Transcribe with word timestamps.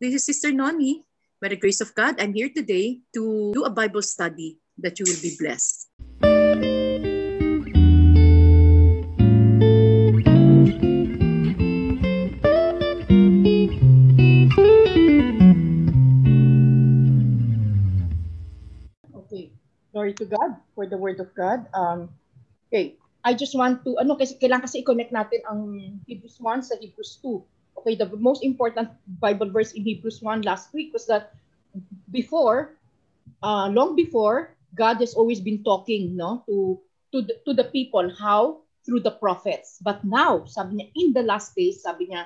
This 0.00 0.16
is 0.16 0.24
Sister 0.24 0.48
Noni. 0.48 1.04
By 1.44 1.52
the 1.52 1.60
grace 1.60 1.84
of 1.84 1.92
God, 1.92 2.16
I'm 2.16 2.32
here 2.32 2.48
today 2.48 3.04
to 3.12 3.52
do 3.52 3.68
a 3.68 3.70
Bible 3.70 4.00
study 4.00 4.56
that 4.80 4.96
you 4.96 5.04
will 5.04 5.20
be 5.20 5.36
blessed. 5.36 5.92
Okay. 19.12 19.52
Glory 19.92 20.16
to 20.16 20.24
God 20.24 20.56
for 20.72 20.88
the 20.88 20.96
word 20.96 21.20
of 21.20 21.28
God. 21.36 21.68
Um, 21.76 22.08
okay. 22.72 22.96
I 23.20 23.36
just 23.36 23.52
want 23.52 23.84
to, 23.84 24.00
ano, 24.00 24.16
kasi 24.16 24.40
kailangan 24.40 24.64
kasi 24.64 24.80
i-connect 24.80 25.12
natin 25.12 25.44
ang 25.44 25.60
Hebrews 26.08 26.40
1 26.40 26.72
sa 26.72 26.80
Hebrews 26.80 27.20
2. 27.20 27.59
Okay, 27.80 27.96
the 27.96 28.12
most 28.16 28.44
important 28.44 28.92
Bible 29.20 29.48
verse 29.48 29.72
in 29.72 29.84
Hebrews 29.84 30.20
1 30.20 30.42
last 30.42 30.72
week 30.74 30.92
was 30.92 31.06
that 31.06 31.32
before, 32.10 32.76
uh, 33.42 33.68
long 33.72 33.96
before, 33.96 34.56
God 34.74 35.00
has 35.00 35.14
always 35.14 35.40
been 35.40 35.64
talking 35.64 36.16
no, 36.16 36.44
to, 36.44 36.78
to, 37.12 37.22
the, 37.22 37.34
to 37.46 37.54
the 37.54 37.64
people. 37.72 38.12
How? 38.12 38.68
Through 38.84 39.00
the 39.00 39.12
prophets. 39.12 39.78
But 39.80 40.04
now, 40.04 40.44
sabi 40.44 40.76
niya, 40.76 40.92
in 40.96 41.12
the 41.12 41.22
last 41.24 41.56
days, 41.56 41.82
sabi 41.82 42.08
niya, 42.08 42.24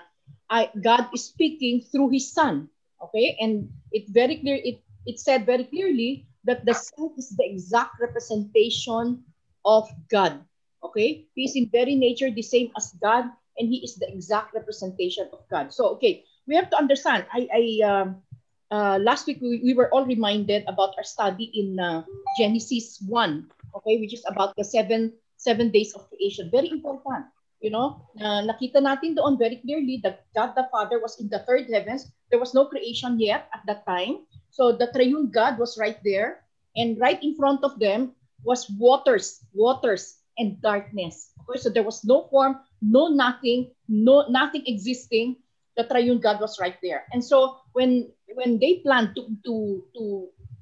I, 0.51 0.71
God 0.83 1.07
is 1.15 1.27
speaking 1.27 1.83
through 1.83 2.11
His 2.11 2.31
Son. 2.31 2.71
Okay, 3.03 3.37
and 3.39 3.71
it 3.93 4.09
very 4.09 4.39
clear, 4.39 4.59
it, 4.59 4.83
it 5.07 5.21
said 5.21 5.47
very 5.47 5.65
clearly 5.65 6.27
that 6.45 6.65
the 6.65 6.75
Son 6.75 7.11
is 7.19 7.31
the 7.37 7.45
exact 7.45 8.01
representation 8.01 9.23
of 9.65 9.89
God. 10.09 10.41
Okay? 10.83 11.27
He 11.35 11.45
is 11.45 11.57
in 11.57 11.69
very 11.69 11.95
nature 11.95 12.31
the 12.31 12.43
same 12.43 12.71
as 12.77 12.93
God, 13.01 13.31
and 13.59 13.69
he 13.69 13.83
is 13.85 13.97
the 13.97 14.09
exact 14.09 14.55
representation 14.55 15.29
of 15.33 15.41
God. 15.51 15.73
So, 15.73 15.95
okay, 15.99 16.25
we 16.47 16.55
have 16.57 16.71
to 16.71 16.77
understand. 16.77 17.27
I, 17.33 17.49
I 17.53 17.63
um, 17.87 18.23
uh, 18.71 18.99
last 18.99 19.27
week 19.27 19.39
we, 19.41 19.61
we 19.63 19.75
were 19.75 19.93
all 19.95 20.05
reminded 20.05 20.65
about 20.67 20.95
our 20.97 21.05
study 21.05 21.51
in 21.55 21.79
uh, 21.79 22.05
Genesis 22.39 23.03
1, 23.07 23.51
okay, 23.77 23.99
which 23.99 24.15
is 24.15 24.25
about 24.27 24.57
the 24.57 24.65
seven 24.65 25.13
seven 25.37 25.71
days 25.71 25.93
of 25.93 26.09
creation. 26.09 26.49
Very 26.51 26.71
important. 26.71 27.27
You 27.61 27.71
know, 27.73 28.05
uh, 28.21 28.45
nakita 28.45 28.81
natin 28.81 29.17
doon 29.17 29.41
very 29.41 29.57
clearly 29.65 30.01
that 30.05 30.29
God 30.37 30.53
the 30.53 30.69
Father 30.69 31.01
was 31.01 31.17
in 31.17 31.33
the 31.33 31.41
third 31.49 31.69
heavens. 31.73 32.13
There 32.29 32.41
was 32.41 32.53
no 32.53 32.69
creation 32.69 33.17
yet 33.17 33.49
at 33.57 33.65
that 33.65 33.89
time. 33.89 34.29
So 34.53 34.73
the 34.77 34.93
triune 34.93 35.33
God 35.33 35.57
was 35.57 35.81
right 35.81 35.97
there. 36.05 36.45
And 36.77 37.01
right 37.01 37.17
in 37.23 37.39
front 37.39 37.65
of 37.65 37.79
them 37.79 38.13
was 38.45 38.69
waters, 38.69 39.41
waters, 39.55 40.21
and 40.37 40.61
darkness. 40.61 41.31
Okay, 41.49 41.61
so 41.61 41.71
there 41.71 41.87
was 41.87 42.05
no 42.05 42.29
form, 42.29 42.61
no 42.85 43.09
nothing, 43.09 43.73
no 43.89 44.29
nothing 44.29 44.63
existing. 44.69 45.41
The 45.77 45.89
triune 45.89 46.21
God 46.21 46.39
was 46.39 46.61
right 46.61 46.77
there. 46.85 47.09
And 47.11 47.25
so 47.25 47.59
when 47.73 48.13
when 48.37 48.61
they 48.61 48.85
planned 48.85 49.17
to 49.17 49.27
to 49.49 49.55
to 49.97 50.05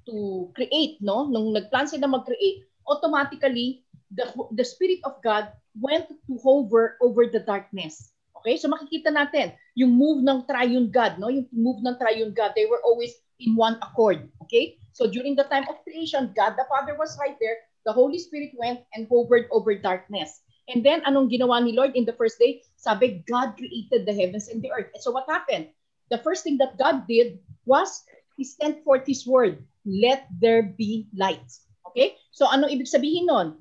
to 0.09 0.15
create, 0.57 1.03
no, 1.03 1.29
nung 1.29 1.53
nagplan 1.53 1.91
sila 1.91 2.09
mag-create, 2.09 2.65
automatically 2.89 3.85
the 4.15 4.31
the 4.55 4.65
spirit 4.65 5.03
of 5.05 5.21
God 5.21 5.53
went 5.77 6.09
to 6.09 6.33
hover 6.41 6.97
over 7.05 7.29
the 7.29 7.45
darkness. 7.45 8.15
Okay? 8.41 8.57
So 8.57 8.73
makikita 8.73 9.13
natin 9.13 9.53
yung 9.77 9.93
move 9.93 10.25
ng 10.25 10.49
triune 10.49 10.89
God, 10.89 11.21
no? 11.21 11.29
Yung 11.29 11.45
move 11.53 11.85
ng 11.85 12.01
triune 12.01 12.33
God, 12.33 12.57
they 12.57 12.65
were 12.65 12.81
always 12.81 13.13
in 13.37 13.53
one 13.53 13.77
accord. 13.85 14.33
Okay? 14.49 14.81
So 14.97 15.05
during 15.09 15.37
the 15.37 15.49
time 15.53 15.69
of 15.69 15.85
creation, 15.85 16.33
God 16.33 16.57
the 16.57 16.65
Father 16.73 16.97
was 16.97 17.21
right 17.21 17.37
there 17.37 17.69
the 17.85 17.93
Holy 17.93 18.19
Spirit 18.19 18.55
went 18.55 18.81
and 18.95 19.07
hovered 19.11 19.47
over 19.51 19.75
darkness. 19.75 20.41
And 20.71 20.87
then, 20.87 21.03
anong 21.03 21.35
ginawa 21.35 21.59
ni 21.59 21.75
Lord 21.75 21.99
in 21.99 22.07
the 22.07 22.15
first 22.15 22.39
day? 22.39 22.63
Sabi, 22.79 23.27
God 23.27 23.59
created 23.59 24.07
the 24.07 24.15
heavens 24.15 24.47
and 24.47 24.63
the 24.63 24.71
earth. 24.71 24.95
And 24.95 25.03
so 25.03 25.11
what 25.11 25.27
happened? 25.27 25.75
The 26.11 26.23
first 26.23 26.45
thing 26.45 26.59
that 26.59 26.79
God 26.79 27.09
did 27.09 27.43
was 27.67 28.05
He 28.39 28.45
sent 28.45 28.85
forth 28.85 29.07
His 29.07 29.27
word, 29.27 29.65
let 29.85 30.27
there 30.31 30.63
be 30.63 31.11
light. 31.15 31.47
Okay? 31.91 32.15
So 32.31 32.47
anong 32.47 32.71
ibig 32.71 32.89
sabihin 32.89 33.27
nun? 33.27 33.59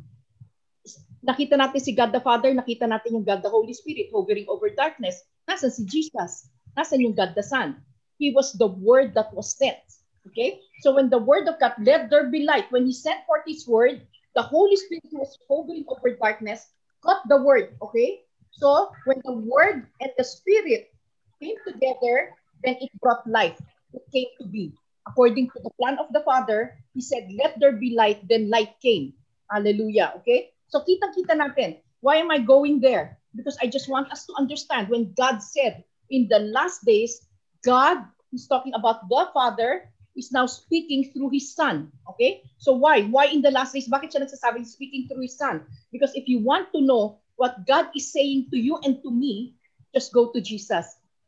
Nakita 1.21 1.53
natin 1.57 1.81
si 1.81 1.93
God 1.93 2.09
the 2.13 2.21
Father, 2.21 2.49
nakita 2.53 2.89
natin 2.89 3.21
yung 3.21 3.25
God 3.25 3.45
the 3.45 3.49
Holy 3.49 3.73
Spirit 3.73 4.09
hovering 4.09 4.49
over 4.49 4.73
darkness. 4.73 5.21
Nasaan 5.45 5.69
si 5.73 5.85
Jesus? 5.85 6.49
Nasaan 6.73 7.01
yung 7.01 7.13
God 7.13 7.37
the 7.37 7.45
Son? 7.45 7.77
He 8.17 8.33
was 8.33 8.53
the 8.57 8.69
word 8.69 9.13
that 9.13 9.29
was 9.33 9.53
sent. 9.53 9.81
Okay? 10.29 10.61
So 10.81 10.97
when 10.97 11.09
the 11.09 11.21
word 11.21 11.45
of 11.45 11.61
God, 11.61 11.77
let 11.81 12.09
there 12.09 12.29
be 12.29 12.45
light, 12.45 12.69
when 12.73 12.85
He 12.89 12.93
sent 12.93 13.25
forth 13.29 13.45
His 13.45 13.69
word, 13.69 14.01
the 14.33 14.41
Holy 14.41 14.77
Spirit 14.77 15.13
was 15.13 15.37
hovering 15.45 15.85
over 15.89 16.17
darkness, 16.17 16.73
got 17.01 17.27
the 17.27 17.37
word, 17.41 17.75
okay? 17.81 18.21
So 18.51 18.91
when 19.05 19.21
the 19.25 19.33
word 19.33 19.89
and 19.99 20.11
the 20.17 20.23
spirit 20.23 20.93
came 21.41 21.57
together, 21.65 22.33
then 22.63 22.77
it 22.79 22.89
brought 23.01 23.25
life. 23.25 23.57
It 23.93 24.05
came 24.13 24.29
to 24.39 24.47
be. 24.47 24.73
According 25.07 25.49
to 25.51 25.59
the 25.63 25.73
plan 25.81 25.97
of 25.97 26.13
the 26.13 26.21
Father, 26.21 26.77
He 26.93 27.01
said, 27.01 27.27
let 27.35 27.59
there 27.59 27.73
be 27.73 27.95
light, 27.97 28.21
then 28.29 28.49
light 28.49 28.77
came. 28.81 29.13
Hallelujah, 29.49 30.13
okay? 30.21 30.53
So 30.71 30.85
kita-kita 30.85 31.35
natin. 31.35 31.81
Why 32.01 32.17
am 32.17 32.31
I 32.31 32.39
going 32.39 32.79
there? 32.79 33.19
Because 33.35 33.57
I 33.61 33.67
just 33.67 33.89
want 33.89 34.11
us 34.11 34.25
to 34.25 34.33
understand 34.39 34.89
when 34.89 35.13
God 35.13 35.43
said 35.43 35.83
in 36.09 36.27
the 36.27 36.39
last 36.51 36.83
days, 36.85 37.27
God 37.61 38.03
is 38.33 38.47
talking 38.47 38.73
about 38.73 39.05
the 39.07 39.29
Father 39.33 39.90
is 40.15 40.31
now 40.31 40.45
speaking 40.45 41.11
through 41.13 41.29
his 41.31 41.53
son. 41.55 41.91
Okay? 42.09 42.43
So 42.57 42.73
why? 42.73 43.03
Why 43.03 43.25
in 43.25 43.41
the 43.41 43.51
last 43.51 43.73
days? 43.73 43.87
Bakit 43.87 44.11
siya 44.11 44.23
nagsasabing 44.25 44.67
speaking 44.67 45.07
through 45.07 45.23
his 45.23 45.37
son? 45.37 45.65
Because 45.91 46.11
if 46.15 46.27
you 46.27 46.39
want 46.39 46.71
to 46.75 46.81
know 46.81 47.19
what 47.35 47.65
God 47.65 47.89
is 47.95 48.11
saying 48.11 48.51
to 48.51 48.57
you 48.57 48.77
and 48.83 49.01
to 49.03 49.09
me, 49.11 49.55
just 49.95 50.13
go 50.13 50.31
to 50.31 50.39
Jesus. 50.41 50.87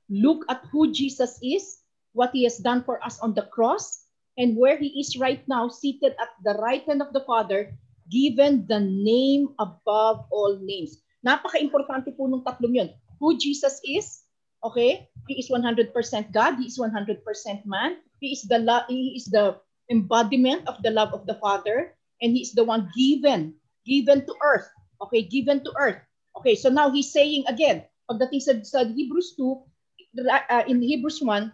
Look 0.09 0.45
at 0.49 0.63
who 0.71 0.91
Jesus 0.91 1.39
is, 1.41 1.81
what 2.13 2.31
he 2.31 2.43
has 2.43 2.59
done 2.59 2.83
for 2.83 3.03
us 3.03 3.19
on 3.19 3.33
the 3.33 3.47
cross, 3.49 4.05
and 4.37 4.57
where 4.57 4.77
he 4.77 4.99
is 4.99 5.17
right 5.17 5.41
now, 5.47 5.69
seated 5.69 6.15
at 6.19 6.29
the 6.43 6.57
right 6.61 6.83
hand 6.85 7.01
of 7.01 7.13
the 7.13 7.23
Father, 7.25 7.71
given 8.09 8.65
the 8.67 8.79
name 8.79 9.53
above 9.59 10.25
all 10.31 10.59
names. 10.61 11.01
Napaka-importante 11.25 12.11
po 12.17 12.27
nung 12.27 12.43
tatlong 12.43 12.75
yun. 12.75 12.89
Who 13.19 13.39
Jesus 13.39 13.79
is, 13.87 14.27
okay? 14.63 15.07
He 15.27 15.39
is 15.39 15.47
100% 15.47 15.95
God, 16.33 16.59
he 16.59 16.67
is 16.67 16.75
100% 16.75 17.23
man, 17.65 18.03
He 18.23 18.31
is 18.31 18.47
the 18.47 18.63
he 18.87 19.19
is 19.19 19.27
the 19.27 19.59
embodiment 19.91 20.63
of 20.71 20.79
the 20.79 20.95
love 20.95 21.11
of 21.11 21.27
the 21.27 21.35
Father, 21.43 21.91
and 22.23 22.31
he 22.31 22.47
is 22.47 22.55
the 22.55 22.63
one 22.63 22.87
given, 22.95 23.59
given 23.83 24.23
to 24.23 24.33
earth. 24.39 24.71
Okay, 25.03 25.27
given 25.27 25.59
to 25.67 25.71
earth. 25.75 25.99
Okay, 26.39 26.55
so 26.55 26.71
now 26.71 26.87
he's 26.87 27.11
saying 27.11 27.43
again, 27.51 27.83
pagdating 28.07 28.39
sa, 28.39 28.55
sa 28.63 28.87
Hebrews 28.87 29.35
2, 29.35 30.23
uh, 30.23 30.63
in 30.71 30.79
Hebrews 30.79 31.19
1, 31.19 31.51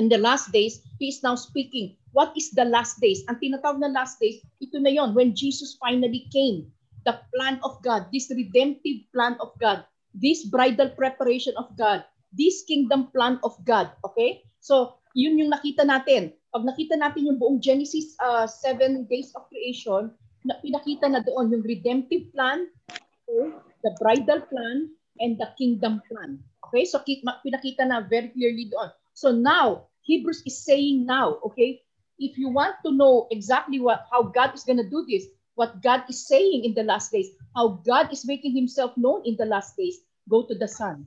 in 0.00 0.08
the 0.08 0.16
last 0.16 0.48
days, 0.48 0.80
he 0.96 1.12
is 1.12 1.20
now 1.20 1.36
speaking. 1.36 2.00
What 2.16 2.32
is 2.40 2.56
the 2.56 2.64
last 2.64 2.96
days? 2.96 3.20
Ang 3.28 3.44
tinatawag 3.44 3.84
na 3.84 3.92
last 3.92 4.16
days, 4.16 4.40
ito 4.64 4.80
na 4.80 4.88
yon 4.96 5.12
when 5.12 5.36
Jesus 5.36 5.76
finally 5.76 6.24
came. 6.32 6.72
The 7.04 7.20
plan 7.36 7.60
of 7.60 7.76
God, 7.84 8.08
this 8.08 8.32
redemptive 8.32 9.04
plan 9.12 9.36
of 9.44 9.52
God, 9.60 9.84
this 10.16 10.48
bridal 10.48 10.88
preparation 10.96 11.52
of 11.60 11.68
God, 11.76 12.08
this 12.32 12.64
kingdom 12.64 13.12
plan 13.12 13.38
of 13.44 13.56
God. 13.64 13.92
Okay? 14.04 14.42
So, 14.60 14.98
yun 15.12 15.36
yung 15.38 15.52
nakita 15.52 15.84
natin. 15.84 16.32
Pag 16.52 16.64
nakita 16.64 16.96
natin 16.96 17.28
yung 17.28 17.38
buong 17.40 17.60
Genesis 17.60 18.16
uh, 18.20 18.48
seven 18.48 19.04
days 19.08 19.32
of 19.36 19.48
creation, 19.48 20.12
na 20.42 20.58
pinakita 20.58 21.06
na 21.06 21.22
doon 21.22 21.54
yung 21.54 21.64
redemptive 21.64 22.26
plan, 22.34 22.66
okay, 22.90 23.54
the 23.86 23.92
bridal 24.02 24.42
plan, 24.50 24.90
and 25.22 25.38
the 25.38 25.48
kingdom 25.54 26.02
plan. 26.10 26.42
Okay? 26.68 26.84
So 26.84 26.98
pinakita 27.06 27.86
na 27.86 28.02
very 28.02 28.34
clearly 28.34 28.70
doon. 28.70 28.90
So 29.14 29.30
now, 29.30 29.92
Hebrews 30.02 30.42
is 30.42 30.58
saying 30.66 31.06
now, 31.06 31.38
okay, 31.46 31.84
if 32.18 32.34
you 32.34 32.50
want 32.50 32.74
to 32.82 32.90
know 32.90 33.30
exactly 33.30 33.78
what 33.78 34.08
how 34.10 34.26
God 34.26 34.50
is 34.54 34.66
going 34.66 34.82
to 34.82 34.88
do 34.88 35.06
this, 35.06 35.30
what 35.54 35.78
God 35.78 36.02
is 36.10 36.26
saying 36.26 36.64
in 36.64 36.74
the 36.74 36.82
last 36.82 37.12
days, 37.12 37.30
how 37.54 37.78
God 37.86 38.10
is 38.10 38.26
making 38.26 38.56
himself 38.56 38.96
known 38.96 39.22
in 39.22 39.38
the 39.38 39.46
last 39.46 39.76
days, 39.76 40.02
go 40.26 40.42
to 40.48 40.54
the 40.58 40.66
Son. 40.66 41.06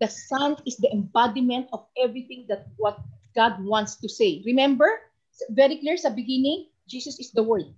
The 0.00 0.08
Son 0.08 0.56
is 0.66 0.76
the 0.78 0.90
embodiment 0.90 1.68
of 1.72 1.86
everything 1.98 2.46
that 2.48 2.66
what 2.76 2.98
God 3.34 3.62
wants 3.62 3.96
to 4.02 4.08
say. 4.08 4.42
Remember, 4.46 4.90
very 5.50 5.78
clear 5.78 5.96
sa 5.96 6.10
beginning, 6.10 6.70
Jesus 6.86 7.18
is 7.18 7.30
the 7.30 7.42
Word. 7.42 7.70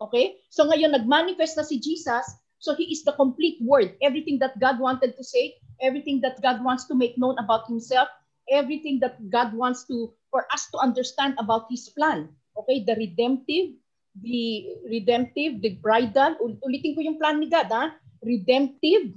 Okay? 0.00 0.40
So 0.52 0.68
ngayon, 0.68 0.92
nag-manifest 0.92 1.56
na 1.56 1.64
si 1.64 1.80
Jesus, 1.80 2.24
so 2.60 2.76
He 2.76 2.92
is 2.92 3.04
the 3.04 3.16
complete 3.16 3.60
Word. 3.60 3.96
Everything 4.00 4.38
that 4.40 4.56
God 4.60 4.80
wanted 4.80 5.16
to 5.16 5.24
say, 5.24 5.56
everything 5.80 6.20
that 6.20 6.40
God 6.40 6.64
wants 6.64 6.84
to 6.88 6.94
make 6.94 7.16
known 7.16 7.36
about 7.40 7.68
Himself, 7.68 8.08
everything 8.52 9.00
that 9.00 9.16
God 9.28 9.52
wants 9.52 9.84
to, 9.88 10.12
for 10.30 10.44
us 10.52 10.68
to 10.72 10.78
understand 10.80 11.36
about 11.40 11.68
His 11.72 11.88
plan. 11.92 12.28
Okay? 12.56 12.84
The 12.84 12.96
redemptive, 12.96 13.76
the 14.20 14.76
redemptive, 14.88 15.60
the 15.60 15.76
bridal, 15.80 16.36
ulitin 16.64 16.96
ko 16.96 17.00
yung 17.04 17.20
plan 17.20 17.40
ni 17.40 17.48
God, 17.48 17.68
ha? 17.68 17.92
Redemptive, 18.24 19.12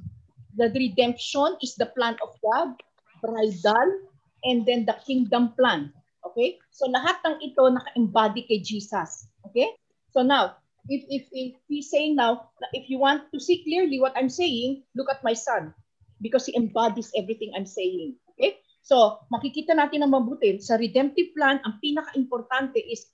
the 0.55 0.71
redemption 0.73 1.57
is 1.61 1.75
the 1.75 1.89
plan 1.93 2.17
of 2.21 2.33
God. 2.41 2.75
Bridal, 3.19 3.89
and 4.43 4.65
then 4.65 4.85
the 4.85 4.95
kingdom 5.03 5.51
plan. 5.59 5.91
Okay? 6.23 6.59
So 6.71 6.87
lahat 6.87 7.19
ng 7.27 7.43
ito 7.43 7.67
naka-embody 7.67 8.47
kay 8.47 8.63
Jesus. 8.63 9.27
Okay? 9.51 9.75
So 10.11 10.23
now, 10.23 10.55
if, 10.87 11.03
if, 11.11 11.27
if 11.31 11.51
he's 11.67 11.91
saying 11.91 12.15
now, 12.15 12.49
if 12.71 12.89
you 12.89 12.99
want 12.99 13.27
to 13.31 13.39
see 13.39 13.63
clearly 13.63 13.99
what 13.99 14.15
I'm 14.15 14.31
saying, 14.31 14.83
look 14.95 15.11
at 15.11 15.23
my 15.23 15.35
son 15.35 15.75
because 16.21 16.47
he 16.47 16.55
embodies 16.55 17.11
everything 17.15 17.51
I'm 17.55 17.67
saying. 17.67 18.15
Okay? 18.35 18.59
So, 18.83 19.21
makikita 19.29 19.75
natin 19.75 20.01
ang 20.01 20.15
mabuti 20.15 20.57
sa 20.63 20.79
redemptive 20.79 21.35
plan, 21.35 21.61
ang 21.67 21.77
pinaka-importante 21.83 22.79
is 22.79 23.11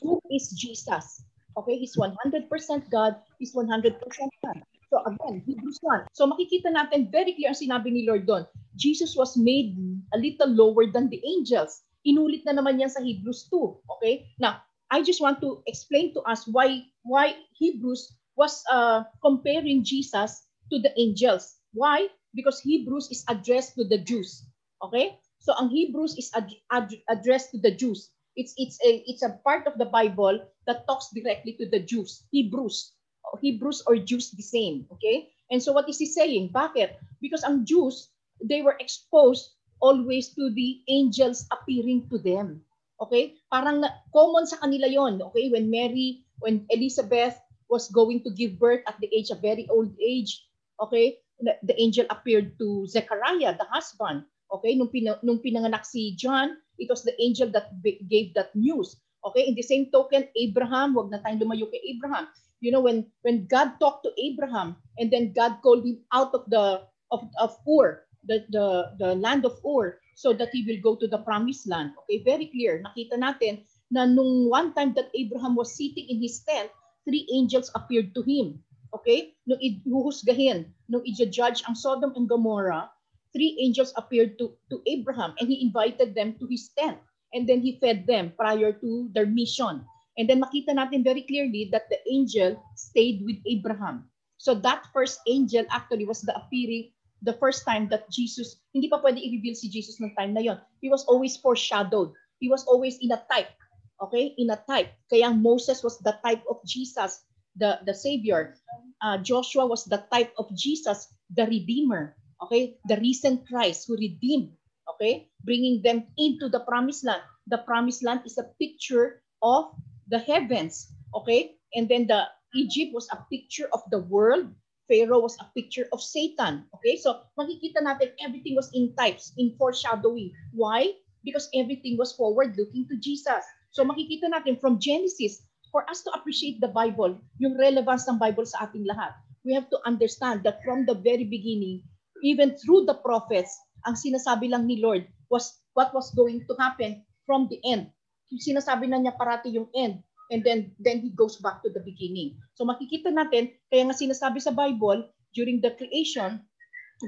who 0.00 0.22
is 0.32 0.54
Jesus? 0.56 1.26
Okay, 1.58 1.76
he's 1.76 1.98
100% 1.98 2.48
God, 2.88 3.20
he's 3.36 3.52
100% 3.52 4.00
man. 4.46 4.58
So 4.90 4.98
again, 5.06 5.42
Hebrews 5.46 5.78
1. 5.82 6.10
So 6.12 6.26
makikita 6.26 6.74
natin 6.74 7.14
very 7.14 7.38
clear 7.38 7.54
ang 7.54 7.62
sinabi 7.62 7.94
ni 7.94 8.02
Lord 8.10 8.26
doon. 8.26 8.42
Jesus 8.74 9.14
was 9.14 9.38
made 9.38 9.78
a 10.10 10.18
little 10.18 10.50
lower 10.50 10.90
than 10.90 11.06
the 11.08 11.22
angels. 11.22 11.86
Inulit 12.02 12.42
na 12.42 12.58
naman 12.58 12.82
yan 12.82 12.90
sa 12.90 12.98
Hebrews 12.98 13.46
2. 13.54 13.86
Okay? 13.98 14.26
Now, 14.42 14.66
I 14.90 15.06
just 15.06 15.22
want 15.22 15.38
to 15.46 15.62
explain 15.70 16.10
to 16.18 16.26
us 16.26 16.42
why 16.50 16.82
why 17.06 17.38
Hebrews 17.54 18.10
was 18.34 18.66
uh, 18.66 19.06
comparing 19.22 19.86
Jesus 19.86 20.50
to 20.74 20.82
the 20.82 20.90
angels. 20.98 21.62
Why? 21.70 22.10
Because 22.34 22.58
Hebrews 22.58 23.14
is 23.14 23.22
addressed 23.30 23.78
to 23.78 23.86
the 23.86 24.02
Jews. 24.02 24.42
Okay? 24.82 25.14
So 25.38 25.54
ang 25.54 25.70
Hebrews 25.70 26.18
is 26.18 26.34
ad- 26.34 26.58
ad- 26.74 26.98
addressed 27.06 27.54
to 27.54 27.62
the 27.62 27.70
Jews. 27.70 28.10
It's 28.34 28.54
it's 28.58 28.78
a 28.82 29.02
it's 29.06 29.22
a 29.22 29.38
part 29.46 29.70
of 29.70 29.78
the 29.78 29.86
Bible 29.86 30.42
that 30.66 30.86
talks 30.90 31.10
directly 31.14 31.54
to 31.62 31.70
the 31.70 31.82
Jews. 31.82 32.26
Hebrews. 32.34 32.94
Hebrews 33.38 33.86
or 33.86 33.96
Jews 33.96 34.30
the 34.34 34.42
same, 34.42 34.86
okay? 34.90 35.30
And 35.50 35.62
so 35.62 35.72
what 35.72 35.88
is 35.90 35.98
he 35.98 36.06
saying? 36.06 36.50
Bakit? 36.50 36.98
Because 37.20 37.42
ang 37.42 37.66
Jews, 37.66 38.10
they 38.42 38.62
were 38.62 38.78
exposed 38.80 39.54
always 39.82 40.30
to 40.36 40.50
the 40.54 40.80
angels 40.88 41.46
appearing 41.50 42.06
to 42.08 42.18
them. 42.18 42.62
Okay? 43.00 43.40
Parang 43.50 43.80
na, 43.80 43.90
common 44.12 44.46
sa 44.46 44.60
kanila 44.60 44.86
yon. 44.86 45.18
Okay? 45.32 45.50
When 45.50 45.72
Mary, 45.72 46.22
when 46.38 46.64
Elizabeth 46.70 47.36
was 47.66 47.88
going 47.90 48.22
to 48.22 48.30
give 48.30 48.60
birth 48.60 48.84
at 48.86 49.00
the 49.00 49.10
age 49.10 49.32
of 49.34 49.42
very 49.42 49.66
old 49.72 49.90
age, 49.98 50.46
okay? 50.78 51.18
The, 51.40 51.74
angel 51.80 52.04
appeared 52.12 52.60
to 52.60 52.84
Zechariah, 52.86 53.56
the 53.56 53.66
husband. 53.72 54.28
Okay? 54.52 54.76
Nung, 54.76 54.92
pina, 54.92 55.16
nung 55.24 55.40
pinanganak 55.40 55.88
si 55.88 56.14
John, 56.14 56.60
it 56.76 56.92
was 56.92 57.02
the 57.02 57.16
angel 57.16 57.48
that 57.56 57.72
gave 57.82 58.36
that 58.36 58.52
news. 58.54 59.00
Okay? 59.24 59.48
In 59.48 59.56
the 59.56 59.64
same 59.64 59.88
token, 59.88 60.28
Abraham, 60.36 60.92
wag 60.94 61.08
na 61.08 61.24
tayong 61.24 61.40
lumayo 61.40 61.72
kay 61.72 61.80
Abraham. 61.96 62.28
You 62.60 62.72
know, 62.72 62.80
when 62.80 63.08
when 63.22 63.48
God 63.48 63.80
talked 63.80 64.04
to 64.04 64.12
Abraham 64.20 64.76
and 65.00 65.10
then 65.10 65.32
God 65.32 65.64
called 65.64 65.84
him 65.84 66.04
out 66.12 66.32
of 66.36 66.44
the 66.48 66.84
of, 67.10 67.26
of 67.40 67.56
Ur, 67.66 68.06
the, 68.24 68.46
the, 68.50 68.94
the 68.98 69.14
land 69.14 69.44
of 69.44 69.58
Ur, 69.66 69.98
so 70.14 70.32
that 70.32 70.50
he 70.52 70.64
will 70.64 70.80
go 70.80 70.98
to 71.00 71.08
the 71.08 71.18
promised 71.18 71.68
land. 71.68 71.92
Okay, 72.04 72.22
very 72.22 72.46
clear. 72.46 72.82
Nakita 72.84 73.18
natin 73.18 73.64
na 73.90 74.06
nung 74.06 74.48
one 74.48 74.72
time 74.74 74.94
that 74.94 75.10
Abraham 75.14 75.56
was 75.56 75.74
sitting 75.74 76.06
in 76.08 76.22
his 76.22 76.40
tent, 76.46 76.70
three 77.08 77.26
angels 77.32 77.70
appeared 77.74 78.14
to 78.14 78.22
him. 78.22 78.62
Okay? 78.94 79.34
Nung 79.46 79.58
ihuhusgahin, 79.58 80.70
nung 80.88 81.02
i-judge 81.06 81.62
ang 81.66 81.74
Sodom 81.74 82.14
and 82.14 82.28
Gomorrah, 82.28 82.90
three 83.32 83.58
angels 83.62 83.94
appeared 83.96 84.38
to, 84.38 84.54
to 84.70 84.82
Abraham 84.86 85.34
and 85.38 85.48
he 85.48 85.62
invited 85.62 86.14
them 86.14 86.36
to 86.38 86.46
his 86.46 86.70
tent. 86.78 86.98
And 87.32 87.46
then 87.46 87.62
he 87.62 87.78
fed 87.78 88.06
them 88.06 88.34
prior 88.34 88.74
to 88.74 89.08
their 89.14 89.26
mission. 89.26 89.86
And 90.20 90.28
then 90.28 90.44
makita 90.44 90.76
natin 90.76 91.00
very 91.00 91.24
clearly 91.24 91.72
that 91.72 91.88
the 91.88 91.96
angel 92.04 92.60
stayed 92.76 93.24
with 93.24 93.40
Abraham. 93.48 94.04
So 94.36 94.52
that 94.60 94.84
first 94.92 95.24
angel 95.24 95.64
actually 95.72 96.04
was 96.04 96.20
the 96.20 96.36
appearing 96.36 96.92
the 97.22 97.36
first 97.36 97.64
time 97.64 97.88
that 97.88 98.08
Jesus, 98.12 98.60
hindi 98.72 98.88
pa 98.88 99.00
pwede 99.00 99.20
i-reveal 99.20 99.56
si 99.56 99.68
Jesus 99.68 100.00
ng 100.00 100.12
time 100.16 100.32
na 100.32 100.44
yon. 100.44 100.60
He 100.80 100.88
was 100.88 101.04
always 101.08 101.36
foreshadowed. 101.36 102.12
He 102.40 102.48
was 102.48 102.64
always 102.64 102.96
in 103.00 103.12
a 103.12 103.20
type. 103.32 103.52
Okay? 104.00 104.32
In 104.40 104.48
a 104.52 104.60
type. 104.64 104.92
Kaya 105.12 105.32
Moses 105.32 105.84
was 105.84 106.00
the 106.00 106.16
type 106.24 106.40
of 106.48 106.60
Jesus, 106.64 107.24
the, 107.56 107.80
the 107.84 107.92
Savior. 107.92 108.56
Uh, 109.00 109.20
Joshua 109.20 109.68
was 109.68 109.84
the 109.84 110.04
type 110.12 110.32
of 110.40 110.48
Jesus, 110.56 111.12
the 111.32 111.44
Redeemer. 111.44 112.16
Okay? 112.40 112.80
The 112.88 112.96
recent 112.96 113.44
Christ 113.44 113.84
who 113.88 114.00
redeemed. 114.00 114.56
Okay? 114.96 115.28
Bringing 115.44 115.84
them 115.84 116.08
into 116.16 116.48
the 116.48 116.64
promised 116.64 117.04
land. 117.04 117.20
The 117.48 117.60
promised 117.68 118.04
land 118.04 118.24
is 118.24 118.40
a 118.40 118.48
picture 118.56 119.20
of 119.44 119.76
the 120.10 120.18
heavens. 120.18 120.90
Okay? 121.14 121.56
And 121.74 121.88
then 121.88 122.06
the 122.06 122.26
Egypt 122.54 122.92
was 122.92 123.08
a 123.14 123.22
picture 123.30 123.70
of 123.72 123.86
the 123.94 124.02
world 124.10 124.50
Pharaoh 124.90 125.22
was 125.22 125.38
a 125.38 125.46
picture 125.54 125.86
of 125.94 126.02
Satan. 126.02 126.66
Okay, 126.74 126.98
so 126.98 127.22
makikita 127.38 127.78
natin 127.78 128.10
everything 128.18 128.58
was 128.58 128.74
in 128.74 128.90
types, 128.98 129.30
in 129.38 129.54
foreshadowing. 129.54 130.34
Why? 130.50 130.98
Because 131.22 131.46
everything 131.54 131.94
was 131.94 132.10
forward 132.10 132.58
looking 132.58 132.90
to 132.90 132.98
Jesus. 132.98 133.46
So 133.70 133.86
makikita 133.86 134.34
natin 134.34 134.58
from 134.58 134.82
Genesis, 134.82 135.46
for 135.70 135.86
us 135.86 136.02
to 136.02 136.10
appreciate 136.10 136.58
the 136.58 136.74
Bible, 136.74 137.14
yung 137.38 137.54
relevance 137.54 138.10
ng 138.10 138.18
Bible 138.18 138.42
sa 138.42 138.66
ating 138.66 138.82
lahat, 138.82 139.14
we 139.46 139.54
have 139.54 139.70
to 139.70 139.78
understand 139.86 140.42
that 140.42 140.58
from 140.66 140.82
the 140.82 140.98
very 140.98 141.22
beginning, 141.22 141.86
even 142.26 142.58
through 142.58 142.82
the 142.90 142.98
prophets, 142.98 143.54
ang 143.86 143.94
sinasabi 143.94 144.50
lang 144.50 144.66
ni 144.66 144.82
Lord 144.82 145.06
was 145.30 145.62
what 145.78 145.94
was 145.94 146.10
going 146.18 146.42
to 146.50 146.54
happen 146.58 147.06
from 147.30 147.46
the 147.46 147.62
end. 147.62 147.94
Sinasabi 148.30 148.86
na 148.86 149.02
niya 149.02 149.18
parati 149.18 149.50
yung 149.50 149.66
end 149.74 150.02
and 150.30 150.46
then 150.46 150.70
then 150.78 151.02
he 151.02 151.10
goes 151.10 151.42
back 151.42 151.62
to 151.66 151.70
the 151.74 151.82
beginning. 151.82 152.38
So 152.54 152.62
makikita 152.62 153.10
natin, 153.10 153.50
kaya 153.68 153.90
nga 153.90 153.96
sinasabi 153.98 154.38
sa 154.38 154.54
Bible 154.54 155.10
during 155.34 155.58
the 155.58 155.74
creation 155.74 156.42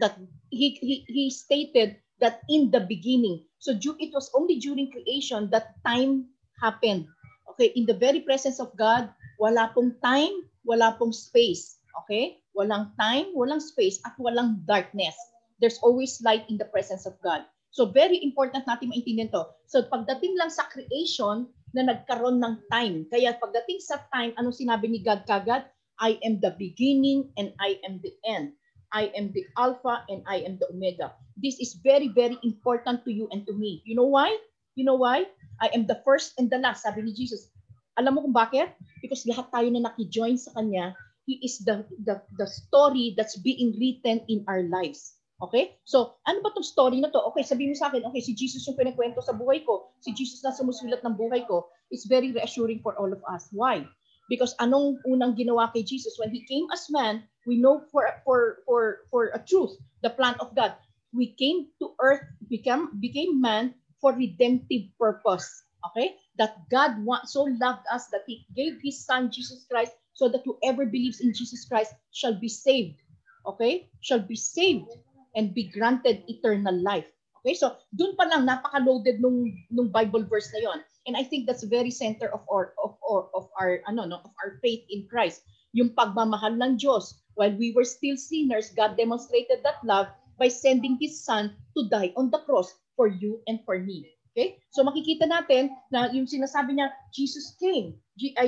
that 0.03 0.19
he 0.51 0.79
he, 0.83 1.07
he 1.07 1.31
stated 1.31 2.03
that 2.19 2.43
in 2.51 2.71
the 2.71 2.83
beginning. 2.83 3.47
So 3.63 3.75
it 3.79 4.11
was 4.15 4.31
only 4.35 4.59
during 4.59 4.91
creation 4.91 5.51
that 5.55 5.79
time 5.87 6.31
happened. 6.59 7.07
Okay, 7.55 7.75
in 7.79 7.87
the 7.87 7.95
very 7.95 8.23
presence 8.23 8.59
of 8.59 8.75
God, 8.79 9.11
wala 9.39 9.71
pong 9.75 9.99
time, 10.03 10.51
wala 10.67 10.95
pong 10.99 11.15
space. 11.15 11.83
Okay? 12.05 12.43
Walang 12.57 12.95
time, 12.97 13.35
walang 13.37 13.61
space, 13.61 14.01
at 14.07 14.17
walang 14.17 14.65
darkness. 14.65 15.15
There's 15.61 15.79
always 15.83 16.21
light 16.25 16.49
in 16.49 16.59
the 16.59 16.69
presence 16.69 17.07
of 17.07 17.19
God. 17.23 17.45
So 17.73 17.89
very 17.89 18.21
important 18.21 18.69
natin 18.69 18.93
maintindihan 18.93 19.33
to. 19.33 19.49
So 19.65 19.83
pagdating 19.89 20.37
lang 20.37 20.53
sa 20.53 20.69
creation, 20.69 21.49
na 21.73 21.89
nagkaroon 21.89 22.41
ng 22.41 22.55
time. 22.69 23.09
Kaya 23.09 23.37
pagdating 23.41 23.81
sa 23.81 24.05
time, 24.13 24.37
anong 24.37 24.57
sinabi 24.57 24.89
ni 24.89 25.01
God 25.01 25.25
kagad? 25.25 25.67
I 26.01 26.21
am 26.25 26.41
the 26.41 26.53
beginning 26.57 27.33
and 27.37 27.53
I 27.61 27.81
am 27.85 28.01
the 28.05 28.13
end. 28.29 28.57
I 28.93 29.09
am 29.17 29.33
the 29.33 29.49
Alpha 29.57 30.05
and 30.13 30.21
I 30.29 30.45
am 30.45 30.61
the 30.61 30.69
Omega. 30.69 31.17
This 31.41 31.57
is 31.65 31.81
very, 31.81 32.13
very 32.13 32.37
important 32.45 33.09
to 33.09 33.11
you 33.13 33.25
and 33.33 33.49
to 33.49 33.57
me. 33.57 33.81
You 33.89 33.97
know 33.97 34.09
why? 34.09 34.29
You 34.77 34.85
know 34.85 35.01
why? 35.01 35.33
I 35.65 35.73
am 35.73 35.89
the 35.89 36.01
first 36.05 36.37
and 36.37 36.53
the 36.53 36.61
last, 36.61 36.85
sabi 36.85 37.09
ni 37.09 37.17
Jesus. 37.17 37.49
Alam 37.97 38.21
mo 38.21 38.29
kung 38.29 38.37
bakit? 38.37 38.77
Because 39.01 39.25
lahat 39.25 39.49
tayo 39.49 39.69
na 39.73 39.89
nakijoin 39.89 40.37
sa 40.37 40.53
Kanya, 40.57 40.93
He 41.23 41.39
is 41.39 41.63
the, 41.63 41.87
the, 42.03 42.19
the 42.35 42.51
story 42.51 43.15
that's 43.15 43.39
being 43.39 43.79
written 43.79 44.27
in 44.27 44.43
our 44.51 44.67
lives. 44.67 45.22
Okay? 45.43 45.75
So, 45.83 46.23
ano 46.23 46.39
ba 46.39 46.55
tong 46.55 46.63
story 46.63 47.03
na 47.03 47.11
to? 47.11 47.19
Okay, 47.35 47.43
sabihin 47.43 47.75
mo 47.75 47.77
sa 47.77 47.91
akin, 47.91 48.07
okay, 48.07 48.23
si 48.23 48.31
Jesus 48.31 48.63
yung 48.63 48.79
kinikwento 48.79 49.19
sa 49.19 49.35
buhay 49.35 49.67
ko. 49.67 49.91
Si 49.99 50.15
Jesus 50.15 50.39
na 50.47 50.55
sumusulat 50.55 51.03
ng 51.03 51.19
buhay 51.19 51.43
ko. 51.51 51.67
It's 51.91 52.07
very 52.07 52.31
reassuring 52.31 52.79
for 52.79 52.95
all 52.95 53.11
of 53.11 53.19
us. 53.27 53.51
Why? 53.51 53.83
Because 54.31 54.55
anong 54.63 55.03
unang 55.03 55.35
ginawa 55.35 55.75
kay 55.75 55.83
Jesus 55.83 56.15
when 56.17 56.31
he 56.31 56.47
came 56.47 56.71
as 56.71 56.87
man, 56.95 57.27
we 57.43 57.59
know 57.59 57.83
for 57.91 58.07
for 58.23 58.63
for 58.65 59.03
for 59.11 59.35
a 59.35 59.43
truth, 59.43 59.75
the 60.07 60.15
plan 60.15 60.39
of 60.39 60.55
God. 60.55 60.79
We 61.11 61.35
came 61.35 61.69
to 61.83 61.93
earth, 61.99 62.23
became 62.47 62.97
became 63.03 63.43
man 63.43 63.75
for 63.99 64.15
redemptive 64.15 64.95
purpose. 64.95 65.45
Okay? 65.91 66.17
That 66.39 66.65
God 66.71 67.03
want, 67.03 67.29
so 67.29 67.45
loved 67.45 67.85
us 67.91 68.09
that 68.15 68.25
he 68.31 68.47
gave 68.55 68.79
his 68.81 69.05
son 69.05 69.29
Jesus 69.29 69.67
Christ 69.67 69.93
so 70.15 70.31
that 70.31 70.47
whoever 70.47 70.87
believes 70.87 71.21
in 71.21 71.35
Jesus 71.35 71.67
Christ 71.67 71.93
shall 72.15 72.33
be 72.33 72.49
saved. 72.49 73.03
Okay? 73.45 73.91
Shall 74.01 74.23
be 74.23 74.39
saved 74.39 74.89
and 75.35 75.55
be 75.55 75.69
granted 75.69 76.25
eternal 76.29 76.75
life. 76.81 77.09
Okay, 77.43 77.59
so 77.59 77.75
doon 77.91 78.15
pa 78.15 78.31
lang 78.31 78.47
napaka-loaded 78.47 79.19
nung 79.19 79.51
nung 79.75 79.91
Bible 79.91 80.23
verse 80.23 80.47
na 80.55 80.63
'yon. 80.63 80.79
And 81.11 81.19
I 81.19 81.27
think 81.27 81.51
that's 81.51 81.67
very 81.67 81.91
center 81.91 82.31
of 82.31 82.47
our 82.47 82.79
of, 82.79 82.95
of, 83.03 83.35
of 83.35 83.51
our 83.59 83.83
ano 83.91 84.07
no 84.07 84.23
of 84.23 84.31
our 84.39 84.63
faith 84.63 84.87
in 84.87 85.11
Christ. 85.11 85.43
Yung 85.75 85.91
pagmamahal 85.99 86.55
ng 86.55 86.79
Diyos. 86.79 87.19
While 87.35 87.57
we 87.59 87.75
were 87.75 87.89
still 87.89 88.15
sinners, 88.15 88.71
God 88.77 88.95
demonstrated 88.95 89.65
that 89.67 89.83
love 89.83 90.07
by 90.39 90.53
sending 90.53 91.01
His 91.01 91.25
Son 91.25 91.57
to 91.75 91.89
die 91.91 92.15
on 92.15 92.31
the 92.31 92.45
cross 92.45 92.71
for 92.95 93.09
you 93.09 93.41
and 93.49 93.59
for 93.65 93.81
me. 93.81 94.07
Okay? 94.33 94.61
So 94.73 94.85
makikita 94.85 95.29
natin 95.29 95.73
na 95.93 96.09
yung 96.13 96.29
sinasabi 96.29 96.77
niya, 96.77 96.93
Jesus 97.13 97.57
came. 97.61 97.97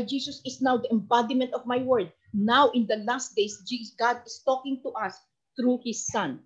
Jesus 0.09 0.41
is 0.45 0.61
now 0.61 0.77
the 0.77 0.89
embodiment 0.93 1.53
of 1.57 1.65
my 1.69 1.81
word. 1.81 2.13
Now 2.33 2.73
in 2.77 2.89
the 2.89 3.01
last 3.05 3.37
days, 3.37 3.61
God 3.97 4.21
is 4.25 4.45
talking 4.45 4.81
to 4.85 4.93
us 4.97 5.17
through 5.57 5.81
His 5.85 6.05
Son. 6.09 6.45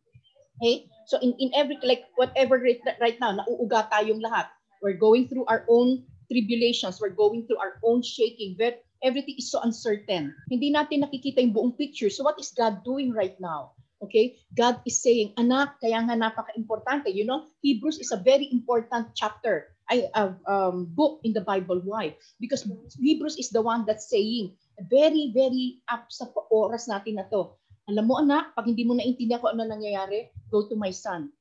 Okay? 0.59 0.91
So 1.07 1.19
in, 1.23 1.35
in 1.39 1.51
every, 1.55 1.79
like 1.83 2.05
whatever 2.17 2.59
right, 2.59 2.81
right 3.01 3.19
now, 3.21 3.39
nauuga 3.39 3.89
tayong 3.91 4.21
lahat. 4.21 4.51
We're 4.83 4.99
going 4.99 5.27
through 5.27 5.47
our 5.47 5.65
own 5.71 6.05
tribulations. 6.31 7.01
We're 7.01 7.15
going 7.15 7.47
through 7.47 7.59
our 7.59 7.81
own 7.83 8.03
shaking. 8.03 8.57
But 8.59 8.83
everything 9.03 9.39
is 9.39 9.51
so 9.51 9.63
uncertain. 9.63 10.35
Hindi 10.51 10.75
natin 10.75 11.07
nakikita 11.07 11.43
yung 11.43 11.55
buong 11.55 11.75
picture. 11.79 12.11
So 12.11 12.23
what 12.23 12.39
is 12.39 12.55
God 12.55 12.85
doing 12.85 13.15
right 13.15 13.35
now? 13.41 13.79
Okay? 14.03 14.39
God 14.55 14.79
is 14.87 15.03
saying, 15.03 15.35
anak, 15.39 15.79
kaya 15.83 15.99
nga 16.03 16.15
napaka-importante. 16.15 17.11
You 17.11 17.27
know, 17.27 17.51
Hebrews 17.63 17.99
is 17.99 18.15
a 18.15 18.21
very 18.21 18.47
important 18.53 19.15
chapter, 19.15 19.75
I, 19.91 20.07
uh, 20.15 20.35
um, 20.47 20.87
book 20.95 21.19
in 21.25 21.33
the 21.33 21.43
Bible. 21.43 21.83
Why? 21.83 22.15
Because 22.39 22.67
Hebrews 22.99 23.39
is 23.39 23.51
the 23.51 23.63
one 23.63 23.83
that's 23.87 24.11
saying, 24.11 24.55
very, 24.87 25.35
very 25.35 25.83
up 25.91 26.07
sa 26.11 26.31
oras 26.55 26.87
natin 26.87 27.19
na 27.19 27.27
to. 27.35 27.51
Alam 27.89 28.05
mo 28.05 28.21
anak, 28.21 28.53
pag 28.53 28.69
hindi 28.69 28.85
mo 28.85 28.95
naintindihan 28.95 29.41
kung 29.41 29.57
ano 29.57 29.65
nangyayari, 29.65 30.29
go 30.53 30.69
to 30.69 30.77
my 30.77 30.93
son. 30.93 31.33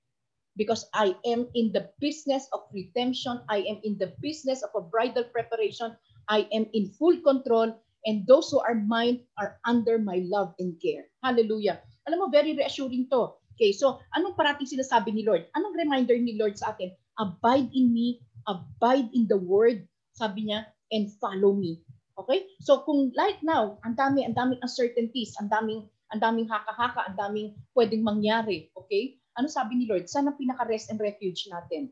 because 0.58 0.90
I 0.92 1.14
am 1.24 1.48
in 1.54 1.72
the 1.72 1.88
business 2.02 2.50
of 2.52 2.66
redemption. 2.74 3.40
I 3.48 3.64
am 3.70 3.80
in 3.86 3.96
the 4.02 4.12
business 4.20 4.66
of 4.66 4.74
a 4.74 4.82
bridal 4.82 5.30
preparation. 5.30 5.96
I 6.28 6.50
am 6.52 6.66
in 6.74 6.92
full 6.98 7.22
control 7.22 7.78
and 8.04 8.26
those 8.26 8.50
who 8.50 8.60
are 8.60 8.76
mine 8.76 9.24
are 9.38 9.62
under 9.64 10.02
my 10.02 10.26
love 10.26 10.58
and 10.60 10.76
care. 10.82 11.08
Hallelujah. 11.24 11.80
Alam 12.10 12.26
mo, 12.26 12.28
very 12.34 12.58
reassuring 12.58 13.08
to. 13.14 13.38
Okay, 13.58 13.74
so 13.74 14.02
anong 14.14 14.38
parating 14.38 14.70
sinasabi 14.70 15.14
ni 15.14 15.26
Lord? 15.26 15.46
Anong 15.58 15.78
reminder 15.78 16.18
ni 16.18 16.38
Lord 16.38 16.58
sa 16.58 16.74
atin? 16.74 16.94
Abide 17.18 17.70
in 17.74 17.90
me, 17.94 18.22
abide 18.46 19.10
in 19.14 19.26
the 19.30 19.38
word, 19.38 19.86
sabi 20.14 20.50
niya, 20.50 20.70
and 20.94 21.10
follow 21.18 21.58
me. 21.58 21.82
Okay? 22.22 22.46
So 22.62 22.86
kung 22.86 23.14
right 23.18 23.42
now, 23.42 23.82
ang 23.82 23.98
dami, 23.98 24.26
ang 24.26 24.38
daming 24.38 24.62
uncertainties, 24.62 25.34
ang 25.42 25.50
daming 25.50 25.90
ang 26.14 26.20
daming 26.24 26.48
haka-haka, 26.48 27.12
ang 27.12 27.18
daming 27.20 27.50
pwedeng 27.76 28.04
mangyari, 28.04 28.72
okay? 28.76 29.20
Ano 29.36 29.52
sabi 29.52 29.78
ni 29.78 29.86
Lord? 29.86 30.08
Sana 30.08 30.34
pinaka-rest 30.34 30.90
and 30.90 31.00
refuge 31.00 31.46
natin. 31.52 31.92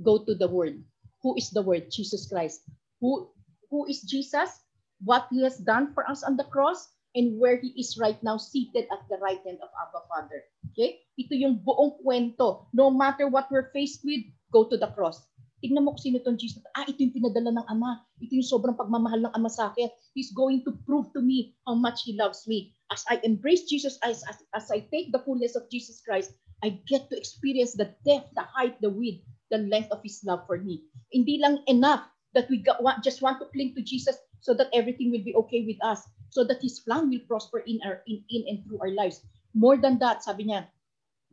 Go 0.00 0.22
to 0.24 0.36
the 0.36 0.48
word. 0.48 0.80
Who 1.24 1.34
is 1.38 1.50
the 1.50 1.62
word? 1.62 1.90
Jesus 1.90 2.28
Christ. 2.28 2.66
Who 3.00 3.30
who 3.72 3.88
is 3.88 4.04
Jesus? 4.04 4.62
What 5.02 5.26
he 5.32 5.42
has 5.42 5.58
done 5.58 5.90
for 5.96 6.06
us 6.06 6.22
on 6.22 6.38
the 6.38 6.46
cross 6.46 6.92
and 7.18 7.36
where 7.40 7.58
he 7.58 7.74
is 7.74 7.98
right 7.98 8.20
now 8.22 8.38
seated 8.38 8.86
at 8.92 9.02
the 9.10 9.18
right 9.18 9.40
hand 9.42 9.58
of 9.60 9.70
Abba 9.74 10.06
Father. 10.06 10.46
Okay? 10.72 11.02
Ito 11.18 11.34
yung 11.34 11.60
buong 11.60 12.00
kwento. 12.00 12.70
No 12.72 12.88
matter 12.88 13.26
what 13.26 13.50
we're 13.50 13.74
faced 13.74 14.06
with, 14.06 14.22
go 14.54 14.68
to 14.70 14.78
the 14.78 14.88
cross. 14.94 15.20
Tingnan 15.62 15.86
mo 15.86 15.94
kung 15.94 16.02
sino 16.02 16.18
itong 16.18 16.38
Jesus. 16.40 16.62
Ah, 16.74 16.82
ito 16.82 16.98
yung 16.98 17.14
pinadala 17.14 17.54
ng 17.54 17.66
Ama. 17.70 18.02
Ito 18.18 18.34
yung 18.34 18.48
sobrang 18.48 18.74
pagmamahal 18.74 19.30
ng 19.30 19.34
Ama 19.38 19.46
sa 19.46 19.70
akin. 19.70 19.86
He's 20.10 20.34
going 20.34 20.66
to 20.66 20.74
prove 20.82 21.14
to 21.14 21.22
me 21.22 21.54
how 21.62 21.78
much 21.78 22.02
He 22.02 22.18
loves 22.18 22.50
me. 22.50 22.74
As 22.92 23.04
I 23.08 23.20
embrace 23.24 23.64
Jesus, 23.64 23.96
as, 24.04 24.20
as, 24.28 24.44
as 24.52 24.68
I 24.70 24.84
take 24.92 25.16
the 25.16 25.24
fullness 25.24 25.56
of 25.56 25.70
Jesus 25.72 26.04
Christ, 26.04 26.36
I 26.62 26.76
get 26.86 27.08
to 27.08 27.16
experience 27.16 27.72
the 27.72 27.88
depth, 28.04 28.36
the 28.36 28.44
height, 28.44 28.76
the 28.84 28.92
width, 28.92 29.24
the 29.50 29.64
length 29.64 29.88
of 29.90 30.04
His 30.04 30.20
love 30.28 30.44
for 30.46 30.60
me. 30.60 30.84
Hindi 31.08 31.40
lang 31.40 31.64
enough 31.66 32.04
that 32.36 32.52
we 32.52 32.60
got, 32.60 32.84
just 33.02 33.24
want 33.24 33.40
to 33.40 33.48
cling 33.48 33.72
to 33.74 33.82
Jesus 33.82 34.16
so 34.44 34.52
that 34.54 34.68
everything 34.76 35.10
will 35.10 35.24
be 35.24 35.34
okay 35.34 35.64
with 35.64 35.80
us, 35.80 36.04
so 36.28 36.44
that 36.44 36.60
His 36.60 36.80
plan 36.84 37.08
will 37.08 37.24
prosper 37.24 37.64
in 37.64 37.80
our 37.80 38.04
in, 38.06 38.20
in 38.28 38.44
and 38.46 38.58
through 38.68 38.78
our 38.84 38.92
lives. 38.92 39.24
More 39.56 39.80
than 39.80 39.98
that, 40.04 40.22
sabi 40.22 40.52
niya, 40.52 40.68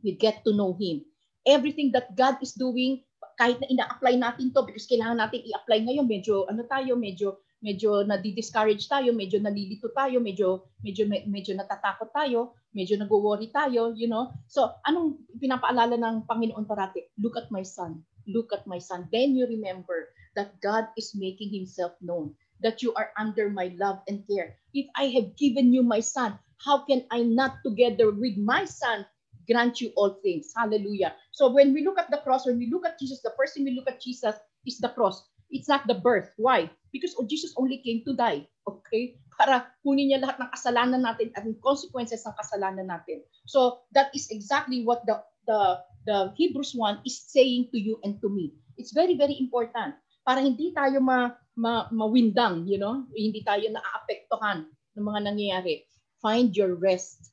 we 0.02 0.16
get 0.16 0.40
to 0.48 0.56
know 0.56 0.72
Him. 0.80 1.04
Everything 1.44 1.92
that 1.92 2.16
God 2.16 2.40
is 2.40 2.56
doing, 2.56 3.04
kahit 3.40 3.60
na 3.60 3.68
ina-apply 3.68 4.16
natin 4.16 4.52
to 4.52 4.64
because 4.64 4.84
kailangan 4.84 5.16
natin 5.16 5.40
i-apply 5.44 5.80
ngayon 5.88 6.04
medyo 6.04 6.44
ano 6.48 6.60
tayo 6.68 6.92
medyo 6.96 7.40
medyo 7.60 8.02
na-discourage 8.04 8.88
tayo 8.88 9.12
medyo 9.12 9.36
nalilito 9.40 9.92
tayo 9.92 10.20
medyo 10.20 10.64
medyo 10.80 11.04
medyo 11.28 11.52
natatakot 11.56 12.08
tayo 12.12 12.56
medyo 12.72 12.96
nagwo-worry 12.96 13.52
tayo 13.52 13.92
you 13.92 14.08
know 14.08 14.32
so 14.48 14.72
anong 14.88 15.20
pinapaalala 15.36 15.96
ng 15.96 16.24
Panginoon 16.24 16.64
parati 16.64 17.04
look 17.20 17.36
at 17.36 17.48
my 17.52 17.64
son 17.64 18.00
look 18.24 18.52
at 18.56 18.64
my 18.64 18.80
son 18.80 19.04
then 19.12 19.36
you 19.36 19.44
remember 19.44 20.12
that 20.32 20.56
God 20.64 20.88
is 20.96 21.12
making 21.12 21.52
himself 21.52 21.92
known 22.00 22.32
that 22.64 22.80
you 22.80 22.96
are 22.96 23.12
under 23.20 23.52
my 23.52 23.72
love 23.76 24.00
and 24.08 24.24
care 24.24 24.56
if 24.72 24.88
I 24.96 25.12
have 25.12 25.36
given 25.36 25.72
you 25.72 25.84
my 25.84 26.00
son 26.00 26.40
how 26.64 26.84
can 26.88 27.04
I 27.12 27.24
not 27.24 27.60
together 27.64 28.08
with 28.08 28.40
my 28.40 28.64
son 28.64 29.04
grant 29.50 29.80
you 29.80 29.90
all 29.96 30.22
things. 30.22 30.54
Hallelujah. 30.56 31.14
So 31.32 31.50
when 31.50 31.74
we 31.74 31.84
look 31.84 31.98
at 31.98 32.10
the 32.10 32.22
cross, 32.22 32.46
when 32.46 32.58
we 32.58 32.70
look 32.70 32.86
at 32.86 32.98
Jesus, 32.98 33.20
the 33.20 33.34
first 33.36 33.54
thing 33.54 33.64
we 33.64 33.74
look 33.74 33.90
at 33.90 34.00
Jesus 34.00 34.36
is 34.64 34.78
the 34.78 34.94
cross. 34.94 35.26
It's 35.50 35.68
not 35.68 35.86
the 35.86 35.98
birth. 35.98 36.30
Why? 36.36 36.70
Because 36.92 37.14
oh, 37.18 37.26
Jesus 37.26 37.54
only 37.56 37.78
came 37.80 38.02
to 38.06 38.12
die. 38.14 38.46
Okay? 38.66 39.18
Para 39.38 39.72
kunin 39.80 40.12
niya 40.12 40.20
lahat 40.20 40.36
ng 40.42 40.50
kasalanan 40.52 41.02
natin 41.02 41.32
at 41.32 41.46
consequences 41.62 42.26
ng 42.26 42.36
kasalanan 42.36 42.86
natin. 42.90 43.24
So 43.48 43.86
that 43.96 44.12
is 44.12 44.28
exactly 44.28 44.84
what 44.84 45.06
the 45.08 45.22
the 45.48 45.80
the 46.04 46.18
Hebrews 46.36 46.76
1 46.76 47.06
is 47.08 47.24
saying 47.30 47.72
to 47.72 47.78
you 47.80 47.96
and 48.04 48.20
to 48.20 48.28
me. 48.28 48.52
It's 48.76 48.92
very 48.92 49.16
very 49.16 49.38
important 49.40 49.96
para 50.26 50.44
hindi 50.44 50.76
tayo 50.76 51.00
ma, 51.00 51.32
ma 51.56 51.88
mawindang, 51.88 52.68
you 52.68 52.76
know? 52.76 53.08
Hindi 53.16 53.40
tayo 53.40 53.64
naaapektuhan 53.72 54.68
ng 54.68 55.04
mga 55.04 55.20
nangyayari. 55.32 55.88
Find 56.20 56.52
your 56.52 56.76
rest 56.76 57.32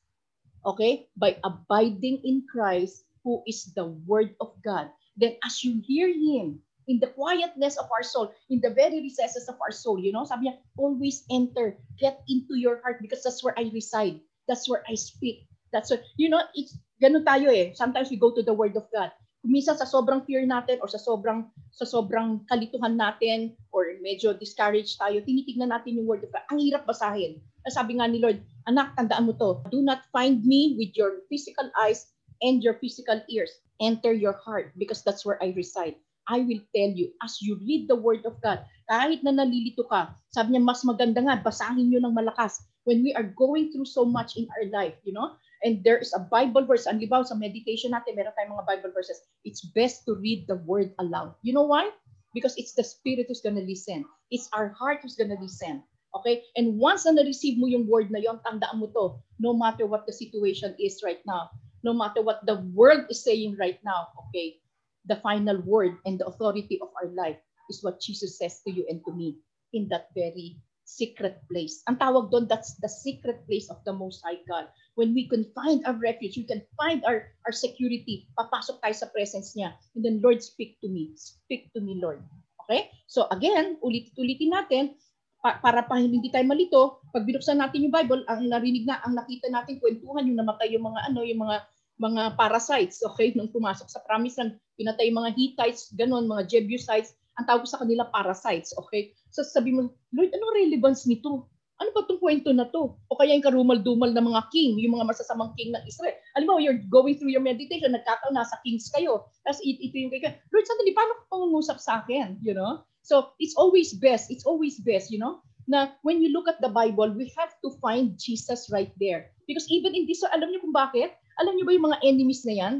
okay, 0.68 1.08
by 1.16 1.40
abiding 1.44 2.20
in 2.24 2.44
Christ, 2.44 3.08
who 3.22 3.42
is 3.46 3.72
the 3.72 3.88
Word 4.04 4.34
of 4.40 4.52
God. 4.64 4.90
Then 5.16 5.40
as 5.44 5.64
you 5.64 5.82
hear 5.84 6.08
Him 6.08 6.62
in 6.88 6.98
the 6.98 7.12
quietness 7.12 7.76
of 7.76 7.86
our 7.92 8.02
soul, 8.02 8.32
in 8.48 8.58
the 8.64 8.72
very 8.72 9.04
recesses 9.04 9.46
of 9.46 9.60
our 9.60 9.70
soul, 9.70 10.00
you 10.00 10.10
know, 10.10 10.24
sabi 10.24 10.48
niya, 10.48 10.56
always 10.80 11.22
enter, 11.30 11.76
get 12.00 12.24
into 12.26 12.56
your 12.56 12.80
heart 12.80 12.98
because 13.04 13.22
that's 13.22 13.44
where 13.44 13.54
I 13.60 13.68
reside. 13.70 14.18
That's 14.48 14.66
where 14.66 14.82
I 14.88 14.96
speak. 14.96 15.44
That's 15.70 15.92
what, 15.92 16.00
you 16.16 16.32
know, 16.32 16.40
it's, 16.56 16.72
ganun 16.96 17.28
tayo 17.28 17.52
eh. 17.52 17.76
Sometimes 17.76 18.08
we 18.08 18.16
go 18.16 18.32
to 18.32 18.40
the 18.40 18.56
Word 18.56 18.72
of 18.80 18.88
God. 18.88 19.12
Minsan 19.44 19.78
sa 19.78 19.86
sobrang 19.86 20.24
fear 20.24 20.42
natin 20.48 20.82
or 20.82 20.88
sa 20.90 20.98
sobrang 20.98 21.46
sa 21.70 21.86
sobrang 21.86 22.42
kalituhan 22.50 22.98
natin 22.98 23.54
or 23.70 23.86
medyo 24.02 24.34
discouraged 24.34 24.98
tayo, 24.98 25.22
tinitignan 25.22 25.70
natin 25.70 26.00
yung 26.00 26.08
Word 26.08 26.24
of 26.24 26.32
God. 26.32 26.42
Ang 26.50 26.58
hirap 26.64 26.88
basahin. 26.88 27.38
Sabi 27.68 28.00
nga 28.00 28.08
ni 28.08 28.18
Lord, 28.18 28.40
anak, 28.64 28.96
tandaan 28.96 29.28
mo 29.28 29.36
to. 29.36 29.60
Do 29.68 29.84
not 29.84 30.08
find 30.08 30.40
me 30.42 30.74
with 30.80 30.96
your 30.96 31.20
physical 31.28 31.68
eyes 31.76 32.08
and 32.40 32.64
your 32.64 32.80
physical 32.80 33.20
ears. 33.28 33.52
Enter 33.78 34.10
your 34.10 34.40
heart 34.40 34.72
because 34.80 35.04
that's 35.04 35.22
where 35.22 35.38
I 35.44 35.52
reside. 35.52 36.00
I 36.28 36.44
will 36.44 36.60
tell 36.76 36.92
you, 36.92 37.10
as 37.24 37.40
you 37.40 37.56
read 37.64 37.88
the 37.88 37.96
Word 37.96 38.28
of 38.28 38.36
God, 38.44 38.60
kahit 38.84 39.24
na 39.24 39.32
nalilito 39.32 39.88
ka, 39.88 40.12
sabi 40.28 40.54
niya, 40.54 40.62
mas 40.62 40.84
maganda 40.84 41.24
nga, 41.24 41.40
basahin 41.40 41.88
nyo 41.88 42.04
ng 42.04 42.12
malakas 42.12 42.60
when 42.84 43.00
we 43.00 43.16
are 43.16 43.24
going 43.36 43.72
through 43.72 43.88
so 43.88 44.04
much 44.04 44.36
in 44.36 44.44
our 44.56 44.68
life, 44.68 44.96
you 45.04 45.12
know? 45.12 45.36
And 45.64 45.82
there 45.82 45.98
is 45.98 46.12
a 46.12 46.22
Bible 46.22 46.68
verse, 46.68 46.86
ang 46.86 47.00
libaw 47.00 47.24
sa 47.26 47.34
meditation 47.34 47.96
natin, 47.96 48.14
meron 48.14 48.36
tayong 48.36 48.54
mga 48.54 48.68
Bible 48.68 48.92
verses. 48.92 49.18
It's 49.44 49.64
best 49.72 50.04
to 50.06 50.16
read 50.16 50.46
the 50.46 50.60
Word 50.68 50.92
aloud. 51.00 51.34
You 51.40 51.56
know 51.56 51.66
why? 51.66 51.90
Because 52.36 52.54
it's 52.60 52.76
the 52.76 52.84
Spirit 52.84 53.26
who's 53.26 53.42
gonna 53.42 53.64
listen. 53.64 54.04
It's 54.30 54.48
our 54.52 54.72
heart 54.76 55.00
who's 55.02 55.16
gonna 55.16 55.40
listen. 55.40 55.82
Okay? 56.16 56.44
And 56.56 56.76
once 56.80 57.04
na 57.04 57.16
na-receive 57.16 57.60
mo 57.60 57.68
yung 57.68 57.88
word 57.88 58.08
na 58.08 58.20
yon, 58.20 58.40
tandaan 58.44 58.80
mo 58.80 58.88
to, 58.96 59.20
no 59.40 59.52
matter 59.52 59.84
what 59.84 60.08
the 60.08 60.14
situation 60.14 60.72
is 60.80 61.00
right 61.04 61.20
now, 61.28 61.52
no 61.84 61.92
matter 61.92 62.22
what 62.22 62.44
the 62.48 62.64
world 62.72 63.04
is 63.12 63.24
saying 63.24 63.56
right 63.60 63.78
now, 63.84 64.08
okay? 64.28 64.60
The 65.08 65.20
final 65.24 65.64
word 65.64 65.96
and 66.04 66.20
the 66.20 66.28
authority 66.28 66.78
of 66.84 66.92
our 67.00 67.08
life 67.16 67.40
is 67.72 67.80
what 67.80 68.00
Jesus 68.00 68.36
says 68.36 68.60
to 68.64 68.70
you 68.70 68.84
and 68.88 69.00
to 69.08 69.12
me 69.12 69.40
in 69.72 69.88
that 69.88 70.12
very 70.14 70.60
secret 70.88 71.44
place. 71.52 71.84
Ang 71.84 72.00
tawag 72.00 72.32
doon, 72.32 72.48
that's 72.48 72.80
the 72.80 72.88
secret 72.88 73.44
place 73.44 73.68
of 73.68 73.76
the 73.84 73.92
Most 73.92 74.24
High 74.24 74.40
God. 74.48 74.72
When 74.96 75.12
we 75.12 75.28
can 75.28 75.44
find 75.52 75.84
our 75.84 75.94
refuge, 76.00 76.40
we 76.40 76.48
can 76.48 76.64
find 76.80 77.04
our, 77.04 77.28
our 77.44 77.52
security, 77.52 78.24
papasok 78.40 78.80
tayo 78.80 78.96
sa 78.96 79.12
presence 79.12 79.52
niya. 79.52 79.76
And 79.92 80.00
then, 80.00 80.24
Lord, 80.24 80.40
speak 80.40 80.80
to 80.80 80.88
me. 80.88 81.12
Speak 81.20 81.68
to 81.76 81.84
me, 81.84 82.00
Lord. 82.00 82.24
Okay? 82.64 82.88
So 83.04 83.28
again, 83.28 83.76
ulit-ulitin 83.84 84.56
natin, 84.56 84.96
pa, 85.44 85.60
para 85.60 85.84
pa 85.84 86.00
hindi 86.00 86.32
tayo 86.32 86.48
malito, 86.48 87.04
pag 87.12 87.28
binuksan 87.28 87.60
natin 87.60 87.84
yung 87.84 87.94
Bible, 87.94 88.24
ang 88.26 88.48
narinig 88.48 88.88
na, 88.88 88.98
ang 89.04 89.12
nakita 89.12 89.52
natin 89.52 89.78
kwentuhan 89.78 90.24
yung 90.24 90.40
namatay 90.40 90.72
yung 90.72 90.88
mga 90.88 91.00
ano, 91.12 91.20
yung 91.20 91.40
mga 91.44 91.56
mga 91.98 92.38
parasites, 92.38 93.02
okay, 93.02 93.34
nung 93.34 93.50
pumasok 93.50 93.90
sa 93.90 94.02
promise 94.06 94.38
land, 94.38 94.54
pinatay 94.78 95.10
mga 95.10 95.34
Hittites, 95.34 95.90
ganun, 95.98 96.30
mga 96.30 96.46
Jebusites, 96.46 97.18
ang 97.38 97.46
tawag 97.46 97.66
sa 97.66 97.78
kanila 97.78 98.06
parasites, 98.10 98.74
okay? 98.78 99.14
So 99.30 99.46
sabi 99.46 99.74
mo, 99.74 99.90
Lord, 100.14 100.30
anong 100.34 100.54
relevance 100.58 101.06
nito? 101.06 101.46
Ano 101.78 101.94
ba 101.94 102.02
itong 102.02 102.18
kwento 102.18 102.50
na 102.50 102.66
to? 102.74 102.98
O 103.06 103.14
kaya 103.14 103.38
yung 103.38 103.46
karumal-dumal 103.46 104.10
na 104.10 104.18
mga 104.18 104.50
king, 104.50 104.82
yung 104.82 104.98
mga 104.98 105.14
masasamang 105.14 105.54
king 105.54 105.70
ng 105.70 105.84
Israel. 105.86 106.18
Alam 106.34 106.46
mo, 106.50 106.58
you're 106.58 106.82
going 106.90 107.14
through 107.14 107.30
your 107.30 107.42
meditation, 107.42 107.94
nagkataon 107.94 108.34
nasa 108.34 108.58
kings 108.66 108.90
kayo. 108.90 109.30
Tapos 109.46 109.62
ito, 109.62 109.86
ito 109.86 109.94
yung 109.94 110.10
kaya, 110.10 110.34
Lord, 110.50 110.66
sandali, 110.66 110.90
paano 110.90 111.12
ka 111.14 111.24
pangungusap 111.30 111.78
sa 111.78 112.02
akin? 112.02 112.42
You 112.42 112.58
know? 112.58 112.82
So 113.06 113.38
it's 113.38 113.54
always 113.54 113.94
best, 113.94 114.34
it's 114.34 114.42
always 114.42 114.82
best, 114.82 115.14
you 115.14 115.22
know, 115.22 115.38
na 115.70 115.94
when 116.02 116.18
you 116.18 116.34
look 116.34 116.50
at 116.50 116.58
the 116.58 116.68
Bible, 116.68 117.14
we 117.14 117.30
have 117.38 117.54
to 117.62 117.72
find 117.78 118.18
Jesus 118.18 118.66
right 118.74 118.90
there. 118.98 119.30
Because 119.46 119.70
even 119.70 119.94
in 119.94 120.04
this, 120.10 120.26
alam 120.26 120.50
niyo 120.50 120.66
kung 120.66 120.74
bakit? 120.74 121.14
Alam 121.38 121.54
niyo 121.56 121.64
ba 121.66 121.74
yung 121.74 121.86
mga 121.90 122.00
enemies 122.02 122.42
na 122.42 122.54
yan? 122.54 122.74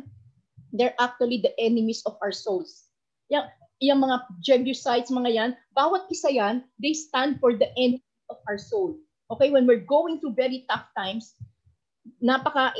They're 0.75 0.99
actually 0.99 1.41
the 1.41 1.55
enemies 1.57 2.03
of 2.05 2.19
our 2.21 2.35
souls. 2.35 2.91
Yung, 3.31 3.47
yung 3.81 4.03
mga 4.03 4.17
Jebusites, 4.43 5.15
mga 5.15 5.31
yan, 5.33 5.51
bawat 5.73 6.11
isa 6.11 6.29
yan, 6.29 6.67
they 6.83 6.93
stand 6.93 7.39
for 7.39 7.55
the 7.55 7.71
enemy 7.79 8.05
of 8.29 8.39
our 8.51 8.59
soul. 8.59 8.99
Okay, 9.31 9.53
when 9.53 9.69
we're 9.69 9.85
going 9.85 10.19
through 10.19 10.35
very 10.37 10.65
tough 10.69 10.89
times, 10.97 11.37
napaka, 12.19 12.73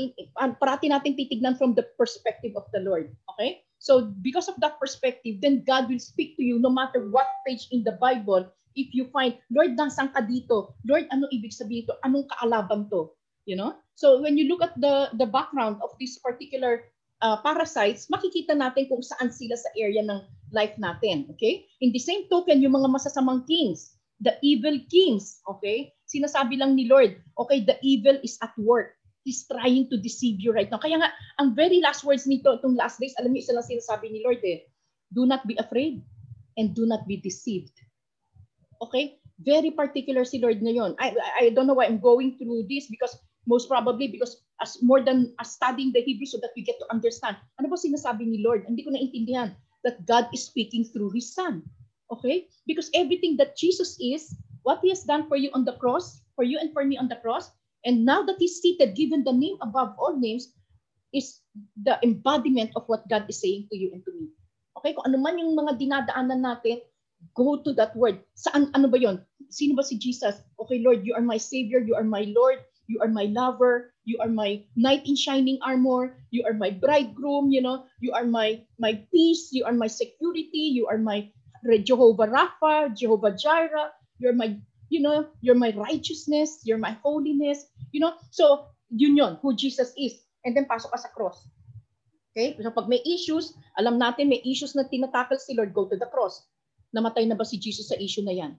parati 0.59 0.89
natin 0.89 1.15
titignan 1.15 1.57
from 1.57 1.77
the 1.77 1.85
perspective 2.01 2.57
of 2.57 2.67
the 2.73 2.81
Lord. 2.81 3.13
Okay? 3.35 3.63
So 3.79 4.11
because 4.25 4.51
of 4.51 4.59
that 4.59 4.81
perspective, 4.83 5.39
then 5.39 5.63
God 5.63 5.87
will 5.87 6.03
speak 6.03 6.35
to 6.37 6.43
you 6.43 6.59
no 6.59 6.71
matter 6.71 7.07
what 7.13 7.29
page 7.47 7.71
in 7.71 7.87
the 7.87 7.95
Bible. 8.01 8.49
If 8.75 8.95
you 8.95 9.11
find, 9.11 9.39
Lord, 9.51 9.75
nasan 9.75 10.15
ka 10.15 10.23
dito? 10.23 10.75
Lord, 10.87 11.11
ano 11.11 11.27
ibig 11.35 11.55
sabihin 11.55 11.87
ito? 11.87 11.95
Anong 12.07 12.31
kaalaban 12.31 12.87
to? 12.91 13.11
You 13.49 13.57
know? 13.57 13.81
So 13.97 14.21
when 14.21 14.37
you 14.37 14.45
look 14.45 14.61
at 14.61 14.77
the 14.77 15.09
the 15.17 15.25
background 15.25 15.81
of 15.81 15.97
this 15.97 16.21
particular 16.21 16.85
uh, 17.25 17.41
parasites, 17.41 18.07
makikita 18.13 18.53
natin 18.53 18.93
kung 18.93 19.01
saan 19.01 19.33
sila 19.33 19.57
sa 19.57 19.73
area 19.75 20.05
ng 20.05 20.21
life 20.53 20.77
natin. 20.77 21.27
Okay? 21.33 21.67
In 21.81 21.91
the 21.91 22.03
same 22.03 22.29
token, 22.29 22.61
yung 22.61 22.77
mga 22.77 22.93
masasamang 22.93 23.49
kings, 23.49 23.97
the 24.21 24.35
evil 24.43 24.75
kings, 24.91 25.41
okay? 25.47 25.95
Sinasabi 26.09 26.59
lang 26.59 26.75
ni 26.75 26.91
Lord, 26.91 27.21
okay, 27.39 27.63
the 27.63 27.79
evil 27.85 28.19
is 28.25 28.39
at 28.43 28.55
work. 28.59 28.97
He's 29.23 29.45
trying 29.45 29.93
to 29.93 30.01
deceive 30.01 30.41
you 30.41 30.57
right 30.57 30.71
now. 30.71 30.81
Kaya 30.81 30.99
nga, 30.99 31.13
ang 31.37 31.53
very 31.53 31.85
last 31.85 32.03
words 32.03 32.25
nito, 32.25 32.59
itong 32.59 32.81
last 32.81 32.97
days, 32.97 33.13
alam 33.21 33.35
niyo, 33.35 33.45
isa 33.45 33.55
lang 33.55 33.67
sinasabi 33.67 34.09
ni 34.09 34.25
Lord 34.25 34.41
eh, 34.43 34.65
do 35.13 35.29
not 35.29 35.45
be 35.45 35.55
afraid 35.61 36.01
and 36.57 36.73
do 36.73 36.89
not 36.89 37.05
be 37.05 37.21
deceived. 37.21 37.77
Okay? 38.81 39.21
Very 39.39 39.71
particular 39.71 40.25
si 40.25 40.41
Lord 40.41 40.59
ngayon. 40.65 40.97
I, 40.99 41.15
I 41.39 41.45
don't 41.53 41.69
know 41.69 41.77
why 41.77 41.87
I'm 41.87 42.03
going 42.03 42.41
through 42.41 42.67
this 42.67 42.89
because 42.89 43.15
most 43.49 43.67
probably 43.67 44.13
because 44.13 44.45
as 44.61 44.77
more 44.85 45.01
than 45.01 45.33
as 45.41 45.57
studying 45.57 45.91
the 45.97 46.05
Hebrew 46.05 46.29
so 46.29 46.37
that 46.45 46.53
we 46.53 46.61
get 46.61 46.77
to 46.79 46.89
understand. 46.93 47.41
Ano 47.57 47.73
ba 47.73 47.81
sinasabi 47.81 48.29
ni 48.29 48.45
Lord? 48.45 48.69
Hindi 48.69 48.85
ko 48.85 48.93
naintindihan 48.93 49.57
that 49.89 50.05
God 50.05 50.29
is 50.37 50.45
speaking 50.45 50.85
through 50.85 51.17
His 51.17 51.33
Son. 51.33 51.65
Okay? 52.13 52.53
Because 52.69 52.93
everything 52.93 53.41
that 53.41 53.57
Jesus 53.57 53.97
is, 53.97 54.37
what 54.69 54.85
He 54.85 54.93
has 54.93 55.09
done 55.09 55.25
for 55.25 55.41
you 55.41 55.49
on 55.57 55.65
the 55.65 55.81
cross, 55.81 56.21
for 56.37 56.45
you 56.45 56.61
and 56.61 56.77
for 56.77 56.85
me 56.85 57.01
on 57.01 57.09
the 57.09 57.17
cross, 57.25 57.57
And 57.85 58.05
now 58.05 58.23
that 58.27 58.37
he's 58.39 58.59
seated, 58.59 58.95
given 58.95 59.23
the 59.23 59.33
name 59.33 59.59
above 59.63 59.95
all 59.99 60.17
names, 60.19 60.51
is 61.15 61.41
the 61.79 61.99
embodiment 62.03 62.73
of 62.77 62.85
what 62.85 63.09
God 63.09 63.25
is 63.29 63.41
saying 63.41 63.69
to 63.71 63.77
you 63.79 63.95
and 63.95 64.05
to 64.05 64.13
me. 64.13 64.29
Okay, 64.79 64.95
kung 64.95 65.07
ano 65.07 65.19
man 65.19 65.39
yung 65.39 65.57
mga 65.57 65.79
dinadaanan 65.79 66.43
natin, 66.43 66.83
go 67.35 67.59
to 67.63 67.73
that 67.75 67.95
word. 67.97 68.21
Saan, 68.35 68.71
ano 68.75 68.87
ba 68.91 68.99
yon? 68.99 69.23
Sino 69.49 69.75
ba 69.75 69.83
si 69.83 69.97
Jesus? 69.97 70.43
Okay, 70.59 70.83
Lord, 70.83 71.07
you 71.07 71.15
are 71.15 71.25
my 71.25 71.39
Savior, 71.39 71.81
you 71.81 71.95
are 71.95 72.07
my 72.07 72.29
Lord, 72.31 72.63
you 72.89 72.99
are 73.05 73.13
my 73.13 73.29
lover, 73.31 73.93
you 74.09 74.19
are 74.19 74.33
my 74.33 74.65
knight 74.75 75.05
in 75.05 75.15
shining 75.15 75.61
armor, 75.63 76.17
you 76.33 76.43
are 76.49 76.57
my 76.57 76.73
bridegroom, 76.73 77.53
you 77.53 77.61
know, 77.61 77.85
you 78.01 78.11
are 78.17 78.25
my 78.25 78.65
my 78.81 78.97
peace, 79.13 79.53
you 79.53 79.63
are 79.69 79.77
my 79.77 79.87
security, 79.87 80.73
you 80.73 80.89
are 80.89 80.99
my 80.99 81.29
Jehovah 81.85 82.27
Rapha, 82.27 82.97
Jehovah 82.97 83.37
Jireh, 83.37 83.93
you're 84.19 84.35
my 84.35 84.57
you 84.89 85.05
know, 85.05 85.29
you're 85.45 85.59
my 85.59 85.73
righteousness, 85.77 86.65
you're 86.65 86.81
my 86.81 86.97
holiness, 87.05 87.69
you 87.93 88.01
know. 88.01 88.17
So, 88.33 88.73
yun 88.89 89.17
yun, 89.17 89.37
who 89.45 89.53
Jesus 89.53 89.93
is. 90.01 90.17
And 90.45 90.57
then 90.57 90.65
pasok 90.65 90.97
ka 90.97 90.99
sa 90.99 91.13
cross. 91.13 91.45
Okay? 92.33 92.57
So 92.63 92.73
pag 92.73 92.89
may 92.89 93.05
issues, 93.05 93.53
alam 93.77 94.01
natin 94.01 94.33
may 94.33 94.41
issues 94.47 94.73
na 94.73 94.89
tinatakal 94.89 95.37
si 95.37 95.53
Lord, 95.53 95.77
go 95.77 95.85
to 95.91 95.99
the 95.99 96.09
cross. 96.09 96.47
Namatay 96.95 97.29
na 97.29 97.37
ba 97.37 97.45
si 97.45 97.61
Jesus 97.61 97.93
sa 97.93 98.01
issue 98.01 98.25
na 98.25 98.33
yan? 98.33 98.57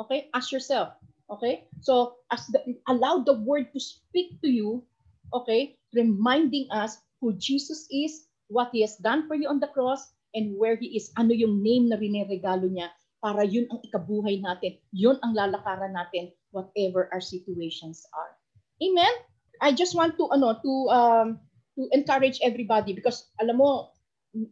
Okay? 0.00 0.26
Ask 0.34 0.50
yourself. 0.50 0.96
Okay? 1.28 1.68
So, 1.80 2.20
as 2.32 2.46
the, 2.48 2.60
allow 2.88 3.20
the 3.20 3.36
word 3.36 3.72
to 3.72 3.80
speak 3.80 4.40
to 4.40 4.48
you, 4.48 4.84
okay? 5.32 5.76
Reminding 5.94 6.68
us 6.72 6.98
who 7.20 7.36
Jesus 7.36 7.86
is, 7.90 8.28
what 8.48 8.70
He 8.72 8.80
has 8.80 8.96
done 8.96 9.28
for 9.28 9.36
you 9.36 9.48
on 9.48 9.60
the 9.60 9.68
cross, 9.68 10.12
and 10.34 10.56
where 10.56 10.76
He 10.76 10.96
is. 10.96 11.12
Ano 11.16 11.32
yung 11.32 11.60
name 11.62 11.88
na 11.88 11.96
rineregalo 11.96 12.68
niya 12.68 12.92
para 13.18 13.42
yun 13.42 13.66
ang 13.72 13.80
ikabuhay 13.82 14.40
natin. 14.40 14.78
Yun 14.94 15.18
ang 15.24 15.34
lalakaran 15.34 15.96
natin 15.96 16.30
whatever 16.54 17.10
our 17.12 17.20
situations 17.20 18.06
are. 18.14 18.32
Amen? 18.80 19.14
I 19.58 19.74
just 19.74 19.98
want 19.98 20.14
to 20.22 20.30
ano 20.30 20.54
to 20.62 20.72
um 20.94 21.28
to 21.74 21.90
encourage 21.90 22.38
everybody 22.46 22.94
because 22.94 23.26
alam 23.42 23.58
mo 23.58 23.90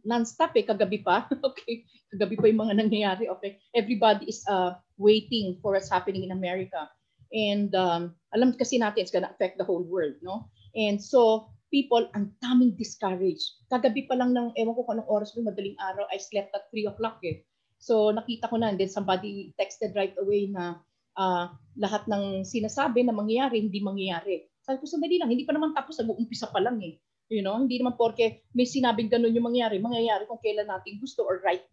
non-stop 0.03 0.57
eh 0.59 0.67
kagabi 0.67 1.05
pa. 1.05 1.31
okay. 1.49 1.87
Kagabi 2.11 2.35
pa 2.35 2.47
yung 2.51 2.63
mga 2.67 2.75
nangyayari. 2.83 3.31
Okay. 3.39 3.63
Everybody 3.71 4.27
is 4.27 4.43
uh 4.51 4.75
waiting 4.97 5.57
for 5.61 5.77
what's 5.77 5.93
happening 5.93 6.25
in 6.25 6.33
America. 6.33 6.89
And 7.33 7.73
um 7.75 8.17
alam 8.33 8.55
kasi 8.57 8.81
natin 8.81 9.05
it's 9.05 9.15
gonna 9.15 9.31
affect 9.31 9.59
the 9.61 9.67
whole 9.67 9.85
world, 9.85 10.17
no? 10.23 10.49
And 10.77 11.01
so 11.01 11.53
people 11.73 12.09
ang 12.15 12.33
daming 12.41 12.79
discouraged. 12.79 13.67
Kagabi 13.69 14.07
pa 14.07 14.15
lang 14.15 14.33
ng 14.33 14.55
ewan 14.57 14.75
ko 14.77 14.83
kung 14.87 15.01
anong 15.01 15.11
oras 15.11 15.35
madaling 15.35 15.77
araw 15.83 16.07
I 16.09 16.19
slept 16.23 16.55
at 16.55 16.71
3 16.71 16.93
o'clock 16.93 17.21
eh. 17.27 17.43
So 17.77 18.15
nakita 18.15 18.49
ko 18.49 18.57
na, 18.57 18.73
and 18.73 18.79
then 18.81 18.89
somebody 18.89 19.53
texted 19.61 19.93
right 19.93 20.15
away 20.17 20.49
na 20.49 20.81
uh, 21.17 21.53
lahat 21.77 22.09
ng 22.09 22.45
sinasabi 22.45 23.05
na 23.05 23.13
mangyayari, 23.13 23.61
hindi 23.61 23.81
mangyayari. 23.81 24.49
Sabi 24.63 24.83
ko, 24.83 24.87
sandali 24.87 25.17
lang, 25.21 25.33
hindi 25.33 25.49
pa 25.49 25.57
naman 25.57 25.73
tapos, 25.73 25.99
nag-uumpisa 26.01 26.53
pa 26.53 26.61
lang 26.61 26.79
eh. 26.85 27.01
You 27.27 27.43
know, 27.43 27.59
hindi 27.59 27.83
naman 27.83 27.99
porke 27.99 28.47
may 28.55 28.69
sinabing 28.69 29.11
ganun 29.11 29.35
yung 29.35 29.51
mangyayari, 29.51 29.83
mangyayari 29.83 30.31
kung 30.31 30.39
kailan 30.39 30.71
natin 30.71 31.03
gusto 31.03 31.27
or 31.27 31.43
right 31.43 31.67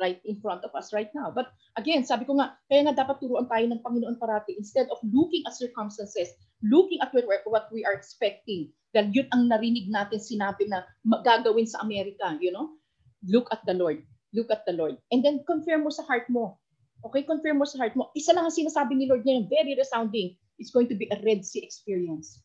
right 0.00 0.18
in 0.26 0.38
front 0.42 0.66
of 0.66 0.74
us 0.74 0.90
right 0.90 1.10
now. 1.14 1.30
But 1.30 1.54
again, 1.78 2.02
sabi 2.02 2.26
ko 2.26 2.38
nga, 2.38 2.58
kaya 2.66 2.86
nga 2.86 2.94
dapat 2.94 3.22
turuan 3.22 3.46
tayo 3.46 3.64
ng 3.70 3.82
Panginoon 3.82 4.18
parati 4.18 4.58
instead 4.58 4.90
of 4.90 4.98
looking 5.06 5.46
at 5.46 5.54
circumstances, 5.54 6.34
looking 6.62 6.98
at 7.04 7.14
what 7.46 7.66
we 7.70 7.86
are 7.86 7.94
expecting. 7.94 8.74
Dahil 8.94 9.10
yun 9.10 9.28
ang 9.34 9.50
narinig 9.50 9.90
natin 9.90 10.22
sinabi 10.22 10.70
na 10.70 10.86
gagawin 11.22 11.66
sa 11.66 11.82
Amerika, 11.82 12.34
you 12.38 12.54
know? 12.54 12.78
Look 13.26 13.50
at 13.50 13.64
the 13.66 13.74
Lord 13.74 14.04
look 14.34 14.50
at 14.50 14.66
the 14.66 14.74
Lord. 14.74 14.98
And 15.14 15.22
then 15.22 15.46
confirm 15.46 15.86
mo 15.86 15.94
sa 15.94 16.02
heart 16.04 16.26
mo. 16.28 16.58
Okay, 17.06 17.22
confirm 17.22 17.62
mo 17.62 17.64
sa 17.64 17.78
heart 17.78 17.94
mo. 17.94 18.10
Isa 18.18 18.34
lang 18.34 18.50
ang 18.50 18.52
sinasabi 18.52 18.98
ni 18.98 19.06
Lord 19.06 19.22
ngayon, 19.22 19.46
very 19.46 19.78
resounding. 19.78 20.34
It's 20.58 20.74
going 20.74 20.90
to 20.90 20.98
be 20.98 21.06
a 21.08 21.22
Red 21.22 21.46
Sea 21.46 21.62
experience. 21.62 22.42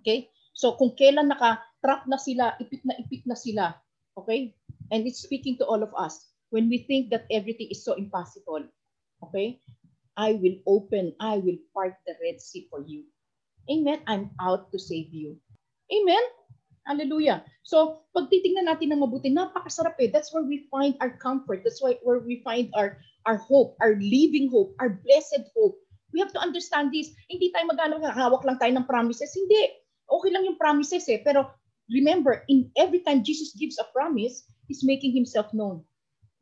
Okay? 0.00 0.30
So 0.54 0.78
kung 0.78 0.94
kailan 0.94 1.28
naka-trap 1.28 2.06
na 2.06 2.16
sila, 2.16 2.54
ipit 2.62 2.86
na 2.86 2.94
ipit 2.96 3.26
na 3.26 3.34
sila. 3.34 3.74
Okay? 4.14 4.54
And 4.90 5.06
it's 5.06 5.22
speaking 5.22 5.58
to 5.58 5.66
all 5.66 5.82
of 5.82 5.92
us. 5.96 6.32
When 6.50 6.68
we 6.68 6.84
think 6.88 7.10
that 7.10 7.28
everything 7.30 7.68
is 7.70 7.84
so 7.84 7.94
impossible. 7.94 8.64
Okay? 9.24 9.60
I 10.16 10.34
will 10.34 10.58
open, 10.66 11.14
I 11.20 11.38
will 11.38 11.60
part 11.74 11.94
the 12.06 12.14
Red 12.18 12.40
Sea 12.40 12.66
for 12.70 12.82
you. 12.82 13.04
Amen? 13.70 14.00
I'm 14.06 14.30
out 14.40 14.72
to 14.72 14.78
save 14.78 15.12
you. 15.12 15.36
Amen? 15.92 16.24
Hallelujah. 16.88 17.44
So, 17.68 18.08
pag 18.16 18.32
titingnan 18.32 18.64
natin 18.64 18.96
ng 18.96 19.04
mabuti, 19.04 19.28
napakasarap 19.28 20.00
eh. 20.00 20.08
That's 20.08 20.32
where 20.32 20.42
we 20.42 20.64
find 20.72 20.96
our 21.04 21.12
comfort. 21.20 21.60
That's 21.60 21.84
why 21.84 22.00
where 22.00 22.24
we 22.24 22.40
find 22.40 22.72
our 22.72 22.96
our 23.28 23.36
hope, 23.36 23.76
our 23.84 24.00
living 24.00 24.48
hope, 24.48 24.72
our 24.80 24.96
blessed 25.04 25.52
hope. 25.52 25.76
We 26.16 26.24
have 26.24 26.32
to 26.32 26.40
understand 26.40 26.96
this. 26.96 27.12
Hindi 27.28 27.52
tayo 27.52 27.68
magano 27.68 28.00
hawak 28.00 28.40
lang 28.48 28.56
tayo 28.56 28.72
ng 28.72 28.88
promises. 28.88 29.36
Hindi. 29.36 29.68
Okay 30.08 30.32
lang 30.32 30.48
yung 30.48 30.56
promises 30.56 31.04
eh. 31.12 31.20
Pero 31.20 31.52
remember, 31.92 32.40
in 32.48 32.72
every 32.80 33.04
time 33.04 33.20
Jesus 33.20 33.52
gives 33.52 33.76
a 33.76 33.84
promise, 33.92 34.48
He's 34.68 34.84
making 34.84 35.16
Himself 35.16 35.50
known. 35.56 35.82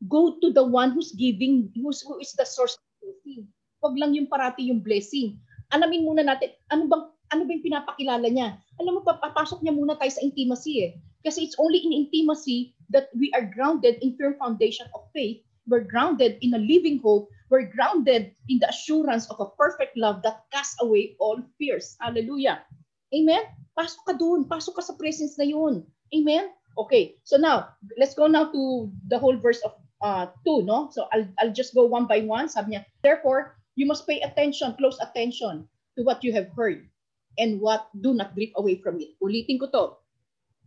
Go 0.05 0.37
to 0.43 0.53
the 0.53 0.61
one 0.61 0.93
who's 0.93 1.15
giving, 1.15 1.73
who's, 1.73 2.03
who 2.05 2.19
is 2.19 2.35
the 2.37 2.45
source 2.45 2.77
of 2.77 2.83
blessing. 3.01 3.49
Huwag 3.81 3.95
lang 3.97 4.13
yung 4.13 4.29
parati 4.29 4.69
yung 4.69 4.85
blessing. 4.85 5.39
Alamin 5.73 6.05
muna 6.05 6.27
natin, 6.27 6.53
ano 6.69 6.85
bang 6.85 7.05
ano 7.33 7.43
ba 7.43 7.51
yung 7.51 7.65
pinapakilala 7.65 8.27
niya? 8.31 8.55
Alam 8.79 8.99
mo, 8.99 9.01
papasok 9.03 9.59
niya 9.59 9.75
muna 9.75 9.99
tayo 9.99 10.11
sa 10.11 10.23
intimacy 10.23 10.87
eh. 10.87 10.91
Kasi 11.27 11.43
it's 11.43 11.59
only 11.59 11.83
in 11.83 11.91
intimacy 11.91 12.71
that 12.87 13.11
we 13.11 13.27
are 13.35 13.43
grounded 13.43 13.99
in 13.99 14.15
firm 14.15 14.39
foundation 14.39 14.87
of 14.95 15.11
faith. 15.11 15.43
We're 15.67 15.83
grounded 15.83 16.39
in 16.39 16.55
a 16.55 16.61
living 16.63 17.03
hope. 17.03 17.27
We're 17.51 17.67
grounded 17.67 18.31
in 18.47 18.63
the 18.63 18.71
assurance 18.71 19.27
of 19.27 19.43
a 19.43 19.51
perfect 19.59 19.99
love 19.99 20.23
that 20.23 20.47
casts 20.55 20.79
away 20.79 21.19
all 21.19 21.43
fears. 21.59 21.99
Hallelujah. 21.99 22.63
Amen? 23.11 23.43
Pasok 23.75 24.03
ka 24.07 24.13
doon. 24.15 24.47
Pasok 24.47 24.79
ka 24.79 24.83
sa 24.87 24.95
presence 24.95 25.35
na 25.35 25.47
yun. 25.47 25.83
Amen? 26.15 26.47
Okay. 26.77 27.15
So 27.23 27.37
now, 27.37 27.69
let's 27.97 28.13
go 28.13 28.27
now 28.27 28.51
to 28.51 28.91
the 29.07 29.19
whole 29.19 29.37
verse 29.37 29.61
of 29.65 29.73
uh, 30.01 30.27
2, 30.45 30.63
no? 30.63 30.89
So 30.91 31.07
I'll, 31.11 31.27
I'll 31.39 31.53
just 31.53 31.73
go 31.73 31.85
one 31.85 32.05
by 32.05 32.21
one. 32.21 32.49
Sabi 32.49 32.75
niya, 32.75 32.85
therefore, 33.01 33.57
you 33.75 33.85
must 33.85 34.07
pay 34.07 34.21
attention, 34.21 34.75
close 34.77 34.97
attention 35.01 35.67
to 35.97 36.03
what 36.03 36.23
you 36.23 36.33
have 36.33 36.49
heard 36.55 36.89
and 37.37 37.61
what 37.61 37.89
do 38.01 38.13
not 38.13 38.35
drift 38.35 38.53
away 38.57 38.77
from 38.81 39.01
it. 39.01 39.17
Ulitin 39.21 39.59
ko 39.59 39.67
to. 39.73 39.83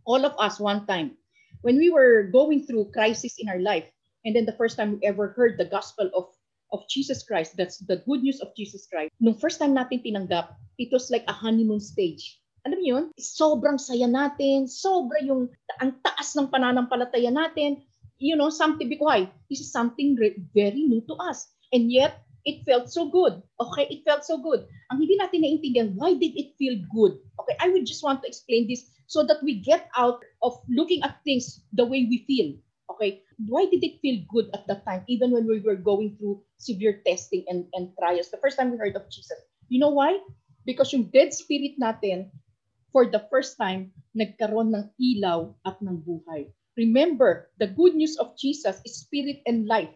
All 0.05 0.25
of 0.25 0.33
us 0.39 0.59
one 0.59 0.87
time, 0.87 1.15
when 1.61 1.77
we 1.77 1.89
were 1.89 2.31
going 2.31 2.65
through 2.65 2.91
crisis 2.91 3.37
in 3.37 3.47
our 3.47 3.59
life, 3.59 3.85
and 4.25 4.35
then 4.35 4.45
the 4.45 4.57
first 4.57 4.77
time 4.77 4.97
we 4.97 5.07
ever 5.07 5.29
heard 5.37 5.57
the 5.57 5.69
gospel 5.69 6.09
of 6.15 6.33
of 6.71 6.87
Jesus 6.87 7.21
Christ, 7.21 7.53
that's 7.57 7.77
the 7.83 8.01
good 8.07 8.23
news 8.23 8.39
of 8.39 8.55
Jesus 8.55 8.87
Christ. 8.87 9.11
Nung 9.19 9.35
first 9.37 9.59
time 9.59 9.75
natin 9.75 10.01
tinanggap, 10.01 10.55
it 10.79 10.89
was 10.89 11.11
like 11.11 11.27
a 11.27 11.35
honeymoon 11.35 11.83
stage. 11.83 12.40
Alam 12.65 12.77
niyo 12.77 12.91
yun? 12.93 13.05
Sobrang 13.17 13.81
saya 13.81 14.05
natin, 14.05 14.69
sobra 14.69 15.17
yung 15.25 15.49
ang 15.81 15.97
taas 16.05 16.37
ng 16.37 16.49
pananampalataya 16.53 17.33
natin. 17.33 17.81
You 18.21 18.37
know, 18.37 18.53
something 18.53 18.85
because 18.85 19.25
this 19.49 19.65
is 19.65 19.73
something 19.73 20.13
very 20.53 20.83
new 20.85 21.01
to 21.09 21.17
us. 21.25 21.49
And 21.73 21.89
yet, 21.89 22.21
it 22.45 22.61
felt 22.65 22.89
so 22.89 23.09
good. 23.09 23.41
Okay, 23.57 23.89
it 23.89 24.05
felt 24.05 24.25
so 24.25 24.37
good. 24.37 24.65
Ang 24.93 25.01
hindi 25.01 25.17
natin 25.17 25.41
naiintindihan, 25.41 25.89
why 25.97 26.13
did 26.13 26.37
it 26.37 26.53
feel 26.57 26.77
good? 26.93 27.17
Okay, 27.41 27.55
I 27.57 27.73
would 27.73 27.85
just 27.85 28.05
want 28.05 28.21
to 28.21 28.29
explain 28.29 28.69
this 28.69 28.89
so 29.09 29.25
that 29.25 29.41
we 29.41 29.61
get 29.61 29.89
out 29.97 30.21
of 30.41 30.57
looking 30.69 31.01
at 31.01 31.21
things 31.25 31.65
the 31.73 31.85
way 31.85 32.05
we 32.05 32.25
feel. 32.29 32.53
Okay, 32.93 33.25
why 33.47 33.65
did 33.65 33.81
it 33.81 34.01
feel 34.05 34.21
good 34.29 34.49
at 34.53 34.67
that 34.67 34.85
time, 34.85 35.01
even 35.07 35.31
when 35.31 35.47
we 35.47 35.63
were 35.63 35.79
going 35.79 36.17
through 36.19 36.43
severe 36.57 37.01
testing 37.07 37.45
and, 37.47 37.65
and 37.73 37.89
trials? 37.97 38.29
The 38.29 38.41
first 38.41 38.57
time 38.57 38.71
we 38.71 38.77
heard 38.77 38.95
of 38.95 39.09
Jesus. 39.09 39.37
You 39.69 39.79
know 39.79 39.93
why? 39.95 40.19
Because 40.65 40.93
yung 40.93 41.09
dead 41.09 41.33
spirit 41.33 41.79
natin, 41.81 42.29
for 42.91 43.07
the 43.07 43.23
first 43.31 43.55
time, 43.55 43.91
nagkaroon 44.15 44.75
ng 44.75 44.85
ilaw 44.99 45.51
at 45.63 45.79
ng 45.79 46.03
buhay. 46.03 46.51
Remember, 46.79 47.51
the 47.59 47.67
good 47.67 47.95
news 47.95 48.15
of 48.19 48.35
Jesus 48.39 48.79
is 48.83 49.03
spirit 49.03 49.43
and 49.47 49.67
life. 49.67 49.91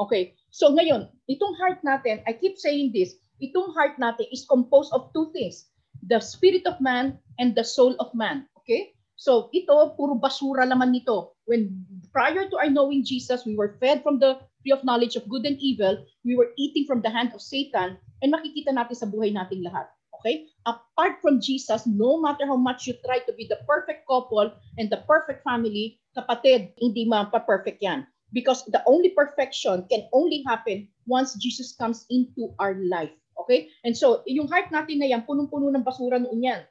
Okay, 0.00 0.34
so 0.50 0.72
ngayon, 0.72 1.12
itong 1.28 1.54
heart 1.60 1.84
natin, 1.84 2.24
I 2.24 2.32
keep 2.34 2.56
saying 2.56 2.96
this, 2.96 3.14
itong 3.38 3.76
heart 3.76 4.00
natin 4.00 4.26
is 4.32 4.48
composed 4.48 4.90
of 4.96 5.12
two 5.12 5.28
things, 5.36 5.70
the 6.08 6.18
spirit 6.18 6.64
of 6.64 6.80
man 6.80 7.20
and 7.38 7.52
the 7.52 7.66
soul 7.66 7.94
of 8.00 8.10
man. 8.16 8.48
Okay? 8.64 8.96
So 9.20 9.52
ito, 9.52 9.92
puro 10.00 10.16
basura 10.16 10.64
naman 10.64 10.96
nito. 10.96 11.36
When 11.44 11.84
prior 12.08 12.48
to 12.48 12.56
our 12.56 12.72
knowing 12.72 13.04
Jesus, 13.04 13.44
we 13.44 13.52
were 13.52 13.76
fed 13.76 14.00
from 14.00 14.16
the 14.16 14.40
tree 14.64 14.72
of 14.72 14.80
knowledge 14.80 15.12
of 15.20 15.28
good 15.28 15.44
and 15.44 15.60
evil, 15.60 16.00
we 16.24 16.32
were 16.32 16.56
eating 16.56 16.88
from 16.88 17.04
the 17.04 17.12
hand 17.12 17.36
of 17.36 17.44
Satan, 17.44 18.00
and 18.24 18.32
makikita 18.32 18.72
natin 18.72 18.96
sa 18.96 19.04
buhay 19.04 19.36
nating 19.36 19.60
lahat. 19.60 19.92
Okay? 20.20 20.46
Apart 20.68 21.24
from 21.24 21.40
Jesus, 21.40 21.88
no 21.88 22.20
matter 22.20 22.44
how 22.44 22.60
much 22.60 22.86
you 22.86 22.94
try 23.04 23.24
to 23.24 23.32
be 23.32 23.48
the 23.48 23.58
perfect 23.64 24.04
couple 24.04 24.52
and 24.76 24.92
the 24.92 25.00
perfect 25.08 25.40
family, 25.42 25.98
kapatid, 26.12 26.76
hindi 26.76 27.08
ma-perfect 27.08 27.80
yan. 27.80 28.04
Because 28.30 28.62
the 28.70 28.84
only 28.86 29.10
perfection 29.10 29.88
can 29.90 30.06
only 30.12 30.44
happen 30.46 30.86
once 31.08 31.34
Jesus 31.40 31.74
comes 31.74 32.06
into 32.12 32.54
our 32.62 32.78
life. 32.86 33.10
Okay? 33.42 33.72
And 33.82 33.96
so, 33.96 34.22
yung 34.28 34.46
heart 34.46 34.70
natin 34.70 35.02
na 35.02 35.10
yan, 35.10 35.26
punong-puno 35.26 35.72
ng 35.74 35.82
basura 35.82 36.22
noon 36.22 36.44
yan. 36.44 36.62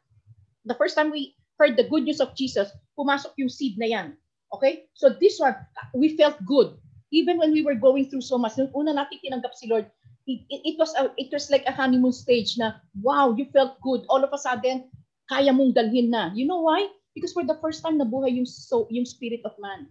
The 0.63 0.77
first 0.77 0.95
time 0.95 1.12
we 1.12 1.35
heard 1.59 1.75
the 1.75 1.83
good 1.83 2.07
news 2.07 2.23
of 2.23 2.31
Jesus, 2.39 2.71
pumasok 2.95 3.35
yung 3.35 3.51
seed 3.51 3.75
na 3.75 3.91
yan. 3.91 4.07
Okay? 4.55 4.88
So 4.95 5.13
this 5.13 5.38
one, 5.38 5.55
we 5.93 6.15
felt 6.15 6.39
good. 6.47 6.79
Even 7.12 7.38
when 7.38 7.51
we 7.51 7.65
were 7.65 7.75
going 7.75 8.07
through 8.07 8.23
so 8.23 8.38
much, 8.38 8.55
nung 8.55 8.71
una 8.73 8.93
natin 8.93 9.19
tinanggap 9.19 9.53
si 9.57 9.65
Lord, 9.67 9.89
it, 10.29 10.45
it, 10.53 10.61
it 10.73 10.75
was 10.77 10.93
a, 10.93 11.09
it 11.17 11.33
was 11.33 11.49
like 11.49 11.65
a 11.65 11.73
honeymoon 11.73 12.13
stage 12.13 12.53
na, 12.61 12.77
wow, 13.01 13.33
you 13.33 13.49
felt 13.49 13.81
good. 13.81 14.05
All 14.09 14.21
of 14.21 14.29
a 14.29 14.37
sudden, 14.37 14.85
kaya 15.25 15.49
mong 15.49 15.73
dalhin 15.73 16.13
na. 16.13 16.29
You 16.37 16.45
know 16.45 16.61
why? 16.61 16.85
Because 17.17 17.33
for 17.33 17.41
the 17.41 17.57
first 17.57 17.81
time 17.81 17.97
nabuhay 17.97 18.37
yung, 18.37 18.45
so, 18.45 18.85
yung 18.93 19.09
spirit 19.09 19.41
of 19.41 19.57
man. 19.57 19.89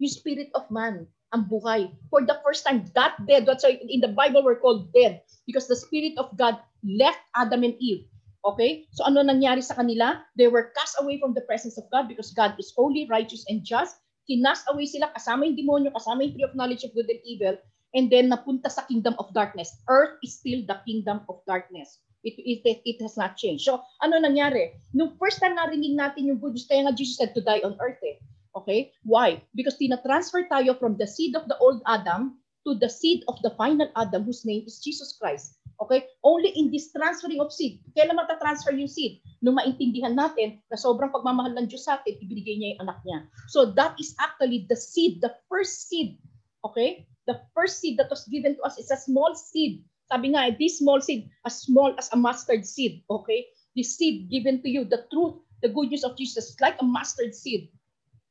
Yung 0.00 0.08
spirit 0.08 0.48
of 0.56 0.64
man 0.72 1.04
ang 1.36 1.44
buhay. 1.44 1.92
For 2.08 2.24
the 2.24 2.40
first 2.40 2.64
time, 2.64 2.88
that 2.96 3.20
dead, 3.28 3.44
that's 3.44 3.60
why 3.60 3.76
in 3.76 4.00
the 4.00 4.12
Bible 4.16 4.40
we're 4.40 4.60
called 4.60 4.88
dead 4.96 5.20
because 5.44 5.68
the 5.68 5.76
Spirit 5.76 6.16
of 6.16 6.32
God 6.40 6.56
left 6.80 7.20
Adam 7.36 7.64
and 7.64 7.76
Eve. 7.76 8.08
Okay? 8.48 8.88
So 8.96 9.04
ano 9.04 9.20
nangyari 9.20 9.60
sa 9.60 9.76
kanila? 9.76 10.24
They 10.40 10.48
were 10.48 10.72
cast 10.72 10.96
away 11.04 11.20
from 11.20 11.36
the 11.36 11.44
presence 11.44 11.76
of 11.76 11.84
God 11.92 12.08
because 12.08 12.32
God 12.32 12.56
is 12.56 12.72
holy, 12.72 13.04
righteous, 13.12 13.44
and 13.52 13.60
just. 13.60 14.00
Kinast 14.28 14.68
away 14.72 14.88
sila 14.88 15.12
kasama 15.12 15.48
yung 15.48 15.56
demonyo, 15.56 15.92
kasama 15.92 16.24
yung 16.24 16.32
tree 16.36 16.48
of 16.48 16.56
knowledge 16.56 16.84
of 16.84 16.92
good 16.92 17.08
and 17.08 17.20
evil, 17.24 17.56
and 17.94 18.12
then 18.12 18.28
napunta 18.28 18.68
sa 18.68 18.84
kingdom 18.84 19.16
of 19.16 19.32
darkness. 19.32 19.80
Earth 19.88 20.20
is 20.20 20.36
still 20.36 20.64
the 20.66 20.76
kingdom 20.84 21.24
of 21.28 21.40
darkness. 21.46 22.00
It, 22.26 22.34
it, 22.36 22.82
it, 22.84 22.98
has 23.00 23.16
not 23.16 23.38
changed. 23.38 23.64
So, 23.64 23.80
ano 24.02 24.18
nangyari? 24.18 24.74
Nung 24.92 25.14
first 25.16 25.38
time 25.38 25.54
narinig 25.54 25.94
natin 25.94 26.26
yung 26.26 26.42
good 26.42 26.58
news, 26.58 26.66
kaya 26.66 26.84
nga 26.84 26.92
Jesus 26.92 27.16
said 27.16 27.32
to 27.38 27.40
die 27.40 27.62
on 27.62 27.78
earth 27.78 28.02
eh. 28.02 28.18
Okay? 28.58 28.90
Why? 29.06 29.40
Because 29.54 29.78
tina-transfer 29.78 30.50
tayo 30.50 30.74
from 30.76 30.98
the 30.98 31.06
seed 31.06 31.38
of 31.38 31.46
the 31.46 31.56
old 31.62 31.78
Adam 31.86 32.42
to 32.66 32.74
the 32.74 32.90
seed 32.90 33.22
of 33.30 33.38
the 33.46 33.54
final 33.54 33.86
Adam 33.94 34.26
whose 34.26 34.42
name 34.42 34.66
is 34.66 34.82
Jesus 34.82 35.14
Christ. 35.14 35.56
Okay? 35.78 36.10
Only 36.26 36.50
in 36.58 36.74
this 36.74 36.90
transferring 36.90 37.38
of 37.38 37.54
seed. 37.54 37.78
Kailan 37.94 38.18
mata-transfer 38.18 38.74
yung 38.74 38.90
seed? 38.90 39.22
Nung 39.38 39.54
maintindihan 39.54 40.18
natin 40.18 40.58
na 40.66 40.74
sobrang 40.74 41.14
pagmamahal 41.14 41.54
ng 41.54 41.70
Diyos 41.70 41.86
sa 41.86 42.02
atin, 42.02 42.18
ibinigay 42.18 42.58
niya 42.58 42.68
yung 42.74 42.82
anak 42.90 42.98
niya. 43.06 43.30
So 43.46 43.70
that 43.78 43.94
is 44.02 44.18
actually 44.18 44.66
the 44.66 44.74
seed, 44.74 45.22
the 45.22 45.30
first 45.46 45.86
seed. 45.86 46.18
Okay? 46.66 47.06
The 47.28 47.44
first 47.52 47.84
seed 47.84 48.00
that 48.00 48.08
was 48.08 48.24
given 48.26 48.56
to 48.56 48.62
us 48.64 48.80
is 48.80 48.88
a 48.90 48.96
small 48.96 49.36
seed. 49.36 49.84
Sabi 50.08 50.32
nga, 50.32 50.56
this 50.56 50.80
small 50.80 51.04
seed, 51.04 51.28
as 51.44 51.60
small 51.60 51.92
as 52.00 52.08
a 52.10 52.16
mustard 52.16 52.64
seed. 52.64 53.04
Okay? 53.04 53.52
This 53.76 54.00
seed 54.00 54.32
given 54.32 54.64
to 54.64 54.68
you, 54.72 54.88
the 54.88 55.04
truth, 55.12 55.44
the 55.60 55.68
good 55.68 55.92
news 55.92 56.08
of 56.08 56.16
Jesus, 56.16 56.56
like 56.58 56.80
a 56.80 56.88
mustard 56.88 57.36
seed. 57.36 57.68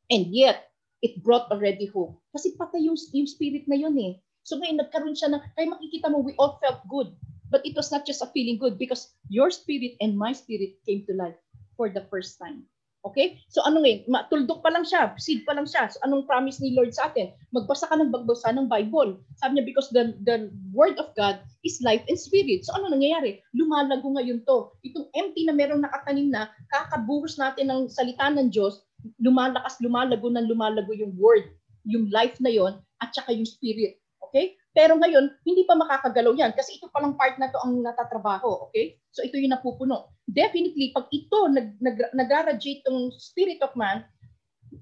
And 0.10 0.34
yet, 0.34 0.74
it 1.06 1.22
brought 1.22 1.54
already 1.54 1.86
hope. 1.86 2.18
Kasi 2.34 2.58
patay 2.58 2.82
yung, 2.90 2.98
yung 3.14 3.30
spirit 3.30 3.70
na 3.70 3.78
yun 3.78 3.94
eh. 4.02 4.18
So 4.42 4.58
ngayon, 4.58 4.82
nagkaroon 4.82 5.14
siya 5.14 5.30
ng, 5.30 5.44
kaya 5.54 5.70
makikita 5.70 6.10
mo, 6.10 6.26
we 6.26 6.34
all 6.42 6.58
felt 6.58 6.82
good. 6.90 7.14
But 7.54 7.64
it 7.64 7.78
was 7.78 7.94
not 7.94 8.04
just 8.04 8.26
a 8.26 8.32
feeling 8.34 8.58
good 8.58 8.82
because 8.82 9.14
your 9.30 9.52
spirit 9.54 9.96
and 10.02 10.18
my 10.18 10.34
spirit 10.34 10.82
came 10.84 11.06
to 11.08 11.14
life 11.14 11.38
for 11.78 11.88
the 11.88 12.04
first 12.10 12.42
time. 12.42 12.66
Okay? 13.06 13.38
So 13.54 13.62
ano 13.64 13.86
ngayon, 13.86 14.10
tuldok 14.34 14.66
pa 14.66 14.74
lang 14.74 14.82
siya, 14.82 15.14
seed 15.22 15.46
pa 15.46 15.54
lang 15.54 15.70
siya. 15.70 15.92
So 15.92 16.02
anong 16.08 16.26
promise 16.26 16.58
ni 16.64 16.74
Lord 16.74 16.92
sa 16.96 17.12
atin? 17.12 17.32
Magbasa 17.54 17.86
ka 17.88 17.96
ng 17.96 18.10
bagbasa 18.10 18.50
ng 18.56 18.66
Bible. 18.66 19.22
Sabi 19.38 19.58
niya, 19.58 19.66
because 19.68 19.90
the, 19.94 20.18
the 20.26 20.50
Word 20.74 20.98
of 20.98 21.14
God 21.14 21.38
is 21.62 21.78
life 21.86 22.02
and 22.10 22.18
spirit. 22.18 22.66
So 22.66 22.74
ano 22.74 22.90
nangyayari? 22.92 23.44
Lumalago 23.54 24.10
ngayon 24.18 24.44
to. 24.48 24.74
Itong 24.82 25.08
empty 25.14 25.46
na 25.46 25.54
merong 25.54 25.86
nakatanim 25.86 26.34
na, 26.34 26.50
kakabuhos 26.74 27.38
natin 27.38 27.70
ng 27.70 27.82
salita 27.92 28.28
ng 28.34 28.50
Diyos, 28.50 28.82
lumalakas, 29.22 29.78
lumalago 29.80 30.28
ng 30.28 30.48
lumalago 30.50 30.92
yung 30.92 31.14
Word, 31.16 31.54
yung 31.88 32.10
life 32.12 32.36
na 32.44 32.52
yon 32.52 32.82
at 33.00 33.14
saka 33.14 33.32
yung 33.32 33.48
spirit. 33.48 34.02
Okay? 34.30 34.60
Pero 34.78 34.94
ngayon, 34.94 35.34
hindi 35.42 35.66
pa 35.66 35.74
makakagalaw 35.74 36.38
yan 36.38 36.54
kasi 36.54 36.78
ito 36.78 36.86
palang 36.94 37.18
part 37.18 37.40
na 37.42 37.50
to 37.50 37.58
ang 37.66 37.82
natatrabaho. 37.82 38.70
Okay? 38.70 39.02
So 39.10 39.26
ito 39.26 39.42
yung 39.42 39.58
napupuno. 39.58 40.13
Definitely, 40.30 40.94
pag 40.94 41.10
ito 41.10 41.50
nag, 41.50 41.82
nag, 41.82 41.98
nag-radiate 42.13 42.86
spirit 43.18 43.58
of 43.66 43.74
man, 43.74 44.06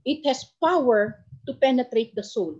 it 0.03 0.25
has 0.27 0.43
power 0.59 1.23
to 1.47 1.55
penetrate 1.55 2.11
the 2.17 2.25
soul, 2.25 2.59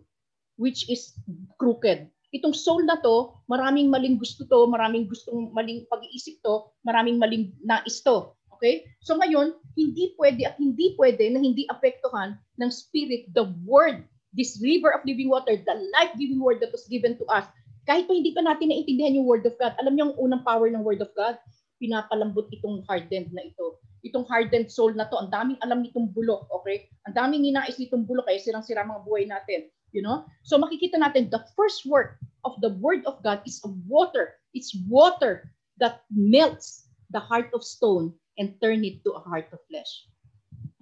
which 0.55 0.87
is 0.87 1.17
crooked. 1.59 2.07
Itong 2.31 2.55
soul 2.55 2.83
na 2.83 2.99
to, 2.99 3.35
maraming 3.47 3.91
maling 3.91 4.19
gusto 4.19 4.43
to, 4.47 4.67
maraming 4.67 5.07
gustong 5.07 5.51
maling 5.51 5.87
pag-iisip 5.87 6.39
to, 6.43 6.71
maraming 6.83 7.19
maling 7.19 7.51
nais 7.63 7.99
to. 8.03 8.31
Okay? 8.55 8.87
So 9.03 9.19
ngayon, 9.19 9.59
hindi 9.75 10.15
pwede 10.15 10.47
at 10.47 10.55
hindi 10.55 10.95
pwede 10.95 11.27
na 11.31 11.43
hindi 11.43 11.67
apektuhan 11.67 12.39
ng 12.59 12.71
spirit 12.71 13.27
the 13.35 13.51
word 13.67 14.07
this 14.35 14.59
river 14.59 14.91
of 14.91 15.01
living 15.07 15.31
water, 15.31 15.55
the 15.55 15.75
life-giving 15.97 16.39
word 16.43 16.59
that 16.59 16.75
was 16.75 16.85
given 16.91 17.15
to 17.17 17.25
us, 17.31 17.47
kahit 17.87 18.05
pa 18.05 18.13
hindi 18.13 18.35
pa 18.35 18.43
natin 18.43 18.69
naintindihan 18.69 19.15
yung 19.15 19.29
word 19.29 19.47
of 19.47 19.55
God, 19.57 19.73
alam 19.79 19.95
niyo 19.95 20.11
ang 20.11 20.17
unang 20.19 20.43
power 20.43 20.67
ng 20.67 20.83
word 20.83 20.99
of 20.99 21.09
God? 21.15 21.39
Pinapalambot 21.79 22.51
itong 22.51 22.83
hardened 22.85 23.31
na 23.31 23.45
ito. 23.47 23.79
Itong 24.05 24.27
hardened 24.27 24.69
soul 24.69 24.93
na 24.93 25.09
to, 25.09 25.17
ang 25.17 25.29
daming 25.33 25.57
alam 25.65 25.81
nitong 25.81 26.13
bulok, 26.13 26.45
okay? 26.53 26.91
Ang 27.09 27.13
daming 27.17 27.41
ninais 27.45 27.77
nitong 27.77 28.05
bulok, 28.05 28.29
kaya 28.29 28.41
sirang-sira 28.41 28.85
mga 28.85 29.05
buhay 29.05 29.25
natin. 29.25 29.69
You 29.95 30.03
know? 30.03 30.27
So 30.43 30.59
makikita 30.59 30.99
natin, 30.99 31.31
the 31.31 31.39
first 31.55 31.87
work 31.87 32.19
of 32.43 32.59
the 32.59 32.75
word 32.83 33.07
of 33.07 33.23
God 33.23 33.39
is 33.47 33.63
a 33.63 33.71
water. 33.87 34.35
It's 34.51 34.75
water 34.91 35.47
that 35.79 36.03
melts 36.11 36.91
the 37.15 37.23
heart 37.23 37.47
of 37.55 37.63
stone 37.63 38.11
and 38.35 38.59
turn 38.59 38.83
it 38.83 38.99
to 39.07 39.15
a 39.15 39.23
heart 39.23 39.47
of 39.55 39.63
flesh. 39.71 39.87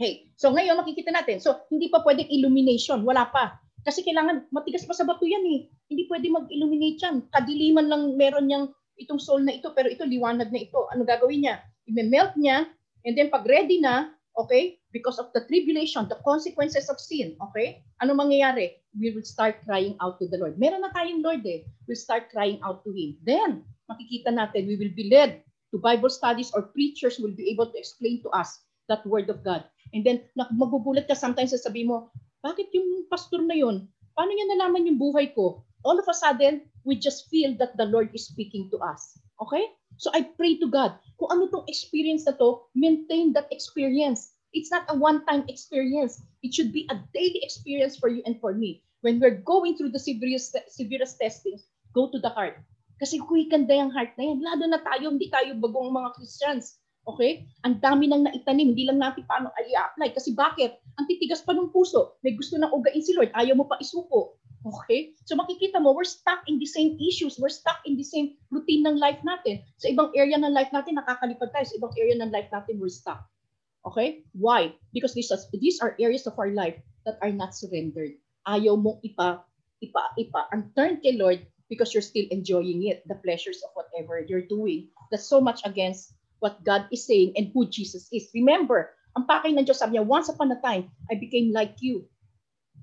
Hey, 0.03 0.27
so 0.35 0.51
ngayon 0.51 0.75
makikita 0.75 1.15
natin. 1.15 1.39
So 1.39 1.63
hindi 1.71 1.87
pa 1.87 2.03
pwedeng 2.03 2.27
illumination, 2.27 3.07
wala 3.07 3.31
pa. 3.31 3.55
Kasi 3.87 4.03
kailangan 4.03 4.51
matigas 4.51 4.83
pa 4.83 4.91
sa 4.91 5.07
bato 5.07 5.23
yan 5.23 5.39
eh. 5.47 5.71
Hindi 5.87 6.11
pwede 6.11 6.27
mag-illuminate 6.27 6.99
yan. 6.99 7.23
Kadiliman 7.31 7.87
lang 7.87 8.19
meron 8.19 8.51
niyang 8.51 8.67
itong 8.99 9.23
soul 9.23 9.47
na 9.47 9.55
ito 9.55 9.71
pero 9.71 9.87
ito 9.87 10.03
liwanag 10.03 10.51
na 10.51 10.59
ito. 10.59 10.91
Ano 10.91 11.07
gagawin 11.07 11.47
niya? 11.47 11.63
I-melt 11.87 12.35
niya 12.35 12.67
and 13.07 13.15
then 13.15 13.31
pag 13.31 13.47
ready 13.47 13.79
na, 13.79 14.11
okay? 14.35 14.75
Because 14.91 15.23
of 15.23 15.31
the 15.31 15.47
tribulation, 15.47 16.11
the 16.11 16.19
consequences 16.27 16.91
of 16.91 16.99
sin, 16.99 17.39
okay? 17.39 17.79
Ano 18.03 18.11
mangyayari? 18.11 18.83
We 18.99 19.15
will 19.15 19.23
start 19.23 19.63
crying 19.63 19.95
out 20.03 20.19
to 20.19 20.27
the 20.27 20.35
Lord. 20.35 20.59
Meron 20.59 20.83
na 20.83 20.91
tayong 20.91 21.23
Lord 21.23 21.47
eh. 21.47 21.63
We'll 21.87 21.95
start 21.95 22.27
crying 22.27 22.59
out 22.59 22.83
to 22.83 22.91
Him. 22.91 23.23
Then, 23.23 23.63
makikita 23.87 24.35
natin, 24.35 24.67
we 24.67 24.75
will 24.75 24.91
be 24.91 25.07
led 25.07 25.47
to 25.71 25.79
Bible 25.79 26.11
studies 26.11 26.51
or 26.51 26.75
preachers 26.75 27.23
will 27.23 27.31
be 27.31 27.47
able 27.55 27.71
to 27.71 27.79
explain 27.79 28.19
to 28.27 28.29
us 28.35 28.67
that 28.89 29.05
word 29.05 29.29
of 29.29 29.43
God. 29.43 29.63
And 29.93 30.01
then, 30.01 30.25
magugulat 30.35 31.07
ka 31.07 31.13
sometimes 31.13 31.53
sabi 31.53 31.85
mo, 31.85 32.09
bakit 32.41 32.73
yung 32.73 33.05
pastor 33.07 33.39
na 33.45 33.55
yun? 33.55 33.87
Paano 34.17 34.31
niya 34.33 34.47
nalaman 34.57 34.89
yung 34.89 34.99
buhay 34.99 35.31
ko? 35.31 35.63
All 35.83 35.99
of 35.99 36.07
a 36.09 36.15
sudden, 36.15 36.65
we 36.83 36.95
just 36.95 37.29
feel 37.29 37.55
that 37.59 37.75
the 37.77 37.87
Lord 37.87 38.11
is 38.11 38.27
speaking 38.27 38.67
to 38.71 38.77
us. 38.81 39.19
Okay? 39.39 39.63
So 39.97 40.09
I 40.13 40.25
pray 40.35 40.57
to 40.59 40.67
God, 40.67 40.97
kung 41.19 41.29
ano 41.31 41.47
tong 41.47 41.69
experience 41.69 42.25
na 42.25 42.35
to, 42.39 42.65
maintain 42.73 43.31
that 43.37 43.51
experience. 43.53 44.33
It's 44.53 44.69
not 44.69 44.85
a 44.89 44.97
one-time 44.97 45.45
experience. 45.49 46.21
It 46.41 46.53
should 46.53 46.73
be 46.73 46.85
a 46.89 46.99
daily 47.13 47.41
experience 47.41 47.97
for 47.97 48.09
you 48.09 48.21
and 48.25 48.37
for 48.41 48.53
me. 48.53 48.83
When 49.01 49.19
we're 49.19 49.41
going 49.41 49.75
through 49.75 49.91
the 49.91 50.01
severest, 50.01 50.55
severest 50.69 51.19
testings, 51.19 51.67
go 51.93 52.09
to 52.09 52.19
the 52.19 52.31
heart. 52.31 52.61
Kasi 53.01 53.19
quicken 53.19 53.67
na 53.67 53.83
yung 53.83 53.91
heart 53.91 54.15
na 54.15 54.31
yan. 54.31 54.39
Lalo 54.39 54.63
na 54.69 54.79
tayo, 54.79 55.11
hindi 55.11 55.27
tayo 55.27 55.57
bagong 55.59 55.91
mga 55.91 56.09
Christians. 56.15 56.79
Okay? 57.03 57.43
Ang 57.67 57.83
dami 57.83 58.07
nang 58.07 58.23
naitanim, 58.23 58.71
hindi 58.71 58.87
lang 58.87 58.99
natin 58.99 59.27
paano 59.27 59.51
i-apply. 59.51 60.15
Kasi 60.15 60.31
bakit? 60.31 60.79
Ang 60.99 61.05
titigas 61.11 61.43
pa 61.43 61.51
ng 61.51 61.71
puso. 61.75 62.15
May 62.23 62.39
gusto 62.39 62.55
nang 62.55 62.71
ugain 62.71 63.03
si 63.03 63.11
Lord, 63.11 63.31
ayaw 63.35 63.59
mo 63.59 63.67
pa 63.67 63.75
isuko. 63.83 64.39
Okay? 64.63 65.11
So 65.27 65.35
makikita 65.35 65.83
mo, 65.83 65.91
we're 65.91 66.07
stuck 66.07 66.47
in 66.47 66.55
the 66.55 66.69
same 66.69 66.95
issues. 67.03 67.35
We're 67.35 67.51
stuck 67.51 67.83
in 67.83 67.99
the 67.99 68.07
same 68.07 68.39
routine 68.47 68.87
ng 68.87 68.95
life 68.95 69.19
natin. 69.27 69.67
Sa 69.83 69.91
ibang 69.91 70.15
area 70.15 70.39
ng 70.39 70.55
life 70.55 70.71
natin, 70.71 70.95
nakakalipad 70.95 71.51
tayo. 71.51 71.65
Sa 71.67 71.75
ibang 71.75 71.93
area 71.99 72.15
ng 72.23 72.31
life 72.31 72.47
natin, 72.55 72.79
we're 72.79 72.93
stuck. 72.93 73.27
Okay? 73.83 74.23
Why? 74.31 74.71
Because 74.95 75.11
these 75.11 75.27
are, 75.27 75.39
these 75.51 75.83
are 75.83 75.99
areas 75.99 76.23
of 76.23 76.39
our 76.39 76.55
life 76.55 76.79
that 77.03 77.19
are 77.19 77.35
not 77.35 77.51
surrendered. 77.51 78.15
Ayaw 78.47 78.79
mong 78.79 79.03
ipa, 79.03 79.43
ipa, 79.83 80.03
ipa, 80.15 80.41
and 80.55 80.71
turn 80.75 81.03
kay 81.03 81.19
Lord 81.19 81.43
because 81.67 81.91
you're 81.91 82.05
still 82.05 82.27
enjoying 82.31 82.87
it, 82.87 83.03
the 83.11 83.19
pleasures 83.19 83.59
of 83.63 83.75
whatever 83.75 84.23
you're 84.23 84.47
doing. 84.47 84.87
That's 85.11 85.27
so 85.27 85.43
much 85.43 85.63
against 85.67 86.15
what 86.43 86.59
God 86.67 86.91
is 86.91 87.07
saying 87.07 87.39
and 87.39 87.55
who 87.55 87.63
Jesus 87.71 88.11
is. 88.11 88.27
Remember, 88.35 88.91
ang 89.15 89.23
pakay 89.23 89.55
ng 89.55 89.63
Diyos, 89.63 89.79
sabi 89.79 89.95
niya, 89.95 90.03
once 90.03 90.27
upon 90.27 90.51
a 90.51 90.59
time, 90.59 90.91
I 91.07 91.15
became 91.15 91.55
like 91.55 91.79
you. 91.79 92.03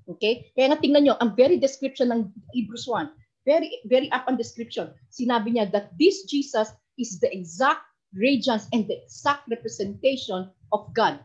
Okay? 0.09 0.49
Kaya 0.57 0.73
nga 0.73 0.81
tingnan 0.81 1.05
nyo, 1.05 1.15
ang 1.21 1.37
very 1.37 1.61
description 1.61 2.09
ng 2.09 2.33
Hebrews 2.57 2.89
1, 2.89 3.13
very, 3.45 3.69
very 3.85 4.09
up 4.09 4.25
on 4.25 4.41
description, 4.41 4.89
sinabi 5.13 5.53
niya 5.53 5.69
that 5.69 5.93
this 6.01 6.25
Jesus 6.25 6.73
is 6.97 7.21
the 7.21 7.29
exact 7.29 7.85
radiance 8.17 8.65
and 8.73 8.89
the 8.89 8.97
exact 8.97 9.45
representation 9.47 10.49
of 10.73 10.89
God. 10.97 11.21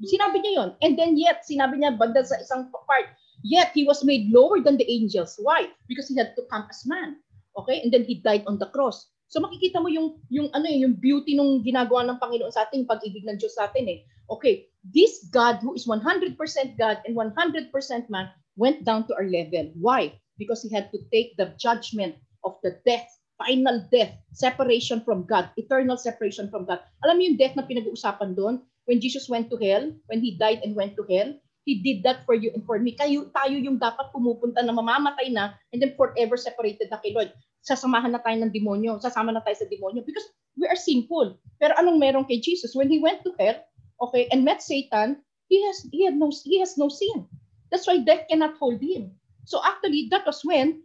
Sinabi 0.00 0.40
niya 0.40 0.52
yon. 0.56 0.70
And 0.80 0.96
then 0.96 1.18
yet, 1.18 1.44
sinabi 1.44 1.82
niya 1.82 1.98
banda 1.98 2.24
sa 2.24 2.40
isang 2.40 2.72
part, 2.72 3.12
yet 3.44 3.74
he 3.76 3.84
was 3.84 4.00
made 4.06 4.32
lower 4.32 4.62
than 4.62 4.80
the 4.80 4.88
angels. 4.88 5.36
Why? 5.36 5.68
Because 5.90 6.08
he 6.08 6.16
had 6.16 6.32
to 6.38 6.44
come 6.48 6.64
as 6.70 6.86
man. 6.88 7.20
Okay? 7.58 7.84
And 7.84 7.92
then 7.92 8.08
he 8.08 8.22
died 8.22 8.48
on 8.48 8.56
the 8.56 8.72
cross. 8.72 9.10
So 9.30 9.38
makikita 9.38 9.78
mo 9.78 9.86
yung 9.86 10.18
yung 10.26 10.50
ano 10.50 10.66
eh, 10.66 10.82
yung 10.82 10.98
beauty 10.98 11.38
nung 11.38 11.62
ginagawa 11.62 12.02
ng 12.02 12.18
Panginoon 12.18 12.50
sa 12.50 12.66
atin, 12.66 12.82
pag-ibig 12.82 13.22
ng 13.22 13.38
Diyos 13.38 13.54
sa 13.54 13.70
atin 13.70 13.86
eh. 13.86 14.02
Okay, 14.26 14.66
this 14.82 15.30
God 15.30 15.62
who 15.62 15.78
is 15.78 15.86
100% 15.86 16.34
God 16.74 16.98
and 17.06 17.14
100% 17.14 17.70
man 18.10 18.26
went 18.58 18.82
down 18.82 19.06
to 19.06 19.14
our 19.14 19.26
level. 19.26 19.70
Why? 19.78 20.18
Because 20.34 20.66
he 20.66 20.70
had 20.74 20.90
to 20.90 20.98
take 21.14 21.38
the 21.38 21.54
judgment 21.62 22.18
of 22.42 22.58
the 22.66 22.82
death, 22.82 23.06
final 23.38 23.86
death, 23.94 24.18
separation 24.34 25.06
from 25.06 25.30
God, 25.30 25.54
eternal 25.54 25.98
separation 25.98 26.50
from 26.50 26.66
God. 26.66 26.82
Alam 27.06 27.18
mo 27.18 27.22
yung 27.30 27.38
death 27.38 27.54
na 27.54 27.66
pinag-uusapan 27.66 28.34
doon? 28.34 28.66
When 28.90 28.98
Jesus 28.98 29.30
went 29.30 29.46
to 29.54 29.58
hell, 29.62 29.94
when 30.10 30.18
he 30.18 30.34
died 30.34 30.66
and 30.66 30.74
went 30.74 30.98
to 30.98 31.06
hell, 31.06 31.30
He 31.68 31.84
did 31.84 32.02
that 32.08 32.24
for 32.24 32.32
you 32.32 32.50
and 32.56 32.64
for 32.64 32.80
me. 32.80 32.96
Kayo, 32.96 33.28
tayo 33.36 33.52
yung 33.54 33.76
dapat 33.76 34.08
pumupunta 34.16 34.64
na 34.64 34.72
mamamatay 34.72 35.28
na 35.28 35.54
and 35.70 35.78
then 35.78 35.92
forever 35.92 36.40
separated 36.40 36.88
na 36.88 36.98
kay 36.98 37.12
Lord 37.12 37.30
sasamahan 37.62 38.12
na 38.12 38.22
tayo 38.22 38.40
ng 38.40 38.52
demonyo, 38.52 39.00
sasama 39.00 39.32
na 39.32 39.44
tayo 39.44 39.56
sa 39.56 39.68
demonyo 39.68 40.04
because 40.04 40.26
we 40.56 40.66
are 40.66 40.78
sinful. 40.78 41.36
Pero 41.60 41.76
anong 41.76 42.00
meron 42.00 42.24
kay 42.26 42.40
Jesus? 42.40 42.72
When 42.72 42.88
he 42.88 43.00
went 43.00 43.22
to 43.24 43.32
hell, 43.36 43.60
okay, 44.00 44.28
and 44.32 44.44
met 44.44 44.64
Satan, 44.64 45.20
he 45.48 45.60
has 45.68 45.84
he 45.92 46.04
had 46.08 46.16
no 46.16 46.32
he 46.32 46.58
has 46.60 46.78
no 46.80 46.88
sin. 46.88 47.28
That's 47.70 47.86
why 47.86 48.02
death 48.02 48.26
cannot 48.28 48.58
hold 48.58 48.82
him. 48.82 49.14
So 49.44 49.60
actually, 49.62 50.08
that 50.10 50.26
was 50.26 50.42
when 50.44 50.82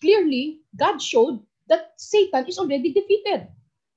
clearly 0.00 0.62
God 0.76 1.02
showed 1.02 1.40
that 1.68 1.94
Satan 1.96 2.46
is 2.46 2.58
already 2.58 2.92
defeated. 2.92 3.48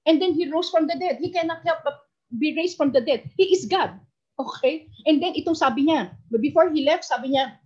And 0.05 0.21
then 0.21 0.33
he 0.33 0.49
rose 0.49 0.69
from 0.69 0.87
the 0.87 0.97
dead. 0.97 1.17
He 1.21 1.31
cannot 1.31 1.61
help 1.65 1.83
but 1.83 2.01
be 2.37 2.55
raised 2.55 2.77
from 2.77 2.91
the 2.91 3.01
dead. 3.01 3.29
He 3.37 3.53
is 3.53 3.65
God. 3.65 3.99
Okay? 4.39 4.89
And 5.05 5.21
then 5.21 5.33
itong 5.37 5.57
sabi 5.57 5.85
niya, 5.85 6.09
before 6.41 6.69
he 6.73 6.85
left, 6.85 7.05
sabi 7.05 7.37
niya, 7.37 7.60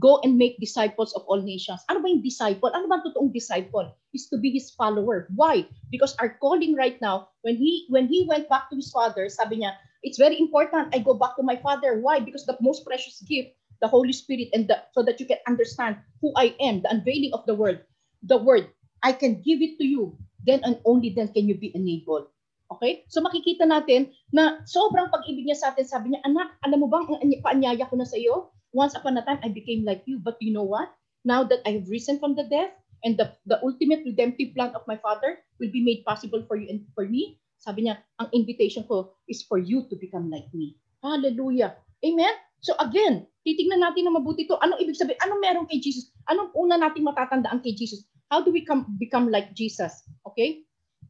go 0.00 0.18
and 0.24 0.40
make 0.40 0.58
disciples 0.58 1.12
of 1.12 1.22
all 1.28 1.38
nations. 1.44 1.84
Ano 1.92 2.00
ba 2.00 2.08
yung 2.08 2.24
disciple? 2.24 2.72
Ano 2.72 2.88
ba 2.88 2.98
ang 2.98 3.04
totoong 3.04 3.30
disciple? 3.36 3.92
Is 4.16 4.26
to 4.32 4.40
be 4.40 4.50
his 4.50 4.72
follower. 4.72 5.28
Why? 5.36 5.68
Because 5.92 6.16
our 6.18 6.40
calling 6.40 6.74
right 6.74 6.96
now, 7.04 7.28
when 7.44 7.60
he 7.60 7.86
when 7.92 8.08
he 8.08 8.24
went 8.24 8.48
back 8.48 8.72
to 8.72 8.76
his 8.80 8.90
father, 8.90 9.28
sabi 9.28 9.62
niya, 9.62 9.76
it's 10.02 10.18
very 10.18 10.40
important 10.40 10.90
I 10.96 11.04
go 11.04 11.14
back 11.14 11.36
to 11.36 11.44
my 11.44 11.60
father. 11.60 12.00
Why? 12.00 12.18
Because 12.18 12.48
the 12.48 12.58
most 12.64 12.88
precious 12.88 13.20
gift, 13.28 13.54
the 13.84 13.86
Holy 13.86 14.16
Spirit, 14.16 14.50
and 14.56 14.66
the, 14.66 14.80
so 14.96 15.04
that 15.04 15.20
you 15.20 15.28
can 15.28 15.38
understand 15.46 16.00
who 16.24 16.32
I 16.34 16.56
am, 16.58 16.82
the 16.82 16.90
unveiling 16.90 17.36
of 17.36 17.44
the 17.44 17.54
word, 17.54 17.84
the 18.24 18.40
word, 18.40 18.72
I 19.04 19.12
can 19.12 19.44
give 19.44 19.60
it 19.60 19.78
to 19.78 19.86
you. 19.86 20.16
Then 20.40 20.64
and 20.64 20.80
only 20.88 21.12
then 21.12 21.28
can 21.36 21.44
you 21.44 21.54
be 21.54 21.68
enabled. 21.76 22.32
Okay? 22.72 23.04
So 23.12 23.20
makikita 23.20 23.68
natin 23.68 24.14
na 24.32 24.64
sobrang 24.64 25.12
pag-ibig 25.12 25.44
niya 25.44 25.58
sa 25.60 25.76
atin. 25.76 25.84
Sabi 25.84 26.16
niya, 26.16 26.24
anak, 26.24 26.56
alam 26.64 26.80
mo 26.80 26.88
bang 26.88 27.04
ang 27.12 27.30
paanyaya 27.44 27.84
ko 27.90 28.00
na 28.00 28.08
sa 28.08 28.16
iyo? 28.16 28.56
Once 28.72 28.94
upon 28.94 29.18
a 29.18 29.24
time, 29.24 29.40
I 29.42 29.48
became 29.48 29.84
like 29.84 30.02
you. 30.06 30.18
But 30.18 30.38
you 30.40 30.52
know 30.52 30.66
what? 30.66 30.92
Now 31.24 31.44
that 31.44 31.60
I 31.66 31.80
have 31.80 31.90
risen 31.90 32.18
from 32.18 32.34
the 32.34 32.44
death, 32.44 32.72
and 33.04 33.16
the, 33.16 33.32
the 33.46 33.60
ultimate 33.64 34.04
redemptive 34.04 34.54
plan 34.54 34.72
of 34.74 34.86
my 34.86 34.96
Father 34.96 35.38
will 35.58 35.70
be 35.70 35.82
made 35.82 36.04
possible 36.04 36.44
for 36.46 36.56
you 36.56 36.68
and 36.68 36.84
for 36.94 37.08
me, 37.08 37.40
sabi 37.56 37.88
niya, 37.88 38.00
ang 38.20 38.28
invitation 38.32 38.84
ko 38.84 39.12
is 39.28 39.44
for 39.44 39.60
you 39.60 39.84
to 39.88 39.96
become 39.96 40.32
like 40.32 40.48
me. 40.52 40.76
Hallelujah. 41.04 41.76
Amen? 42.04 42.32
So 42.60 42.76
again, 42.80 43.24
titingnan 43.44 43.80
natin 43.84 44.08
na 44.08 44.16
mabuti 44.16 44.44
ito. 44.44 44.56
Anong 44.60 44.80
ibig 44.80 44.96
sabihin? 44.96 45.20
Anong 45.24 45.40
meron 45.40 45.66
kay 45.68 45.80
Jesus? 45.80 46.12
Anong 46.28 46.52
una 46.56 46.76
nating 46.76 47.04
matatandaan 47.04 47.64
kay 47.64 47.72
Jesus? 47.72 48.04
How 48.28 48.44
do 48.44 48.52
we 48.52 48.64
come, 48.64 48.84
become 49.00 49.28
like 49.32 49.52
Jesus? 49.56 50.04
Okay? 50.28 50.64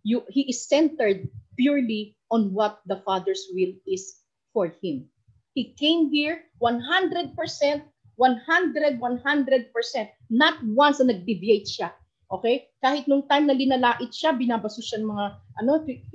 You, 0.07 0.23
he 0.31 0.47
is 0.47 0.67
centered 0.67 1.27
purely 1.59 2.17
on 2.31 2.55
what 2.55 2.81
the 2.87 3.03
Father's 3.03 3.51
will 3.53 3.75
is 3.87 4.23
for 4.55 4.73
him. 4.83 5.11
He 5.55 5.75
came 5.75 6.11
here 6.11 6.47
100%, 6.63 7.35
100, 7.35 9.01
100%. 9.01 10.09
Not 10.31 10.55
once 10.63 11.01
na 11.01 11.11
nag-deviate 11.11 11.67
siya. 11.67 11.91
Okay? 12.31 12.71
Kahit 12.79 13.11
nung 13.11 13.27
time 13.27 13.51
na 13.51 13.57
linalait 13.59 14.15
siya, 14.15 14.31
binabaso 14.31 14.79
siya 14.79 15.03
ng 15.03 15.11
mga, 15.11 15.27
ano, 15.65 15.73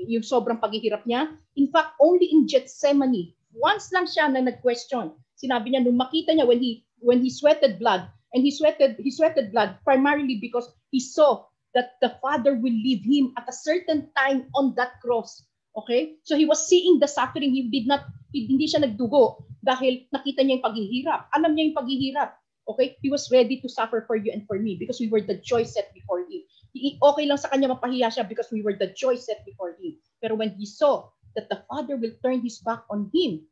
yung 0.08 0.24
sobrang 0.24 0.64
paghihirap 0.64 1.04
niya. 1.04 1.36
In 1.60 1.68
fact, 1.68 2.00
only 2.00 2.32
in 2.32 2.48
Gethsemane, 2.48 3.36
once 3.52 3.92
lang 3.92 4.08
siya 4.08 4.32
na 4.32 4.40
nag-question. 4.40 5.12
Sinabi 5.36 5.76
niya, 5.76 5.84
nung 5.84 6.00
makita 6.00 6.32
niya 6.32 6.48
when 6.48 6.64
he, 6.64 6.88
when 7.04 7.20
he 7.20 7.28
sweated 7.28 7.76
blood, 7.76 8.08
and 8.36 8.44
he 8.44 8.52
sweated, 8.52 9.00
he 9.00 9.12
sweated 9.12 9.52
blood 9.52 9.80
primarily 9.88 10.40
because 10.40 10.68
he 10.92 11.00
saw 11.00 11.48
that 11.76 11.96
the 12.04 12.16
Father 12.24 12.56
will 12.56 12.76
leave 12.76 13.04
him 13.04 13.32
at 13.40 13.48
a 13.48 13.56
certain 13.56 14.12
time 14.16 14.48
on 14.56 14.76
that 14.76 15.00
cross. 15.00 15.44
Okay? 15.76 16.16
So 16.24 16.36
he 16.36 16.48
was 16.48 16.64
seeing 16.68 17.00
the 17.00 17.08
suffering. 17.08 17.52
He 17.52 17.68
did 17.68 17.88
not, 17.88 18.08
hindi 18.32 18.68
siya 18.68 18.88
nagdugo 18.88 19.44
dahil 19.60 20.08
nakita 20.16 20.42
niya 20.44 20.60
yung 20.60 20.66
paghihirap. 20.66 21.22
Alam 21.36 21.52
niya 21.56 21.72
yung 21.72 21.78
paghihirap. 21.78 22.32
Okay? 22.66 22.98
He 23.04 23.12
was 23.12 23.28
ready 23.30 23.60
to 23.62 23.70
suffer 23.70 24.04
for 24.08 24.16
you 24.16 24.32
and 24.32 24.48
for 24.48 24.58
me 24.58 24.80
because 24.80 25.00
we 25.00 25.12
were 25.12 25.22
the 25.22 25.38
joy 25.44 25.68
set 25.68 25.92
before 25.94 26.24
him. 26.26 26.42
Okay 26.76 27.26
lang 27.28 27.40
sa 27.40 27.48
kanya 27.52 27.72
mapahiya 27.72 28.12
siya 28.12 28.28
because 28.28 28.52
we 28.52 28.60
were 28.60 28.76
the 28.76 28.92
joy 28.96 29.16
set 29.16 29.44
before 29.48 29.76
him. 29.80 29.96
Pero 30.20 30.36
when 30.36 30.56
he 30.60 30.68
saw 30.68 31.08
that 31.36 31.48
the 31.48 31.64
Father 31.72 31.96
will 31.96 32.16
turn 32.24 32.44
his 32.44 32.60
back 32.64 32.84
on 32.92 33.12
him, 33.16 33.44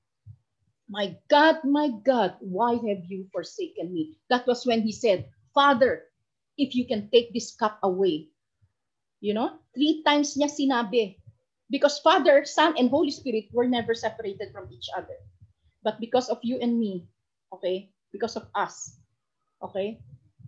my 0.91 1.15
God, 1.31 1.63
my 1.63 1.91
God, 2.03 2.35
why 2.43 2.75
have 2.75 3.07
you 3.07 3.27
forsaken 3.31 3.95
me? 3.95 4.19
That 4.27 4.43
was 4.47 4.67
when 4.67 4.83
he 4.83 4.91
said, 4.91 5.31
Father, 5.55 6.11
if 6.57 6.75
you 6.75 6.85
can 6.85 7.07
take 7.09 7.31
this 7.31 7.55
cup 7.55 7.79
away. 7.83 8.29
You 9.23 9.33
know, 9.33 9.55
three 9.71 10.03
times 10.03 10.35
niya 10.35 10.51
sinabi, 10.51 11.22
Because 11.73 11.97
Father, 12.05 12.45
Son, 12.45 12.77
and 12.77 12.93
Holy 12.93 13.09
Spirit 13.09 13.49
were 13.49 13.65
never 13.65 13.97
separated 13.97 14.53
from 14.53 14.69
each 14.69 14.93
other. 14.93 15.17
But 15.81 15.97
because 15.97 16.29
of 16.29 16.37
you 16.45 16.61
and 16.61 16.77
me, 16.77 17.09
okay, 17.49 17.89
because 18.13 18.37
of 18.37 18.45
us, 18.53 19.01
okay, 19.57 19.97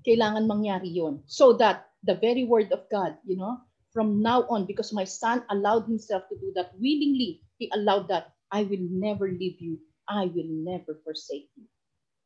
kailangan 0.06 0.46
mangyari 0.46 0.94
yon 0.94 1.26
So 1.26 1.58
that 1.58 1.90
the 2.06 2.14
very 2.14 2.46
word 2.46 2.70
of 2.70 2.86
God, 2.94 3.18
you 3.26 3.42
know, 3.42 3.58
from 3.90 4.22
now 4.22 4.46
on, 4.54 4.70
because 4.70 4.94
my 4.94 5.02
son 5.02 5.42
allowed 5.50 5.90
himself 5.90 6.30
to 6.30 6.38
do 6.38 6.54
that 6.54 6.78
willingly, 6.78 7.42
he 7.58 7.74
allowed 7.74 8.06
that, 8.14 8.38
I 8.54 8.62
will 8.70 8.86
never 8.86 9.26
leave 9.26 9.58
you. 9.58 9.82
I 10.06 10.30
will 10.30 10.46
never 10.46 11.02
forsake 11.02 11.50
you. 11.58 11.66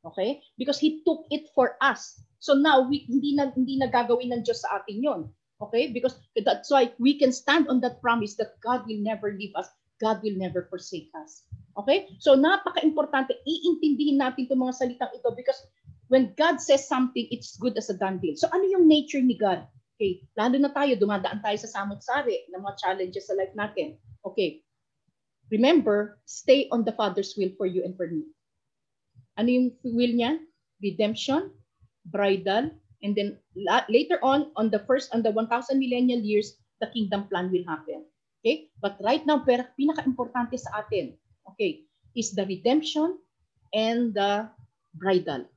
Okay? 0.04 0.44
Because 0.60 0.76
he 0.76 1.00
took 1.08 1.24
it 1.32 1.48
for 1.56 1.80
us. 1.80 2.20
So 2.44 2.52
now, 2.52 2.84
we, 2.84 3.08
hindi 3.08 3.40
na, 3.40 3.56
hindi 3.56 3.80
na 3.80 3.88
gagawin 3.88 4.36
ng 4.36 4.44
Diyos 4.44 4.68
sa 4.68 4.84
atin 4.84 5.00
yon 5.00 5.22
Okay? 5.60 5.92
Because 5.92 6.16
that's 6.36 6.72
why 6.72 6.92
we 7.00 7.20
can 7.20 7.32
stand 7.32 7.68
on 7.68 7.80
that 7.82 8.02
promise 8.02 8.36
that 8.40 8.60
God 8.64 8.88
will 8.88 9.00
never 9.00 9.36
leave 9.36 9.56
us. 9.56 9.68
God 10.00 10.24
will 10.24 10.36
never 10.40 10.68
forsake 10.72 11.12
us. 11.20 11.44
Okay? 11.76 12.08
So 12.20 12.40
napaka-importante, 12.40 13.36
iintindihin 13.44 14.20
natin 14.20 14.48
itong 14.48 14.64
mga 14.64 14.76
salitang 14.80 15.12
ito 15.12 15.32
because 15.36 15.60
when 16.08 16.32
God 16.40 16.64
says 16.64 16.88
something, 16.88 17.28
it's 17.30 17.60
good 17.60 17.76
as 17.76 17.92
a 17.92 17.96
done 17.96 18.20
deal. 18.24 18.36
So 18.40 18.48
ano 18.52 18.64
yung 18.66 18.88
nature 18.88 19.22
ni 19.22 19.36
God? 19.36 19.68
Okay, 20.00 20.24
lalo 20.40 20.56
na 20.56 20.72
tayo, 20.72 20.96
dumadaan 20.96 21.44
tayo 21.44 21.60
sa 21.60 21.68
samot-sari 21.76 22.48
ng 22.56 22.64
mga 22.64 22.80
challenges 22.80 23.28
sa 23.28 23.36
life 23.36 23.52
natin. 23.52 24.00
Okay, 24.24 24.64
remember, 25.52 26.24
stay 26.24 26.72
on 26.72 26.88
the 26.88 26.96
Father's 26.96 27.36
will 27.36 27.52
for 27.60 27.68
you 27.68 27.84
and 27.84 28.00
for 28.00 28.08
me. 28.08 28.24
Ano 29.36 29.52
yung 29.52 29.68
will 29.84 30.16
niya? 30.16 30.40
Redemption, 30.80 31.52
bridal, 32.08 32.72
And 33.04 33.16
then 33.16 33.40
later 33.88 34.20
on, 34.22 34.52
on 34.56 34.70
the 34.70 34.84
first, 34.84 35.14
on 35.16 35.24
the 35.24 35.32
1,000 35.32 35.80
millennial 35.80 36.20
years, 36.20 36.60
the 36.82 36.88
kingdom 36.92 37.28
plan 37.28 37.52
will 37.52 37.64
happen. 37.68 38.04
Okay? 38.40 38.72
But 38.82 39.00
right 39.04 39.26
now, 39.26 39.44
pinaka-importante 39.44 40.60
sa 40.60 40.84
atin, 40.84 41.16
okay, 41.52 41.84
is 42.16 42.36
the 42.36 42.48
redemption 42.48 43.20
and 43.76 44.14
the 44.14 44.48
bridal. 44.96 45.48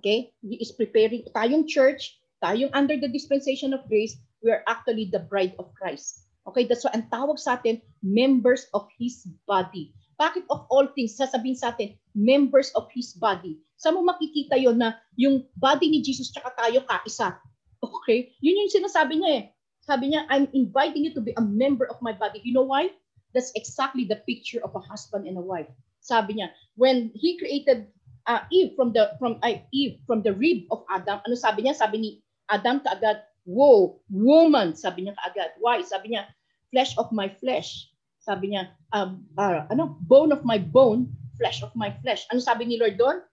Okay? 0.00 0.32
Is 0.44 0.72
preparing, 0.72 1.24
tayong 1.32 1.68
church, 1.68 2.20
tayong 2.44 2.72
under 2.72 2.96
the 2.96 3.08
dispensation 3.08 3.72
of 3.72 3.88
grace, 3.88 4.16
we 4.44 4.52
are 4.52 4.64
actually 4.68 5.08
the 5.12 5.20
bride 5.20 5.56
of 5.60 5.72
Christ. 5.76 6.28
Okay? 6.48 6.64
That's 6.64 6.84
why 6.84 6.92
ang 6.96 7.08
tawag 7.12 7.40
sa 7.40 7.56
atin, 7.56 7.80
members 8.04 8.68
of 8.72 8.88
His 9.00 9.24
body. 9.48 9.92
Bakit 10.20 10.44
of 10.52 10.68
all 10.68 10.88
things, 10.92 11.16
sasabihin 11.16 11.56
sa 11.56 11.72
atin, 11.72 11.96
members 12.12 12.72
of 12.76 12.88
His 12.92 13.16
body. 13.16 13.60
Sa 13.80 13.88
mo 13.88 14.04
makikita 14.04 14.60
yon 14.60 14.76
na 14.76 15.00
yung 15.16 15.48
body 15.56 15.88
ni 15.88 16.04
Jesus 16.04 16.28
tsaka 16.28 16.52
tayo 16.52 16.84
kaisa. 16.84 17.40
Okay? 17.80 18.36
Yun 18.44 18.68
yung 18.68 18.72
sinasabi 18.76 19.16
niya 19.16 19.30
eh. 19.40 19.44
Sabi 19.80 20.12
niya, 20.12 20.28
I'm 20.28 20.52
inviting 20.52 21.08
you 21.08 21.16
to 21.16 21.24
be 21.24 21.32
a 21.32 21.40
member 21.40 21.88
of 21.88 21.96
my 22.04 22.12
body. 22.12 22.44
You 22.44 22.52
know 22.52 22.68
why? 22.68 22.92
That's 23.32 23.56
exactly 23.56 24.04
the 24.04 24.20
picture 24.28 24.60
of 24.60 24.76
a 24.76 24.84
husband 24.84 25.24
and 25.24 25.40
a 25.40 25.44
wife. 25.44 25.72
Sabi 26.04 26.36
niya, 26.36 26.52
when 26.76 27.08
he 27.16 27.40
created 27.40 27.88
uh, 28.28 28.44
Eve 28.52 28.76
from 28.76 28.92
the 28.92 29.16
from 29.16 29.40
uh, 29.40 29.64
Eve 29.72 30.04
from 30.04 30.20
the 30.20 30.36
rib 30.36 30.68
of 30.68 30.84
Adam, 30.92 31.24
ano 31.24 31.32
sabi 31.32 31.64
niya? 31.64 31.72
Sabi 31.72 31.96
ni 32.04 32.10
Adam 32.52 32.84
kaagad, 32.84 33.24
"Whoa, 33.48 33.96
woman," 34.12 34.76
sabi 34.76 35.08
niya 35.08 35.16
kaagad. 35.16 35.56
Why? 35.56 35.80
Sabi 35.80 36.12
niya, 36.12 36.28
"Flesh 36.68 36.92
of 37.00 37.08
my 37.16 37.32
flesh." 37.40 37.88
Sabi 38.20 38.52
niya, 38.52 38.68
um, 38.92 39.24
uh, 39.40 39.64
ano, 39.72 39.96
bone 40.04 40.28
of 40.28 40.44
my 40.44 40.60
bone, 40.60 41.08
flesh 41.40 41.64
of 41.64 41.72
my 41.72 41.88
flesh. 42.04 42.28
Ano 42.28 42.44
sabi 42.44 42.68
ni 42.68 42.76
Lord 42.76 43.00
doon? 43.00 43.24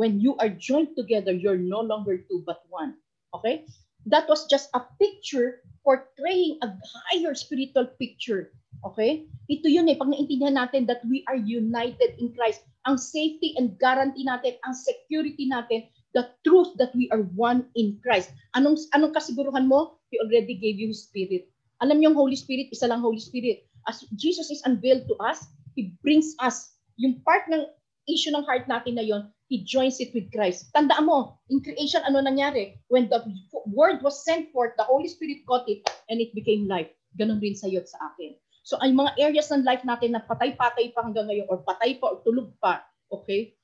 When 0.00 0.16
you 0.16 0.32
are 0.40 0.48
joined 0.48 0.96
together, 0.96 1.36
you're 1.36 1.60
no 1.60 1.84
longer 1.84 2.16
two 2.16 2.40
but 2.48 2.64
one. 2.72 2.96
Okay? 3.36 3.68
That 4.08 4.24
was 4.32 4.48
just 4.48 4.72
a 4.72 4.80
picture 4.96 5.60
portraying 5.84 6.56
a 6.64 6.72
higher 6.72 7.36
spiritual 7.36 7.92
picture. 8.00 8.56
Okay? 8.80 9.28
Ito 9.52 9.68
yun 9.68 9.92
eh, 9.92 10.00
pag 10.00 10.08
naintindihan 10.08 10.56
natin 10.56 10.88
that 10.88 11.04
we 11.04 11.20
are 11.28 11.36
united 11.36 12.16
in 12.16 12.32
Christ, 12.32 12.64
ang 12.88 12.96
safety 12.96 13.52
and 13.60 13.76
guarantee 13.76 14.24
natin, 14.24 14.56
ang 14.64 14.72
security 14.72 15.44
natin, 15.44 15.92
the 16.16 16.32
truth 16.48 16.72
that 16.80 16.96
we 16.96 17.12
are 17.12 17.28
one 17.36 17.68
in 17.76 18.00
Christ. 18.00 18.32
Anong 18.56 18.80
anong 18.96 19.12
kasiguruhan 19.12 19.68
mo? 19.68 20.00
He 20.08 20.16
already 20.16 20.56
gave 20.56 20.80
you 20.80 20.90
His 20.90 21.04
Spirit. 21.06 21.52
Alam 21.84 22.00
niyo, 22.00 22.16
Holy 22.16 22.40
Spirit, 22.40 22.72
isa 22.72 22.88
lang 22.88 23.04
Holy 23.04 23.20
Spirit. 23.20 23.68
As 23.84 24.00
Jesus 24.16 24.48
is 24.48 24.64
unveiled 24.64 25.04
to 25.12 25.16
us, 25.20 25.44
He 25.76 25.92
brings 26.00 26.32
us 26.40 26.72
yung 26.96 27.20
part 27.20 27.46
ng 27.52 27.68
issue 28.08 28.32
ng 28.32 28.44
heart 28.48 28.66
natin 28.66 28.96
na 28.96 29.04
yon, 29.06 29.28
He 29.50 29.66
joins 29.66 29.98
it 29.98 30.14
with 30.14 30.30
Christ. 30.30 30.70
Tandaan 30.70 31.10
mo, 31.10 31.34
in 31.50 31.58
creation, 31.58 32.06
ano 32.06 32.22
nangyari? 32.22 32.78
When 32.86 33.10
the 33.10 33.18
word 33.66 33.98
was 33.98 34.22
sent 34.22 34.54
forth, 34.54 34.78
the 34.78 34.86
Holy 34.86 35.10
Spirit 35.10 35.42
got 35.42 35.66
it, 35.66 35.82
and 36.06 36.22
it 36.22 36.30
became 36.38 36.70
life. 36.70 36.86
Ganon 37.18 37.42
rin 37.42 37.58
sa 37.58 37.66
iyo 37.66 37.82
at 37.82 37.90
sa 37.90 37.98
akin. 38.14 38.38
So, 38.62 38.78
ay 38.78 38.94
mga 38.94 39.18
areas 39.18 39.50
ng 39.50 39.66
life 39.66 39.82
natin 39.82 40.14
na 40.14 40.22
patay-patay 40.22 40.94
pa 40.94 41.02
hanggang 41.02 41.26
ngayon, 41.26 41.50
or 41.50 41.66
patay 41.66 41.98
pa, 41.98 42.14
or 42.14 42.22
tulog 42.22 42.54
pa, 42.62 42.86
okay? 43.10 43.58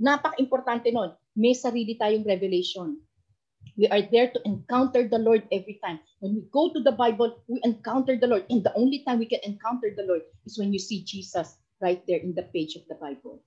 Napaka-importante 0.00 0.88
nun. 0.88 1.12
May 1.36 1.52
sarili 1.52 2.00
tayong 2.00 2.24
revelation. 2.24 2.96
We 3.76 3.92
are 3.92 4.08
there 4.08 4.32
to 4.32 4.40
encounter 4.48 5.04
the 5.04 5.20
Lord 5.20 5.44
every 5.52 5.76
time. 5.84 6.00
When 6.24 6.32
we 6.32 6.48
go 6.48 6.72
to 6.72 6.80
the 6.80 6.96
Bible, 6.96 7.44
we 7.44 7.60
encounter 7.60 8.16
the 8.16 8.24
Lord. 8.24 8.48
And 8.48 8.64
the 8.64 8.72
only 8.72 9.04
time 9.04 9.20
we 9.20 9.28
can 9.28 9.44
encounter 9.44 9.92
the 9.92 10.08
Lord 10.08 10.24
is 10.48 10.56
when 10.56 10.72
you 10.72 10.80
see 10.80 11.04
Jesus 11.04 11.60
right 11.84 12.00
there 12.08 12.24
in 12.24 12.32
the 12.32 12.48
page 12.56 12.72
of 12.80 12.88
the 12.88 12.96
Bible 12.96 13.44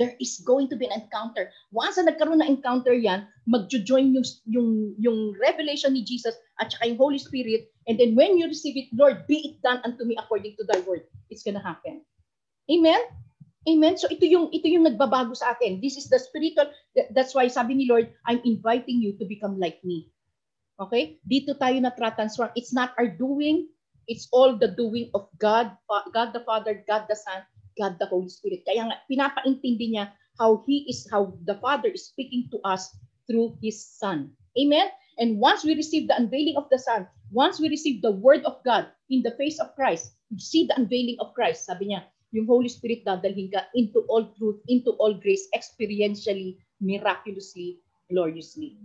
there 0.00 0.16
is 0.16 0.40
going 0.48 0.64
to 0.72 0.80
be 0.80 0.88
an 0.88 0.96
encounter. 0.96 1.52
Once 1.68 2.00
na 2.00 2.08
nagkaroon 2.08 2.40
ng 2.40 2.56
encounter 2.56 2.96
yan, 2.96 3.28
magjo-join 3.44 4.16
yung, 4.16 4.24
yung, 4.48 4.68
yung 4.96 5.18
revelation 5.36 5.92
ni 5.92 6.00
Jesus 6.00 6.32
at 6.56 6.72
saka 6.72 6.88
yung 6.88 6.96
Holy 6.96 7.20
Spirit. 7.20 7.68
And 7.84 8.00
then 8.00 8.16
when 8.16 8.40
you 8.40 8.48
receive 8.48 8.80
it, 8.80 8.88
Lord, 8.96 9.28
be 9.28 9.44
it 9.44 9.54
done 9.60 9.84
unto 9.84 10.08
me 10.08 10.16
according 10.16 10.56
to 10.56 10.64
thy 10.64 10.80
word. 10.88 11.04
It's 11.28 11.44
gonna 11.44 11.60
happen. 11.60 12.00
Amen? 12.72 12.98
Amen? 13.68 14.00
So 14.00 14.08
ito 14.08 14.24
yung, 14.24 14.48
ito 14.56 14.72
yung 14.72 14.88
nagbabago 14.88 15.36
sa 15.36 15.52
atin. 15.52 15.84
This 15.84 16.00
is 16.00 16.08
the 16.08 16.16
spiritual, 16.16 16.72
that's 17.12 17.36
why 17.36 17.44
sabi 17.52 17.76
ni 17.76 17.84
Lord, 17.84 18.08
I'm 18.24 18.40
inviting 18.48 19.04
you 19.04 19.20
to 19.20 19.28
become 19.28 19.60
like 19.60 19.84
me. 19.84 20.08
Okay? 20.80 21.20
Dito 21.28 21.52
tayo 21.60 21.76
na 21.76 21.92
transform. 21.92 22.56
It's 22.56 22.72
not 22.72 22.96
our 22.96 23.12
doing, 23.12 23.68
it's 24.08 24.32
all 24.32 24.56
the 24.56 24.72
doing 24.72 25.12
of 25.12 25.28
God, 25.36 25.76
God 26.16 26.32
the 26.32 26.40
Father, 26.48 26.80
God 26.88 27.04
the 27.04 27.20
Son, 27.20 27.44
God 27.80 27.96
the 27.96 28.04
Holy 28.12 28.28
Spirit. 28.28 28.68
Kaya 28.68 28.92
nga, 28.92 29.00
pinapaintindi 29.08 29.96
niya 29.96 30.12
how 30.36 30.60
He 30.68 30.84
is, 30.84 31.08
how 31.08 31.32
the 31.48 31.56
Father 31.64 31.88
is 31.88 32.12
speaking 32.12 32.52
to 32.52 32.60
us 32.68 32.92
through 33.24 33.56
His 33.64 33.80
Son. 33.80 34.28
Amen? 34.60 34.92
And 35.16 35.40
once 35.40 35.64
we 35.64 35.72
receive 35.72 36.04
the 36.04 36.16
unveiling 36.20 36.60
of 36.60 36.68
the 36.68 36.76
Son, 36.76 37.08
once 37.32 37.56
we 37.56 37.72
receive 37.72 38.04
the 38.04 38.12
Word 38.12 38.44
of 38.44 38.60
God 38.68 38.92
in 39.08 39.24
the 39.24 39.32
face 39.40 39.56
of 39.56 39.72
Christ, 39.72 40.12
we 40.28 40.44
see 40.44 40.68
the 40.68 40.76
unveiling 40.76 41.16
of 41.24 41.32
Christ. 41.32 41.64
Sabi 41.64 41.96
niya, 41.96 42.04
yung 42.36 42.44
Holy 42.44 42.68
Spirit 42.68 43.08
dadalhin 43.08 43.48
ka 43.48 43.64
into 43.72 44.04
all 44.12 44.28
truth, 44.36 44.60
into 44.68 44.92
all 45.00 45.16
grace, 45.16 45.48
experientially, 45.56 46.60
miraculously, 46.84 47.80
gloriously. 48.12 48.76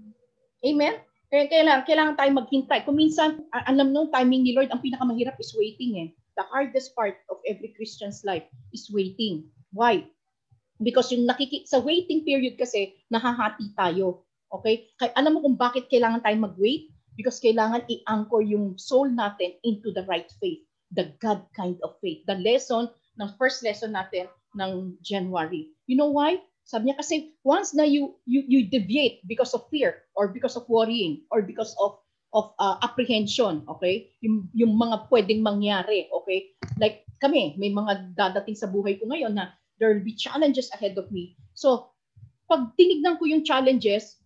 Amen? 0.63 1.03
Kaya 1.29 1.51
kailangan, 1.51 1.83
kailangan 1.83 2.15
tayo 2.15 2.31
maghintay. 2.31 2.79
Kung 2.87 2.97
minsan, 2.97 3.43
alam 3.51 3.91
nung 3.91 4.09
timing 4.13 4.45
ni 4.45 4.53
Lord, 4.55 4.69
ang 4.71 4.81
pinakamahirap 4.81 5.35
is 5.41 5.53
waiting 5.57 5.99
eh 5.99 6.09
the 6.35 6.45
hardest 6.47 6.95
part 6.95 7.19
of 7.31 7.39
every 7.47 7.71
Christian's 7.75 8.23
life 8.27 8.45
is 8.75 8.91
waiting. 8.91 9.47
Why? 9.71 10.07
Because 10.79 11.11
yung 11.11 11.27
nakiki 11.27 11.63
sa 11.67 11.79
waiting 11.79 12.27
period 12.27 12.59
kasi 12.59 12.99
nahahati 13.07 13.71
tayo. 13.75 14.27
Okay? 14.51 14.91
Kaya 14.99 15.15
alam 15.15 15.39
mo 15.39 15.39
kung 15.43 15.55
bakit 15.55 15.87
kailangan 15.87 16.23
tayo 16.23 16.35
mag-wait? 16.39 16.91
Because 17.15 17.39
kailangan 17.39 17.87
i-anchor 17.87 18.43
yung 18.43 18.75
soul 18.75 19.07
natin 19.07 19.55
into 19.63 19.95
the 19.95 20.03
right 20.03 20.27
faith, 20.43 20.59
the 20.91 21.15
God 21.23 21.47
kind 21.55 21.79
of 21.79 21.95
faith. 22.03 22.27
The 22.27 22.35
lesson 22.35 22.91
ng 23.15 23.31
first 23.39 23.63
lesson 23.63 23.95
natin 23.95 24.27
ng 24.59 24.99
January. 24.99 25.71
You 25.87 25.95
know 25.95 26.11
why? 26.11 26.43
Sabi 26.65 26.89
niya 26.89 26.99
kasi 26.99 27.37
once 27.45 27.77
na 27.77 27.85
you 27.85 28.17
you 28.25 28.41
you 28.43 28.65
deviate 28.65 29.21
because 29.29 29.53
of 29.53 29.69
fear 29.69 30.01
or 30.17 30.33
because 30.33 30.57
of 30.57 30.65
worrying 30.65 31.23
or 31.29 31.45
because 31.45 31.77
of 31.77 32.01
of 32.35 32.51
uh, 32.59 32.75
apprehension, 32.83 33.63
okay? 33.71 34.11
Yung, 34.19 34.51
yung 34.51 34.75
mga 34.75 35.07
pwedeng 35.07 35.39
mangyari, 35.39 36.11
okay? 36.11 36.51
Like 36.75 37.07
kami, 37.23 37.55
may 37.55 37.71
mga 37.71 38.11
dadating 38.11 38.59
sa 38.59 38.67
buhay 38.67 38.99
ko 38.99 39.07
ngayon 39.07 39.39
na 39.39 39.55
there 39.79 39.95
will 39.95 40.03
be 40.03 40.11
challenges 40.11 40.67
ahead 40.75 40.99
of 40.99 41.07
me. 41.15 41.39
So, 41.55 41.95
pag 42.51 42.75
tinignan 42.75 43.15
ko 43.15 43.31
yung 43.31 43.47
challenges, 43.47 44.19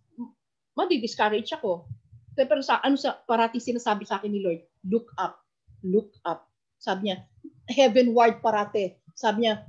madi-discourage 0.74 1.54
ako. 1.54 1.86
Pero 2.34 2.62
sa 2.66 2.82
ano 2.82 2.98
sa 2.98 3.14
parati 3.22 3.62
sinasabi 3.62 4.02
sa 4.02 4.18
akin 4.18 4.34
ni 4.34 4.42
Lord, 4.42 4.66
look 4.90 5.14
up, 5.14 5.38
look 5.86 6.10
up. 6.26 6.50
Sabi 6.82 7.10
niya, 7.10 7.22
heavenward 7.70 8.42
parate. 8.42 8.98
Sabi 9.14 9.46
niya, 9.46 9.62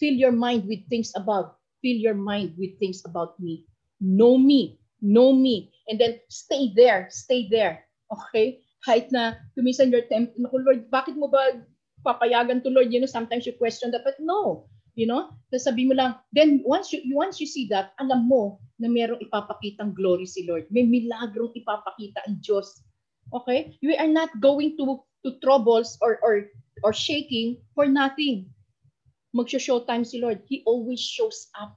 fill 0.00 0.16
your 0.16 0.34
mind 0.34 0.64
with 0.64 0.80
things 0.88 1.12
above. 1.18 1.52
Fill 1.84 2.00
your 2.00 2.16
mind 2.16 2.56
with 2.56 2.80
things 2.80 3.04
about 3.04 3.36
me. 3.36 3.68
Know 4.00 4.40
me 4.40 4.80
know 5.04 5.36
me, 5.36 5.68
and 5.92 6.00
then 6.00 6.16
stay 6.32 6.72
there, 6.72 7.12
stay 7.12 7.46
there. 7.52 7.84
Okay? 8.08 8.64
Kahit 8.88 9.12
na 9.12 9.36
tumisan 9.52 9.92
your 9.92 10.08
temp, 10.08 10.32
naku 10.40 10.64
Lord, 10.64 10.88
bakit 10.88 11.20
mo 11.20 11.28
ba 11.28 11.60
papayagan 12.04 12.64
to 12.64 12.72
Lord? 12.72 12.88
You 12.88 13.04
know, 13.04 13.10
sometimes 13.10 13.44
you 13.44 13.52
question 13.56 13.92
that, 13.92 14.04
but 14.04 14.16
no. 14.20 14.64
You 14.96 15.04
know? 15.04 15.36
Tapos 15.52 15.68
sabi 15.68 15.84
mo 15.84 15.92
lang, 15.96 16.16
then 16.32 16.64
once 16.64 16.92
you, 16.92 17.04
once 17.12 17.36
you 17.40 17.48
see 17.48 17.68
that, 17.68 17.92
alam 18.00 18.24
mo 18.24 18.60
na 18.80 18.88
merong 18.88 19.20
ipapakitang 19.20 19.92
glory 19.92 20.24
si 20.24 20.48
Lord. 20.48 20.64
May 20.72 20.88
milagrong 20.88 21.52
ipapakita 21.52 22.24
ang 22.24 22.40
Diyos. 22.40 22.82
Okay? 23.32 23.76
We 23.84 23.96
are 23.98 24.10
not 24.10 24.32
going 24.40 24.76
to 24.80 25.04
to 25.24 25.40
troubles 25.40 25.96
or 26.04 26.20
or 26.20 26.52
or 26.84 26.92
shaking 26.92 27.64
for 27.72 27.88
nothing. 27.88 28.52
Magsho-show 29.34 29.88
time 29.88 30.06
si 30.06 30.22
Lord. 30.22 30.44
He 30.46 30.62
always 30.62 31.02
shows 31.02 31.50
up. 31.58 31.74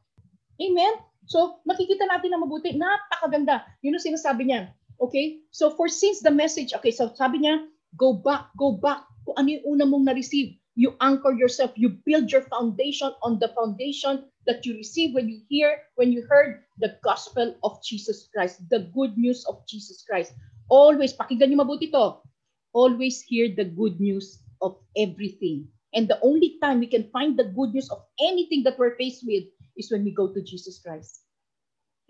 Amen? 0.61 0.93
So, 1.27 1.59
makikita 1.67 2.07
natin 2.07 2.31
na 2.31 2.39
mabuti. 2.39 2.71
Napakaganda. 2.73 3.67
Yun 3.83 3.99
ang 3.99 4.03
sinasabi 4.03 4.47
niya. 4.47 4.71
Okay? 5.03 5.43
So, 5.51 5.75
for 5.75 5.91
since 5.91 6.23
the 6.23 6.31
message, 6.31 6.71
okay, 6.71 6.89
so 6.89 7.11
sabi 7.13 7.43
niya, 7.43 7.67
go 7.99 8.15
back, 8.15 8.49
go 8.55 8.79
back. 8.79 9.03
Kung 9.27 9.35
ano 9.35 9.47
yung 9.59 9.65
una 9.75 9.85
mong 9.85 10.07
na-receive, 10.07 10.55
you 10.79 10.95
anchor 11.03 11.35
yourself, 11.35 11.75
you 11.75 11.99
build 12.07 12.31
your 12.31 12.47
foundation 12.47 13.11
on 13.25 13.43
the 13.43 13.51
foundation 13.57 14.23
that 14.47 14.63
you 14.63 14.79
receive 14.79 15.11
when 15.11 15.27
you 15.27 15.43
hear, 15.51 15.83
when 15.99 16.15
you 16.15 16.23
heard 16.31 16.63
the 16.79 16.95
gospel 17.03 17.51
of 17.65 17.83
Jesus 17.83 18.31
Christ, 18.31 18.63
the 18.71 18.87
good 18.95 19.17
news 19.19 19.43
of 19.51 19.67
Jesus 19.67 20.05
Christ. 20.07 20.31
Always, 20.71 21.11
pakinggan 21.11 21.51
niyo 21.51 21.59
mabuti 21.65 21.91
to. 21.91 22.23
Always 22.71 23.19
hear 23.19 23.51
the 23.51 23.67
good 23.67 23.99
news 23.99 24.39
of 24.63 24.79
everything. 24.95 25.67
And 25.91 26.07
the 26.07 26.21
only 26.21 26.61
time 26.61 26.79
we 26.79 26.87
can 26.87 27.09
find 27.09 27.35
the 27.35 27.49
good 27.51 27.73
news 27.73 27.89
of 27.89 28.05
anything 28.21 28.63
that 28.63 28.77
we're 28.77 28.95
faced 28.95 29.25
with 29.25 29.49
is 29.77 29.91
when 29.93 30.03
we 30.03 30.11
go 30.11 30.33
to 30.33 30.41
Jesus 30.41 30.81
Christ. 30.81 31.21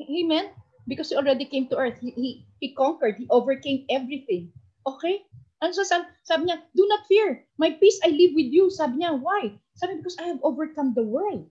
Amen? 0.01 0.55
Because 0.87 1.09
he 1.09 1.15
already 1.15 1.45
came 1.45 1.67
to 1.69 1.77
earth. 1.77 1.99
He, 1.99 2.11
he, 2.11 2.29
he 2.59 2.67
conquered. 2.73 3.15
He 3.19 3.27
overcame 3.29 3.85
everything. 3.89 4.51
Okay? 4.85 5.27
And 5.61 5.73
so 5.73 5.83
sabi, 5.83 6.05
sabi 6.23 6.47
niya, 6.47 6.61
do 6.77 6.85
not 6.87 7.09
fear. 7.09 7.43
My 7.57 7.73
peace 7.73 7.99
I 8.05 8.13
live 8.13 8.37
with 8.37 8.53
you. 8.53 8.69
Sabi 8.69 9.01
niya, 9.01 9.17
why? 9.19 9.57
Sabi 9.75 9.97
because 9.97 10.17
I 10.21 10.29
have 10.29 10.39
overcome 10.45 10.93
the 10.93 11.03
world. 11.03 11.49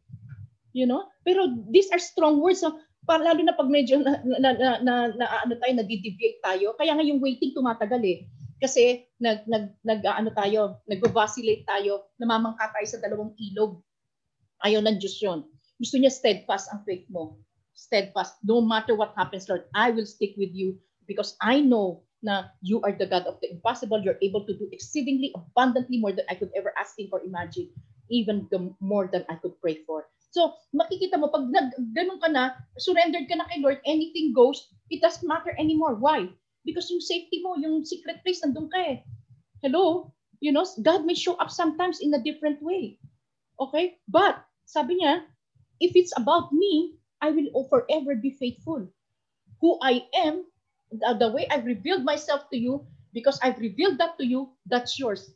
You 0.72 0.86
know? 0.86 1.10
Pero 1.26 1.52
these 1.68 1.90
are 1.90 1.98
strong 1.98 2.38
words. 2.38 2.62
So, 2.62 2.78
pa, 3.06 3.18
lalo 3.18 3.42
na 3.42 3.54
pag 3.54 3.70
medyo 3.70 4.02
na, 4.02 4.22
na, 4.22 4.50
na, 4.54 4.68
na, 4.82 4.94
na 5.14 5.26
ano 5.42 5.54
tayo, 5.58 5.72
nadideviate 5.74 6.38
tayo. 6.42 6.74
Kaya 6.78 6.94
nga 6.94 7.06
yung 7.06 7.22
waiting 7.22 7.54
tumatagal 7.54 8.02
eh. 8.06 8.30
Kasi 8.56 9.04
nag, 9.20 9.44
nag, 9.44 9.74
nag 9.84 10.00
ano 10.06 10.30
tayo, 10.32 10.80
nag-vacillate 10.88 11.66
tayo, 11.68 12.08
namamangka 12.16 12.72
tayo 12.72 12.86
sa 12.88 13.02
dalawang 13.02 13.34
ilog. 13.36 13.82
Ayaw 14.64 14.80
ng 14.80 14.96
Diyos 14.96 15.18
yun. 15.20 15.44
Gusto 15.76 16.00
niya 16.00 16.12
steadfast 16.12 16.72
ang 16.72 16.82
faith 16.88 17.04
mo. 17.12 17.36
Steadfast. 17.76 18.40
No 18.40 18.64
matter 18.64 18.96
what 18.96 19.12
happens, 19.16 19.48
Lord, 19.48 19.68
I 19.76 19.92
will 19.92 20.08
stick 20.08 20.32
with 20.40 20.56
you 20.56 20.80
because 21.04 21.36
I 21.44 21.60
know 21.60 22.06
na 22.24 22.48
you 22.64 22.80
are 22.80 22.96
the 22.96 23.06
God 23.06 23.28
of 23.28 23.36
the 23.44 23.52
impossible. 23.52 24.00
You're 24.00 24.20
able 24.24 24.48
to 24.48 24.56
do 24.56 24.66
exceedingly 24.72 25.36
abundantly 25.36 26.00
more 26.00 26.16
than 26.16 26.24
I 26.32 26.34
could 26.34 26.50
ever 26.56 26.72
ask, 26.80 26.96
think, 26.96 27.12
or 27.12 27.20
imagine. 27.20 27.68
Even 28.08 28.48
the 28.50 28.72
more 28.80 29.10
than 29.12 29.28
I 29.28 29.36
could 29.36 29.58
pray 29.60 29.84
for. 29.84 30.08
So, 30.32 30.52
makikita 30.76 31.16
mo, 31.16 31.32
pag 31.32 31.48
nag, 31.48 31.72
ganun 31.96 32.20
ka 32.20 32.28
na, 32.28 32.56
surrendered 32.76 33.28
ka 33.28 33.40
na 33.40 33.48
kay 33.48 33.60
Lord, 33.60 33.80
anything 33.88 34.36
goes, 34.36 34.68
it 34.92 35.00
doesn't 35.00 35.24
matter 35.24 35.56
anymore. 35.56 35.96
Why? 35.96 36.28
Because 36.64 36.92
yung 36.92 37.00
safety 37.00 37.40
mo, 37.40 37.56
yung 37.56 37.88
secret 37.88 38.20
place, 38.20 38.44
nandun 38.44 38.68
ka 38.68 38.78
eh. 38.84 38.96
Hello? 39.64 40.12
You 40.44 40.52
know, 40.52 40.66
God 40.84 41.08
may 41.08 41.16
show 41.16 41.40
up 41.40 41.48
sometimes 41.48 42.04
in 42.04 42.12
a 42.12 42.20
different 42.20 42.60
way. 42.60 43.00
Okay? 43.56 43.96
But, 44.12 44.44
sabi 44.68 45.00
niya, 45.00 45.24
if 45.80 45.92
it's 45.96 46.12
about 46.16 46.52
me, 46.52 46.96
I 47.20 47.30
will 47.30 47.66
forever 47.68 48.14
be 48.16 48.30
faithful. 48.30 48.88
Who 49.60 49.78
I 49.82 50.04
am, 50.14 50.44
the, 50.92 51.16
the 51.18 51.30
way 51.30 51.46
I've 51.50 51.66
revealed 51.66 52.04
myself 52.04 52.50
to 52.50 52.58
you, 52.58 52.86
because 53.12 53.40
I've 53.42 53.58
revealed 53.58 53.98
that 53.98 54.18
to 54.18 54.26
you, 54.26 54.50
that's 54.66 54.98
yours. 54.98 55.30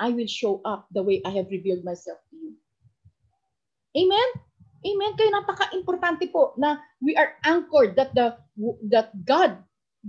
I 0.00 0.10
will 0.10 0.26
show 0.26 0.60
up 0.64 0.88
the 0.92 1.02
way 1.02 1.22
I 1.24 1.30
have 1.30 1.48
revealed 1.50 1.84
myself 1.84 2.18
to 2.30 2.36
you. 2.36 2.54
Amen? 3.96 4.28
Amen. 4.82 5.12
Kaya 5.14 5.30
napaka-importante 5.30 6.26
po 6.32 6.54
na 6.58 6.80
we 7.02 7.14
are 7.14 7.38
anchored 7.46 7.94
that 7.94 8.14
the 8.18 8.34
that 8.90 9.14
God, 9.26 9.62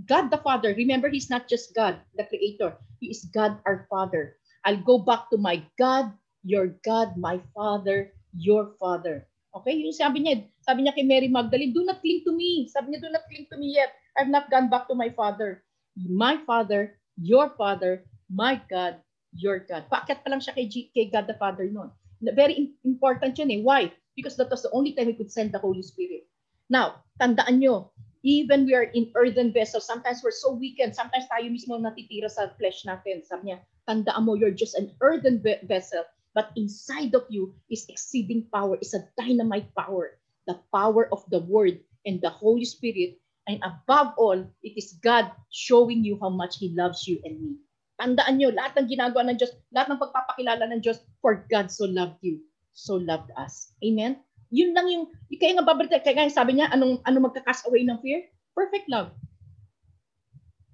God 0.06 0.30
the 0.34 0.40
Father, 0.42 0.74
remember 0.74 1.06
He's 1.10 1.30
not 1.30 1.46
just 1.46 1.74
God, 1.74 2.00
the 2.18 2.26
Creator. 2.26 2.74
He 2.98 3.10
is 3.14 3.28
God 3.30 3.60
our 3.66 3.86
Father. 3.90 4.34
I'll 4.66 4.80
go 4.82 4.98
back 4.98 5.30
to 5.30 5.38
my 5.38 5.62
God, 5.78 6.10
your 6.42 6.74
God, 6.82 7.14
my 7.20 7.38
Father, 7.54 8.10
your 8.34 8.74
Father. 8.80 9.28
Okay? 9.54 9.78
Yung 9.78 9.94
sabi 9.94 10.26
niya, 10.26 10.44
sabi 10.60 10.82
niya 10.82 10.94
kay 10.94 11.06
Mary 11.06 11.30
Magdalene, 11.30 11.70
do 11.70 11.86
not 11.86 12.02
cling 12.02 12.26
to 12.26 12.34
me. 12.34 12.66
Sabi 12.66 12.94
niya, 12.94 13.06
do 13.06 13.10
not 13.14 13.24
cling 13.30 13.46
to 13.50 13.56
me 13.56 13.78
yet. 13.78 13.94
I've 14.18 14.30
not 14.30 14.50
gone 14.50 14.66
back 14.66 14.90
to 14.90 14.94
my 14.98 15.10
father. 15.14 15.62
My 15.94 16.42
father, 16.42 16.98
your 17.14 17.54
father, 17.54 18.02
my 18.26 18.58
God, 18.66 18.98
your 19.34 19.62
God. 19.62 19.86
Paakyat 19.90 20.26
pa 20.26 20.30
lang 20.30 20.42
siya 20.42 20.54
kay, 20.54 20.66
G, 20.66 20.90
kay 20.90 21.10
God 21.10 21.26
the 21.30 21.38
Father 21.38 21.66
noon. 21.70 21.90
Very 22.34 22.74
important 22.86 23.38
yun 23.38 23.50
eh. 23.50 23.62
Why? 23.62 23.90
Because 24.14 24.38
that 24.38 24.50
was 24.50 24.62
the 24.62 24.74
only 24.74 24.94
time 24.94 25.10
he 25.10 25.18
could 25.18 25.30
send 25.30 25.50
the 25.50 25.62
Holy 25.62 25.82
Spirit. 25.82 26.26
Now, 26.70 27.02
tandaan 27.20 27.60
nyo, 27.60 27.92
even 28.24 28.64
we 28.64 28.72
are 28.72 28.88
in 28.96 29.12
earthen 29.14 29.52
vessels, 29.52 29.84
sometimes 29.84 30.24
we're 30.24 30.34
so 30.34 30.56
weakened, 30.56 30.96
sometimes 30.96 31.28
tayo 31.28 31.50
mismo 31.52 31.76
natitira 31.76 32.30
sa 32.30 32.48
flesh 32.56 32.88
natin. 32.88 33.20
Sabi 33.26 33.52
niya, 33.52 33.58
tandaan 33.84 34.24
mo, 34.24 34.32
you're 34.32 34.54
just 34.54 34.78
an 34.78 34.88
earthen 35.04 35.44
vessel, 35.68 36.02
but 36.34 36.50
inside 36.58 37.14
of 37.14 37.24
you 37.30 37.54
is 37.70 37.86
exceeding 37.88 38.50
power, 38.50 38.76
is 38.82 38.92
a 38.92 39.06
dynamite 39.16 39.70
power, 39.78 40.18
the 40.50 40.58
power 40.74 41.08
of 41.14 41.22
the 41.30 41.40
Word 41.46 41.78
and 42.04 42.20
the 42.20 42.28
Holy 42.28 42.66
Spirit. 42.66 43.22
And 43.46 43.62
above 43.62 44.18
all, 44.18 44.42
it 44.66 44.74
is 44.74 44.98
God 44.98 45.30
showing 45.54 46.02
you 46.02 46.18
how 46.20 46.28
much 46.28 46.58
He 46.58 46.74
loves 46.74 47.06
you 47.06 47.22
and 47.22 47.38
me. 47.38 47.52
Tandaan 47.94 48.42
nyo, 48.42 48.50
lahat 48.50 48.74
ng 48.74 48.90
ginagawa 48.90 49.30
ng 49.30 49.38
Diyos, 49.38 49.54
lahat 49.70 49.94
ng 49.94 50.02
pagpapakilala 50.02 50.66
ng 50.74 50.82
Diyos, 50.82 50.98
for 51.22 51.46
God 51.46 51.70
so 51.70 51.86
loved 51.86 52.18
you, 52.26 52.42
so 52.74 52.98
loved 52.98 53.30
us. 53.38 53.70
Amen? 53.86 54.18
Yun 54.50 54.74
lang 54.74 54.90
yung, 54.90 55.14
kaya 55.30 55.54
nga 55.54 55.62
babalita, 55.62 56.02
kaya 56.02 56.26
nga 56.26 56.34
sabi 56.34 56.58
niya, 56.58 56.74
anong, 56.74 56.98
anong 57.06 57.30
magka-cast 57.30 57.70
away 57.70 57.86
ng 57.86 58.02
fear? 58.02 58.26
Perfect 58.58 58.90
love. 58.90 59.14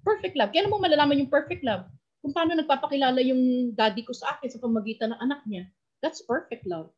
Perfect 0.01 0.33
love. 0.33 0.49
Kaya 0.49 0.65
mo 0.65 0.81
malalaman 0.81 1.21
yung 1.21 1.29
perfect 1.29 1.61
love? 1.61 1.85
Kung 2.21 2.33
paano 2.37 2.53
nagpapakilala 2.53 3.19
yung 3.25 3.73
daddy 3.73 4.05
ko 4.05 4.13
sa 4.13 4.37
akin 4.37 4.49
sa 4.53 4.61
pamagitan 4.61 5.13
ng 5.13 5.21
anak 5.21 5.41
niya. 5.49 5.65
That's 6.05 6.21
perfect 6.21 6.69
love. 6.69 6.93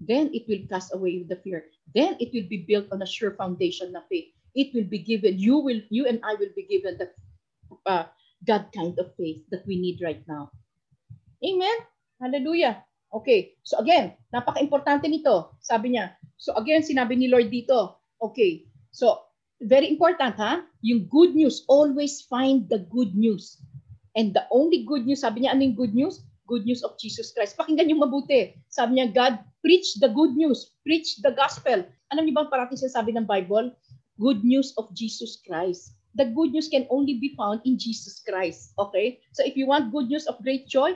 Then 0.00 0.28
it 0.36 0.44
will 0.48 0.64
cast 0.68 0.92
away 0.92 1.24
the 1.24 1.40
fear. 1.40 1.72
Then 1.96 2.20
it 2.20 2.32
will 2.36 2.48
be 2.48 2.64
built 2.68 2.92
on 2.92 3.00
a 3.00 3.08
sure 3.08 3.32
foundation 3.40 3.96
na 3.96 4.04
faith. 4.12 4.28
It 4.52 4.76
will 4.76 4.86
be 4.86 5.00
given, 5.00 5.40
you 5.40 5.58
will, 5.58 5.80
you 5.88 6.04
and 6.04 6.20
I 6.20 6.36
will 6.36 6.52
be 6.52 6.68
given 6.68 7.00
the 7.00 7.08
uh, 7.88 8.06
God 8.44 8.68
kind 8.76 8.92
of 9.00 9.16
faith 9.16 9.42
that 9.48 9.64
we 9.64 9.80
need 9.80 10.04
right 10.04 10.20
now. 10.28 10.52
Amen? 11.40 11.78
Hallelujah. 12.20 12.84
Okay. 13.12 13.56
So 13.64 13.80
again, 13.80 14.14
napaka-importante 14.34 15.08
nito. 15.08 15.56
Sabi 15.64 15.96
niya. 15.96 16.20
So 16.36 16.52
again, 16.60 16.84
sinabi 16.84 17.16
ni 17.16 17.32
Lord 17.32 17.48
dito. 17.48 17.96
Okay. 18.20 18.68
So, 18.94 19.26
very 19.58 19.90
important 19.90 20.38
ha? 20.38 20.62
Yung 20.82 21.10
good 21.10 21.34
news, 21.34 21.66
always 21.66 22.22
find 22.22 22.68
the 22.70 22.86
good 22.90 23.14
news. 23.18 23.58
And 24.14 24.30
the 24.32 24.46
only 24.54 24.86
good 24.86 25.04
news, 25.06 25.26
sabi 25.26 25.42
niya, 25.42 25.58
ano 25.58 25.66
yung 25.66 25.78
good 25.78 25.94
news? 25.94 26.22
Good 26.46 26.68
news 26.68 26.84
of 26.86 26.94
Jesus 27.00 27.34
Christ. 27.34 27.58
Pakinggan 27.58 27.90
yung 27.90 28.04
mabuti. 28.04 28.54
Sabi 28.70 29.00
niya, 29.00 29.10
God, 29.10 29.42
preach 29.64 29.98
the 29.98 30.12
good 30.12 30.38
news. 30.38 30.76
Preach 30.86 31.18
the 31.24 31.34
gospel. 31.34 31.82
Alam 32.12 32.22
niyo 32.28 32.36
ba 32.36 32.52
parating 32.52 32.78
sabi 32.78 33.16
ng 33.16 33.26
Bible? 33.26 33.74
Good 34.20 34.46
news 34.46 34.76
of 34.78 34.92
Jesus 34.94 35.42
Christ 35.42 35.96
the 36.14 36.30
good 36.30 36.54
news 36.54 36.70
can 36.70 36.86
only 36.90 37.18
be 37.18 37.34
found 37.34 37.60
in 37.66 37.76
Jesus 37.78 38.22
Christ. 38.22 38.72
Okay? 38.78 39.20
So 39.34 39.42
if 39.42 39.58
you 39.58 39.66
want 39.66 39.90
good 39.90 40.06
news 40.06 40.26
of 40.30 40.40
great 40.42 40.70
joy, 40.70 40.94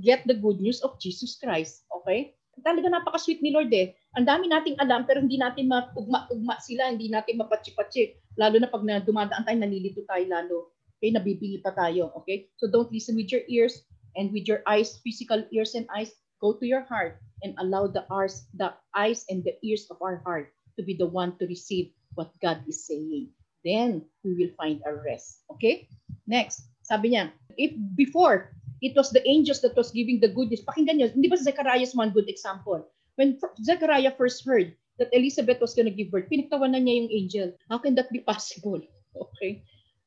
get 0.00 0.22
the 0.26 0.38
good 0.38 0.62
news 0.62 0.80
of 0.86 0.98
Jesus 1.02 1.36
Christ. 1.36 1.84
Okay? 2.02 2.38
Talaga 2.64 2.88
napaka-sweet 2.88 3.44
ni 3.44 3.52
Lord 3.52 3.68
eh. 3.74 3.92
Ang 4.16 4.24
dami 4.24 4.48
nating 4.48 4.80
alam 4.80 5.04
pero 5.04 5.20
hindi 5.20 5.36
natin 5.36 5.68
mapugma-ugma 5.68 6.56
sila, 6.62 6.88
hindi 6.88 7.12
natin 7.12 7.36
mapatsi-patsi. 7.36 8.16
Lalo 8.40 8.56
na 8.56 8.70
pag 8.70 8.80
na 8.86 9.02
dumadaan 9.02 9.44
tayo, 9.44 9.58
nalilito 9.60 10.00
tayo 10.08 10.24
lalo. 10.24 10.72
Okay? 11.06 11.14
Nabibili 11.14 11.62
pa 11.62 11.70
tayo. 11.76 12.10
Okay? 12.22 12.50
So 12.58 12.66
don't 12.66 12.90
listen 12.90 13.14
with 13.14 13.30
your 13.30 13.46
ears 13.46 13.86
and 14.18 14.32
with 14.34 14.50
your 14.50 14.66
eyes, 14.66 14.98
physical 15.04 15.44
ears 15.54 15.78
and 15.78 15.86
eyes. 15.94 16.10
Go 16.42 16.58
to 16.58 16.66
your 16.66 16.84
heart 16.84 17.22
and 17.46 17.54
allow 17.62 17.86
the 17.88 18.04
eyes, 18.12 18.44
the 18.52 18.74
eyes 18.92 19.24
and 19.30 19.40
the 19.46 19.56
ears 19.64 19.88
of 19.88 20.02
our 20.04 20.20
heart 20.26 20.52
to 20.76 20.84
be 20.84 20.92
the 20.92 21.08
one 21.08 21.38
to 21.40 21.48
receive 21.48 21.94
what 22.18 22.34
God 22.44 22.60
is 22.68 22.84
saying 22.84 23.32
then 23.66 24.06
we 24.22 24.38
will 24.38 24.54
find 24.54 24.78
a 24.86 24.94
rest. 24.94 25.42
Okay? 25.50 25.90
Next, 26.30 26.70
sabi 26.86 27.18
niya, 27.18 27.34
if 27.58 27.74
before 27.98 28.54
it 28.78 28.94
was 28.94 29.10
the 29.10 29.26
angels 29.26 29.58
that 29.66 29.74
was 29.74 29.90
giving 29.90 30.22
the 30.22 30.30
good 30.30 30.54
news, 30.54 30.62
pakinggan 30.62 31.02
niyo, 31.02 31.10
hindi 31.10 31.26
ba 31.26 31.36
Zechariah 31.36 31.82
is 31.82 31.98
one 31.98 32.14
good 32.14 32.30
example? 32.30 32.86
When 33.18 33.42
Zechariah 33.58 34.14
first 34.14 34.46
heard 34.46 34.78
that 35.02 35.10
Elizabeth 35.10 35.58
was 35.58 35.74
going 35.74 35.90
to 35.90 35.92
give 35.92 36.14
birth, 36.14 36.30
pinagtawanan 36.30 36.86
niya 36.86 36.94
yung 37.02 37.10
angel. 37.10 37.48
How 37.66 37.82
can 37.82 37.98
that 37.98 38.08
be 38.14 38.22
possible? 38.22 38.78
Okay? 39.16 39.64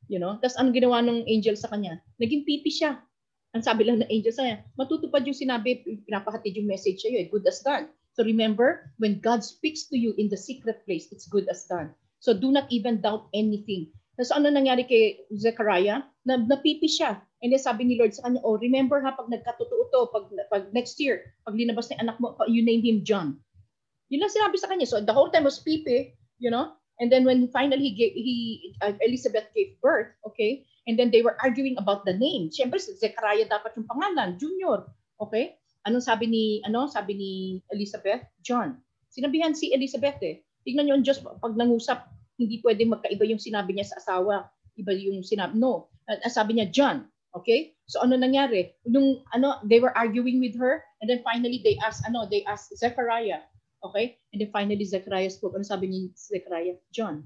You 0.09 0.17
know? 0.17 0.41
Tapos 0.41 0.57
anong 0.57 0.75
ginawa 0.75 1.05
ng 1.05 1.29
angel 1.29 1.55
sa 1.55 1.69
kanya? 1.69 2.01
Naging 2.17 2.43
pipi 2.43 2.73
siya. 2.73 2.97
Ang 3.53 3.61
sabi 3.61 3.85
lang 3.85 4.01
ng 4.01 4.09
angel 4.09 4.33
sa 4.33 4.41
kanya, 4.45 4.65
matutupad 4.77 5.25
yung 5.25 5.37
sinabi, 5.37 5.81
pinapahatid 6.05 6.57
yung 6.57 6.69
message 6.69 7.01
sa'yo, 7.01 7.23
eh, 7.23 7.27
good 7.29 7.45
as 7.45 7.61
done. 7.61 7.89
So 8.17 8.25
remember, 8.25 8.91
when 8.97 9.21
God 9.21 9.45
speaks 9.45 9.87
to 9.89 9.97
you 9.97 10.17
in 10.17 10.27
the 10.27 10.37
secret 10.37 10.83
place, 10.85 11.09
it's 11.13 11.29
good 11.29 11.47
as 11.47 11.65
done. 11.69 11.93
So 12.19 12.35
do 12.35 12.51
not 12.51 12.67
even 12.67 12.99
doubt 12.99 13.31
anything. 13.31 13.93
So 14.19 14.35
ano 14.35 14.51
nangyari 14.51 14.83
kay 14.83 15.23
Zechariah? 15.31 16.03
Na, 16.27 16.35
napipi 16.35 16.91
siya. 16.91 17.23
And 17.39 17.55
then 17.55 17.61
sabi 17.63 17.87
ni 17.87 17.95
Lord 17.95 18.11
sa 18.11 18.27
kanya, 18.27 18.43
oh, 18.43 18.59
remember 18.59 18.99
ha, 18.99 19.15
pag 19.15 19.31
nagkatotoo 19.31 19.83
to, 19.95 20.01
pag, 20.11 20.25
pag 20.51 20.63
next 20.75 20.99
year, 20.99 21.31
pag 21.47 21.55
linabas 21.55 21.87
ni 21.87 21.95
anak 21.97 22.19
mo, 22.19 22.35
you 22.51 22.59
name 22.59 22.83
him 22.83 23.07
John. 23.07 23.39
Yun 24.11 24.25
lang 24.25 24.33
sinabi 24.33 24.59
sa 24.59 24.67
kanya. 24.67 24.89
So 24.89 24.99
the 24.99 25.15
whole 25.15 25.31
time 25.31 25.47
was 25.47 25.63
pipi, 25.63 26.19
you 26.41 26.51
know? 26.51 26.75
And 26.99 27.07
then 27.07 27.23
when 27.23 27.47
finally 27.49 27.89
he, 27.89 27.95
gave, 27.95 28.13
he 28.13 28.35
uh, 28.83 28.91
Elizabeth 28.99 29.47
gave 29.55 29.79
birth, 29.79 30.11
okay? 30.27 30.67
And 30.83 30.99
then 30.99 31.11
they 31.11 31.23
were 31.23 31.39
arguing 31.39 31.79
about 31.79 32.03
the 32.03 32.11
name. 32.11 32.51
Siyempre, 32.51 32.79
si 32.79 32.91
Zechariah 32.99 33.47
dapat 33.47 33.77
yung 33.79 33.87
pangalan, 33.87 34.35
Junior. 34.35 34.83
Okay? 35.19 35.55
Anong 35.87 36.03
sabi 36.03 36.27
ni, 36.27 36.43
ano, 36.67 36.91
sabi 36.91 37.15
ni 37.15 37.31
Elizabeth? 37.71 38.27
John. 38.43 38.83
Sinabihan 39.07 39.55
si 39.55 39.71
Elizabeth 39.71 40.19
eh, 40.21 40.43
Tignan 40.67 40.85
niyo 40.85 40.95
ang 40.99 41.05
Diyos, 41.05 41.23
pag 41.23 41.55
nangusap, 41.55 42.11
hindi 42.35 42.59
pwede 42.63 42.83
magkaiba 42.87 43.23
yung 43.27 43.39
sinabi 43.39 43.75
niya 43.75 43.89
sa 43.89 43.99
asawa. 43.99 44.51
Iba 44.75 44.91
yung 44.95 45.23
sinabi, 45.23 45.59
no. 45.59 45.91
Uh, 46.07 46.19
sabi 46.27 46.59
niya, 46.59 46.67
John. 46.71 47.07
Okay? 47.35 47.73
So 47.89 48.01
ano 48.01 48.17
nangyari? 48.17 48.73
Nung 48.85 49.21
ano, 49.33 49.61
they 49.65 49.81
were 49.81 49.93
arguing 49.93 50.41
with 50.41 50.57
her 50.57 50.81
and 51.01 51.07
then 51.09 51.21
finally 51.25 51.61
they 51.61 51.77
asked, 51.81 52.05
ano, 52.05 52.25
they 52.29 52.45
asked 52.45 52.73
Zechariah. 52.77 53.45
Okay? 53.83 54.19
And 54.33 54.41
then 54.43 54.51
finally 54.51 54.83
Zechariah 54.83 55.31
spoke. 55.31 55.55
Ano 55.55 55.63
sabi 55.63 55.87
ni 55.87 55.99
Zechariah? 56.15 56.79
John. 56.91 57.23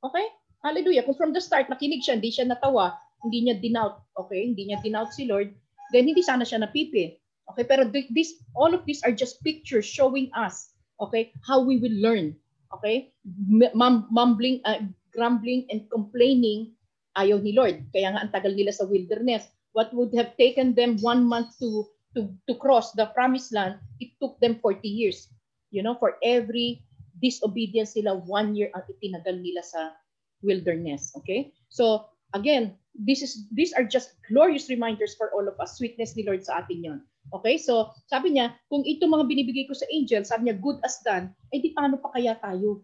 Okay? 0.00 0.26
Hallelujah. 0.64 1.04
Kung 1.04 1.16
from 1.16 1.32
the 1.32 1.40
start, 1.40 1.68
nakinig 1.68 2.04
siya, 2.04 2.20
hindi 2.20 2.32
siya 2.32 2.48
natawa, 2.48 2.96
hindi 3.24 3.48
niya 3.48 3.56
denout, 3.60 4.04
okay? 4.16 4.48
Hindi 4.52 4.68
niya 4.68 4.80
denout 4.84 5.12
si 5.12 5.24
Lord, 5.24 5.52
then 5.92 6.04
hindi 6.08 6.20
sana 6.20 6.44
siya 6.44 6.60
napipi. 6.60 7.16
Okay? 7.52 7.64
Pero 7.64 7.88
this, 7.88 8.44
all 8.52 8.76
of 8.76 8.84
these 8.84 9.00
are 9.04 9.12
just 9.12 9.40
pictures 9.40 9.88
showing 9.88 10.28
us 10.36 10.70
okay, 11.00 11.32
how 11.42 11.60
we 11.64 11.80
will 11.80 11.96
learn. 11.98 12.36
Okay? 12.76 13.10
Mum, 13.74 14.06
mumbling, 14.12 14.60
uh, 14.64 14.84
grumbling, 15.16 15.66
and 15.72 15.88
complaining, 15.90 16.76
ayaw 17.16 17.40
ni 17.42 17.56
Lord. 17.56 17.82
Kaya 17.90 18.14
nga 18.14 18.22
ang 18.22 18.30
tagal 18.30 18.54
nila 18.54 18.70
sa 18.70 18.86
wilderness. 18.86 19.48
What 19.72 19.90
would 19.96 20.14
have 20.14 20.36
taken 20.36 20.76
them 20.76 21.00
one 21.02 21.24
month 21.26 21.56
to, 21.58 21.88
to, 22.14 22.30
to 22.46 22.54
cross 22.60 22.92
the 22.94 23.10
promised 23.16 23.50
land, 23.50 23.80
it 23.98 24.14
took 24.22 24.38
them 24.38 24.60
40 24.62 24.86
years. 24.86 25.32
You 25.70 25.82
know, 25.82 25.94
for 25.94 26.18
every 26.22 26.82
disobedience 27.22 27.94
nila, 27.94 28.18
one 28.26 28.54
year 28.54 28.70
ang 28.74 28.84
itinagal 28.90 29.38
nila 29.38 29.62
sa 29.62 29.94
wilderness. 30.42 31.14
Okay? 31.22 31.54
So, 31.70 32.10
again, 32.34 32.74
this 32.94 33.22
is 33.22 33.46
these 33.54 33.72
are 33.76 33.86
just 33.86 34.18
glorious 34.26 34.66
reminders 34.68 35.14
for 35.14 35.30
all 35.30 35.46
of 35.46 35.56
us. 35.62 35.78
Sweetness 35.78 36.16
ni 36.18 36.26
Lord 36.26 36.42
sa 36.42 36.64
atin 36.64 36.82
yon. 36.82 37.00
Okay? 37.30 37.60
So, 37.60 37.94
sabi 38.10 38.34
niya, 38.34 38.56
kung 38.66 38.82
ito 38.82 39.06
mga 39.06 39.28
binibigay 39.28 39.64
ko 39.70 39.74
sa 39.76 39.86
angel, 39.92 40.26
sabi 40.26 40.50
niya, 40.50 40.58
good 40.58 40.82
as 40.82 40.98
done, 41.06 41.30
eh 41.54 41.62
di 41.62 41.70
paano 41.70 42.00
pa 42.02 42.10
kaya 42.10 42.34
tayo? 42.40 42.82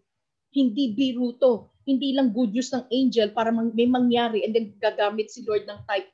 Hindi 0.54 0.94
biro 0.94 1.34
to. 1.42 1.68
Hindi 1.86 2.14
lang 2.14 2.34
good 2.34 2.54
news 2.54 2.72
ng 2.72 2.86
angel 2.90 3.30
para 3.30 3.50
may 3.52 3.86
mangyari 3.86 4.42
and 4.42 4.54
then 4.54 4.74
gagamit 4.78 5.30
si 5.30 5.42
Lord 5.46 5.66
ng 5.68 5.80
type 5.86 6.08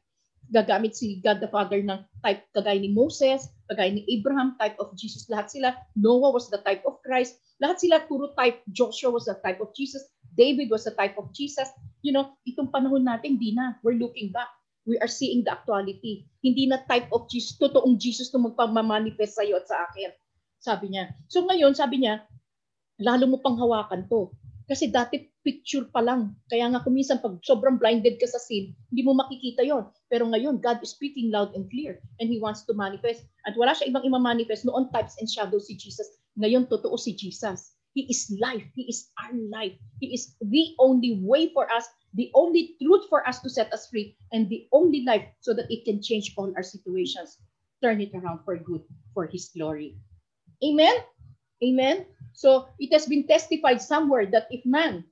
gagamit 0.52 0.92
si 0.92 1.18
God 1.24 1.40
the 1.40 1.48
Father 1.48 1.80
ng 1.80 2.04
type 2.20 2.44
kagaya 2.52 2.76
ni 2.76 2.92
Moses, 2.92 3.48
kagaya 3.72 3.96
ni 3.96 4.04
Abraham, 4.12 4.54
type 4.60 4.76
of 4.76 4.92
Jesus. 4.94 5.26
Lahat 5.32 5.48
sila. 5.48 5.72
Noah 5.96 6.30
was 6.30 6.52
the 6.52 6.60
type 6.60 6.84
of 6.84 7.00
Christ. 7.00 7.40
Lahat 7.58 7.80
sila 7.80 8.04
puro 8.04 8.36
type. 8.36 8.60
Joshua 8.68 9.08
was 9.08 9.24
the 9.24 9.40
type 9.40 9.64
of 9.64 9.72
Jesus. 9.72 10.04
David 10.36 10.68
was 10.68 10.84
the 10.84 10.92
type 10.92 11.16
of 11.16 11.32
Jesus. 11.32 11.72
You 12.04 12.12
know, 12.12 12.36
itong 12.44 12.68
panahon 12.68 13.08
natin, 13.08 13.40
di 13.40 13.56
na. 13.56 13.80
We're 13.80 13.96
looking 13.96 14.28
back 14.28 14.52
we 14.86 14.98
are 14.98 15.10
seeing 15.10 15.46
the 15.46 15.54
actuality. 15.54 16.26
Hindi 16.42 16.66
na 16.66 16.82
type 16.86 17.10
of 17.14 17.30
Jesus, 17.30 17.54
totoong 17.58 17.98
Jesus 17.98 18.34
na 18.34 18.42
magpamamanifest 18.42 19.38
sa 19.38 19.46
iyo 19.46 19.62
at 19.62 19.66
sa 19.70 19.86
akin. 19.86 20.10
Sabi 20.58 20.94
niya. 20.94 21.14
So 21.30 21.46
ngayon, 21.46 21.74
sabi 21.74 22.02
niya, 22.02 22.26
lalo 22.98 23.30
mo 23.30 23.38
pang 23.38 23.58
hawakan 23.58 24.06
to. 24.10 24.30
Kasi 24.72 24.88
dati 24.88 25.28
picture 25.44 25.84
pa 25.92 26.00
lang. 26.00 26.32
Kaya 26.48 26.72
nga 26.72 26.80
kumisan 26.80 27.20
pag 27.20 27.36
sobrang 27.44 27.76
blinded 27.76 28.16
ka 28.16 28.24
sa 28.24 28.40
sin, 28.40 28.72
hindi 28.88 29.04
mo 29.04 29.12
makikita 29.12 29.60
yon. 29.68 29.84
Pero 30.08 30.24
ngayon, 30.32 30.64
God 30.64 30.80
is 30.80 30.96
speaking 30.96 31.28
loud 31.28 31.52
and 31.52 31.68
clear 31.68 32.00
and 32.24 32.32
He 32.32 32.40
wants 32.40 32.64
to 32.64 32.72
manifest. 32.72 33.28
At 33.44 33.52
wala 33.60 33.76
siya 33.76 33.92
ibang 33.92 34.08
imamanifest. 34.08 34.64
Noon 34.64 34.88
types 34.88 35.20
and 35.20 35.28
shadows 35.28 35.68
si 35.68 35.76
Jesus. 35.76 36.08
Ngayon, 36.40 36.72
totoo 36.72 36.96
si 36.96 37.12
Jesus. 37.12 37.76
He 37.92 38.08
is 38.08 38.32
life. 38.40 38.64
He 38.72 38.88
is 38.88 39.12
our 39.20 39.36
life. 39.52 39.76
He 40.00 40.16
is 40.16 40.32
the 40.40 40.72
only 40.80 41.20
way 41.20 41.52
for 41.52 41.68
us 41.68 41.84
the 42.14 42.30
only 42.34 42.76
truth 42.80 43.08
for 43.08 43.26
us 43.26 43.40
to 43.40 43.48
set 43.48 43.72
us 43.72 43.88
free, 43.88 44.16
and 44.32 44.48
the 44.48 44.68
only 44.72 45.04
life 45.04 45.24
so 45.40 45.54
that 45.54 45.70
it 45.70 45.84
can 45.84 46.02
change 46.02 46.34
all 46.36 46.52
our 46.56 46.62
situations. 46.62 47.38
Turn 47.82 48.00
it 48.00 48.12
around 48.14 48.44
for 48.44 48.56
good, 48.56 48.82
for 49.14 49.26
His 49.26 49.48
glory. 49.48 49.96
Amen? 50.62 51.02
Amen? 51.62 52.06
So, 52.32 52.68
it 52.78 52.92
has 52.92 53.06
been 53.06 53.26
testified 53.26 53.80
somewhere 53.80 54.26
that 54.26 54.48
if 54.50 54.64
man, 54.66 55.04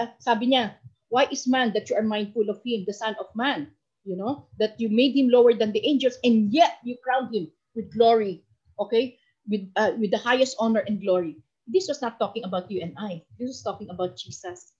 uh, 0.00 0.08
sabi 0.18 0.52
niya, 0.52 0.74
why 1.08 1.26
is 1.30 1.46
man 1.46 1.72
that 1.74 1.90
you 1.90 1.96
are 1.96 2.06
mindful 2.06 2.48
of 2.50 2.60
him, 2.64 2.84
the 2.86 2.94
son 2.94 3.16
of 3.18 3.26
man? 3.34 3.72
You 4.06 4.16
know, 4.16 4.46
that 4.58 4.78
you 4.78 4.88
made 4.88 5.18
him 5.18 5.28
lower 5.28 5.52
than 5.52 5.72
the 5.72 5.82
angels 5.82 6.14
and 6.22 6.52
yet 6.52 6.78
you 6.84 6.96
crowned 7.02 7.34
him 7.34 7.50
with 7.74 7.90
glory. 7.90 8.44
Okay? 8.78 9.18
With, 9.48 9.66
uh, 9.74 9.92
with 9.98 10.10
the 10.10 10.18
highest 10.18 10.56
honor 10.60 10.84
and 10.86 11.00
glory. 11.00 11.42
This 11.66 11.88
was 11.88 12.02
not 12.02 12.18
talking 12.18 12.44
about 12.44 12.70
you 12.70 12.82
and 12.82 12.94
I. 12.98 13.22
This 13.38 13.48
was 13.48 13.62
talking 13.62 13.90
about 13.90 14.16
Jesus. 14.16 14.72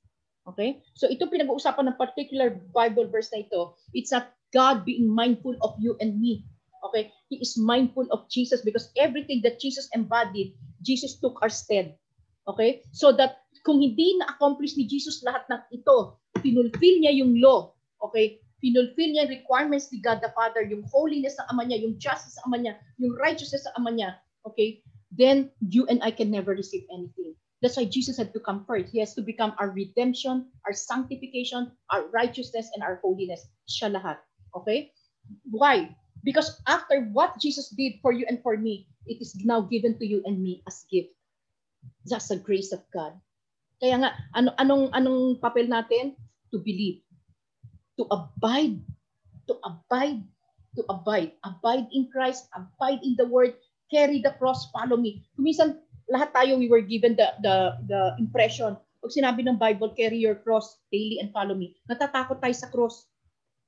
Okay? 0.46 0.78
So 0.94 1.10
ito 1.10 1.26
pinag-uusapan 1.26 1.90
ng 1.90 1.98
particular 1.98 2.54
Bible 2.70 3.10
verse 3.10 3.34
na 3.34 3.42
ito. 3.42 3.74
It's 3.90 4.14
not 4.14 4.30
God 4.54 4.86
being 4.86 5.10
mindful 5.10 5.58
of 5.62 5.74
you 5.82 5.98
and 5.98 6.22
me. 6.22 6.46
Okay? 6.86 7.10
He 7.26 7.42
is 7.42 7.58
mindful 7.58 8.06
of 8.14 8.30
Jesus 8.30 8.62
because 8.62 8.94
everything 8.94 9.42
that 9.42 9.58
Jesus 9.58 9.90
embodied, 9.90 10.54
Jesus 10.86 11.18
took 11.18 11.42
our 11.42 11.50
stead. 11.50 11.98
Okay? 12.46 12.86
So 12.94 13.10
that 13.18 13.42
kung 13.66 13.82
hindi 13.82 14.22
na-accomplish 14.22 14.78
ni 14.78 14.86
Jesus 14.86 15.26
lahat 15.26 15.42
ng 15.50 15.60
ito, 15.74 16.22
pinulfill 16.38 17.02
niya 17.02 17.18
yung 17.18 17.42
law. 17.42 17.74
Okay? 17.98 18.38
Pinulfill 18.62 19.10
niya 19.10 19.26
yung 19.26 19.42
requirements 19.42 19.90
ni 19.90 19.98
God 19.98 20.22
the 20.22 20.30
Father, 20.38 20.62
yung 20.62 20.86
holiness 20.86 21.34
ng 21.42 21.46
Ama 21.50 21.66
niya, 21.66 21.82
yung 21.82 21.98
justice 21.98 22.38
ng 22.38 22.46
Ama 22.46 22.56
niya, 22.62 22.74
yung 23.02 23.18
righteousness 23.18 23.66
ng 23.66 23.74
Ama 23.82 23.90
niya. 23.90 24.10
Okay? 24.46 24.86
Then 25.10 25.50
you 25.58 25.90
and 25.90 25.98
I 26.06 26.14
can 26.14 26.30
never 26.30 26.54
receive 26.54 26.86
anything. 26.94 27.34
That's 27.64 27.74
why 27.74 27.88
Jesus 27.88 28.20
had 28.20 28.30
to 28.36 28.40
come 28.40 28.62
first. 28.68 28.92
He 28.92 29.00
has 29.00 29.16
to 29.18 29.24
become 29.24 29.56
our 29.58 29.72
redemption, 29.72 30.52
our 30.68 30.76
sanctification, 30.76 31.72
our 31.90 32.06
righteousness, 32.12 32.70
and 32.76 32.84
our 32.84 33.02
holiness. 33.02 33.42
Siya 33.66 33.96
lahat. 33.96 34.22
Okay? 34.54 34.94
Why? 35.50 35.90
Because 36.26 36.58
after 36.66 37.06
what 37.14 37.38
Jesus 37.38 37.70
did 37.70 38.02
for 38.02 38.10
you 38.10 38.26
and 38.26 38.42
for 38.42 38.58
me, 38.58 38.90
it 39.06 39.22
is 39.22 39.38
now 39.46 39.62
given 39.62 39.94
to 40.02 40.06
you 40.06 40.26
and 40.26 40.42
me 40.42 40.66
as 40.66 40.82
gift. 40.90 41.14
That's 42.02 42.34
the 42.34 42.42
grace 42.42 42.74
of 42.74 42.82
God. 42.90 43.14
Kaya 43.78 44.02
nga, 44.02 44.10
ano, 44.34 44.50
anong, 44.58 44.90
anong 44.90 45.38
papel 45.38 45.70
natin? 45.70 46.18
To 46.50 46.58
believe. 46.58 47.06
To 48.02 48.10
abide. 48.10 48.82
To 49.46 49.54
abide. 49.62 50.26
To 50.74 50.82
abide. 50.90 51.30
Abide 51.46 51.86
in 51.94 52.10
Christ. 52.10 52.50
Abide 52.50 53.06
in 53.06 53.14
the 53.14 53.30
Word. 53.30 53.54
Carry 53.86 54.18
the 54.18 54.34
cross. 54.34 54.66
Follow 54.74 54.98
me. 54.98 55.22
Kumisan, 55.38 55.78
lahat 56.10 56.30
tayo 56.34 56.58
we 56.58 56.70
were 56.70 56.82
given 56.82 57.18
the 57.18 57.34
the 57.42 57.74
the 57.90 58.00
impression 58.22 58.78
pag 59.02 59.12
sinabi 59.14 59.42
ng 59.42 59.58
Bible 59.58 59.90
carry 59.94 60.18
your 60.18 60.38
cross 60.38 60.78
daily 60.90 61.18
and 61.18 61.34
follow 61.34 61.54
me 61.54 61.74
natatakot 61.90 62.38
tayo 62.38 62.54
sa 62.54 62.70
cross 62.70 63.10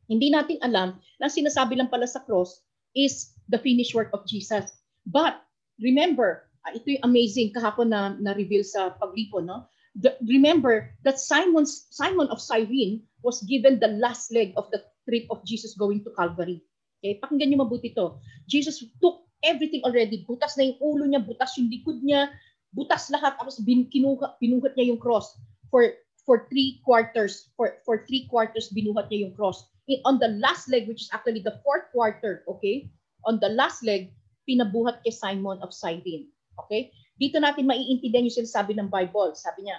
hindi 0.09 0.33
natin 0.33 0.59
alam 0.65 0.99
na 1.21 1.31
sinasabi 1.31 1.77
lang 1.79 1.93
pala 1.93 2.09
sa 2.09 2.25
cross 2.25 2.65
is 2.97 3.37
the 3.53 3.61
finished 3.61 3.95
work 3.95 4.11
of 4.17 4.25
Jesus 4.25 4.73
but 5.09 5.45
remember 5.79 6.49
uh, 6.67 6.73
ito 6.75 6.99
yung 6.99 7.07
amazing 7.07 7.53
kahapon 7.55 7.93
na 7.93 8.17
na-reveal 8.19 8.65
sa 8.65 8.97
paglipon 8.99 9.47
no 9.47 9.69
the, 10.01 10.17
remember 10.27 10.91
that 11.05 11.21
Simon 11.21 11.69
Simon 11.69 12.27
of 12.33 12.43
Cyrene 12.43 13.05
was 13.23 13.45
given 13.47 13.79
the 13.79 13.93
last 14.01 14.33
leg 14.33 14.57
of 14.57 14.67
the 14.73 14.81
trip 15.07 15.29
of 15.31 15.45
Jesus 15.45 15.77
going 15.77 16.03
to 16.03 16.11
Calvary 16.17 16.65
okay 16.99 17.21
pakinggan 17.23 17.53
niyo 17.53 17.63
mabuti 17.63 17.93
to 17.93 18.19
Jesus 18.49 18.83
took 18.99 19.29
everything 19.43 19.83
already. 19.87 20.27
Butas 20.27 20.59
na 20.59 20.71
yung 20.71 20.79
ulo 20.83 21.05
niya, 21.07 21.23
butas 21.23 21.55
yung 21.59 21.71
likod 21.71 22.03
niya, 22.03 22.31
butas 22.75 23.11
lahat. 23.13 23.39
Tapos 23.39 23.63
bin, 23.63 23.87
kinuha, 23.87 24.39
binuhat 24.43 24.75
niya 24.75 24.95
yung 24.95 25.01
cross 25.01 25.39
for 25.71 25.95
for 26.27 26.49
three 26.51 26.83
quarters. 26.85 27.53
For, 27.57 27.81
for 27.87 28.05
three 28.05 28.27
quarters, 28.29 28.73
binuhat 28.75 29.09
niya 29.09 29.29
yung 29.29 29.35
cross. 29.35 29.69
On 30.05 30.21
the 30.21 30.37
last 30.37 30.69
leg, 30.69 30.85
which 30.85 31.09
is 31.09 31.11
actually 31.13 31.41
the 31.41 31.57
fourth 31.65 31.89
quarter, 31.93 32.45
okay? 32.45 32.93
On 33.25 33.41
the 33.41 33.49
last 33.49 33.81
leg, 33.81 34.13
pinabuhat 34.45 35.01
kay 35.05 35.13
Simon 35.13 35.57
of 35.65 35.73
Cyrene. 35.73 36.29
Okay? 36.61 36.93
Dito 37.17 37.41
natin 37.41 37.65
maiintindihan 37.65 38.29
yung 38.29 38.39
sinasabi 38.45 38.77
ng 38.77 38.93
Bible. 38.93 39.33
Sabi 39.33 39.69
niya, 39.69 39.79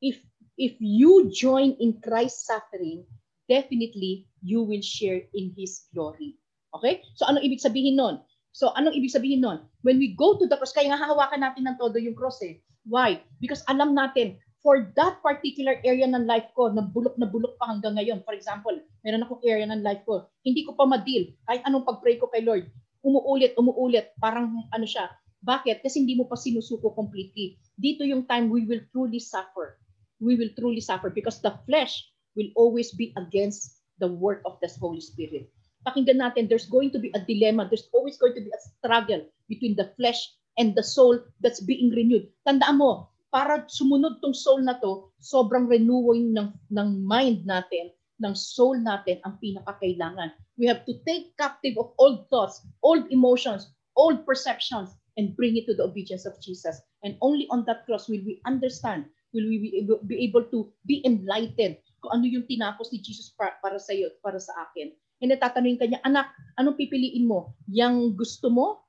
if 0.00 0.16
if 0.56 0.76
you 0.80 1.28
join 1.28 1.76
in 1.76 2.00
Christ's 2.00 2.48
suffering, 2.48 3.04
definitely 3.50 4.28
you 4.40 4.64
will 4.64 4.82
share 4.82 5.20
in 5.36 5.52
His 5.52 5.84
glory. 5.92 6.40
Okay? 6.72 7.04
So 7.20 7.28
ano 7.28 7.44
ibig 7.44 7.60
sabihin 7.60 8.00
nun? 8.00 8.24
So, 8.54 8.70
anong 8.78 8.94
ibig 8.94 9.10
sabihin 9.10 9.42
nun? 9.42 9.66
When 9.82 9.98
we 9.98 10.14
go 10.14 10.38
to 10.38 10.46
the 10.46 10.54
cross, 10.54 10.70
kaya 10.70 10.94
nga 10.94 11.02
hahawakan 11.02 11.42
natin 11.42 11.66
ng 11.66 11.74
todo 11.74 11.98
yung 11.98 12.14
cross 12.14 12.38
eh. 12.46 12.62
Why? 12.86 13.18
Because 13.42 13.66
alam 13.66 13.98
natin, 13.98 14.38
for 14.64 14.88
that 14.96 15.20
particular 15.20 15.76
area 15.84 16.08
ng 16.08 16.24
life 16.24 16.48
ko, 16.56 16.72
na 16.72 16.80
bulok 16.80 17.20
na 17.20 17.28
bulok 17.28 17.60
pa 17.60 17.68
hanggang 17.68 18.00
ngayon, 18.00 18.24
for 18.24 18.32
example, 18.32 18.72
meron 19.04 19.20
akong 19.20 19.44
area 19.44 19.68
ng 19.68 19.84
life 19.84 20.00
ko, 20.08 20.24
hindi 20.40 20.64
ko 20.64 20.72
pa 20.72 20.88
ma-deal, 20.88 21.36
kahit 21.44 21.60
anong 21.68 21.84
pag-pray 21.84 22.16
ko 22.16 22.32
kay 22.32 22.40
Lord, 22.40 22.72
umuulit, 23.04 23.52
umuulit, 23.60 24.16
parang 24.16 24.64
ano 24.72 24.86
siya. 24.88 25.12
Bakit? 25.44 25.84
Kasi 25.84 26.00
hindi 26.00 26.16
mo 26.16 26.24
pa 26.24 26.40
sinusuko 26.40 26.96
completely. 26.96 27.60
Dito 27.76 28.00
yung 28.08 28.24
time 28.24 28.48
we 28.48 28.64
will 28.64 28.80
truly 28.96 29.20
suffer. 29.20 29.76
We 30.16 30.40
will 30.40 30.56
truly 30.56 30.80
suffer 30.80 31.12
because 31.12 31.44
the 31.44 31.52
flesh 31.68 32.00
will 32.32 32.48
always 32.56 32.96
be 32.96 33.12
against 33.20 33.84
the 34.00 34.08
work 34.08 34.40
of 34.48 34.56
the 34.64 34.72
Holy 34.80 35.04
Spirit 35.04 35.52
pakinggan 35.84 36.18
natin, 36.18 36.48
there's 36.48 36.66
going 36.66 36.88
to 36.90 36.98
be 36.98 37.12
a 37.12 37.20
dilemma. 37.20 37.68
There's 37.68 37.86
always 37.92 38.16
going 38.16 38.32
to 38.34 38.42
be 38.42 38.50
a 38.50 38.60
struggle 38.64 39.28
between 39.46 39.76
the 39.76 39.92
flesh 40.00 40.18
and 40.56 40.72
the 40.72 40.82
soul 40.82 41.20
that's 41.44 41.60
being 41.60 41.92
renewed. 41.92 42.32
Tandaan 42.48 42.80
mo, 42.80 43.12
para 43.34 43.66
sumunod 43.66 44.22
tong 44.22 44.30
soul 44.30 44.62
na 44.62 44.78
to, 44.78 45.10
sobrang 45.18 45.66
renewing 45.66 46.30
ng, 46.38 46.54
ng 46.70 46.88
mind 47.02 47.42
natin, 47.42 47.90
ng 48.22 48.30
soul 48.30 48.78
natin 48.78 49.18
ang 49.26 49.34
pinakakailangan. 49.42 50.30
We 50.54 50.70
have 50.70 50.86
to 50.86 51.02
take 51.02 51.34
captive 51.34 51.74
of 51.74 51.90
old 51.98 52.30
thoughts, 52.30 52.62
old 52.86 53.10
emotions, 53.10 53.74
old 53.98 54.22
perceptions, 54.22 54.94
and 55.18 55.34
bring 55.34 55.58
it 55.58 55.66
to 55.66 55.74
the 55.74 55.82
obedience 55.82 56.30
of 56.30 56.38
Jesus. 56.38 56.78
And 57.02 57.18
only 57.26 57.50
on 57.50 57.66
that 57.66 57.82
cross 57.90 58.06
will 58.06 58.22
we 58.22 58.38
understand, 58.46 59.10
will 59.34 59.50
we 59.50 59.58
be 59.58 59.82
able, 60.22 60.46
to 60.54 60.70
be 60.86 61.02
enlightened 61.02 61.82
kung 62.06 62.22
ano 62.22 62.30
yung 62.30 62.46
tinapos 62.46 62.94
ni 62.94 63.02
Jesus 63.02 63.34
para, 63.34 63.58
para 63.58 63.82
sa 63.82 63.98
iyo, 63.98 64.14
para 64.22 64.38
sa 64.38 64.54
akin. 64.70 64.94
Hindi 65.18 65.34
tatanungin 65.42 65.82
kanya, 65.82 65.98
anak, 66.06 66.30
anong 66.54 66.78
pipiliin 66.78 67.26
mo? 67.26 67.58
Yang 67.66 68.14
gusto 68.14 68.46
mo? 68.46 68.86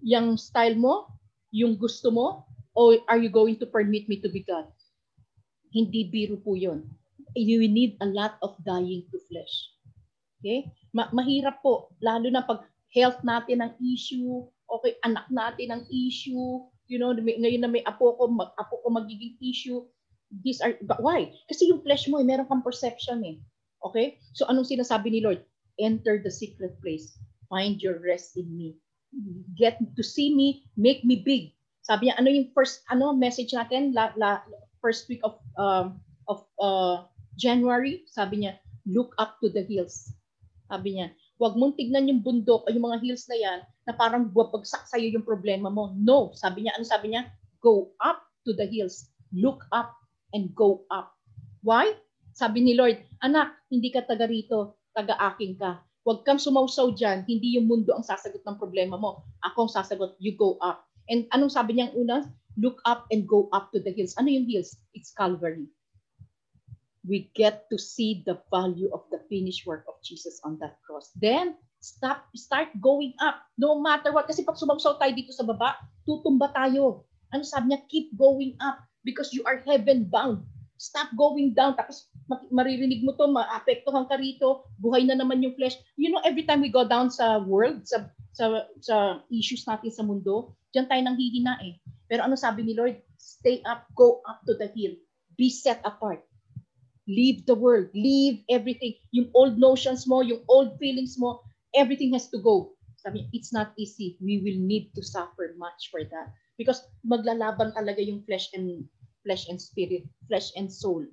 Yang 0.00 0.48
style 0.48 0.80
mo? 0.80 1.12
Yung 1.52 1.76
gusto 1.76 2.08
mo? 2.08 2.47
Or 2.78 2.94
are 3.10 3.18
you 3.18 3.26
going 3.26 3.58
to 3.58 3.66
permit 3.66 4.06
me 4.06 4.22
to 4.22 4.30
be 4.30 4.46
God? 4.46 4.70
Hindi 5.74 6.06
biro 6.06 6.38
po 6.38 6.54
yun. 6.54 6.86
You 7.34 7.66
need 7.66 7.98
a 7.98 8.06
lot 8.06 8.38
of 8.38 8.54
dying 8.62 9.02
to 9.10 9.18
flesh. 9.26 9.74
Okay? 10.38 10.70
Ma- 10.94 11.10
mahirap 11.10 11.58
po, 11.58 11.90
lalo 11.98 12.30
na 12.30 12.46
pag 12.46 12.62
health 12.94 13.18
natin 13.26 13.66
ang 13.66 13.74
issue, 13.82 14.46
okay, 14.70 14.94
anak 15.02 15.26
natin 15.26 15.74
ang 15.74 15.82
issue, 15.90 16.62
you 16.86 17.02
know, 17.02 17.10
may, 17.18 17.34
ngayon 17.34 17.66
na 17.66 17.70
may 17.74 17.82
apo 17.82 18.14
ko, 18.14 18.30
mag, 18.30 18.54
apo 18.54 18.78
ko 18.78 18.94
magiging 18.94 19.34
issue. 19.42 19.82
These 20.30 20.62
are, 20.62 20.78
but 20.86 21.02
why? 21.02 21.34
Kasi 21.50 21.66
yung 21.66 21.82
flesh 21.82 22.06
mo, 22.06 22.22
eh, 22.22 22.26
meron 22.26 22.46
kang 22.46 22.62
perception 22.62 23.26
eh. 23.26 23.36
Okay? 23.82 24.22
So 24.38 24.46
anong 24.46 24.70
sinasabi 24.70 25.10
ni 25.10 25.20
Lord? 25.26 25.42
Enter 25.82 26.22
the 26.22 26.30
secret 26.30 26.78
place. 26.78 27.18
Find 27.50 27.82
your 27.82 27.98
rest 27.98 28.38
in 28.38 28.46
me. 28.54 28.78
Get 29.58 29.82
to 29.82 30.04
see 30.06 30.30
me, 30.30 30.68
make 30.78 31.02
me 31.02 31.18
big. 31.26 31.57
Sabi 31.88 32.12
niya, 32.12 32.20
ano 32.20 32.28
yung 32.28 32.52
first 32.52 32.84
ano 32.92 33.16
message 33.16 33.56
natin 33.56 33.96
la, 33.96 34.12
la 34.20 34.44
first 34.84 35.08
week 35.08 35.24
of 35.24 35.40
um, 35.56 35.96
of 36.28 36.44
uh, 36.60 37.08
January? 37.40 38.04
Sabi 38.12 38.44
niya, 38.44 38.60
look 38.84 39.16
up 39.16 39.40
to 39.40 39.48
the 39.48 39.64
hills. 39.64 40.12
Sabi 40.68 41.00
niya, 41.00 41.16
huwag 41.40 41.56
mong 41.56 41.80
tignan 41.80 42.12
yung 42.12 42.20
bundok 42.20 42.68
o 42.68 42.68
yung 42.68 42.84
mga 42.84 43.00
hills 43.00 43.24
na 43.32 43.40
yan 43.40 43.58
na 43.88 43.96
parang 43.96 44.28
buwabagsak 44.28 44.84
sa'yo 44.84 45.08
yung 45.08 45.24
problema 45.24 45.72
mo. 45.72 45.96
No. 45.96 46.36
Sabi 46.36 46.68
niya, 46.68 46.76
ano 46.76 46.84
sabi 46.84 47.16
niya? 47.16 47.24
Go 47.64 47.96
up 48.04 48.20
to 48.44 48.52
the 48.52 48.68
hills. 48.68 49.08
Look 49.32 49.64
up 49.72 49.96
and 50.36 50.52
go 50.52 50.84
up. 50.92 51.16
Why? 51.64 51.96
Sabi 52.36 52.62
ni 52.62 52.76
Lord, 52.76 53.00
anak, 53.24 53.64
hindi 53.72 53.88
ka 53.88 54.04
taga 54.04 54.28
rito, 54.28 54.76
taga 54.92 55.16
akin 55.16 55.56
ka. 55.56 55.80
Huwag 56.04 56.24
kang 56.24 56.40
sumausaw 56.40 56.92
dyan, 56.96 57.24
hindi 57.28 57.60
yung 57.60 57.68
mundo 57.68 57.92
ang 57.92 58.04
sasagot 58.04 58.40
ng 58.44 58.56
problema 58.56 58.96
mo. 58.96 59.24
Ako 59.44 59.68
ang 59.68 59.72
sasagot, 59.72 60.16
you 60.16 60.36
go 60.36 60.56
up. 60.60 60.87
And 61.08 61.24
anong 61.32 61.52
sabi 61.56 61.80
niya 61.80 61.96
una? 61.96 62.28
Look 62.58 62.82
up 62.84 63.06
and 63.14 63.24
go 63.24 63.48
up 63.54 63.70
to 63.72 63.78
the 63.78 63.94
hills. 63.94 64.18
Ano 64.18 64.28
yung 64.28 64.44
hills? 64.50 64.76
It's 64.92 65.14
Calvary. 65.14 65.70
We 67.06 67.32
get 67.32 67.70
to 67.72 67.78
see 67.78 68.26
the 68.26 68.42
value 68.52 68.90
of 68.92 69.06
the 69.08 69.22
finished 69.30 69.64
work 69.64 69.86
of 69.88 69.96
Jesus 70.04 70.42
on 70.44 70.58
that 70.60 70.76
cross. 70.84 71.14
Then, 71.16 71.56
stop, 71.78 72.26
start 72.34 72.74
going 72.82 73.14
up. 73.22 73.46
No 73.56 73.78
matter 73.78 74.10
what. 74.10 74.26
Kasi 74.26 74.42
pag 74.42 74.58
sumausaw 74.58 74.98
tayo 74.98 75.14
dito 75.14 75.30
sa 75.32 75.46
baba, 75.46 75.78
tutumba 76.04 76.50
tayo. 76.52 77.06
Ano 77.30 77.46
sabi 77.46 77.72
niya? 77.72 77.86
Keep 77.88 78.18
going 78.18 78.58
up 78.58 78.82
because 79.06 79.30
you 79.32 79.46
are 79.46 79.62
heaven 79.64 80.04
bound. 80.10 80.42
Stop 80.76 81.14
going 81.14 81.54
down. 81.54 81.78
Tapos 81.78 82.07
maririnig 82.52 83.04
mo 83.04 83.16
to, 83.16 83.28
maapektuhan 83.28 84.04
ka 84.04 84.20
rito, 84.20 84.68
buhay 84.76 85.04
na 85.08 85.16
naman 85.16 85.40
yung 85.40 85.56
flesh. 85.56 85.80
You 85.96 86.12
know, 86.12 86.20
every 86.24 86.44
time 86.44 86.60
we 86.60 86.68
go 86.68 86.84
down 86.84 87.08
sa 87.08 87.40
world, 87.40 87.88
sa, 87.88 88.12
sa, 88.36 88.68
sa 88.84 89.24
issues 89.32 89.64
natin 89.64 89.88
sa 89.88 90.04
mundo, 90.04 90.52
diyan 90.76 90.86
tayo 90.88 91.00
nang 91.02 91.16
hihina 91.16 91.56
eh. 91.64 91.80
Pero 92.08 92.24
ano 92.24 92.36
sabi 92.36 92.64
ni 92.64 92.76
Lord? 92.76 93.00
Stay 93.16 93.64
up, 93.64 93.88
go 93.96 94.20
up 94.28 94.44
to 94.44 94.56
the 94.56 94.68
hill. 94.72 94.96
Be 95.36 95.48
set 95.48 95.80
apart. 95.84 96.24
Leave 97.08 97.48
the 97.48 97.56
world. 97.56 97.88
Leave 97.96 98.44
everything. 98.52 98.96
Yung 99.16 99.32
old 99.32 99.56
notions 99.56 100.04
mo, 100.04 100.20
yung 100.20 100.44
old 100.48 100.76
feelings 100.76 101.16
mo, 101.16 101.40
everything 101.72 102.12
has 102.12 102.28
to 102.28 102.40
go. 102.40 102.76
Sabi, 103.00 103.30
it's 103.32 103.52
not 103.52 103.72
easy. 103.80 104.18
We 104.20 104.44
will 104.44 104.58
need 104.58 104.92
to 104.98 105.02
suffer 105.04 105.56
much 105.56 105.88
for 105.88 106.04
that. 106.04 106.34
Because 106.58 106.84
maglalaban 107.06 107.72
talaga 107.72 108.02
yung 108.02 108.26
flesh 108.26 108.50
and 108.52 108.84
flesh 109.22 109.46
and 109.48 109.56
spirit, 109.60 110.04
flesh 110.26 110.50
and 110.58 110.66
soul. 110.66 111.06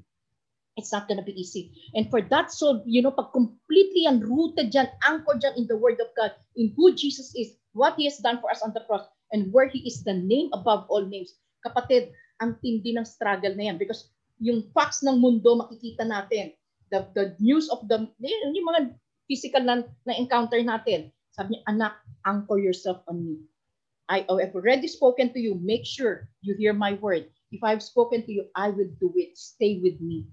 It's 0.75 0.91
not 0.91 1.07
gonna 1.07 1.23
be 1.23 1.35
easy. 1.39 1.71
And 1.95 2.11
for 2.11 2.19
that 2.19 2.51
soul, 2.51 2.83
you 2.83 3.01
know, 3.01 3.11
pag 3.15 3.31
completely 3.31 4.07
unrooted 4.11 4.75
dyan, 4.75 4.91
anchored 5.07 5.39
dyan 5.39 5.55
in 5.55 5.65
the 5.71 5.79
Word 5.79 6.03
of 6.03 6.11
God, 6.19 6.35
in 6.59 6.75
who 6.75 6.91
Jesus 6.91 7.31
is, 7.35 7.55
what 7.71 7.95
He 7.95 8.03
has 8.11 8.19
done 8.19 8.43
for 8.43 8.51
us 8.51 8.59
on 8.59 8.75
the 8.75 8.83
cross, 8.83 9.07
and 9.31 9.51
where 9.55 9.71
He 9.71 9.87
is 9.87 10.03
the 10.03 10.13
name 10.13 10.51
above 10.51 10.83
all 10.91 11.07
names. 11.07 11.39
Kapatid, 11.63 12.11
ang 12.43 12.59
tindi 12.59 12.91
ng 12.91 13.07
struggle 13.07 13.55
na 13.55 13.71
yan 13.71 13.79
because 13.79 14.11
yung 14.43 14.67
facts 14.75 14.99
ng 14.99 15.15
mundo 15.15 15.55
makikita 15.55 16.03
natin. 16.03 16.51
The, 16.91 17.07
the 17.15 17.25
news 17.39 17.71
of 17.71 17.87
the, 17.87 18.11
yung 18.21 18.67
mga 18.67 18.93
physical 19.31 19.63
na, 19.63 19.81
na 20.05 20.13
encounter 20.19 20.59
natin. 20.59 21.09
Sabi 21.31 21.55
niya, 21.55 21.63
anak, 21.71 21.93
anchor 22.27 22.59
yourself 22.59 22.99
on 23.07 23.23
me. 23.23 23.35
I 24.07 24.21
have 24.29 24.53
already 24.53 24.87
spoken 24.87 25.33
to 25.33 25.39
you. 25.39 25.57
Make 25.57 25.87
sure 25.87 26.29
you 26.45 26.53
hear 26.53 26.73
my 26.73 26.93
word. 27.01 27.25
If 27.49 27.63
I've 27.63 27.81
spoken 27.81 28.21
to 28.27 28.31
you, 28.31 28.45
I 28.53 28.69
will 28.69 28.91
do 29.01 29.09
it. 29.17 29.33
Stay 29.33 29.81
with 29.81 29.97
me. 29.97 30.29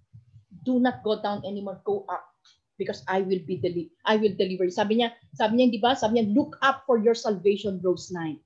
Do 0.62 0.78
not 0.78 1.02
go 1.02 1.18
down 1.18 1.42
anymore. 1.42 1.82
Go 1.82 2.06
up 2.06 2.32
because 2.78 3.06
I 3.06 3.22
will 3.22 3.42
be 3.46 3.62
deli 3.62 3.90
I 4.02 4.16
will 4.18 4.34
deliver. 4.34 4.66
Sabi 4.70 5.02
niya, 5.02 5.14
sabi 5.38 5.62
niya, 5.62 5.66
di 5.70 5.80
ba? 5.82 5.94
Sabi 5.94 6.18
niya, 6.18 6.26
look 6.34 6.58
up 6.62 6.82
for 6.88 6.98
your 6.98 7.14
salvation, 7.14 7.78
Rose 7.78 8.10
9. 8.10 8.38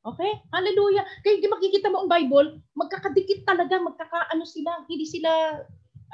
Okay? 0.00 0.32
Hallelujah. 0.52 1.04
Kaya 1.24 1.40
di 1.40 1.48
makikita 1.48 1.92
mo 1.92 2.04
ang 2.04 2.10
Bible, 2.10 2.60
magkakadikit 2.76 3.44
talaga, 3.44 3.80
magkakaano 3.80 4.44
sila, 4.44 4.84
hindi 4.88 5.04
sila 5.08 5.60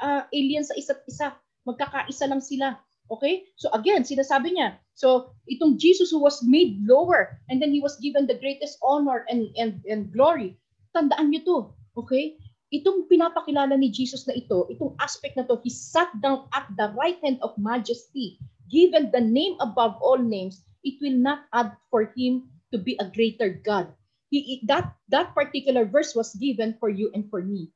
uh, 0.03 0.23
alien 0.31 0.63
sa 0.63 0.75
isa't 0.75 1.03
isa. 1.07 1.35
Magkakaisa 1.67 2.27
lang 2.31 2.43
sila. 2.43 2.79
Okay? 3.07 3.47
So 3.55 3.71
again, 3.71 4.03
sinasabi 4.03 4.55
niya, 4.55 4.79
so 4.95 5.31
itong 5.47 5.79
Jesus 5.79 6.11
who 6.11 6.19
was 6.19 6.43
made 6.43 6.83
lower 6.83 7.39
and 7.47 7.63
then 7.63 7.71
he 7.71 7.79
was 7.79 7.95
given 8.03 8.27
the 8.27 8.35
greatest 8.35 8.75
honor 8.83 9.23
and 9.31 9.47
and 9.55 9.79
and 9.87 10.11
glory. 10.11 10.59
Tandaan 10.91 11.31
niyo 11.31 11.41
to. 11.47 11.57
Okay? 11.95 12.35
Itong 12.67 13.07
pinapakilala 13.07 13.79
ni 13.79 13.87
Jesus 13.87 14.27
na 14.27 14.35
ito, 14.35 14.67
itong 14.67 14.99
aspect 14.99 15.39
na 15.39 15.47
to, 15.47 15.55
he 15.63 15.71
sat 15.71 16.11
down 16.19 16.51
at 16.51 16.67
the 16.75 16.91
right 16.99 17.15
hand 17.23 17.39
of 17.39 17.55
majesty, 17.55 18.35
given 18.67 19.07
the 19.15 19.23
name 19.23 19.55
above 19.63 19.95
all 20.03 20.19
names, 20.19 20.67
it 20.83 20.99
will 20.99 21.15
not 21.15 21.47
add 21.55 21.71
for 21.87 22.11
him 22.19 22.51
to 22.75 22.77
be 22.77 22.99
a 22.99 23.07
greater 23.07 23.55
God. 23.63 23.87
He, 24.27 24.59
that, 24.67 24.91
that 25.07 25.31
particular 25.31 25.87
verse 25.87 26.11
was 26.11 26.35
given 26.35 26.75
for 26.79 26.91
you 26.91 27.07
and 27.15 27.31
for 27.31 27.39
me. 27.39 27.71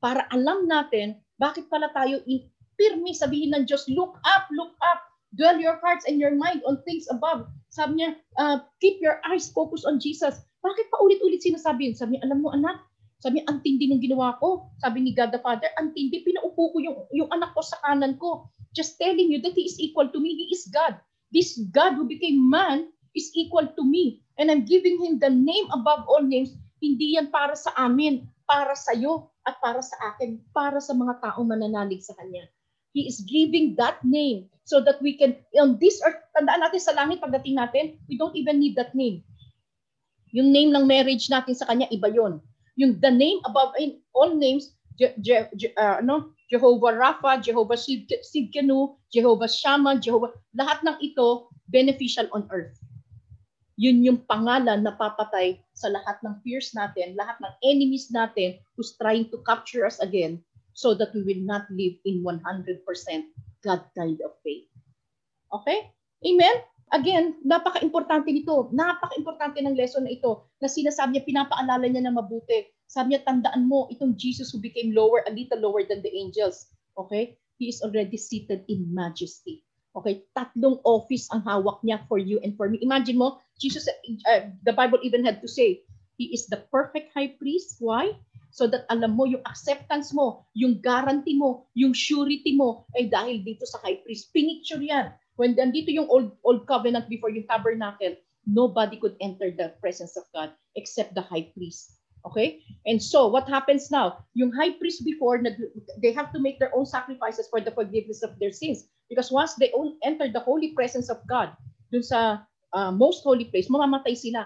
Para 0.00 0.24
alam 0.32 0.64
natin, 0.64 1.20
bakit 1.36 1.68
pala 1.68 1.92
tayo 1.92 2.24
pirmi 2.80 3.12
sabihin 3.12 3.52
ng 3.52 3.68
Diyos, 3.68 3.84
look 3.92 4.16
up, 4.24 4.48
look 4.56 4.72
up, 4.80 5.04
dwell 5.36 5.60
your 5.60 5.76
hearts 5.84 6.08
and 6.08 6.16
your 6.16 6.32
mind 6.32 6.64
on 6.64 6.80
things 6.88 7.04
above. 7.12 7.44
Sabi 7.68 8.00
niya, 8.00 8.16
uh, 8.40 8.64
keep 8.80 8.96
your 9.04 9.20
eyes 9.28 9.52
focused 9.52 9.84
on 9.84 10.00
Jesus. 10.00 10.40
Bakit 10.64 10.86
pa 10.88 10.96
ulit-ulit 11.04 11.44
sinasabi 11.44 11.92
yun? 11.92 11.94
Sabi 11.96 12.16
niya, 12.16 12.24
alam 12.24 12.40
mo 12.40 12.48
anak, 12.56 12.80
sabi 13.20 13.44
ang 13.44 13.60
tindi 13.60 13.84
ng 13.92 14.00
ginawa 14.00 14.40
ko. 14.40 14.72
Sabi 14.80 15.04
ni 15.04 15.12
God 15.12 15.30
the 15.30 15.40
Father, 15.44 15.68
ang 15.76 15.92
tindi, 15.92 16.24
pinaupo 16.24 16.72
ko 16.72 16.76
yung, 16.80 16.96
yung 17.12 17.28
anak 17.28 17.52
ko 17.52 17.60
sa 17.60 17.76
kanan 17.84 18.16
ko. 18.16 18.48
Just 18.72 18.96
telling 18.96 19.28
you 19.28 19.44
that 19.44 19.52
He 19.52 19.68
is 19.68 19.76
equal 19.76 20.08
to 20.08 20.18
me. 20.18 20.32
He 20.32 20.56
is 20.56 20.72
God. 20.72 20.96
This 21.28 21.60
God 21.70 22.00
who 22.00 22.08
became 22.08 22.40
man 22.40 22.88
is 23.12 23.28
equal 23.36 23.68
to 23.68 23.82
me. 23.84 24.24
And 24.40 24.48
I'm 24.48 24.64
giving 24.64 24.98
him 25.04 25.20
the 25.20 25.30
name 25.30 25.68
above 25.70 26.08
all 26.08 26.24
names. 26.24 26.56
Hindi 26.80 27.20
yan 27.20 27.28
para 27.28 27.52
sa 27.52 27.76
amin, 27.76 28.24
para 28.48 28.72
sa 28.72 28.96
iyo 28.96 29.28
at 29.44 29.60
para 29.60 29.84
sa 29.84 29.96
akin, 30.10 30.40
para 30.56 30.80
sa 30.80 30.96
mga 30.96 31.20
taong 31.20 31.44
mananalig 31.44 32.00
sa 32.00 32.16
kanya. 32.16 32.48
He 32.96 33.06
is 33.06 33.22
giving 33.22 33.76
that 33.78 34.00
name 34.02 34.50
so 34.64 34.80
that 34.82 34.98
we 35.04 35.14
can, 35.14 35.38
on 35.60 35.78
this 35.78 36.00
earth, 36.02 36.18
tandaan 36.34 36.64
natin 36.64 36.80
sa 36.82 36.96
langit 36.96 37.20
pagdating 37.22 37.60
natin, 37.60 38.00
we 38.08 38.16
don't 38.16 38.34
even 38.34 38.58
need 38.58 38.74
that 38.80 38.96
name. 38.96 39.22
Yung 40.32 40.50
name 40.50 40.72
ng 40.72 40.88
marriage 40.88 41.28
natin 41.30 41.54
sa 41.54 41.68
kanya, 41.68 41.86
iba 41.92 42.10
yon. 42.10 42.40
Yung 42.80 42.96
the 43.04 43.12
name 43.12 43.44
above 43.44 43.76
in 43.76 44.00
all 44.16 44.32
names, 44.32 44.72
Je, 44.96 45.12
Je, 45.20 45.44
Je, 45.56 45.68
uh, 45.76 46.00
ano, 46.00 46.32
Jehovah 46.48 46.96
Rapha, 46.96 47.40
Jehovah 47.44 47.76
Sidkenu, 47.76 48.96
Jehovah 49.12 49.48
Shammah, 49.48 50.00
Jehovah, 50.00 50.32
lahat 50.56 50.80
ng 50.82 50.96
ito 51.04 51.52
beneficial 51.68 52.26
on 52.32 52.48
earth 52.48 52.80
yun 53.80 54.04
yung 54.04 54.20
pangalan 54.28 54.84
na 54.84 54.92
papatay 54.92 55.56
sa 55.72 55.88
lahat 55.88 56.20
ng 56.20 56.36
fears 56.44 56.76
natin, 56.76 57.16
lahat 57.16 57.40
ng 57.40 57.54
enemies 57.64 58.12
natin 58.12 58.60
who's 58.76 58.92
trying 59.00 59.24
to 59.32 59.40
capture 59.48 59.88
us 59.88 59.96
again 60.04 60.36
so 60.76 60.92
that 60.92 61.08
we 61.16 61.24
will 61.24 61.40
not 61.48 61.64
live 61.72 61.96
in 62.04 62.20
100% 62.20 62.44
God 63.64 63.80
kind 63.96 64.20
of 64.20 64.36
faith. 64.44 64.68
Okay? 65.48 65.88
Amen? 66.28 66.60
Again, 66.90 67.38
napaka-importante 67.46 68.34
nito. 68.34 68.70
Napaka-importante 68.74 69.62
ng 69.62 69.78
lesson 69.78 70.06
na 70.06 70.12
ito 70.14 70.50
na 70.58 70.66
sinasabi 70.66 71.18
niya, 71.18 71.24
pinapaalala 71.26 71.86
niya 71.86 72.02
na 72.02 72.14
mabuti. 72.14 72.66
Sabi 72.90 73.14
niya, 73.14 73.22
tandaan 73.22 73.70
mo, 73.70 73.86
itong 73.94 74.18
Jesus 74.18 74.50
who 74.50 74.58
became 74.58 74.90
lower, 74.90 75.22
a 75.26 75.32
little 75.32 75.62
lower 75.62 75.86
than 75.86 76.02
the 76.02 76.10
angels. 76.10 76.66
Okay? 76.98 77.38
He 77.62 77.70
is 77.70 77.78
already 77.86 78.18
seated 78.18 78.66
in 78.66 78.90
majesty. 78.90 79.62
Okay, 79.90 80.22
tatlong 80.38 80.78
office 80.86 81.26
ang 81.34 81.42
hawak 81.42 81.82
niya 81.82 82.06
for 82.06 82.14
you 82.14 82.38
and 82.46 82.54
for 82.54 82.70
me. 82.70 82.78
Imagine 82.78 83.18
mo, 83.18 83.42
Jesus, 83.58 83.90
uh, 83.90 84.46
the 84.62 84.70
Bible 84.70 85.02
even 85.02 85.26
had 85.26 85.42
to 85.42 85.50
say, 85.50 85.82
He 86.14 86.30
is 86.30 86.46
the 86.46 86.62
perfect 86.70 87.10
high 87.16 87.34
priest. 87.34 87.80
Why? 87.80 88.14
So 88.52 88.70
that 88.70 88.86
alam 88.92 89.18
mo, 89.18 89.24
yung 89.26 89.42
acceptance 89.48 90.14
mo, 90.14 90.46
yung 90.52 90.78
guarantee 90.78 91.34
mo, 91.34 91.66
yung 91.74 91.96
surety 91.96 92.54
mo, 92.54 92.86
ay 92.92 93.10
dahil 93.10 93.42
dito 93.42 93.64
sa 93.66 93.80
high 93.82 93.98
priest. 94.04 94.30
Pinicture 94.30 94.82
yan. 94.82 95.10
When 95.40 95.56
nandito 95.56 95.88
yung 95.88 96.04
old, 96.12 96.36
old 96.44 96.68
covenant 96.68 97.08
before 97.08 97.32
yung 97.32 97.48
tabernacle, 97.48 98.12
nobody 98.44 99.00
could 99.00 99.16
enter 99.24 99.48
the 99.48 99.72
presence 99.80 100.12
of 100.20 100.28
God 100.36 100.52
except 100.76 101.16
the 101.16 101.24
high 101.24 101.48
priest. 101.56 101.96
Okay? 102.28 102.60
And 102.84 103.00
so, 103.00 103.24
what 103.24 103.48
happens 103.48 103.88
now? 103.88 104.20
Yung 104.36 104.52
high 104.52 104.76
priest 104.76 105.00
before, 105.00 105.40
they 105.40 106.12
have 106.12 106.28
to 106.36 106.40
make 106.44 106.60
their 106.60 106.76
own 106.76 106.84
sacrifices 106.84 107.48
for 107.48 107.64
the 107.64 107.72
forgiveness 107.72 108.20
of 108.20 108.36
their 108.36 108.52
sins. 108.52 108.84
Because 109.08 109.32
once 109.32 109.56
they 109.56 109.72
own, 109.72 109.96
enter 110.04 110.28
the 110.28 110.44
holy 110.44 110.76
presence 110.76 111.08
of 111.08 111.24
God, 111.24 111.56
dun 111.88 112.04
sa 112.04 112.44
uh, 112.76 112.92
most 112.92 113.24
holy 113.24 113.48
place, 113.48 113.72
mamamatay 113.72 114.12
sila. 114.12 114.44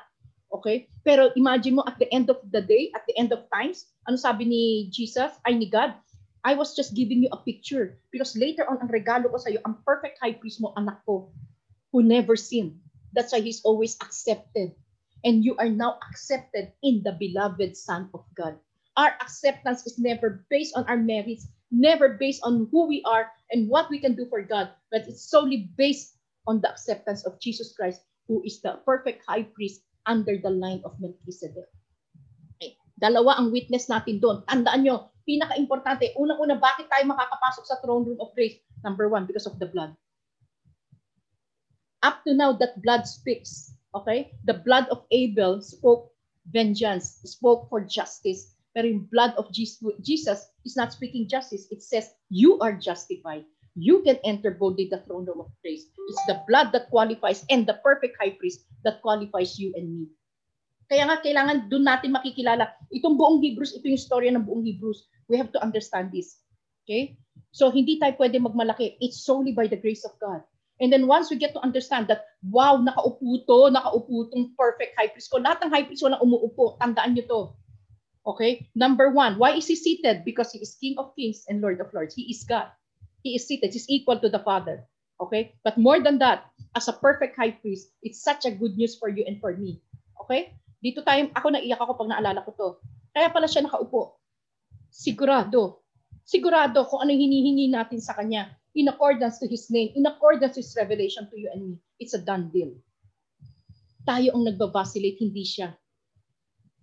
Okay? 0.54 0.86
Pero 1.02 1.34
imagine 1.34 1.74
mo, 1.74 1.82
at 1.90 1.98
the 1.98 2.06
end 2.14 2.30
of 2.30 2.38
the 2.54 2.62
day, 2.62 2.94
at 2.94 3.02
the 3.10 3.18
end 3.18 3.34
of 3.34 3.42
times, 3.50 3.90
ano 4.06 4.14
sabi 4.14 4.46
ni 4.46 4.62
Jesus, 4.94 5.34
ay 5.42 5.58
ni 5.58 5.66
God, 5.66 5.98
I 6.44 6.54
was 6.54 6.76
just 6.76 6.94
giving 6.94 7.24
you 7.24 7.32
a 7.32 7.40
picture. 7.40 7.98
Because 8.12 8.36
later 8.36 8.68
on, 8.68 8.78
ang 8.84 8.92
regalo 8.92 9.32
ko 9.32 9.40
sa 9.40 9.48
iyo, 9.48 9.64
ang 9.64 9.80
perfect 9.82 10.20
high 10.20 10.36
priest 10.36 10.60
mo, 10.60 10.76
anak 10.76 11.00
ko, 11.08 11.32
who 11.90 12.04
never 12.04 12.36
sinned. 12.36 12.76
That's 13.16 13.32
why 13.32 13.40
he's 13.40 13.64
always 13.64 13.96
accepted 14.04 14.76
and 15.24 15.40
you 15.40 15.56
are 15.56 15.72
now 15.72 15.96
accepted 16.04 16.70
in 16.84 17.00
the 17.02 17.16
beloved 17.16 17.74
Son 17.74 18.12
of 18.12 18.22
God. 18.36 18.60
Our 18.94 19.16
acceptance 19.18 19.88
is 19.88 19.98
never 19.98 20.44
based 20.52 20.76
on 20.76 20.84
our 20.86 21.00
merits, 21.00 21.48
never 21.72 22.14
based 22.20 22.44
on 22.44 22.68
who 22.70 22.86
we 22.86 23.02
are 23.08 23.32
and 23.50 23.66
what 23.66 23.90
we 23.90 23.98
can 23.98 24.14
do 24.14 24.28
for 24.28 24.44
God, 24.44 24.70
but 24.92 25.08
it's 25.08 25.24
solely 25.24 25.72
based 25.74 26.14
on 26.46 26.60
the 26.60 26.70
acceptance 26.70 27.24
of 27.26 27.40
Jesus 27.40 27.74
Christ, 27.74 28.04
who 28.28 28.44
is 28.44 28.60
the 28.60 28.78
perfect 28.84 29.24
high 29.26 29.48
priest 29.48 29.82
under 30.06 30.36
the 30.36 30.52
line 30.52 30.84
of 30.84 30.94
Melchizedek. 31.00 31.66
Okay. 32.60 32.76
Dalawa 33.00 33.40
ang 33.40 33.50
witness 33.50 33.88
natin 33.88 34.20
doon. 34.20 34.44
Tandaan 34.46 34.84
nyo, 34.84 35.13
pinaka-importante, 35.24 36.12
unang-una, 36.16 36.60
bakit 36.60 36.88
tayo 36.88 37.08
makakapasok 37.08 37.64
sa 37.64 37.80
throne 37.80 38.04
room 38.04 38.20
of 38.20 38.32
grace? 38.36 38.60
Number 38.84 39.08
one, 39.08 39.24
because 39.24 39.48
of 39.48 39.56
the 39.58 39.66
blood. 39.66 39.96
Up 42.04 42.20
to 42.28 42.36
now, 42.36 42.52
that 42.60 42.80
blood 42.84 43.08
speaks. 43.08 43.72
Okay? 43.96 44.36
The 44.44 44.60
blood 44.60 44.86
of 44.92 45.08
Abel 45.10 45.64
spoke 45.64 46.12
vengeance, 46.52 47.24
spoke 47.24 47.68
for 47.72 47.80
justice. 47.80 48.52
Pero 48.76 48.90
yung 48.90 49.08
blood 49.08 49.32
of 49.38 49.48
Jesus 49.54 50.50
is 50.66 50.76
not 50.76 50.92
speaking 50.92 51.30
justice. 51.30 51.70
It 51.70 51.80
says, 51.80 52.12
you 52.28 52.58
are 52.60 52.74
justified. 52.74 53.46
You 53.78 54.02
can 54.02 54.18
enter 54.26 54.50
boldly 54.50 54.90
the 54.90 55.00
throne 55.06 55.24
room 55.24 55.40
of 55.40 55.50
grace. 55.62 55.86
It's 56.10 56.24
the 56.26 56.42
blood 56.46 56.74
that 56.74 56.90
qualifies 56.90 57.46
and 57.48 57.66
the 57.66 57.78
perfect 57.82 58.18
high 58.20 58.36
priest 58.36 58.66
that 58.84 59.00
qualifies 59.00 59.58
you 59.58 59.72
and 59.74 59.88
me. 59.94 60.06
Kaya 60.88 61.08
nga, 61.08 61.20
kailangan 61.24 61.72
doon 61.72 61.84
natin 61.84 62.12
makikilala. 62.12 62.68
Itong 62.92 63.16
buong 63.16 63.40
Hebrews, 63.40 63.76
ito 63.76 63.88
yung 63.88 64.00
story 64.00 64.28
ng 64.28 64.44
buong 64.44 64.64
Hebrews. 64.64 65.08
We 65.28 65.40
have 65.40 65.48
to 65.56 65.60
understand 65.64 66.12
this. 66.12 66.44
Okay? 66.84 67.16
So, 67.54 67.72
hindi 67.72 67.96
tayo 67.96 68.12
pwede 68.20 68.36
magmalaki. 68.36 69.00
It's 69.00 69.24
solely 69.24 69.56
by 69.56 69.70
the 69.70 69.80
grace 69.80 70.04
of 70.04 70.12
God. 70.20 70.44
And 70.82 70.90
then 70.90 71.06
once 71.06 71.30
we 71.30 71.38
get 71.38 71.54
to 71.54 71.62
understand 71.62 72.10
that, 72.10 72.26
wow, 72.50 72.82
nakaupo 72.82 73.46
to, 73.46 73.58
nakaupo 73.70 74.30
tong 74.34 74.58
perfect 74.58 74.98
high 74.98 75.06
priest 75.06 75.30
ko. 75.30 75.38
Lahat 75.38 75.62
ng 75.62 75.70
high 75.70 75.86
priest 75.86 76.02
walang 76.02 76.18
umuupo. 76.18 76.74
Tandaan 76.82 77.14
nyo 77.14 77.24
to. 77.30 77.40
Okay? 78.26 78.66
Number 78.74 79.14
one, 79.14 79.38
why 79.38 79.54
is 79.54 79.70
he 79.70 79.76
seated? 79.78 80.26
Because 80.26 80.50
he 80.50 80.58
is 80.58 80.74
King 80.74 80.98
of 80.98 81.14
kings 81.14 81.46
and 81.46 81.62
Lord 81.62 81.78
of 81.78 81.94
lords. 81.94 82.18
He 82.18 82.26
is 82.26 82.42
God. 82.42 82.74
He 83.22 83.38
is 83.38 83.46
seated. 83.46 83.70
He's 83.70 83.88
equal 83.88 84.18
to 84.18 84.28
the 84.28 84.42
Father. 84.42 84.82
Okay? 85.22 85.54
But 85.62 85.78
more 85.78 86.02
than 86.02 86.18
that, 86.18 86.50
as 86.74 86.90
a 86.90 86.96
perfect 86.98 87.38
high 87.38 87.54
priest, 87.54 87.94
it's 88.02 88.20
such 88.20 88.44
a 88.44 88.50
good 88.50 88.74
news 88.74 88.98
for 88.98 89.08
you 89.08 89.22
and 89.30 89.38
for 89.38 89.54
me. 89.54 89.78
Okay? 90.26 90.58
Dito 90.84 91.00
tayo, 91.00 91.32
ako 91.32 91.46
naiyak 91.48 91.80
ako 91.80 91.96
pag 91.96 92.12
naalala 92.12 92.44
ko 92.44 92.52
to. 92.52 92.68
Kaya 93.16 93.32
pala 93.32 93.48
siya 93.48 93.64
nakaupo. 93.64 94.20
Sigurado. 94.92 95.80
Sigurado 96.28 96.84
kung 96.84 97.00
ano 97.00 97.16
hinihingi 97.16 97.72
natin 97.72 98.04
sa 98.04 98.12
kanya 98.12 98.52
in 98.76 98.92
accordance 98.92 99.40
to 99.40 99.48
His 99.48 99.72
name, 99.72 99.96
in 99.96 100.04
accordance 100.04 100.60
to 100.60 100.60
His 100.60 100.76
revelation 100.76 101.24
to 101.32 101.40
you 101.40 101.48
and 101.48 101.62
me. 101.64 101.74
It's 101.96 102.12
a 102.12 102.20
done 102.20 102.52
deal. 102.52 102.76
Tayo 104.04 104.36
ang 104.36 104.44
nagbabacillate, 104.44 105.24
hindi 105.24 105.48
siya. 105.48 105.72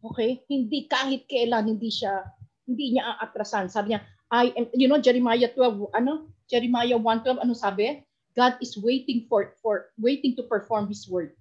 Okay? 0.02 0.42
Hindi 0.50 0.90
kahit 0.90 1.30
kailan 1.30 1.70
hindi 1.70 1.94
siya 1.94 2.26
hindi 2.66 2.98
niya 2.98 3.22
aatrasan. 3.22 3.70
Sabi 3.70 3.94
niya, 3.94 4.02
I 4.34 4.50
am 4.58 4.66
you 4.74 4.90
know 4.90 4.98
Jeremiah 4.98 5.52
12 5.54 5.94
ano? 5.94 6.32
Jeremiah 6.50 6.98
1:12 6.98 7.44
ano 7.44 7.54
sabi? 7.54 8.02
God 8.34 8.58
is 8.64 8.80
waiting 8.80 9.28
for 9.28 9.54
for 9.60 9.92
waiting 10.00 10.34
to 10.40 10.44
perform 10.48 10.88
his 10.88 11.06
word. 11.06 11.36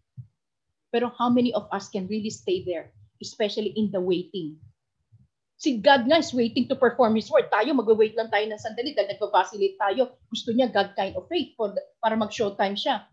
Pero 0.91 1.11
how 1.15 1.31
many 1.31 1.55
of 1.55 1.71
us 1.71 1.87
can 1.89 2.11
really 2.11 2.31
stay 2.31 2.67
there, 2.67 2.91
especially 3.23 3.75
in 3.79 3.91
the 3.95 4.03
waiting? 4.03 4.59
Si 5.61 5.79
God 5.79 6.09
nga 6.09 6.19
is 6.19 6.33
waiting 6.33 6.67
to 6.67 6.77
perform 6.77 7.15
His 7.15 7.29
word. 7.29 7.53
Tayo, 7.53 7.77
mag-wait 7.77 8.17
lang 8.17 8.33
tayo 8.33 8.49
ng 8.49 8.59
sandali 8.59 8.97
dahil 8.97 9.13
nagpa-facilitate 9.13 9.77
tayo. 9.77 10.17
Gusto 10.33 10.51
niya 10.57 10.73
God 10.73 10.97
kind 10.97 11.15
of 11.15 11.29
faith 11.29 11.53
for, 11.55 11.71
para 12.01 12.17
mag-showtime 12.17 12.75
siya. 12.75 13.05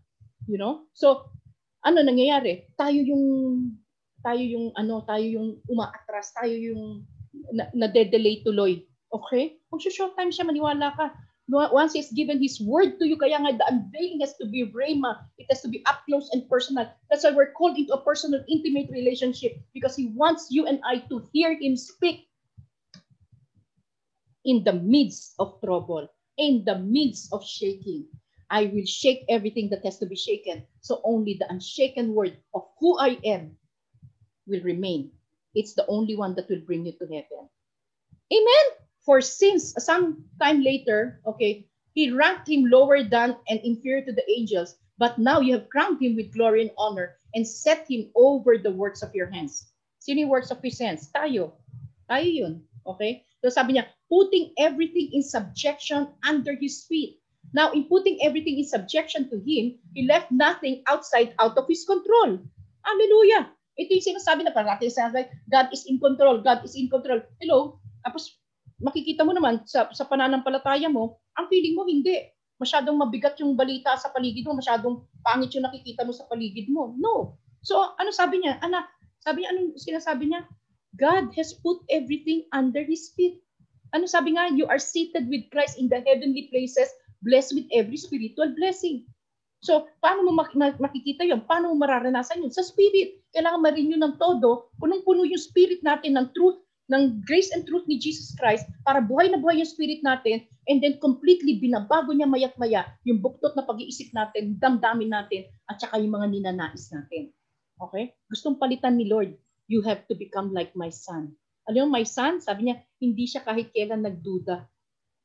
You 0.48 0.56
know? 0.56 0.88
So, 0.96 1.28
ano 1.84 2.00
nangyayari? 2.02 2.72
Tayo 2.74 2.98
yung 3.04 3.24
tayo 4.24 4.42
yung 4.42 4.74
ano, 4.74 5.04
tayo 5.06 5.22
yung 5.22 5.62
umaatras, 5.70 6.34
tayo 6.34 6.56
yung 6.56 7.06
na, 7.52 7.70
na-delay 7.76 8.42
tuloy. 8.42 8.82
Okay? 9.12 9.60
Mag-showtime 9.70 10.32
siya, 10.32 10.48
maniwala 10.48 10.90
ka. 10.96 11.06
Once 11.48 11.92
He's 11.94 12.12
given 12.12 12.42
His 12.42 12.60
word 12.60 13.00
to 13.00 13.08
you, 13.08 13.16
kaya 13.16 13.40
nga 13.40 13.56
the 13.56 13.66
unveiling 13.72 14.20
has 14.20 14.36
to 14.36 14.46
be 14.46 14.68
rhema. 14.68 15.24
It 15.40 15.48
has 15.48 15.64
to 15.64 15.68
be 15.68 15.80
up 15.88 16.04
close 16.04 16.28
and 16.36 16.44
personal. 16.48 16.92
That's 17.08 17.24
why 17.24 17.32
we're 17.32 17.56
called 17.56 17.78
into 17.80 17.96
a 17.96 18.04
personal, 18.04 18.44
intimate 18.48 18.92
relationship 18.92 19.56
because 19.72 19.96
He 19.96 20.12
wants 20.12 20.52
you 20.52 20.68
and 20.68 20.80
I 20.84 21.00
to 21.08 21.24
hear 21.32 21.56
Him 21.56 21.76
speak 21.76 22.28
in 24.44 24.64
the 24.64 24.76
midst 24.76 25.34
of 25.38 25.56
trouble, 25.64 26.08
in 26.36 26.64
the 26.64 26.78
midst 26.78 27.32
of 27.32 27.44
shaking. 27.44 28.06
I 28.50 28.72
will 28.72 28.86
shake 28.86 29.24
everything 29.28 29.68
that 29.70 29.84
has 29.84 29.98
to 30.00 30.06
be 30.06 30.16
shaken. 30.16 30.64
So 30.80 31.00
only 31.04 31.36
the 31.36 31.48
unshaken 31.52 32.14
word 32.14 32.36
of 32.54 32.64
who 32.80 32.98
I 32.98 33.20
am 33.24 33.56
will 34.46 34.62
remain. 34.64 35.12
It's 35.54 35.74
the 35.74 35.86
only 35.86 36.16
one 36.16 36.34
that 36.36 36.48
will 36.48 36.64
bring 36.64 36.86
you 36.86 36.92
to 36.92 37.04
heaven. 37.04 37.48
Amen. 38.32 38.87
For 39.08 39.24
since 39.24 39.72
some 39.80 40.28
time 40.36 40.60
later, 40.60 41.24
okay, 41.24 41.64
he 41.96 42.12
ranked 42.12 42.44
him 42.44 42.68
lower 42.68 43.00
than 43.00 43.40
and 43.48 43.56
inferior 43.64 44.04
to 44.04 44.12
the 44.12 44.28
angels, 44.28 44.76
but 45.00 45.16
now 45.16 45.40
you 45.40 45.56
have 45.56 45.72
crowned 45.72 45.96
him 45.96 46.12
with 46.12 46.36
glory 46.36 46.68
and 46.68 46.76
honor 46.76 47.16
and 47.32 47.48
set 47.48 47.88
him 47.88 48.12
over 48.12 48.60
the 48.60 48.68
works 48.68 49.00
of 49.00 49.16
your 49.16 49.32
hands. 49.32 49.72
Sino 50.04 50.20
yung 50.20 50.28
works 50.28 50.52
of 50.52 50.60
his 50.60 50.76
hands? 50.76 51.08
Tayo. 51.08 51.56
Tayo 52.04 52.28
yun. 52.28 52.54
Okay? 52.84 53.24
So 53.40 53.48
sabi 53.48 53.80
niya, 53.80 53.88
putting 54.12 54.52
everything 54.60 55.08
in 55.16 55.24
subjection 55.24 56.12
under 56.20 56.52
his 56.52 56.84
feet. 56.84 57.16
Now, 57.56 57.72
in 57.72 57.88
putting 57.88 58.20
everything 58.20 58.60
in 58.60 58.68
subjection 58.68 59.32
to 59.32 59.40
him, 59.40 59.80
he 59.96 60.04
left 60.04 60.28
nothing 60.28 60.84
outside 60.84 61.32
out 61.40 61.56
of 61.56 61.64
his 61.64 61.88
control. 61.88 62.44
Hallelujah! 62.84 63.56
Ito 63.80 63.88
yung 63.88 64.04
sinasabi 64.04 64.44
na 64.44 64.52
parang 64.52 64.76
natin 64.76 64.92
sinasabi, 64.92 65.32
God 65.48 65.72
is 65.72 65.88
in 65.88 65.96
control, 65.96 66.44
God 66.44 66.60
is 66.60 66.76
in 66.76 66.92
control. 66.92 67.24
Hello? 67.40 67.80
Tapos 68.04 68.37
makikita 68.78 69.26
mo 69.26 69.34
naman 69.34 69.62
sa, 69.66 69.90
sa 69.90 70.06
pananampalataya 70.06 70.86
mo, 70.90 71.18
ang 71.34 71.50
feeling 71.50 71.74
mo 71.74 71.86
hindi. 71.86 72.30
Masyadong 72.58 72.98
mabigat 72.98 73.38
yung 73.38 73.54
balita 73.54 73.94
sa 73.94 74.10
paligid 74.10 74.42
mo, 74.42 74.58
masyadong 74.58 75.06
pangit 75.22 75.54
yung 75.54 75.66
nakikita 75.66 76.02
mo 76.02 76.10
sa 76.10 76.26
paligid 76.26 76.66
mo. 76.66 76.94
No. 76.98 77.38
So, 77.62 77.94
ano 77.98 78.10
sabi 78.10 78.42
niya? 78.42 78.58
Anak, 78.62 78.90
sabi 79.22 79.42
niya, 79.42 79.54
anong 79.54 79.78
sinasabi 79.78 80.30
niya? 80.30 80.42
God 80.98 81.30
has 81.38 81.54
put 81.62 81.78
everything 81.86 82.46
under 82.50 82.82
His 82.82 83.14
feet. 83.14 83.38
Ano 83.94 84.10
sabi 84.10 84.34
nga, 84.34 84.50
you 84.50 84.66
are 84.66 84.82
seated 84.82 85.30
with 85.30 85.46
Christ 85.54 85.78
in 85.78 85.86
the 85.86 86.02
heavenly 86.02 86.50
places, 86.50 86.90
blessed 87.22 87.54
with 87.54 87.68
every 87.70 87.96
spiritual 87.96 88.50
blessing. 88.58 89.06
So, 89.58 89.90
paano 89.98 90.22
mo 90.26 90.38
makikita 90.38 91.26
yon? 91.26 91.42
Paano 91.46 91.74
mo 91.74 91.82
mararanasan 91.82 92.46
yun? 92.46 92.54
Sa 92.54 92.62
spirit. 92.62 93.22
Kailangan 93.34 93.62
ma-renew 93.62 93.98
ng 93.98 94.14
todo. 94.18 94.70
Punong-puno 94.78 95.26
yung 95.26 95.40
spirit 95.40 95.82
natin 95.82 96.14
ng 96.14 96.30
truth, 96.30 96.62
ng 96.88 97.20
grace 97.24 97.52
and 97.52 97.68
truth 97.68 97.84
ni 97.84 98.00
Jesus 98.00 98.32
Christ 98.36 98.64
para 98.84 99.04
buhay 99.04 99.28
na 99.28 99.36
buhay 99.36 99.60
yung 99.60 99.68
spirit 99.68 100.00
natin 100.00 100.48
and 100.68 100.80
then 100.80 100.96
completely 101.00 101.60
binabago 101.60 102.16
niya 102.16 102.24
mayat 102.24 102.56
maya 102.56 102.88
yung 103.04 103.20
buktot 103.20 103.52
na 103.56 103.64
pag-iisip 103.64 104.08
natin, 104.16 104.56
damdamin 104.56 105.12
natin, 105.12 105.48
at 105.68 105.76
saka 105.80 106.00
yung 106.00 106.16
mga 106.16 106.26
ninanais 106.32 106.88
natin. 106.88 107.28
Okay? 107.78 108.16
Gustong 108.32 108.56
palitan 108.56 108.96
ni 108.96 109.06
Lord, 109.06 109.36
you 109.68 109.84
have 109.84 110.08
to 110.08 110.16
become 110.16 110.50
like 110.56 110.72
my 110.72 110.88
son. 110.88 111.36
Alam 111.68 111.92
mo, 111.92 112.00
my 112.00 112.06
son, 112.08 112.40
sabi 112.40 112.72
niya, 112.72 112.80
hindi 112.96 113.28
siya 113.28 113.44
kahit 113.44 113.68
kailan 113.76 114.00
nagduda. 114.00 114.64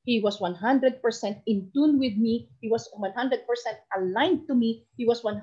He 0.04 0.20
was 0.20 0.44
100% 0.44 1.00
in 1.48 1.72
tune 1.72 1.96
with 1.96 2.20
me. 2.20 2.52
He 2.60 2.68
was 2.68 2.92
100% 2.92 3.16
aligned 3.96 4.52
to 4.52 4.54
me. 4.54 4.84
He 5.00 5.08
was 5.08 5.24
100% 5.24 5.40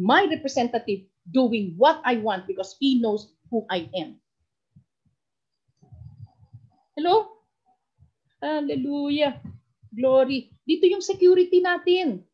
my 0.00 0.24
representative 0.24 1.04
doing 1.28 1.76
what 1.76 2.00
I 2.08 2.16
want 2.24 2.48
because 2.48 2.72
he 2.80 3.04
knows 3.04 3.36
who 3.52 3.68
I 3.68 3.92
am. 3.92 4.16
Hello? 7.00 7.32
Hallelujah. 8.44 9.40
Glory. 9.88 10.52
Dito 10.68 10.84
yung 10.84 11.00
security 11.00 11.64
natin. 11.64 12.28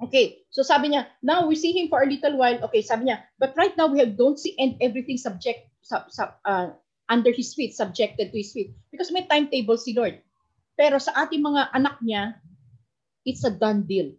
Okay, 0.00 0.48
so 0.48 0.64
sabi 0.64 0.96
niya, 0.96 1.12
now 1.20 1.44
we 1.44 1.52
see 1.52 1.76
him 1.76 1.92
for 1.92 2.00
a 2.00 2.08
little 2.08 2.40
while. 2.40 2.56
Okay, 2.64 2.80
sabi 2.80 3.12
niya, 3.12 3.20
but 3.36 3.52
right 3.60 3.76
now 3.76 3.84
we 3.84 4.00
have 4.00 4.16
don't 4.16 4.40
see 4.40 4.56
and 4.56 4.80
everything 4.80 5.20
subject 5.20 5.68
sub, 5.84 6.08
sub, 6.08 6.40
uh, 6.48 6.72
under 7.12 7.28
his 7.36 7.52
feet, 7.52 7.76
subjected 7.76 8.32
to 8.32 8.40
his 8.40 8.48
feet. 8.56 8.72
Because 8.88 9.12
may 9.12 9.28
timetable 9.28 9.76
si 9.76 9.92
Lord. 9.92 10.16
Pero 10.72 10.96
sa 10.96 11.28
ating 11.28 11.44
mga 11.44 11.68
anak 11.76 12.00
niya, 12.00 12.32
it's 13.28 13.44
a 13.44 13.52
done 13.52 13.84
deal. 13.84 14.16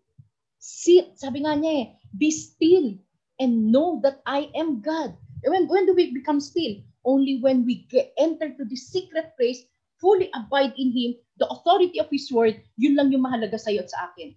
Sit, 0.61 1.17
sabi 1.17 1.49
nga 1.49 1.57
niya 1.57 1.73
eh, 1.81 1.85
be 2.13 2.29
still 2.29 2.93
and 3.41 3.73
know 3.73 3.97
that 4.05 4.21
I 4.29 4.53
am 4.53 4.85
God. 4.85 5.17
When, 5.41 5.65
when 5.65 5.89
do 5.89 5.97
we 5.97 6.13
become 6.13 6.37
still? 6.37 6.77
Only 7.01 7.41
when 7.41 7.65
we 7.65 7.89
get, 7.89 8.13
enter 8.21 8.53
to 8.53 8.63
the 8.69 8.77
secret 8.77 9.33
place, 9.33 9.65
fully 9.99 10.31
abide 10.33 10.73
in 10.79 10.95
Him, 10.95 11.19
the 11.37 11.47
authority 11.51 11.99
of 11.99 12.07
His 12.09 12.31
word, 12.31 12.59
yun 12.79 12.95
lang 12.95 13.11
yung 13.11 13.23
mahalaga 13.23 13.59
sa 13.59 13.69
iyo 13.69 13.83
at 13.83 13.91
sa 13.91 14.11
akin. 14.11 14.33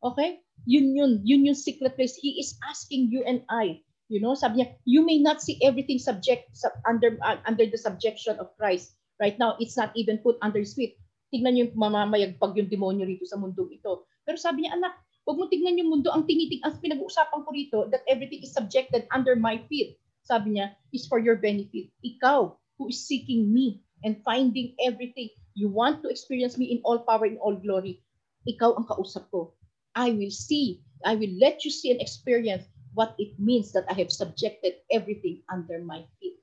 Okay? 0.00 0.40
Yun 0.64 0.94
yun, 0.94 1.12
yun 1.26 1.46
yung 1.46 1.58
secret 1.58 1.98
place. 1.98 2.14
He 2.14 2.38
is 2.40 2.56
asking 2.70 3.10
you 3.10 3.26
and 3.26 3.42
I 3.50 3.84
You 4.12 4.20
know, 4.20 4.36
sabi 4.36 4.60
niya, 4.60 4.68
you 4.84 5.00
may 5.00 5.16
not 5.16 5.40
see 5.40 5.56
everything 5.64 5.96
subject 5.96 6.52
sub, 6.52 6.76
under 6.84 7.16
uh, 7.24 7.40
under 7.48 7.64
the 7.64 7.80
subjection 7.80 8.36
of 8.36 8.52
Christ. 8.60 9.00
Right 9.16 9.38
now, 9.40 9.56
it's 9.56 9.80
not 9.80 9.96
even 9.96 10.20
put 10.20 10.36
under 10.44 10.60
his 10.60 10.76
feet. 10.76 11.00
Tignan 11.32 11.56
niyo 11.56 11.72
yung 11.72 11.80
mamamayagpag 11.80 12.52
yung 12.58 12.68
demonyo 12.68 13.08
rito 13.08 13.24
sa 13.24 13.40
mundong 13.40 13.72
ito. 13.72 14.04
Pero 14.26 14.36
sabi 14.36 14.66
niya, 14.66 14.76
anak, 14.76 14.98
huwag 15.24 15.38
mo 15.40 15.48
tignan 15.48 15.80
yung 15.80 15.88
mundo. 15.88 16.12
Ang 16.12 16.28
tinitig, 16.28 16.60
ang 16.66 16.76
pinag-uusapan 16.82 17.40
ko 17.46 17.50
rito, 17.54 17.78
that 17.88 18.04
everything 18.10 18.44
is 18.44 18.52
subjected 18.52 19.08
under 19.14 19.38
my 19.38 19.56
feet. 19.70 19.96
Sabi 20.26 20.58
niya, 20.58 20.76
is 20.92 21.08
for 21.08 21.22
your 21.22 21.38
benefit. 21.38 21.88
Ikaw, 22.04 22.52
who 22.76 22.84
is 22.90 23.00
seeking 23.00 23.48
me 23.48 23.83
and 24.02 24.18
finding 24.24 24.74
everything. 24.82 25.30
You 25.54 25.68
want 25.68 26.02
to 26.02 26.10
experience 26.10 26.58
me 26.58 26.74
in 26.74 26.80
all 26.82 26.98
power, 27.06 27.26
in 27.26 27.38
all 27.38 27.54
glory. 27.54 28.02
Ikaw 28.48 28.76
ang 28.76 28.86
kausap 28.90 29.30
ko. 29.30 29.54
I 29.94 30.10
will 30.10 30.34
see. 30.34 30.82
I 31.06 31.14
will 31.14 31.30
let 31.38 31.62
you 31.62 31.70
see 31.70 31.94
and 31.94 32.00
experience 32.02 32.66
what 32.94 33.14
it 33.18 33.38
means 33.38 33.70
that 33.72 33.86
I 33.90 33.94
have 34.02 34.10
subjected 34.10 34.82
everything 34.90 35.42
under 35.50 35.78
my 35.82 36.02
feet. 36.18 36.38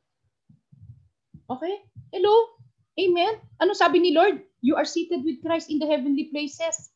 Okay? 1.52 1.84
Hello? 2.16 2.36
Amen? 3.00 3.40
Ano 3.60 3.74
sabi 3.76 4.00
ni 4.00 4.12
Lord? 4.16 4.40
You 4.62 4.76
are 4.80 4.88
seated 4.88 5.26
with 5.26 5.42
Christ 5.44 5.68
in 5.68 5.80
the 5.80 5.90
heavenly 5.90 6.30
places. 6.32 6.92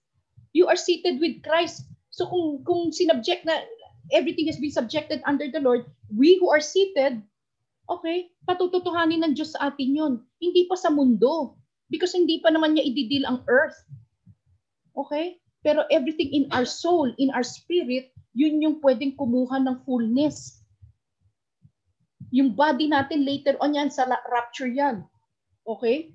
You 0.53 0.67
are 0.71 0.79
seated 0.79 1.19
with 1.19 1.43
Christ. 1.43 1.83
So 2.15 2.27
kung, 2.29 2.63
kung 2.63 2.95
sinubject 2.95 3.43
na 3.43 3.59
everything 4.15 4.47
has 4.47 4.59
been 4.59 4.71
subjected 4.71 5.19
under 5.25 5.51
the 5.51 5.59
Lord, 5.59 5.83
we 6.07 6.37
who 6.39 6.47
are 6.47 6.63
seated, 6.63 7.19
okay, 7.89 8.29
patututuhanin 8.49 9.21
ng 9.25 9.33
Diyos 9.37 9.53
sa 9.53 9.69
atin 9.71 9.95
yon. 9.95 10.13
Hindi 10.41 10.65
pa 10.65 10.77
sa 10.77 10.89
mundo. 10.89 11.57
Because 11.89 12.17
hindi 12.17 12.41
pa 12.41 12.49
naman 12.49 12.73
niya 12.73 12.85
ididil 12.85 13.25
ang 13.29 13.45
earth. 13.45 13.77
Okay? 14.97 15.37
Pero 15.61 15.85
everything 15.93 16.33
in 16.33 16.45
our 16.53 16.65
soul, 16.65 17.09
in 17.21 17.29
our 17.33 17.45
spirit, 17.45 18.09
yun 18.33 18.61
yung 18.61 18.81
pwedeng 18.81 19.13
kumuha 19.17 19.61
ng 19.61 19.81
fullness. 19.85 20.61
Yung 22.33 22.57
body 22.57 22.89
natin 22.89 23.23
later 23.23 23.55
on 23.61 23.77
yan, 23.77 23.89
sa 23.89 24.09
rapture 24.29 24.69
yan. 24.69 25.05
Okay? 25.65 26.13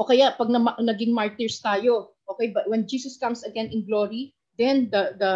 O 0.00 0.08
kaya 0.08 0.32
pag 0.36 0.48
na, 0.48 0.74
naging 0.80 1.12
martyrs 1.12 1.60
tayo, 1.60 2.16
okay, 2.28 2.48
but 2.48 2.64
when 2.68 2.88
Jesus 2.88 3.20
comes 3.20 3.44
again 3.44 3.68
in 3.68 3.84
glory, 3.84 4.32
then 4.56 4.88
the 4.88 5.16
the 5.20 5.32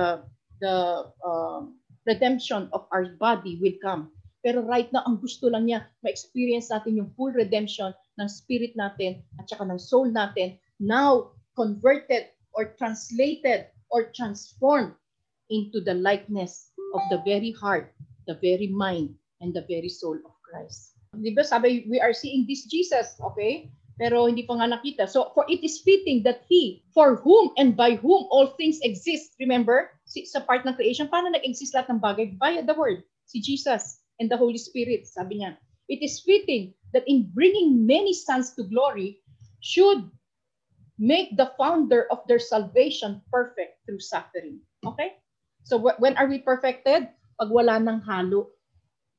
the 0.65 0.75
uh, 1.21 1.61
redemption 2.09 2.73
of 2.73 2.89
our 2.91 3.15
body 3.21 3.61
will 3.61 3.77
come. 3.85 4.16
Pero 4.47 4.63
right 4.63 4.87
now, 4.95 5.03
ang 5.11 5.19
gusto 5.19 5.51
lang 5.51 5.67
niya, 5.67 5.91
ma-experience 6.07 6.71
natin 6.71 6.95
yung 6.95 7.11
full 7.19 7.35
redemption 7.35 7.91
ng 8.23 8.31
spirit 8.31 8.79
natin 8.79 9.19
at 9.43 9.51
saka 9.51 9.67
ng 9.67 9.75
soul 9.75 10.07
natin, 10.07 10.55
now 10.79 11.35
converted 11.59 12.31
or 12.55 12.79
translated 12.79 13.67
or 13.91 14.15
transformed 14.15 14.95
into 15.51 15.83
the 15.83 15.99
likeness 15.99 16.71
of 16.95 17.03
the 17.11 17.19
very 17.27 17.51
heart, 17.59 17.91
the 18.31 18.39
very 18.39 18.71
mind, 18.71 19.11
and 19.43 19.51
the 19.51 19.67
very 19.67 19.91
soul 19.91 20.15
of 20.15 20.35
Christ. 20.47 20.95
Di 21.19 21.35
ba 21.35 21.43
sabi, 21.43 21.83
we 21.91 21.99
are 21.99 22.15
seeing 22.15 22.47
this 22.47 22.71
Jesus, 22.71 23.19
okay? 23.19 23.67
Pero 23.99 24.31
hindi 24.31 24.47
pa 24.47 24.63
nga 24.63 24.79
nakita. 24.79 25.11
So, 25.11 25.35
for 25.35 25.43
it 25.51 25.59
is 25.67 25.83
fitting 25.83 26.23
that 26.23 26.47
He, 26.47 26.87
for 26.95 27.19
whom 27.19 27.51
and 27.59 27.75
by 27.75 27.99
whom 27.99 28.31
all 28.31 28.55
things 28.55 28.79
exist, 28.87 29.35
remember, 29.43 29.91
sa 30.07 30.39
part 30.47 30.63
ng 30.63 30.79
creation, 30.79 31.11
paano 31.11 31.35
nag-exist 31.35 31.75
lahat 31.75 31.99
ng 31.99 31.99
bagay? 31.99 32.39
By 32.39 32.63
the 32.63 32.77
Word, 32.79 33.03
si 33.27 33.43
Jesus. 33.43 34.06
And 34.21 34.31
the 34.31 34.37
Holy 34.37 34.59
Spirit. 34.59 35.07
Sabi 35.07 35.43
niya, 35.43 35.57
it 35.89 36.03
is 36.03 36.21
fitting 36.21 36.75
that 36.93 37.07
in 37.07 37.31
bringing 37.35 37.87
many 37.87 38.13
sons 38.13 38.55
to 38.57 38.65
glory 38.65 39.21
should 39.61 40.09
make 40.99 41.37
the 41.37 41.53
founder 41.61 42.09
of 42.09 42.25
their 42.25 42.41
salvation 42.41 43.21
perfect 43.29 43.85
through 43.85 44.01
suffering. 44.01 44.61
Okay? 44.87 45.21
So 45.65 45.77
when 45.77 46.17
are 46.17 46.27
we 46.27 46.41
perfected? 46.41 47.11
Pag 47.37 47.53
wala 47.53 47.77
ng 47.77 48.01
halo, 48.01 48.55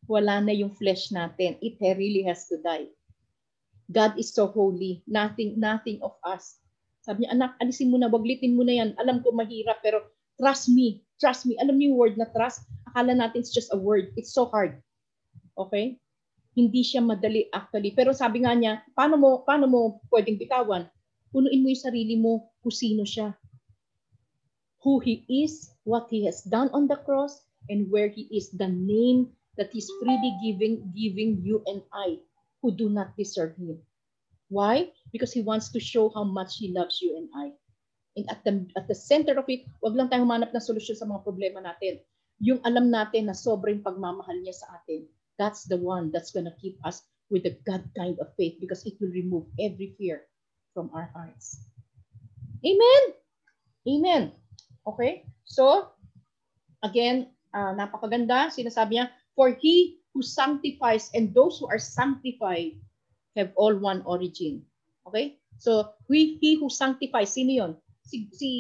wala 0.10 0.42
na 0.42 0.56
yung 0.56 0.74
flesh 0.74 1.14
natin. 1.14 1.60
It 1.62 1.78
really 1.82 2.26
has 2.26 2.50
to 2.50 2.58
die. 2.64 2.90
God 3.92 4.18
is 4.18 4.34
so 4.34 4.48
holy. 4.48 5.04
Nothing, 5.06 5.60
nothing 5.60 6.02
of 6.02 6.18
us. 6.26 6.60
Sabi 7.06 7.24
niya, 7.24 7.40
anak, 7.40 7.56
alisin 7.64 7.88
mo 7.94 8.02
na, 8.02 8.12
waglitin 8.12 8.58
mo 8.58 8.68
na 8.68 8.84
yan. 8.84 8.92
Alam 9.00 9.24
ko 9.24 9.32
mahirap, 9.32 9.80
pero 9.80 10.12
trust 10.36 10.68
me. 10.68 11.06
Trust 11.22 11.48
me. 11.48 11.56
Alam 11.62 11.80
niyo 11.80 11.96
yung 11.96 12.00
word 12.00 12.16
na 12.20 12.28
trust? 12.36 12.68
Akala 12.92 13.16
natin 13.16 13.44
it's 13.44 13.54
just 13.54 13.72
a 13.72 13.80
word. 13.80 14.12
It's 14.20 14.36
so 14.36 14.50
hard. 14.52 14.82
Okay? 15.58 15.98
Hindi 16.54 16.82
siya 16.86 17.02
madali 17.02 17.50
actually. 17.50 17.94
Pero 17.98 18.14
sabi 18.14 18.46
nga 18.46 18.54
niya, 18.54 18.86
paano 18.94 19.18
mo, 19.18 19.30
paano 19.42 19.66
mo 19.66 19.82
pwedeng 20.14 20.38
bitawan? 20.38 20.86
Punuin 21.34 21.62
mo 21.62 21.68
yung 21.74 21.86
sarili 21.86 22.16
mo 22.16 22.54
kung 22.62 22.74
sino 22.74 23.04
siya. 23.04 23.34
Who 24.86 25.02
He 25.02 25.26
is, 25.28 25.74
what 25.84 26.08
He 26.14 26.24
has 26.30 26.46
done 26.46 26.70
on 26.72 26.88
the 26.88 26.98
cross, 27.04 27.44
and 27.68 27.92
where 27.92 28.08
He 28.08 28.30
is, 28.32 28.54
the 28.56 28.70
name 28.70 29.34
that 29.60 29.74
He's 29.74 29.90
freely 30.00 30.34
giving, 30.40 30.88
giving 30.96 31.44
you 31.44 31.66
and 31.68 31.84
I 31.92 32.22
who 32.62 32.72
do 32.72 32.90
not 32.90 33.18
deserve 33.18 33.58
Him. 33.58 33.82
Why? 34.48 34.94
Because 35.12 35.34
He 35.34 35.44
wants 35.44 35.70
to 35.76 35.82
show 35.82 36.10
how 36.16 36.24
much 36.24 36.58
He 36.58 36.72
loves 36.72 37.04
you 37.04 37.18
and 37.18 37.28
I. 37.36 37.52
And 38.18 38.26
at 38.34 38.42
the, 38.42 38.66
at 38.74 38.90
the 38.90 38.98
center 38.98 39.38
of 39.38 39.46
it, 39.46 39.70
wag 39.84 39.94
lang 39.94 40.10
tayong 40.10 40.26
humanap 40.26 40.50
ng 40.50 40.64
solusyon 40.64 40.98
sa 40.98 41.06
mga 41.06 41.22
problema 41.22 41.62
natin. 41.62 42.02
Yung 42.42 42.58
alam 42.66 42.90
natin 42.90 43.30
na 43.30 43.38
sobrang 43.38 43.86
pagmamahal 43.86 44.42
niya 44.42 44.58
sa 44.58 44.74
atin, 44.82 45.06
that's 45.38 45.66
the 45.66 45.78
one 45.78 46.12
that's 46.12 46.32
gonna 46.32 46.54
keep 46.62 46.78
us 46.84 47.06
with 47.30 47.46
a 47.46 47.56
God 47.66 47.84
kind 47.98 48.18
of 48.20 48.34
faith 48.36 48.58
because 48.60 48.86
it 48.86 48.96
will 49.00 49.12
remove 49.12 49.46
every 49.60 49.96
fear 49.98 50.26
from 50.74 50.90
our 50.94 51.10
hearts. 51.14 51.60
Amen? 52.66 53.02
Amen. 53.88 54.24
Okay? 54.86 55.26
So, 55.46 55.92
again, 56.84 57.32
uh, 57.54 57.76
napakaganda. 57.76 58.52
Sinasabi 58.52 59.00
niya, 59.00 59.10
For 59.36 59.54
he 59.54 60.02
who 60.14 60.26
sanctifies 60.26 61.12
and 61.14 61.34
those 61.34 61.60
who 61.60 61.70
are 61.70 61.80
sanctified 61.80 62.80
have 63.38 63.54
all 63.56 63.76
one 63.78 64.02
origin. 64.06 64.66
Okay? 65.06 65.38
So, 65.62 65.94
we, 66.10 66.38
he 66.42 66.58
who 66.58 66.70
sanctifies, 66.70 67.34
sino 67.34 67.54
yun? 67.54 67.72
Si, 68.06 68.30
si 68.34 68.52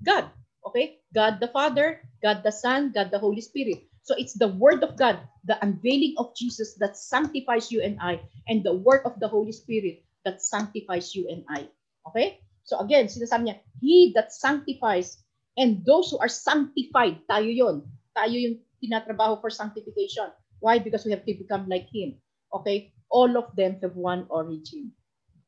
God. 0.00 0.30
Okay? 0.64 1.00
God 1.12 1.40
the 1.40 1.48
Father, 1.48 2.00
God 2.22 2.42
the 2.42 2.52
Son, 2.52 2.92
God 2.92 3.10
the 3.12 3.20
Holy 3.20 3.40
Spirit. 3.40 3.84
So, 4.04 4.14
it's 4.16 4.36
the 4.36 4.48
Word 4.48 4.84
of 4.84 4.96
God, 4.96 5.18
the 5.48 5.56
unveiling 5.64 6.14
of 6.20 6.36
Jesus 6.36 6.76
that 6.78 6.96
sanctifies 6.96 7.72
you 7.72 7.80
and 7.80 7.98
I, 8.00 8.20
and 8.46 8.62
the 8.62 8.76
work 8.76 9.04
of 9.04 9.18
the 9.18 9.28
Holy 9.28 9.52
Spirit 9.52 10.04
that 10.24 10.42
sanctifies 10.42 11.14
you 11.14 11.28
and 11.28 11.44
I. 11.48 11.68
Okay? 12.08 12.40
So 12.64 12.80
again, 12.80 13.06
sinasabi 13.06 13.52
niya, 13.52 13.56
He 13.80 14.12
that 14.16 14.32
sanctifies 14.32 15.20
and 15.54 15.84
those 15.84 16.10
who 16.10 16.18
are 16.18 16.32
sanctified, 16.32 17.20
tayo 17.28 17.46
yon. 17.46 17.84
Tayo 18.16 18.34
yung 18.34 18.56
tinatrabaho 18.80 19.38
for 19.38 19.52
sanctification. 19.52 20.32
Why? 20.58 20.80
Because 20.80 21.04
we 21.04 21.12
have 21.12 21.28
to 21.28 21.34
become 21.36 21.68
like 21.68 21.86
Him. 21.92 22.16
Okay? 22.50 22.90
All 23.12 23.36
of 23.36 23.52
them 23.54 23.78
have 23.84 23.94
one 23.94 24.26
origin, 24.32 24.90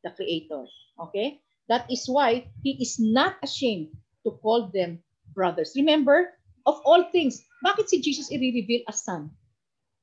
the 0.05 0.13
Creator. 0.13 0.69
Okay? 1.09 1.41
That 1.73 1.89
is 1.91 2.07
why 2.07 2.53
He 2.63 2.79
is 2.79 3.01
not 3.01 3.41
ashamed 3.43 3.97
to 4.29 4.37
call 4.39 4.69
them 4.71 5.01
brothers. 5.33 5.73
Remember, 5.75 6.37
of 6.67 6.83
all 6.85 7.07
things, 7.15 7.47
bakit 7.65 7.89
si 7.89 8.03
Jesus 8.03 8.29
i-reveal 8.29 8.85
as 8.91 9.07
son? 9.07 9.31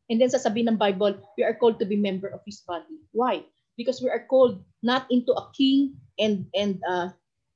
And 0.09 0.19
then 0.19 0.31
sasabihin 0.31 0.71
ng 0.71 0.79
Bible, 0.79 1.15
we 1.37 1.43
are 1.43 1.55
called 1.55 1.79
to 1.79 1.87
be 1.87 1.95
member 1.95 2.27
of 2.31 2.43
His 2.47 2.63
body. 2.63 3.03
Why? 3.11 3.43
Because 3.75 4.01
we 4.03 4.09
are 4.09 4.25
called 4.27 4.63
not 4.83 5.07
into 5.11 5.31
a 5.35 5.47
king 5.55 5.95
and 6.19 6.47
and 6.55 6.79
uh, 6.83 7.11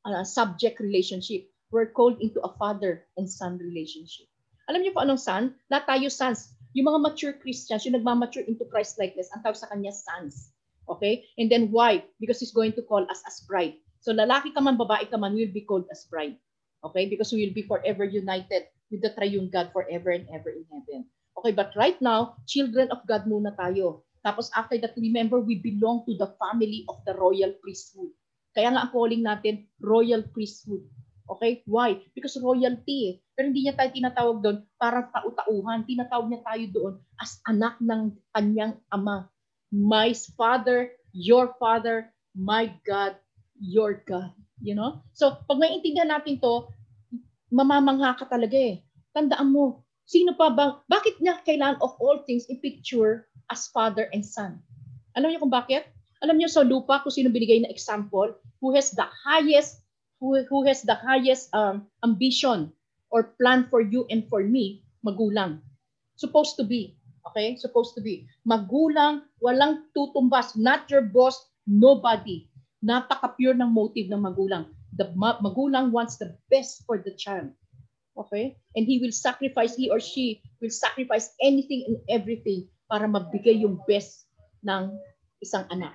uh, 0.07 0.23
subject 0.23 0.79
relationship. 0.79 1.47
We're 1.71 1.91
called 1.91 2.23
into 2.23 2.39
a 2.43 2.55
father 2.55 3.07
and 3.19 3.27
son 3.27 3.59
relationship. 3.59 4.31
Alam 4.71 4.83
niyo 4.83 4.95
po 4.95 5.03
anong 5.03 5.19
son? 5.19 5.55
Lahat 5.67 5.87
tayo 5.87 6.07
sons. 6.07 6.55
Yung 6.71 6.87
mga 6.87 7.03
mature 7.03 7.35
Christians, 7.35 7.83
yung 7.83 7.99
nagmamature 7.99 8.47
into 8.47 8.63
Christ 8.67 8.95
likeness, 8.99 9.27
ang 9.35 9.43
tawag 9.43 9.59
sa 9.59 9.67
kanya 9.67 9.91
sons. 9.91 10.55
Okay? 10.87 11.27
And 11.35 11.51
then 11.51 11.71
why? 11.71 12.07
Because 12.19 12.39
He's 12.39 12.55
going 12.55 12.75
to 12.79 12.83
call 12.83 13.03
us 13.11 13.19
as 13.27 13.43
bride. 13.43 13.75
So 13.99 14.15
lalaki 14.15 14.55
ka 14.55 14.63
man, 14.63 14.79
babae 14.79 15.11
ka 15.11 15.19
man, 15.19 15.35
we'll 15.35 15.51
be 15.51 15.67
called 15.67 15.87
as 15.91 16.07
bride. 16.07 16.39
Okay? 16.87 17.11
Because 17.11 17.35
we 17.35 17.43
will 17.43 17.55
be 17.55 17.67
forever 17.67 18.07
united 18.07 18.71
with 18.91 19.03
the 19.03 19.11
triune 19.13 19.49
God 19.51 19.71
forever 19.71 20.11
and 20.11 20.27
ever 20.31 20.51
in 20.51 20.65
heaven. 20.69 21.07
Okay, 21.37 21.53
but 21.53 21.75
right 21.77 21.99
now, 22.01 22.39
children 22.49 22.89
of 22.89 23.05
God 23.05 23.29
muna 23.29 23.53
tayo. 23.53 24.07
Tapos 24.25 24.49
after 24.57 24.75
that, 24.81 24.97
remember, 24.97 25.39
we 25.39 25.61
belong 25.61 26.03
to 26.09 26.17
the 26.17 26.33
family 26.41 26.83
of 26.89 26.99
the 27.05 27.13
royal 27.15 27.53
priesthood. 27.61 28.09
Kaya 28.57 28.73
nga 28.73 28.89
ang 28.89 28.91
calling 28.91 29.21
natin, 29.21 29.69
royal 29.77 30.25
priesthood. 30.33 30.81
Okay? 31.29 31.61
Why? 31.69 32.01
Because 32.17 32.39
royalty 32.41 32.97
eh. 33.07 33.15
Pero 33.37 33.53
hindi 33.53 33.67
niya 33.67 33.77
tayo 33.77 33.89
tinatawag 33.93 34.37
doon 34.41 34.57
para 34.81 35.05
tau-tauhan. 35.13 35.85
Tinatawag 35.85 36.27
niya 36.27 36.41
tayo 36.41 36.65
doon 36.73 36.93
as 37.21 37.37
anak 37.45 37.77
ng 37.77 38.15
kanyang 38.33 38.75
ama. 38.89 39.29
My 39.69 40.15
father, 40.33 40.89
your 41.13 41.53
father, 41.61 42.09
my 42.33 42.73
God, 42.87 43.19
your 43.61 44.01
God. 44.07 44.33
You 44.57 44.73
know? 44.73 45.05
So, 45.13 45.37
pag 45.45 45.61
maintindihan 45.61 46.09
natin 46.09 46.41
to, 46.41 46.65
mamamangha 47.51 48.17
ka 48.19 48.25
talaga 48.27 48.57
eh. 48.57 48.83
Tandaan 49.15 49.51
mo, 49.51 49.87
sino 50.07 50.35
pa 50.35 50.51
ba, 50.51 50.83
bakit 50.87 51.19
niya 51.19 51.39
kailangan 51.43 51.79
of 51.83 51.95
all 51.99 52.23
things 52.23 52.47
i-picture 52.47 53.27
as 53.51 53.67
father 53.71 54.07
and 54.11 54.23
son? 54.23 54.59
Alam 55.17 55.33
niyo 55.33 55.43
kung 55.43 55.53
bakit? 55.53 55.89
Alam 56.21 56.37
niyo 56.37 56.49
sa 56.49 56.65
lupa 56.65 57.01
kung 57.01 57.13
sino 57.13 57.29
binigay 57.29 57.61
na 57.61 57.71
example, 57.73 58.29
who 58.61 58.73
has 58.73 58.93
the 58.93 59.05
highest 59.25 59.85
who, 60.19 60.41
who 60.49 60.65
has 60.65 60.81
the 60.81 60.97
highest 60.97 61.53
um, 61.53 61.85
ambition 62.01 62.73
or 63.09 63.37
plan 63.37 63.69
for 63.69 63.81
you 63.81 64.05
and 64.09 64.25
for 64.27 64.41
me, 64.43 64.83
magulang. 65.05 65.61
Supposed 66.17 66.57
to 66.57 66.65
be. 66.65 66.97
Okay? 67.29 67.55
Supposed 67.55 67.93
to 67.95 68.01
be. 68.01 68.25
Magulang, 68.47 69.29
walang 69.41 69.85
tutumbas. 69.93 70.57
Not 70.57 70.89
your 70.89 71.05
boss, 71.05 71.37
nobody. 71.69 72.49
Napaka-pure 72.81 73.53
ng 73.53 73.69
motive 73.69 74.09
ng 74.09 74.21
magulang. 74.21 74.65
The 74.95 75.11
ma- 75.15 75.39
magulang 75.43 75.91
wants 75.91 76.17
the 76.17 76.37
best 76.49 76.85
for 76.87 76.97
the 77.01 77.11
child. 77.15 77.51
Okay? 78.17 78.57
And 78.75 78.87
he 78.87 78.99
will 78.99 79.11
sacrifice, 79.11 79.75
he 79.75 79.89
or 79.89 79.99
she 79.99 80.41
will 80.61 80.73
sacrifice 80.73 81.29
anything 81.41 81.85
and 81.87 81.97
everything 82.09 82.71
para 82.87 83.05
mabigay 83.05 83.61
yung 83.61 83.83
best 83.85 84.25
ng 84.63 84.95
isang 85.43 85.67
anak. 85.69 85.93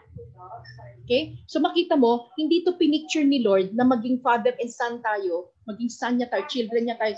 Okay? 1.03 1.41
So 1.51 1.59
makita 1.59 1.99
mo, 1.99 2.31
hindi 2.39 2.63
to 2.63 2.79
pinicture 2.79 3.27
ni 3.27 3.43
Lord 3.43 3.75
na 3.75 3.83
maging 3.83 4.23
father 4.23 4.55
and 4.61 4.71
son 4.71 5.03
tayo, 5.03 5.51
maging 5.67 5.91
son 5.91 6.21
niya 6.21 6.31
tayo, 6.31 6.47
children 6.47 6.87
niya 6.87 7.01
tayo, 7.01 7.17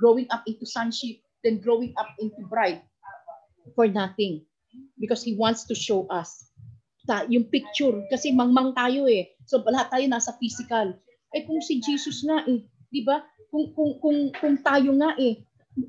growing 0.00 0.30
up 0.32 0.46
into 0.48 0.64
sonship, 0.64 1.20
then 1.44 1.60
growing 1.60 1.92
up 2.00 2.08
into 2.22 2.40
bride 2.48 2.80
for 3.76 3.84
nothing. 3.84 4.46
Because 4.96 5.20
He 5.20 5.36
wants 5.36 5.68
to 5.68 5.74
show 5.76 6.08
us 6.08 6.48
ta, 7.08 7.24
yung 7.24 7.48
picture. 7.48 8.04
Kasi 8.12 8.36
mangmang 8.36 8.76
tayo 8.76 9.08
eh. 9.08 9.32
So 9.48 9.64
lahat 9.64 9.88
tayo 9.88 10.04
nasa 10.12 10.36
physical. 10.36 10.92
Eh 11.36 11.44
kung 11.44 11.60
si 11.60 11.80
Jesus 11.82 12.24
nga 12.24 12.44
eh, 12.48 12.64
di 12.88 13.04
ba? 13.04 13.24
Kung, 13.48 13.72
kung, 13.72 13.92
kung, 14.00 14.18
kung 14.36 14.56
tayo 14.60 14.92
nga 14.96 15.16
eh, 15.16 15.40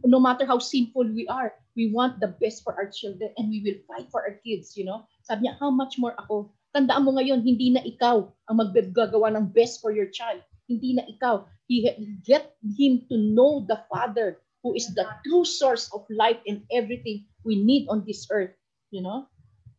no 0.06 0.20
matter 0.20 0.46
how 0.46 0.60
sinful 0.60 1.08
we 1.12 1.28
are, 1.28 1.56
we 1.76 1.92
want 1.92 2.20
the 2.20 2.32
best 2.44 2.64
for 2.64 2.76
our 2.76 2.92
children 2.92 3.32
and 3.40 3.50
we 3.50 3.64
will 3.64 3.80
fight 3.88 4.08
for 4.12 4.24
our 4.24 4.36
kids, 4.44 4.76
you 4.76 4.84
know? 4.84 5.08
Sabi 5.24 5.48
niya, 5.48 5.56
how 5.60 5.72
much 5.72 5.96
more 5.96 6.14
ako? 6.20 6.52
Tandaan 6.76 7.08
mo 7.08 7.16
ngayon, 7.18 7.42
hindi 7.42 7.74
na 7.74 7.82
ikaw 7.82 8.30
ang 8.52 8.56
maggagawa 8.60 9.34
ng 9.34 9.50
best 9.56 9.82
for 9.82 9.90
your 9.90 10.12
child. 10.12 10.44
Hindi 10.70 11.00
na 11.00 11.08
ikaw. 11.10 11.48
He, 11.66 11.86
get 12.22 12.54
him 12.62 13.08
to 13.10 13.16
know 13.18 13.66
the 13.66 13.82
Father 13.90 14.38
who 14.62 14.76
is 14.76 14.92
the 14.94 15.08
true 15.26 15.48
source 15.48 15.90
of 15.96 16.06
life 16.12 16.38
and 16.46 16.62
everything 16.70 17.26
we 17.48 17.58
need 17.58 17.88
on 17.90 18.04
this 18.06 18.28
earth. 18.30 18.54
You 18.92 19.02
know? 19.02 19.26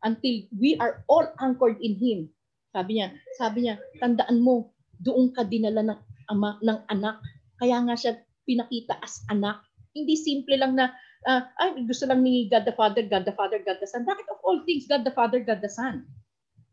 Until 0.03 0.49
we 0.57 0.81
are 0.81 1.05
all 1.07 1.29
anchored 1.39 1.79
in 1.85 2.01
Him. 2.01 2.33
Sabi 2.73 2.99
niya, 3.03 3.13
sabi 3.37 3.67
niya, 3.67 3.83
tandaan 3.99 4.41
mo, 4.41 4.71
doon 5.01 5.33
ka 5.33 5.49
dinala 5.49 5.83
ng 5.83 6.01
ama, 6.29 6.61
ng 6.61 6.81
anak. 6.93 7.19
Kaya 7.57 7.81
nga 7.89 7.97
siya 7.97 8.13
pinakita 8.45 9.01
as 9.01 9.25
anak. 9.33 9.65
Hindi 9.97 10.15
simple 10.15 10.55
lang 10.55 10.77
na 10.77 10.95
uh, 11.27 11.43
ay, 11.61 11.85
gusto 11.85 12.07
lang 12.07 12.23
ni 12.23 12.47
God 12.49 12.65
the 12.65 12.77
Father, 12.77 13.03
God 13.05 13.25
the 13.27 13.35
Father, 13.35 13.59
God 13.61 13.81
the 13.83 13.89
Son. 13.89 14.07
Bakit 14.07 14.27
of 14.31 14.41
all 14.45 14.63
things, 14.65 14.87
God 14.87 15.03
the 15.03 15.13
Father, 15.13 15.41
God 15.43 15.61
the 15.61 15.73
Son? 15.73 16.07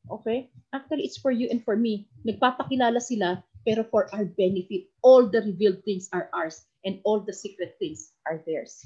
Okay? 0.07 0.51
Actually, 0.71 1.07
it's 1.07 1.19
for 1.19 1.31
you 1.31 1.47
and 1.51 1.63
for 1.63 1.75
me. 1.75 2.07
Nagpapakilala 2.23 2.99
sila, 3.03 3.43
pero 3.67 3.83
for 3.87 4.07
our 4.15 4.23
benefit. 4.23 4.87
All 5.03 5.27
the 5.27 5.43
revealed 5.43 5.83
things 5.83 6.07
are 6.15 6.31
ours, 6.31 6.63
and 6.87 7.03
all 7.03 7.19
the 7.19 7.35
secret 7.35 7.75
things 7.79 8.15
are 8.23 8.39
theirs. 8.47 8.83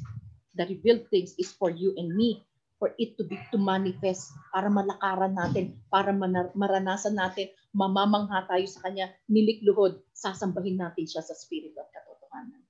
The 0.58 0.66
revealed 0.66 1.10
things 1.14 1.38
is 1.38 1.54
for 1.54 1.70
you 1.70 1.94
and 1.98 2.14
me, 2.18 2.42
for 2.82 2.98
it 2.98 3.18
to 3.22 3.24
be 3.24 3.38
to 3.54 3.58
manifest, 3.62 4.34
para 4.50 4.74
malakaran 4.74 5.38
natin, 5.38 5.78
para 5.94 6.12
maranasan 6.58 7.16
natin, 7.16 7.54
mamamangha 7.72 8.48
tayo 8.48 8.66
sa 8.68 8.84
Kanya, 8.84 9.12
nilikluhod, 9.32 10.00
sasambahin 10.12 10.80
natin 10.80 11.08
siya 11.08 11.24
sa 11.24 11.36
Spirit 11.36 11.76
at 11.80 11.88
katotohanan. 11.92 12.62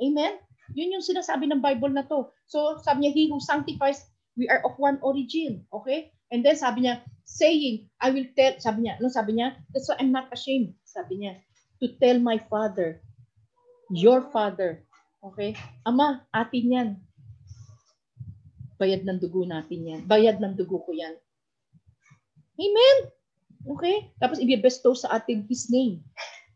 Amen? 0.00 0.40
Yun 0.72 0.96
yung 0.98 1.04
sinasabi 1.04 1.50
ng 1.50 1.60
Bible 1.60 1.92
na 1.92 2.06
to. 2.06 2.30
So 2.48 2.80
sabi 2.80 3.04
niya, 3.04 3.12
He 3.12 3.22
who 3.28 3.42
sanctifies 3.42 4.10
We 4.38 4.48
are 4.48 4.62
of 4.64 4.78
one 4.78 4.96
origin. 5.02 5.68
Okay? 5.68 6.16
And 6.30 6.40
then 6.40 6.54
sabi 6.54 6.86
niya, 6.86 7.02
saying, 7.26 7.90
I 7.98 8.08
will 8.14 8.24
tell, 8.32 8.56
sabi 8.56 8.86
niya, 8.86 8.96
ano 9.02 9.12
sabi 9.12 9.36
niya? 9.36 9.58
That's 9.74 9.90
why 9.90 9.98
I'm 9.98 10.14
not 10.14 10.30
ashamed, 10.30 10.72
sabi 10.86 11.20
niya, 11.20 11.42
to 11.82 11.92
tell 11.98 12.16
my 12.22 12.38
father, 12.48 13.04
your 13.90 14.24
father. 14.30 14.86
Okay? 15.20 15.58
Ama, 15.84 16.24
atin 16.32 16.66
yan. 16.72 16.88
Bayad 18.80 19.04
ng 19.04 19.20
dugo 19.20 19.44
natin 19.44 19.80
yan. 19.84 20.00
Bayad 20.06 20.40
ng 20.40 20.56
dugo 20.56 20.80
ko 20.80 20.90
yan. 20.94 21.12
Amen? 22.56 22.96
Okay? 23.66 24.12
Tapos 24.20 24.40
i-bestow 24.40 24.96
sa 24.96 25.20
atin 25.20 25.44
His 25.48 25.68
name. 25.68 26.00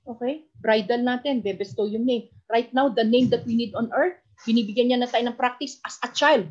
Okay? 0.05 0.45
Bridal 0.61 1.01
natin, 1.01 1.41
bebestow 1.41 1.89
yung 1.89 2.05
name. 2.05 2.29
Right 2.53 2.69
now, 2.77 2.93
the 2.93 3.05
name 3.05 3.33
that 3.33 3.45
we 3.49 3.57
need 3.57 3.73
on 3.73 3.89
earth, 3.97 4.21
binibigyan 4.45 4.93
niya 4.93 5.01
na 5.01 5.09
tayo 5.09 5.25
ng 5.25 5.37
practice 5.41 5.81
as 5.89 5.97
a 6.05 6.13
child. 6.13 6.45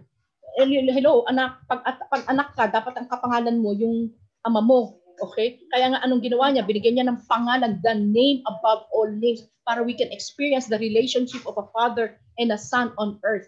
Hello, 0.58 1.26
anak, 1.30 1.62
pag, 1.70 1.86
pag 1.86 2.24
anak 2.30 2.54
ka, 2.58 2.70
dapat 2.70 2.94
ang 2.98 3.08
kapangalan 3.10 3.62
mo 3.62 3.74
yung 3.78 4.10
ama 4.46 4.62
mo. 4.62 5.02
Okay? 5.22 5.62
Kaya 5.70 5.94
nga 5.94 6.02
anong 6.02 6.26
ginawa 6.26 6.50
niya? 6.50 6.66
Binigyan 6.66 6.98
niya 6.98 7.08
ng 7.10 7.22
pangalan, 7.30 7.78
the 7.86 7.94
name 7.94 8.42
above 8.50 8.90
all 8.90 9.10
names, 9.10 9.46
para 9.70 9.86
we 9.86 9.94
can 9.94 10.10
experience 10.10 10.66
the 10.66 10.82
relationship 10.82 11.46
of 11.46 11.56
a 11.62 11.70
father 11.72 12.18
and 12.42 12.50
a 12.50 12.58
son 12.58 12.92
on 12.98 13.22
earth. 13.22 13.46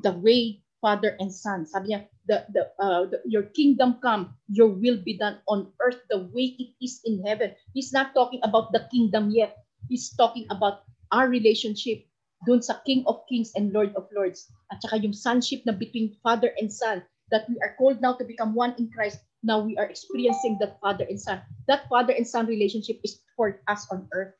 The 0.00 0.16
way 0.16 0.63
father 0.84 1.16
and 1.16 1.32
son. 1.32 1.64
Sabi 1.64 1.96
niya, 1.96 2.04
the, 2.28 2.44
the, 2.52 2.62
uh, 2.76 3.08
the, 3.08 3.24
your 3.24 3.48
kingdom 3.56 3.96
come, 4.04 4.36
your 4.52 4.68
will 4.68 5.00
be 5.00 5.16
done 5.16 5.40
on 5.48 5.72
earth 5.80 6.04
the 6.12 6.28
way 6.36 6.52
it 6.60 6.76
is 6.84 7.00
in 7.08 7.24
heaven. 7.24 7.56
He's 7.72 7.88
not 7.88 8.12
talking 8.12 8.44
about 8.44 8.76
the 8.76 8.84
kingdom 8.92 9.32
yet. 9.32 9.64
He's 9.88 10.12
talking 10.12 10.44
about 10.52 10.84
our 11.08 11.32
relationship 11.32 12.04
dun 12.44 12.60
sa 12.60 12.84
King 12.84 13.08
of 13.08 13.24
Kings 13.24 13.56
and 13.56 13.72
Lord 13.72 13.96
of 13.96 14.04
Lords. 14.12 14.52
At 14.68 14.84
saka 14.84 15.00
yung 15.00 15.16
sonship 15.16 15.64
na 15.64 15.72
between 15.72 16.12
father 16.20 16.52
and 16.60 16.68
son 16.68 17.00
that 17.32 17.48
we 17.48 17.56
are 17.64 17.72
called 17.80 18.04
now 18.04 18.12
to 18.20 18.24
become 18.28 18.52
one 18.52 18.76
in 18.76 18.92
Christ. 18.92 19.24
Now 19.40 19.64
we 19.64 19.76
are 19.80 19.88
experiencing 19.88 20.60
that 20.60 20.76
father 20.84 21.08
and 21.08 21.16
son. 21.16 21.40
That 21.68 21.88
father 21.88 22.12
and 22.12 22.28
son 22.28 22.44
relationship 22.44 23.00
is 23.00 23.24
for 23.32 23.64
us 23.64 23.88
on 23.88 24.04
earth. 24.12 24.36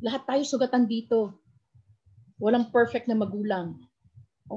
Lahat 0.00 0.24
tayo 0.24 0.42
sugatan 0.48 0.88
dito. 0.88 1.36
Walang 2.40 2.72
perfect 2.72 3.06
na 3.06 3.14
magulang. 3.14 3.76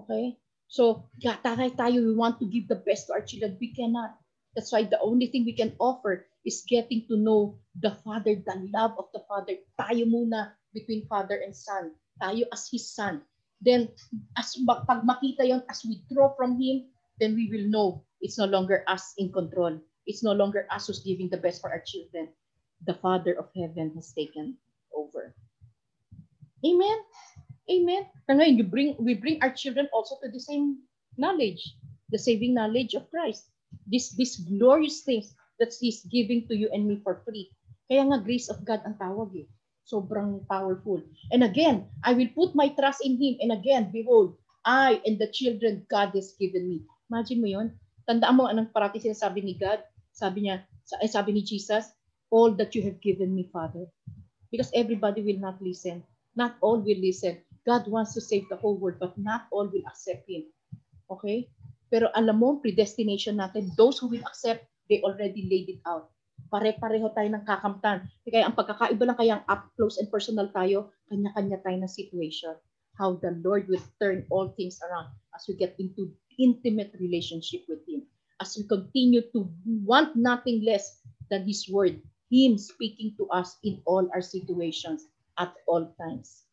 Okay? 0.04 0.36
So, 0.68 1.08
tayo 1.22 1.72
tayo, 1.78 2.04
we 2.04 2.14
want 2.18 2.42
to 2.42 2.50
give 2.50 2.68
the 2.68 2.82
best 2.82 3.08
to 3.08 3.16
our 3.16 3.24
children. 3.24 3.58
We 3.62 3.72
cannot. 3.72 4.18
That's 4.56 4.72
why 4.72 4.84
the 4.84 5.00
only 5.00 5.28
thing 5.28 5.46
we 5.46 5.56
can 5.56 5.76
offer 5.80 6.28
is 6.44 6.64
getting 6.68 7.08
to 7.08 7.16
know 7.18 7.60
the 7.80 7.96
Father, 8.04 8.36
the 8.36 8.58
love 8.72 8.96
of 8.98 9.12
the 9.14 9.24
Father. 9.28 9.56
Tayo 9.80 10.08
muna 10.08 10.56
between 10.74 11.08
Father 11.08 11.40
and 11.44 11.56
Son. 11.56 11.96
Tayo 12.22 12.48
as 12.52 12.68
His 12.72 12.92
Son. 12.92 13.22
Then, 13.64 13.90
as 14.36 14.58
pag 14.68 15.04
makita 15.08 15.48
yon 15.48 15.64
as 15.72 15.84
we 15.88 16.04
draw 16.12 16.36
from 16.36 16.60
Him, 16.60 16.92
then 17.20 17.36
we 17.36 17.48
will 17.48 17.68
know 17.72 17.88
it's 18.20 18.38
no 18.38 18.46
longer 18.46 18.84
us 18.88 19.16
in 19.18 19.32
control. 19.32 19.80
It's 20.06 20.24
no 20.24 20.34
longer 20.34 20.68
us 20.70 20.88
who's 20.88 21.02
giving 21.02 21.30
the 21.30 21.42
best 21.42 21.62
for 21.62 21.72
our 21.72 21.82
children. 21.82 22.30
The 22.86 22.94
Father 23.00 23.34
of 23.34 23.50
Heaven 23.56 23.94
has 23.96 24.14
taken 24.14 24.58
over. 24.94 25.34
Amen? 26.66 26.98
Amen. 27.70 28.06
And 28.28 28.42
you 28.58 28.64
bring, 28.64 28.96
we 29.00 29.16
bring 29.16 29.42
our 29.42 29.52
children 29.52 29.90
also 29.94 30.18
to 30.24 30.30
the 30.30 30.40
same 30.40 30.86
knowledge, 31.18 31.78
the 32.10 32.20
saving 32.20 32.54
knowledge 32.54 32.94
of 32.94 33.10
Christ. 33.10 33.50
This, 33.88 34.14
this 34.14 34.38
glorious 34.38 35.02
things 35.02 35.34
that 35.60 35.74
He's 35.80 36.06
giving 36.06 36.48
to 36.48 36.56
you 36.56 36.70
and 36.74 36.88
me 36.88 37.02
for 37.04 37.22
free. 37.26 37.50
Kaya 37.90 38.06
nga 38.06 38.22
grace 38.22 38.50
of 38.50 38.66
God 38.66 38.82
ang 38.86 38.98
tawag 38.98 39.34
eh. 39.38 39.48
Sobrang 39.86 40.42
powerful. 40.50 40.98
And 41.30 41.46
again, 41.46 41.86
I 42.02 42.18
will 42.18 42.30
put 42.34 42.58
my 42.58 42.74
trust 42.74 43.06
in 43.06 43.22
Him. 43.22 43.38
And 43.42 43.54
again, 43.54 43.94
behold, 43.94 44.34
I 44.66 44.98
and 45.06 45.22
the 45.22 45.30
children 45.30 45.86
God 45.86 46.18
has 46.18 46.34
given 46.42 46.66
me. 46.66 46.82
Imagine 47.14 47.42
mo 47.42 47.50
yon. 47.50 47.68
Tandaan 48.10 48.34
mo 48.34 48.50
anong 48.50 48.74
parati 48.74 48.98
sinasabi 48.98 49.46
ni 49.46 49.54
God. 49.54 49.86
Sabi 50.10 50.50
niya, 50.50 50.66
eh, 51.06 51.10
sabi 51.10 51.38
ni 51.38 51.46
Jesus, 51.46 51.94
all 52.34 52.58
that 52.58 52.74
you 52.74 52.82
have 52.82 52.98
given 52.98 53.30
me, 53.30 53.46
Father. 53.54 53.86
Because 54.50 54.74
everybody 54.74 55.22
will 55.22 55.38
not 55.38 55.62
listen. 55.62 56.02
Not 56.34 56.58
all 56.66 56.82
will 56.82 56.98
listen. 56.98 57.45
God 57.66 57.90
wants 57.90 58.14
to 58.14 58.22
save 58.22 58.46
the 58.48 58.62
whole 58.62 58.78
world, 58.78 59.02
but 59.02 59.18
not 59.18 59.50
all 59.50 59.66
will 59.66 59.86
accept 59.90 60.30
Him. 60.30 60.46
Okay? 61.10 61.50
Pero 61.90 62.14
alam 62.14 62.38
mo, 62.38 62.62
predestination 62.62 63.42
natin, 63.42 63.74
those 63.74 63.98
who 63.98 64.08
will 64.10 64.22
accept, 64.26 64.70
they 64.86 65.02
already 65.02 65.50
laid 65.50 65.68
it 65.70 65.82
out. 65.90 66.14
Pare-pareho 66.54 67.10
tayo 67.18 67.30
ng 67.34 67.42
kakamtan. 67.42 68.06
Kaya 68.22 68.46
ang 68.46 68.54
pagkakaiba 68.54 69.04
lang 69.10 69.18
kaya 69.18 69.34
ang 69.42 69.46
up 69.50 69.66
close 69.74 69.98
and 69.98 70.14
personal 70.14 70.46
tayo, 70.54 70.94
kanya-kanya 71.10 71.58
tayo 71.66 71.78
ng 71.82 71.90
situation. 71.90 72.54
How 72.96 73.18
the 73.18 73.34
Lord 73.42 73.66
will 73.68 73.82
turn 73.98 74.24
all 74.30 74.54
things 74.54 74.78
around 74.86 75.10
as 75.34 75.50
we 75.50 75.58
get 75.58 75.76
into 75.82 76.14
intimate 76.38 76.94
relationship 77.02 77.66
with 77.66 77.82
Him. 77.90 78.06
As 78.38 78.54
we 78.54 78.68
continue 78.70 79.26
to 79.34 79.50
want 79.66 80.14
nothing 80.14 80.62
less 80.62 81.02
than 81.34 81.50
His 81.50 81.66
Word, 81.66 81.98
Him 82.30 82.62
speaking 82.62 83.18
to 83.18 83.26
us 83.34 83.58
in 83.66 83.82
all 83.90 84.06
our 84.14 84.22
situations 84.22 85.10
at 85.42 85.56
all 85.66 85.92
times. 85.98 86.45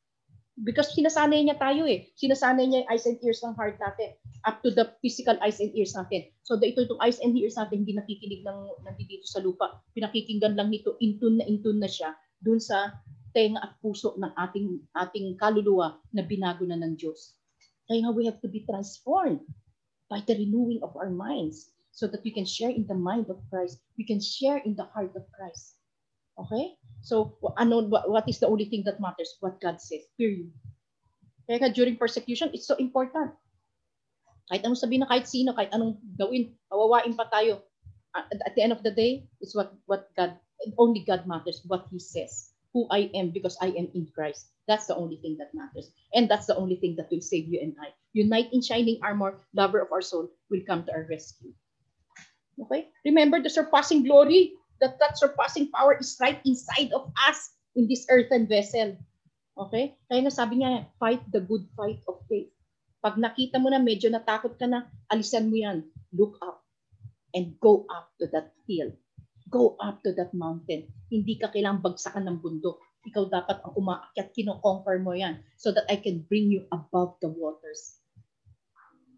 Because 0.62 0.94
sinasanay 0.94 1.42
niya 1.42 1.58
tayo 1.58 1.90
eh. 1.90 2.06
Sinasanay 2.14 2.70
niya 2.70 2.86
yung 2.86 2.90
eyes 2.94 3.06
and 3.10 3.18
ears 3.18 3.42
ng 3.42 3.58
heart 3.58 3.82
natin 3.82 4.14
up 4.46 4.62
to 4.62 4.70
the 4.70 4.94
physical 5.02 5.34
eyes 5.42 5.58
and 5.58 5.74
ears 5.74 5.98
natin. 5.98 6.30
So 6.46 6.54
the 6.54 6.70
ito 6.70 6.86
itong 6.86 7.02
eyes 7.02 7.18
and 7.18 7.34
ears 7.34 7.58
natin 7.58 7.82
hindi 7.82 7.98
nakikinig 7.98 8.46
ng 8.46 8.58
nandito 8.86 9.26
sa 9.26 9.42
lupa. 9.42 9.82
Pinakikinggan 9.90 10.54
lang 10.54 10.70
nito, 10.70 10.94
intun 11.02 11.42
na 11.42 11.44
intun 11.50 11.82
na 11.82 11.90
siya 11.90 12.14
dun 12.38 12.62
sa 12.62 12.94
tenga 13.34 13.58
at 13.58 13.74
puso 13.82 14.14
ng 14.14 14.32
ating 14.38 14.68
ating 14.94 15.34
kaluluwa 15.34 15.98
na 16.14 16.22
binago 16.22 16.62
na 16.62 16.78
ng 16.78 16.94
Diyos. 16.94 17.34
Kaya 17.90 18.06
nga 18.06 18.14
we 18.14 18.22
have 18.30 18.38
to 18.38 18.48
be 18.50 18.62
transformed 18.62 19.42
by 20.06 20.22
the 20.22 20.38
renewing 20.38 20.78
of 20.86 20.94
our 20.94 21.10
minds 21.10 21.74
so 21.90 22.06
that 22.06 22.22
we 22.22 22.30
can 22.30 22.46
share 22.46 22.70
in 22.70 22.86
the 22.86 22.96
mind 22.96 23.26
of 23.28 23.42
Christ. 23.50 23.82
We 23.98 24.04
can 24.06 24.20
share 24.20 24.62
in 24.62 24.78
the 24.78 24.86
heart 24.94 25.16
of 25.18 25.26
Christ. 25.34 25.80
Okay? 26.38 26.76
So, 27.02 27.34
ano, 27.58 27.82
what 27.90 28.28
is 28.30 28.38
the 28.38 28.46
only 28.46 28.70
thing 28.70 28.86
that 28.86 29.02
matters? 29.02 29.34
What 29.42 29.60
God 29.60 29.82
says. 29.82 30.06
Period. 30.14 30.54
Kaya 31.50 31.74
during 31.74 31.98
persecution, 31.98 32.54
it's 32.54 32.70
so 32.70 32.78
important. 32.78 33.34
Kahit 34.46 34.62
anong 34.62 34.78
sabihin 34.78 35.02
na 35.02 35.10
kahit 35.10 35.26
sino, 35.26 35.50
kahit 35.52 35.74
anong 35.74 35.98
gawin, 36.14 36.54
kawawain 36.70 37.18
pa 37.18 37.26
tayo. 37.26 37.66
At, 38.14 38.54
the 38.54 38.62
end 38.62 38.70
of 38.70 38.84
the 38.86 38.92
day, 38.92 39.26
it's 39.40 39.56
what, 39.56 39.74
what 39.88 40.12
God, 40.14 40.38
only 40.78 41.02
God 41.02 41.26
matters, 41.26 41.64
what 41.66 41.88
He 41.90 41.98
says. 41.98 42.54
Who 42.72 42.86
I 42.88 43.10
am 43.12 43.34
because 43.34 43.58
I 43.60 43.74
am 43.74 43.92
in 43.92 44.08
Christ. 44.14 44.48
That's 44.64 44.86
the 44.86 44.96
only 44.96 45.20
thing 45.20 45.36
that 45.42 45.52
matters. 45.52 45.92
And 46.14 46.30
that's 46.30 46.46
the 46.46 46.56
only 46.56 46.76
thing 46.76 46.96
that 46.96 47.10
will 47.10 47.20
save 47.20 47.48
you 47.48 47.60
and 47.60 47.76
I. 47.76 47.92
Unite 48.14 48.48
in 48.52 48.62
shining 48.62 49.00
armor, 49.02 49.42
lover 49.52 49.80
of 49.80 49.92
our 49.92 50.00
soul, 50.00 50.32
will 50.48 50.64
come 50.64 50.84
to 50.84 50.92
our 50.92 51.04
rescue. 51.08 51.52
Okay? 52.56 52.88
Remember 53.04 53.42
the 53.42 53.50
surpassing 53.50 54.04
glory 54.04 54.56
that 54.82 54.98
that 54.98 55.14
surpassing 55.14 55.70
power 55.70 55.94
is 55.94 56.18
right 56.18 56.42
inside 56.42 56.90
of 56.90 57.14
us 57.30 57.54
in 57.78 57.86
this 57.86 58.04
earthen 58.10 58.50
vessel. 58.50 58.98
Okay? 59.54 59.94
Kaya 60.10 60.26
nga 60.26 60.34
sabi 60.34 60.60
niya, 60.60 60.90
fight 60.98 61.22
the 61.30 61.40
good 61.40 61.62
fight 61.78 62.02
of 62.10 62.18
faith. 62.26 62.50
Pag 62.98 63.18
nakita 63.18 63.62
mo 63.62 63.70
na 63.70 63.78
medyo 63.78 64.10
natakot 64.10 64.58
ka 64.58 64.66
na, 64.66 64.90
alisan 65.08 65.48
mo 65.48 65.56
yan. 65.56 65.86
Look 66.10 66.38
up 66.42 66.66
and 67.32 67.54
go 67.62 67.86
up 67.88 68.10
to 68.18 68.26
that 68.34 68.52
hill. 68.66 68.90
Go 69.48 69.78
up 69.78 70.02
to 70.02 70.10
that 70.18 70.34
mountain. 70.34 70.90
Hindi 71.08 71.38
ka 71.38 71.54
kailangang 71.54 71.94
bagsakan 71.94 72.26
ng 72.26 72.38
bundok. 72.42 72.82
Ikaw 73.02 73.26
dapat 73.26 73.58
ang 73.66 73.74
umaakyat, 73.74 74.30
kino-conquer 74.30 75.02
mo 75.02 75.10
yan 75.14 75.42
so 75.58 75.74
that 75.74 75.86
I 75.90 75.98
can 75.98 76.22
bring 76.30 76.50
you 76.50 76.70
above 76.70 77.18
the 77.18 77.30
waters. 77.30 77.98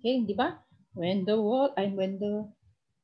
Okay, 0.00 0.24
di 0.24 0.32
ba? 0.32 0.56
When 0.96 1.28
the 1.28 1.36
water, 1.36 1.76
and 1.76 1.92
when 1.92 2.16
the 2.16 2.48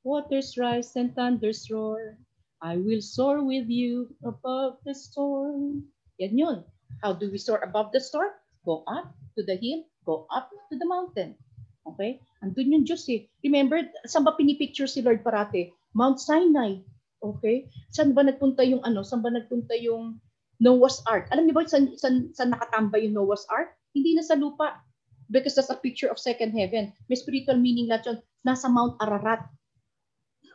waters 0.01 0.57
rise 0.57 0.97
and 0.97 1.13
thunders 1.13 1.69
roar, 1.69 2.17
I 2.61 2.77
will 2.77 3.01
soar 3.01 3.41
with 3.41 3.73
you 3.73 4.13
above 4.21 4.85
the 4.85 4.93
storm. 4.93 5.89
Yan 6.21 6.37
yun. 6.37 6.59
How 7.01 7.17
do 7.17 7.33
we 7.33 7.41
soar 7.41 7.65
above 7.65 7.89
the 7.97 8.01
storm? 8.05 8.37
Go 8.69 8.85
up 8.85 9.17
to 9.37 9.41
the 9.41 9.57
hill, 9.57 9.89
go 10.05 10.29
up 10.29 10.53
to 10.69 10.77
the 10.77 10.85
mountain. 10.85 11.41
Okay? 11.89 12.21
Andun 12.45 12.77
yung 12.77 12.85
Diyos 12.85 13.09
eh. 13.09 13.25
Remember, 13.41 13.81
saan 14.05 14.29
ba 14.29 14.37
pinipicture 14.37 14.85
si 14.85 15.01
Lord 15.01 15.25
parate? 15.25 15.73
Mount 15.97 16.21
Sinai. 16.21 16.85
Okay? 17.25 17.73
Saan 17.89 18.13
ba 18.13 18.21
nagpunta 18.21 18.61
yung 18.61 18.85
ano? 18.85 19.01
Saan 19.01 19.25
ba 19.25 19.33
nagpunta 19.33 19.73
yung 19.81 20.21
Noah's 20.61 21.01
Ark? 21.09 21.33
Alam 21.33 21.49
niyo 21.49 21.57
ba 21.57 21.65
saan, 21.65 21.97
saan, 21.97 22.29
saan 22.37 22.53
nakatambay 22.53 23.09
yung 23.09 23.17
Noah's 23.17 23.49
Ark? 23.49 23.73
Hindi 23.97 24.13
na 24.13 24.25
sa 24.25 24.37
lupa. 24.37 24.85
Because 25.33 25.57
that's 25.57 25.73
a 25.73 25.79
picture 25.79 26.13
of 26.13 26.21
second 26.21 26.53
heaven. 26.53 26.93
May 27.09 27.17
spiritual 27.17 27.57
meaning 27.57 27.89
lahat 27.89 28.13
yun. 28.13 28.19
Nasa 28.45 28.69
Mount 28.69 29.01
Ararat. 29.01 29.49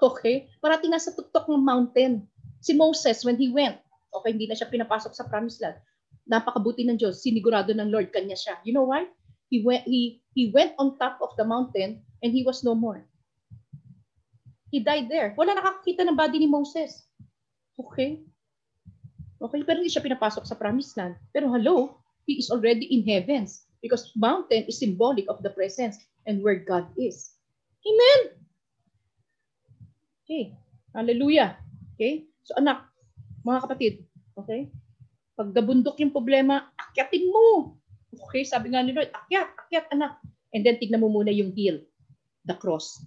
Okay? 0.02 0.50
Parating 0.60 0.92
nasa 0.92 1.14
tuktok 1.14 1.48
ng 1.48 1.62
mountain. 1.62 2.24
Si 2.60 2.74
Moses, 2.74 3.22
when 3.24 3.38
he 3.38 3.54
went, 3.54 3.78
okay, 4.12 4.34
hindi 4.34 4.50
na 4.50 4.58
siya 4.58 4.72
pinapasok 4.72 5.14
sa 5.14 5.28
promised 5.30 5.62
land. 5.62 5.78
Napakabuti 6.26 6.82
ng 6.88 6.98
Diyos, 6.98 7.22
sinigurado 7.22 7.72
ng 7.72 7.94
Lord, 7.94 8.10
kanya 8.10 8.34
siya. 8.34 8.58
You 8.66 8.74
know 8.74 8.90
why? 8.90 9.06
He 9.54 9.62
went, 9.62 9.86
he, 9.86 10.26
he 10.34 10.50
went 10.50 10.74
on 10.82 10.98
top 10.98 11.22
of 11.22 11.38
the 11.38 11.46
mountain 11.46 12.02
and 12.26 12.34
he 12.34 12.42
was 12.42 12.66
no 12.66 12.74
more. 12.74 13.06
He 14.74 14.82
died 14.82 15.08
there. 15.08 15.38
Wala 15.38 15.54
nakakita 15.54 16.02
ng 16.02 16.18
body 16.18 16.42
ni 16.42 16.50
Moses. 16.50 17.06
Okay? 17.78 18.26
Okay, 19.38 19.62
pero 19.62 19.78
hindi 19.78 19.94
siya 19.94 20.02
pinapasok 20.02 20.50
sa 20.50 20.58
promised 20.58 20.98
land. 20.98 21.14
Pero 21.30 21.54
hello, 21.54 22.02
he 22.26 22.42
is 22.42 22.50
already 22.50 22.90
in 22.90 23.06
heavens 23.06 23.70
because 23.86 24.10
mountain 24.18 24.66
is 24.66 24.82
symbolic 24.82 25.30
of 25.30 25.46
the 25.46 25.54
presence. 25.54 26.02
and 26.26 26.42
where 26.42 26.58
God 26.58 26.86
is. 26.98 27.32
Amen? 27.86 28.45
Okay. 30.26 30.58
Hallelujah. 30.98 31.62
Okay? 31.94 32.26
So 32.42 32.58
anak, 32.58 32.90
mga 33.46 33.60
kapatid, 33.66 33.94
okay? 34.38 34.74
Pag 35.38 35.54
nabundok 35.54 36.02
yung 36.02 36.10
problema, 36.10 36.70
akyatin 36.78 37.30
mo. 37.30 37.78
Okay, 38.30 38.42
sabi 38.42 38.74
nga 38.74 38.82
ni 38.82 38.94
Lord, 38.94 39.14
akyat, 39.14 39.50
akyat 39.66 39.86
anak. 39.94 40.18
And 40.50 40.66
then 40.66 40.82
tignan 40.82 41.06
mo 41.06 41.14
muna 41.14 41.30
yung 41.30 41.54
heel, 41.54 41.82
the 42.50 42.58
cross. 42.58 43.06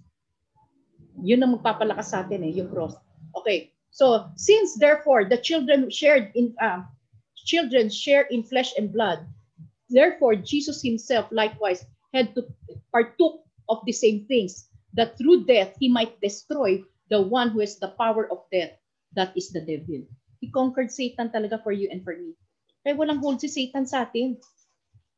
Yun 1.19 1.43
ang 1.43 1.59
magpapalakas 1.59 2.15
sa 2.15 2.23
atin 2.23 2.45
eh, 2.47 2.55
yung 2.55 2.71
cross. 2.71 2.95
Okay, 3.35 3.75
so 3.91 4.31
since 4.39 4.79
therefore 4.79 5.27
the 5.27 5.39
children 5.39 5.91
shared 5.91 6.31
in, 6.39 6.55
uh, 6.63 6.87
children 7.35 7.91
share 7.91 8.31
in 8.31 8.47
flesh 8.47 8.71
and 8.79 8.95
blood, 8.95 9.27
therefore 9.91 10.39
Jesus 10.39 10.79
himself 10.79 11.27
likewise 11.33 11.83
had 12.15 12.31
to 12.37 12.47
partook 12.95 13.43
of 13.67 13.81
the 13.83 13.95
same 13.95 14.23
things, 14.29 14.69
that 14.93 15.17
through 15.17 15.49
death 15.49 15.73
he 15.81 15.89
might 15.89 16.15
destroy 16.21 16.79
the 17.09 17.21
one 17.21 17.49
who 17.49 17.59
has 17.59 17.77
the 17.77 17.93
power 17.97 18.29
of 18.31 18.45
death, 18.53 18.77
that 19.13 19.33
is 19.35 19.49
the 19.49 19.61
devil. 19.61 20.05
He 20.39 20.47
conquered 20.49 20.93
Satan 20.93 21.29
talaga 21.29 21.61
for 21.61 21.73
you 21.73 21.89
and 21.91 22.05
for 22.05 22.15
me. 22.15 22.37
Kaya 22.85 22.95
walang 22.95 23.19
hold 23.19 23.43
si 23.43 23.51
Satan 23.51 23.83
sa 23.83 24.07
atin. 24.07 24.39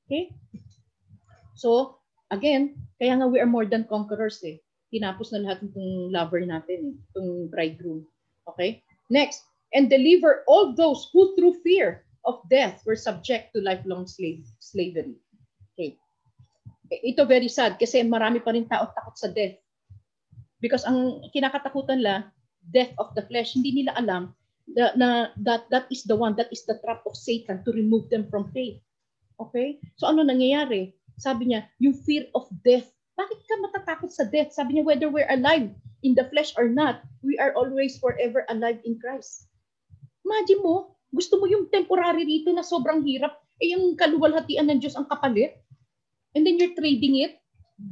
Okay? 0.07 0.33
So, 1.53 2.01
again, 2.33 2.79
kaya 2.97 3.21
nga 3.21 3.29
we 3.29 3.37
are 3.37 3.49
more 3.49 3.69
than 3.69 3.85
conquerors 3.85 4.41
eh. 4.41 4.57
Tinapos 4.89 5.29
na 5.31 5.45
lahat 5.45 5.61
ng 5.63 6.09
lover 6.09 6.41
natin, 6.41 6.97
eh, 6.97 7.01
itong 7.13 7.47
bridegroom. 7.53 8.01
Okay? 8.49 8.81
Next, 9.13 9.45
and 9.77 9.87
deliver 9.87 10.43
all 10.49 10.73
those 10.73 11.07
who 11.13 11.37
through 11.37 11.61
fear 11.61 12.03
of 12.25 12.41
death 12.49 12.81
were 12.85 12.97
subject 12.97 13.53
to 13.53 13.61
lifelong 13.61 14.09
slave, 14.09 14.43
slavery. 14.59 15.15
Okay. 15.73 15.95
Ito 16.91 17.23
very 17.23 17.47
sad 17.47 17.79
kasi 17.79 18.03
marami 18.03 18.43
pa 18.43 18.51
rin 18.51 18.67
tao 18.67 18.89
takot 18.91 19.15
sa 19.15 19.31
death. 19.31 19.60
Because 20.61 20.85
ang 20.85 21.25
kinakatakutan 21.33 22.05
la, 22.05 22.29
death 22.69 22.93
of 23.01 23.11
the 23.17 23.25
flesh, 23.25 23.57
hindi 23.57 23.81
nila 23.81 23.97
alam 23.97 24.37
na, 24.69 24.93
na 24.93 25.09
that 25.41 25.65
that 25.73 25.89
is 25.89 26.05
the 26.05 26.13
one, 26.13 26.37
that 26.37 26.53
is 26.53 26.63
the 26.69 26.77
trap 26.85 27.01
of 27.09 27.17
Satan 27.17 27.65
to 27.65 27.73
remove 27.73 28.07
them 28.13 28.29
from 28.29 28.53
faith. 28.53 28.77
Okay? 29.41 29.81
So 29.97 30.07
ano 30.07 30.21
nangyayari? 30.21 30.93
Sabi 31.17 31.51
niya, 31.51 31.65
yung 31.81 31.97
fear 31.97 32.29
of 32.37 32.45
death. 32.61 32.87
Bakit 33.17 33.39
ka 33.45 33.55
matatakot 33.61 34.09
sa 34.13 34.25
death? 34.29 34.53
Sabi 34.53 34.77
niya, 34.77 34.87
whether 34.87 35.09
we're 35.09 35.29
alive 35.29 35.69
in 36.05 36.13
the 36.13 36.25
flesh 36.29 36.53
or 36.57 36.69
not, 36.69 37.01
we 37.25 37.37
are 37.41 37.53
always 37.57 37.97
forever 37.97 38.45
alive 38.49 38.77
in 38.85 38.97
Christ. 38.97 39.49
Imagine 40.25 40.61
mo, 40.61 40.95
gusto 41.11 41.41
mo 41.41 41.45
yung 41.49 41.69
temporary 41.69 42.23
rito 42.23 42.53
na 42.53 42.65
sobrang 42.65 43.03
hirap, 43.03 43.41
eh 43.61 43.73
yung 43.73 43.97
kaluwalhatian 43.97 44.69
ng 44.69 44.79
Diyos 44.81 44.97
ang 44.97 45.09
kapalit. 45.09 45.57
And 46.31 46.47
then 46.47 46.57
you're 46.57 46.77
trading 46.77 47.19
it 47.19 47.40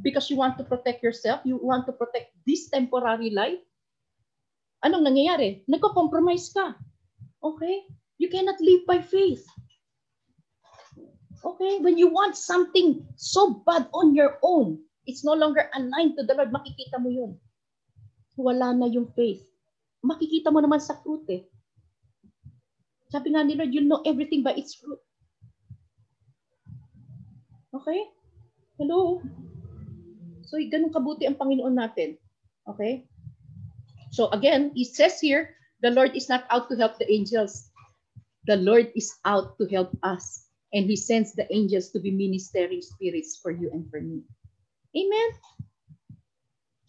because 0.02 0.30
you 0.30 0.36
want 0.38 0.56
to 0.58 0.64
protect 0.64 1.02
yourself, 1.02 1.40
you 1.44 1.58
want 1.58 1.86
to 1.86 1.92
protect 1.92 2.30
this 2.46 2.70
temporary 2.70 3.30
life. 3.30 3.58
Anong 4.80 5.04
nangyayari? 5.04 5.66
Nagko-compromise 5.68 6.54
ka. 6.54 6.78
Okay? 7.42 7.84
You 8.16 8.32
cannot 8.32 8.56
live 8.62 8.86
by 8.88 9.02
faith. 9.02 9.44
Okay? 11.44 11.80
When 11.80 11.98
you 11.98 12.08
want 12.08 12.36
something 12.36 13.04
so 13.16 13.60
bad 13.66 13.88
on 13.92 14.16
your 14.16 14.40
own, 14.40 14.80
it's 15.04 15.24
no 15.24 15.36
longer 15.36 15.68
aligned 15.76 16.16
to 16.16 16.24
the 16.24 16.32
Lord, 16.32 16.52
makikita 16.52 16.96
mo 17.00 17.10
yun. 17.12 17.32
Wala 18.40 18.72
na 18.72 18.88
yung 18.88 19.12
faith. 19.12 19.44
Makikita 20.00 20.48
mo 20.48 20.64
naman 20.64 20.80
sa 20.80 20.96
fruit 20.96 21.28
eh. 21.28 21.44
Sabi 23.12 23.36
nga 23.36 23.44
ni 23.44 23.58
Lord, 23.58 23.74
you'll 23.74 23.90
know 23.90 24.00
everything 24.06 24.40
by 24.40 24.56
its 24.56 24.78
fruit. 24.78 25.00
Okay? 27.74 28.00
Hello? 28.80 29.20
So, 30.50 30.58
ganun 30.58 30.90
kabuti 30.90 31.30
ang 31.30 31.38
Panginoon 31.38 31.78
natin. 31.78 32.18
Okay? 32.66 33.06
So 34.10 34.28
again, 34.30 34.74
he 34.74 34.84
says 34.84 35.22
here, 35.22 35.54
the 35.82 35.90
Lord 35.90 36.16
is 36.16 36.28
not 36.28 36.44
out 36.50 36.68
to 36.68 36.76
help 36.76 36.98
the 36.98 37.10
angels. 37.10 37.70
The 38.46 38.56
Lord 38.56 38.90
is 38.94 39.14
out 39.24 39.56
to 39.58 39.66
help 39.70 39.96
us. 40.02 40.50
And 40.74 40.86
he 40.86 40.96
sends 40.96 41.34
the 41.34 41.46
angels 41.54 41.90
to 41.90 42.00
be 42.00 42.10
ministering 42.10 42.82
spirits 42.82 43.38
for 43.42 43.50
you 43.50 43.70
and 43.72 43.86
for 43.90 44.00
me. 44.00 44.22
Amen? 44.94 45.28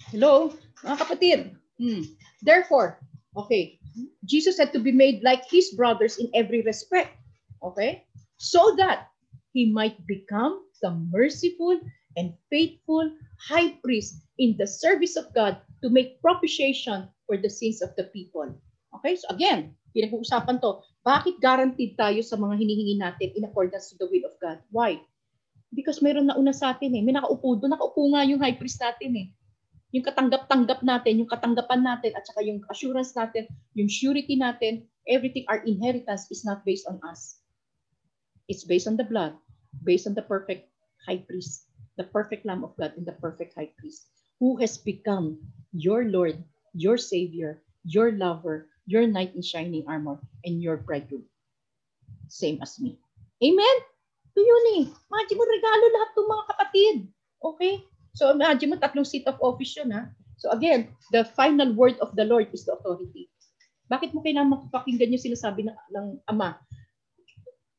Hello, 0.09 0.53
mga 0.81 0.97
kapatid. 0.97 1.39
Hmm. 1.77 2.09
Therefore, 2.41 2.97
okay, 3.37 3.77
Jesus 4.25 4.57
had 4.57 4.73
to 4.73 4.81
be 4.81 4.91
made 4.91 5.21
like 5.21 5.45
his 5.45 5.73
brothers 5.77 6.17
in 6.17 6.29
every 6.33 6.61
respect. 6.61 7.13
Okay? 7.61 8.05
So 8.37 8.73
that 8.77 9.13
he 9.53 9.69
might 9.69 9.97
become 10.05 10.65
the 10.81 10.97
merciful 11.13 11.77
and 12.17 12.35
faithful 12.51 13.07
high 13.39 13.77
priest 13.83 14.23
in 14.37 14.57
the 14.57 14.67
service 14.67 15.15
of 15.15 15.29
God 15.33 15.59
to 15.81 15.89
make 15.89 16.21
propitiation 16.21 17.09
for 17.25 17.37
the 17.37 17.49
sins 17.49 17.81
of 17.81 17.95
the 17.95 18.09
people. 18.11 18.49
Okay? 18.99 19.15
So 19.15 19.31
again, 19.31 19.75
pinag-uusapan 19.95 20.61
to. 20.61 20.83
Bakit 21.01 21.41
guaranteed 21.41 21.97
tayo 21.97 22.21
sa 22.21 22.37
mga 22.37 22.61
hinihingi 22.61 22.95
natin 23.01 23.29
in 23.33 23.47
accordance 23.47 23.89
to 23.91 23.95
the 23.97 24.07
will 24.07 24.27
of 24.27 24.35
God? 24.37 24.61
Why? 24.69 25.01
Because 25.71 26.03
meron 26.03 26.27
na 26.27 26.37
una 26.37 26.51
sa 26.51 26.75
atin 26.75 26.91
eh. 26.93 27.01
May 27.01 27.15
nakaupo 27.15 27.57
doon. 27.57 27.71
Nakaupo 27.73 28.03
nga 28.11 28.27
yung 28.27 28.43
high 28.43 28.55
priest 28.59 28.83
natin 28.83 29.15
eh. 29.15 29.27
Yung 29.91 30.07
katanggap-tanggap 30.07 30.83
natin, 30.87 31.19
yung 31.19 31.27
katanggapan 31.27 31.83
natin, 31.83 32.15
at 32.15 32.23
saka 32.23 32.47
yung 32.47 32.63
assurance 32.71 33.11
natin, 33.11 33.43
yung 33.75 33.91
surety 33.91 34.39
natin, 34.39 34.87
everything, 35.03 35.43
our 35.51 35.59
inheritance 35.67 36.31
is 36.31 36.47
not 36.47 36.63
based 36.63 36.87
on 36.87 36.95
us. 37.03 37.43
It's 38.47 38.63
based 38.63 38.87
on 38.87 38.95
the 38.95 39.03
blood, 39.03 39.35
based 39.83 40.07
on 40.07 40.15
the 40.15 40.23
perfect 40.23 40.71
high 41.03 41.23
priest, 41.23 41.70
the 41.97 42.05
perfect 42.05 42.45
Lamb 42.45 42.63
of 42.63 42.75
God 42.77 42.93
and 42.97 43.05
the 43.05 43.17
perfect 43.17 43.55
high 43.55 43.71
priest, 43.79 44.07
who 44.39 44.57
has 44.57 44.77
become 44.77 45.39
your 45.71 46.05
Lord, 46.05 46.43
your 46.73 46.97
Savior, 46.97 47.61
your 47.83 48.11
lover, 48.11 48.69
your 48.85 49.07
knight 49.07 49.35
in 49.35 49.41
shining 49.41 49.85
armor, 49.87 50.19
and 50.45 50.61
your 50.61 50.77
bridegroom. 50.77 51.25
Same 52.27 52.59
as 52.61 52.79
me. 52.79 52.97
Amen? 53.43 53.77
Ito 54.31 54.39
yun 54.39 54.65
eh. 54.79 54.83
Imagine 54.87 55.37
mo 55.37 55.43
regalo 55.43 55.85
lahat 55.91 56.09
ng 56.15 56.29
mga 56.31 56.45
kapatid. 56.47 56.95
Okay? 57.43 57.73
So 58.15 58.31
imagine 58.31 58.71
mo 58.71 58.75
tatlong 58.79 59.07
seat 59.07 59.27
of 59.27 59.39
office 59.43 59.75
yun 59.75 59.91
ha. 59.91 60.07
So 60.39 60.49
again, 60.55 60.95
the 61.11 61.27
final 61.37 61.75
word 61.75 61.99
of 62.01 62.15
the 62.15 62.25
Lord 62.25 62.49
is 62.55 62.65
the 62.65 62.73
authority. 62.73 63.29
Bakit 63.91 64.15
mo 64.15 64.23
kailangan 64.23 64.71
mapakinggan 64.71 65.11
yung 65.11 65.21
sinasabi 65.21 65.67
ng, 65.67 65.75
ng 65.75 66.07
Ama? 66.31 66.55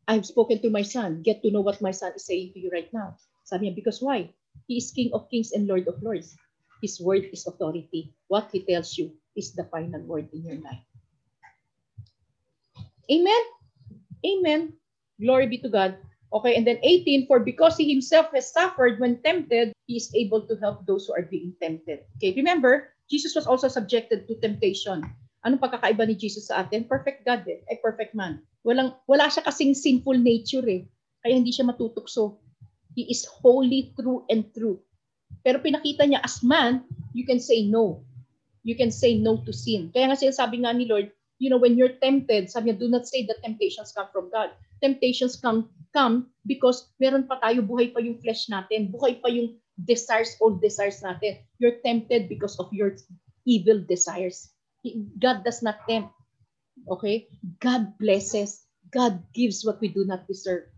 I've 0.06 0.28
spoken 0.28 0.60
to 0.60 0.70
my 0.70 0.84
son. 0.84 1.24
Get 1.24 1.40
to 1.42 1.50
know 1.50 1.64
what 1.64 1.80
my 1.80 1.90
son 1.90 2.12
is 2.12 2.28
saying 2.28 2.52
to 2.52 2.60
you 2.60 2.68
right 2.68 2.92
now. 2.92 3.16
Sabi 3.53 3.68
niya, 3.68 3.76
because 3.76 4.00
why? 4.00 4.32
He 4.64 4.80
is 4.80 4.88
King 4.96 5.12
of 5.12 5.28
kings 5.28 5.53
and 5.53 5.68
Lord 5.68 5.84
of 5.84 6.00
lords. 6.00 6.32
His 6.80 6.96
word 6.96 7.28
is 7.28 7.44
authority. 7.44 8.16
What 8.32 8.48
he 8.48 8.64
tells 8.64 8.96
you 8.96 9.12
is 9.36 9.52
the 9.52 9.68
final 9.68 10.01
word 10.09 10.32
in 10.32 10.40
your 10.40 10.56
life. 10.64 10.81
Amen? 13.12 13.43
Amen. 14.24 14.72
Glory 15.20 15.52
be 15.52 15.60
to 15.60 15.68
God. 15.68 16.01
Okay, 16.32 16.56
and 16.56 16.64
then 16.64 16.81
18, 16.81 17.28
for 17.28 17.44
because 17.44 17.77
he 17.77 17.93
himself 17.93 18.32
has 18.32 18.48
suffered 18.48 18.97
when 18.97 19.20
tempted, 19.20 19.77
he 19.85 20.01
is 20.01 20.09
able 20.16 20.48
to 20.48 20.56
help 20.56 20.89
those 20.89 21.05
who 21.05 21.12
are 21.12 21.28
being 21.28 21.52
tempted. 21.60 22.09
Okay, 22.16 22.32
remember, 22.32 22.97
Jesus 23.12 23.36
was 23.36 23.44
also 23.44 23.68
subjected 23.68 24.24
to 24.24 24.40
temptation. 24.40 25.05
Anong 25.44 25.60
pagkakaiba 25.60 26.09
ni 26.09 26.16
Jesus 26.16 26.48
sa 26.48 26.64
atin? 26.64 26.89
Perfect 26.89 27.28
God 27.28 27.44
eh, 27.44 27.60
ay 27.68 27.77
perfect 27.85 28.16
man. 28.16 28.40
Walang, 28.64 28.97
wala 29.05 29.28
siya 29.28 29.44
kasing 29.44 29.77
sinful 29.77 30.16
nature 30.16 30.64
eh. 30.64 30.89
Kaya 31.20 31.36
hindi 31.36 31.52
siya 31.52 31.68
matutukso. 31.68 32.40
He 32.94 33.09
is 33.09 33.24
holy, 33.24 33.93
true, 33.97 34.24
and 34.28 34.48
true. 34.52 34.81
Pero 35.40 35.59
pinakita 35.64 36.05
niya 36.05 36.20
as 36.23 36.44
man, 36.44 36.85
you 37.16 37.24
can 37.24 37.40
say 37.40 37.64
no. 37.64 38.05
You 38.62 38.78
can 38.78 38.94
say 38.94 39.19
no 39.19 39.43
to 39.43 39.52
sin. 39.52 39.90
Kaya 39.90 40.12
nga 40.12 40.19
sinasabi 40.20 40.62
nga 40.62 40.70
ni 40.77 40.86
Lord, 40.86 41.10
you 41.43 41.51
know, 41.51 41.59
when 41.59 41.74
you're 41.74 41.98
tempted, 41.98 42.47
sabi 42.47 42.70
niya, 42.70 42.78
do 42.78 42.89
not 42.93 43.09
say 43.09 43.27
that 43.27 43.43
temptations 43.43 43.90
come 43.90 44.06
from 44.14 44.31
God. 44.31 44.55
Temptations 44.78 45.35
come 45.35 45.66
come 45.90 46.31
because 46.47 46.90
meron 47.02 47.27
pa 47.27 47.43
tayo, 47.43 47.66
buhay 47.66 47.90
pa 47.90 47.98
yung 47.98 48.23
flesh 48.23 48.47
natin, 48.47 48.94
buhay 48.94 49.19
pa 49.19 49.28
yung 49.28 49.59
desires, 49.74 50.39
old 50.39 50.62
desires 50.62 51.02
natin. 51.02 51.43
You're 51.59 51.82
tempted 51.82 52.31
because 52.31 52.55
of 52.62 52.70
your 52.70 52.94
evil 53.44 53.82
desires. 53.82 54.55
God 55.19 55.43
does 55.43 55.62
not 55.62 55.82
tempt. 55.86 56.14
Okay? 56.86 57.28
God 57.59 57.98
blesses. 57.98 58.62
God 58.90 59.23
gives 59.35 59.64
what 59.64 59.81
we 59.81 59.89
do 59.89 60.05
not 60.05 60.27
deserve. 60.27 60.69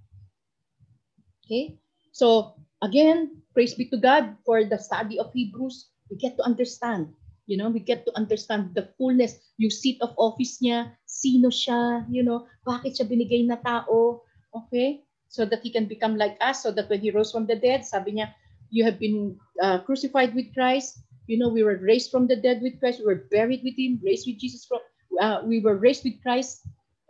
Okay? 1.44 1.76
So, 2.14 2.54
again, 2.78 3.42
praise 3.50 3.74
be 3.74 3.90
to 3.90 3.98
God 3.98 4.38
for 4.46 4.62
the 4.62 4.78
study 4.78 5.18
of 5.18 5.34
Hebrews. 5.34 5.90
We 6.06 6.16
get 6.16 6.38
to 6.38 6.46
understand. 6.46 7.10
You 7.50 7.58
know, 7.58 7.68
we 7.68 7.82
get 7.82 8.06
to 8.06 8.14
understand 8.14 8.72
the 8.78 8.88
fullness, 8.96 9.36
yung 9.58 9.74
seat 9.74 9.98
of 9.98 10.14
office 10.16 10.62
niya, 10.62 10.94
sino 11.10 11.50
siya, 11.50 12.06
you 12.06 12.22
know, 12.22 12.46
bakit 12.62 12.96
siya 12.96 13.10
binigay 13.10 13.44
na 13.50 13.58
tao, 13.58 14.22
okay? 14.54 15.02
So 15.26 15.44
that 15.44 15.60
he 15.66 15.74
can 15.74 15.90
become 15.90 16.14
like 16.14 16.38
us, 16.40 16.62
so 16.62 16.70
that 16.72 16.88
when 16.88 17.02
he 17.02 17.10
rose 17.10 17.34
from 17.34 17.50
the 17.50 17.58
dead, 17.58 17.82
sabi 17.82 18.16
niya, 18.16 18.30
you 18.70 18.86
have 18.86 19.02
been 19.02 19.34
uh, 19.60 19.82
crucified 19.82 20.32
with 20.38 20.54
Christ, 20.54 21.02
you 21.26 21.36
know, 21.36 21.50
we 21.50 21.66
were 21.66 21.82
raised 21.82 22.14
from 22.14 22.30
the 22.30 22.38
dead 22.38 22.62
with 22.62 22.78
Christ, 22.78 23.02
we 23.02 23.10
were 23.10 23.26
buried 23.28 23.60
with 23.66 23.74
him, 23.76 23.98
raised 24.06 24.24
with 24.30 24.38
Jesus 24.38 24.64
from, 24.64 24.80
uh, 25.18 25.42
we 25.44 25.60
were 25.60 25.76
raised 25.76 26.06
with 26.06 26.22
Christ, 26.22 26.62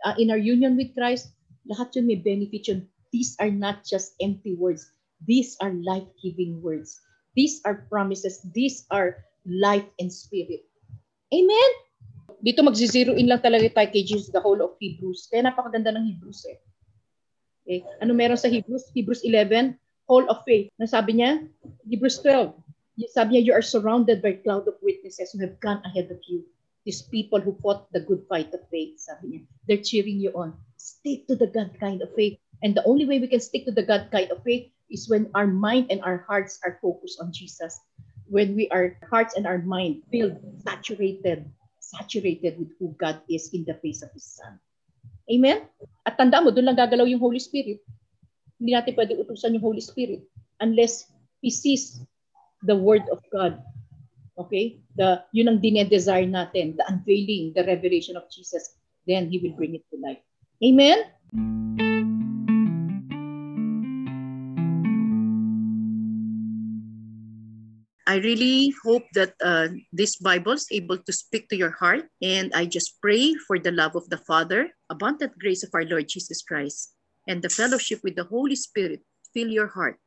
uh, 0.03 0.17
in 0.17 0.33
our 0.33 0.41
union 0.41 0.75
with 0.75 0.97
Christ, 0.97 1.29
lahat 1.69 1.93
yun 1.93 2.09
may 2.09 2.19
benefit 2.19 2.67
yun. 2.67 2.89
These 3.13 3.37
are 3.39 3.53
not 3.53 3.87
just 3.87 4.17
empty 4.19 4.59
words. 4.59 4.94
These 5.23 5.55
are 5.63 5.71
life-giving 5.71 6.59
words. 6.59 6.99
These 7.35 7.63
are 7.63 7.87
promises. 7.87 8.43
These 8.51 8.87
are 8.91 9.23
life 9.47 9.87
and 9.99 10.11
spirit. 10.11 10.67
Amen? 11.31 11.71
Dito 12.43 12.61
magzi-zero 12.61 13.15
in 13.15 13.31
lang 13.31 13.41
talaga 13.41 13.71
tayo 13.71 13.89
kay 13.89 14.03
Jesus, 14.03 14.29
the 14.29 14.43
whole 14.43 14.59
of 14.59 14.75
Hebrews. 14.77 15.31
Kaya 15.31 15.47
napakaganda 15.47 15.95
ng 15.95 16.05
Hebrews 16.15 16.45
eh. 16.51 16.59
Okay. 17.65 17.79
Ano 17.97 18.13
meron 18.13 18.37
sa 18.37 18.51
Hebrews? 18.51 18.93
Hebrews 18.93 19.25
11, 19.25 19.79
whole 20.05 20.29
of 20.29 20.45
faith. 20.45 20.69
Nasabi 20.77 21.17
niya? 21.17 21.49
Hebrews 21.89 22.21
12. 22.21 22.53
Sabi 23.11 23.29
niya, 23.35 23.51
you 23.51 23.53
are 23.57 23.65
surrounded 23.65 24.21
by 24.21 24.39
cloud 24.39 24.69
of 24.69 24.77
witnesses 24.79 25.33
who 25.33 25.41
have 25.41 25.57
gone 25.59 25.81
ahead 25.83 26.07
of 26.13 26.21
you. 26.29 26.45
These 26.85 27.09
people 27.09 27.41
who 27.41 27.57
fought 27.59 27.89
the 27.91 28.05
good 28.05 28.23
fight 28.29 28.53
of 28.53 28.61
faith, 28.69 29.01
sabi 29.01 29.25
niya. 29.27 29.41
They're 29.65 29.83
cheering 29.83 30.21
you 30.21 30.31
on. 30.37 30.53
Stick 30.77 31.25
to 31.27 31.35
the 31.35 31.49
God 31.49 31.73
kind 31.81 32.05
of 32.05 32.13
faith. 32.13 32.37
And 32.61 32.77
the 32.77 32.85
only 32.85 33.09
way 33.09 33.17
we 33.17 33.27
can 33.27 33.41
stick 33.41 33.65
to 33.65 33.73
the 33.73 33.83
God 33.83 34.13
kind 34.13 34.29
of 34.29 34.45
faith 34.45 34.69
is 34.89 35.09
when 35.09 35.29
our 35.33 35.47
mind 35.47 35.89
and 35.89 36.01
our 36.03 36.25
hearts 36.27 36.59
are 36.63 36.77
focused 36.81 37.19
on 37.21 37.31
Jesus. 37.31 37.79
When 38.25 38.55
we 38.55 38.69
are 38.69 38.97
hearts 39.09 39.37
and 39.37 39.45
our 39.45 39.61
mind 39.61 40.01
filled, 40.09 40.41
saturated, 40.65 41.45
saturated 41.77 42.57
with 42.57 42.73
who 42.79 42.95
God 42.97 43.21
is 43.29 43.53
in 43.53 43.65
the 43.65 43.77
face 43.81 44.01
of 44.01 44.09
His 44.13 44.25
Son. 44.25 44.57
Amen? 45.29 45.69
At 46.05 46.17
tanda 46.17 46.41
mo, 46.41 46.49
doon 46.49 46.69
lang 46.69 46.77
gagalaw 46.77 47.05
yung 47.05 47.21
Holy 47.21 47.41
Spirit. 47.41 47.81
Hindi 48.57 48.71
natin 48.73 48.93
pwede 48.97 49.13
utusan 49.17 49.53
yung 49.57 49.65
Holy 49.65 49.81
Spirit 49.81 50.25
unless 50.61 51.09
He 51.41 51.53
sees 51.53 52.01
the 52.65 52.77
Word 52.77 53.05
of 53.13 53.21
God. 53.29 53.61
Okay? 54.37 54.81
The, 54.97 55.21
yun 55.33 55.49
ang 55.49 55.59
dinedesire 55.61 56.29
natin, 56.29 56.77
the 56.77 56.85
unveiling, 56.89 57.53
the 57.53 57.65
revelation 57.65 58.17
of 58.17 58.25
Jesus. 58.33 58.73
Then 59.05 59.29
He 59.29 59.37
will 59.37 59.53
bring 59.53 59.77
it 59.77 59.85
to 59.93 60.01
life. 60.01 60.21
Amen? 60.65 61.93
I 68.15 68.23
really 68.23 68.71
hope 68.79 69.03
that 69.11 69.35
uh, 69.43 69.75
this 69.91 70.15
Bible 70.15 70.55
is 70.55 70.71
able 70.71 70.95
to 71.03 71.11
speak 71.11 71.51
to 71.51 71.59
your 71.59 71.75
heart. 71.75 72.07
And 72.23 72.47
I 72.55 72.63
just 72.63 72.95
pray 73.03 73.35
for 73.43 73.59
the 73.59 73.75
love 73.75 73.99
of 73.99 74.07
the 74.07 74.23
Father, 74.23 74.71
abundant 74.89 75.35
grace 75.35 75.67
of 75.67 75.75
our 75.75 75.83
Lord 75.83 76.07
Jesus 76.07 76.39
Christ, 76.39 76.95
and 77.27 77.43
the 77.43 77.51
fellowship 77.51 77.99
with 78.07 78.15
the 78.15 78.23
Holy 78.23 78.55
Spirit 78.55 79.03
fill 79.35 79.51
your 79.51 79.67
heart 79.67 79.99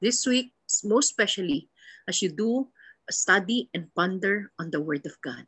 this 0.00 0.24
week, 0.24 0.56
most 0.88 1.12
especially 1.12 1.68
as 2.08 2.24
you 2.24 2.32
do 2.32 2.72
a 3.04 3.12
study 3.12 3.68
and 3.76 3.92
ponder 3.92 4.56
on 4.56 4.72
the 4.72 4.80
Word 4.80 5.04
of 5.04 5.20
God. 5.20 5.44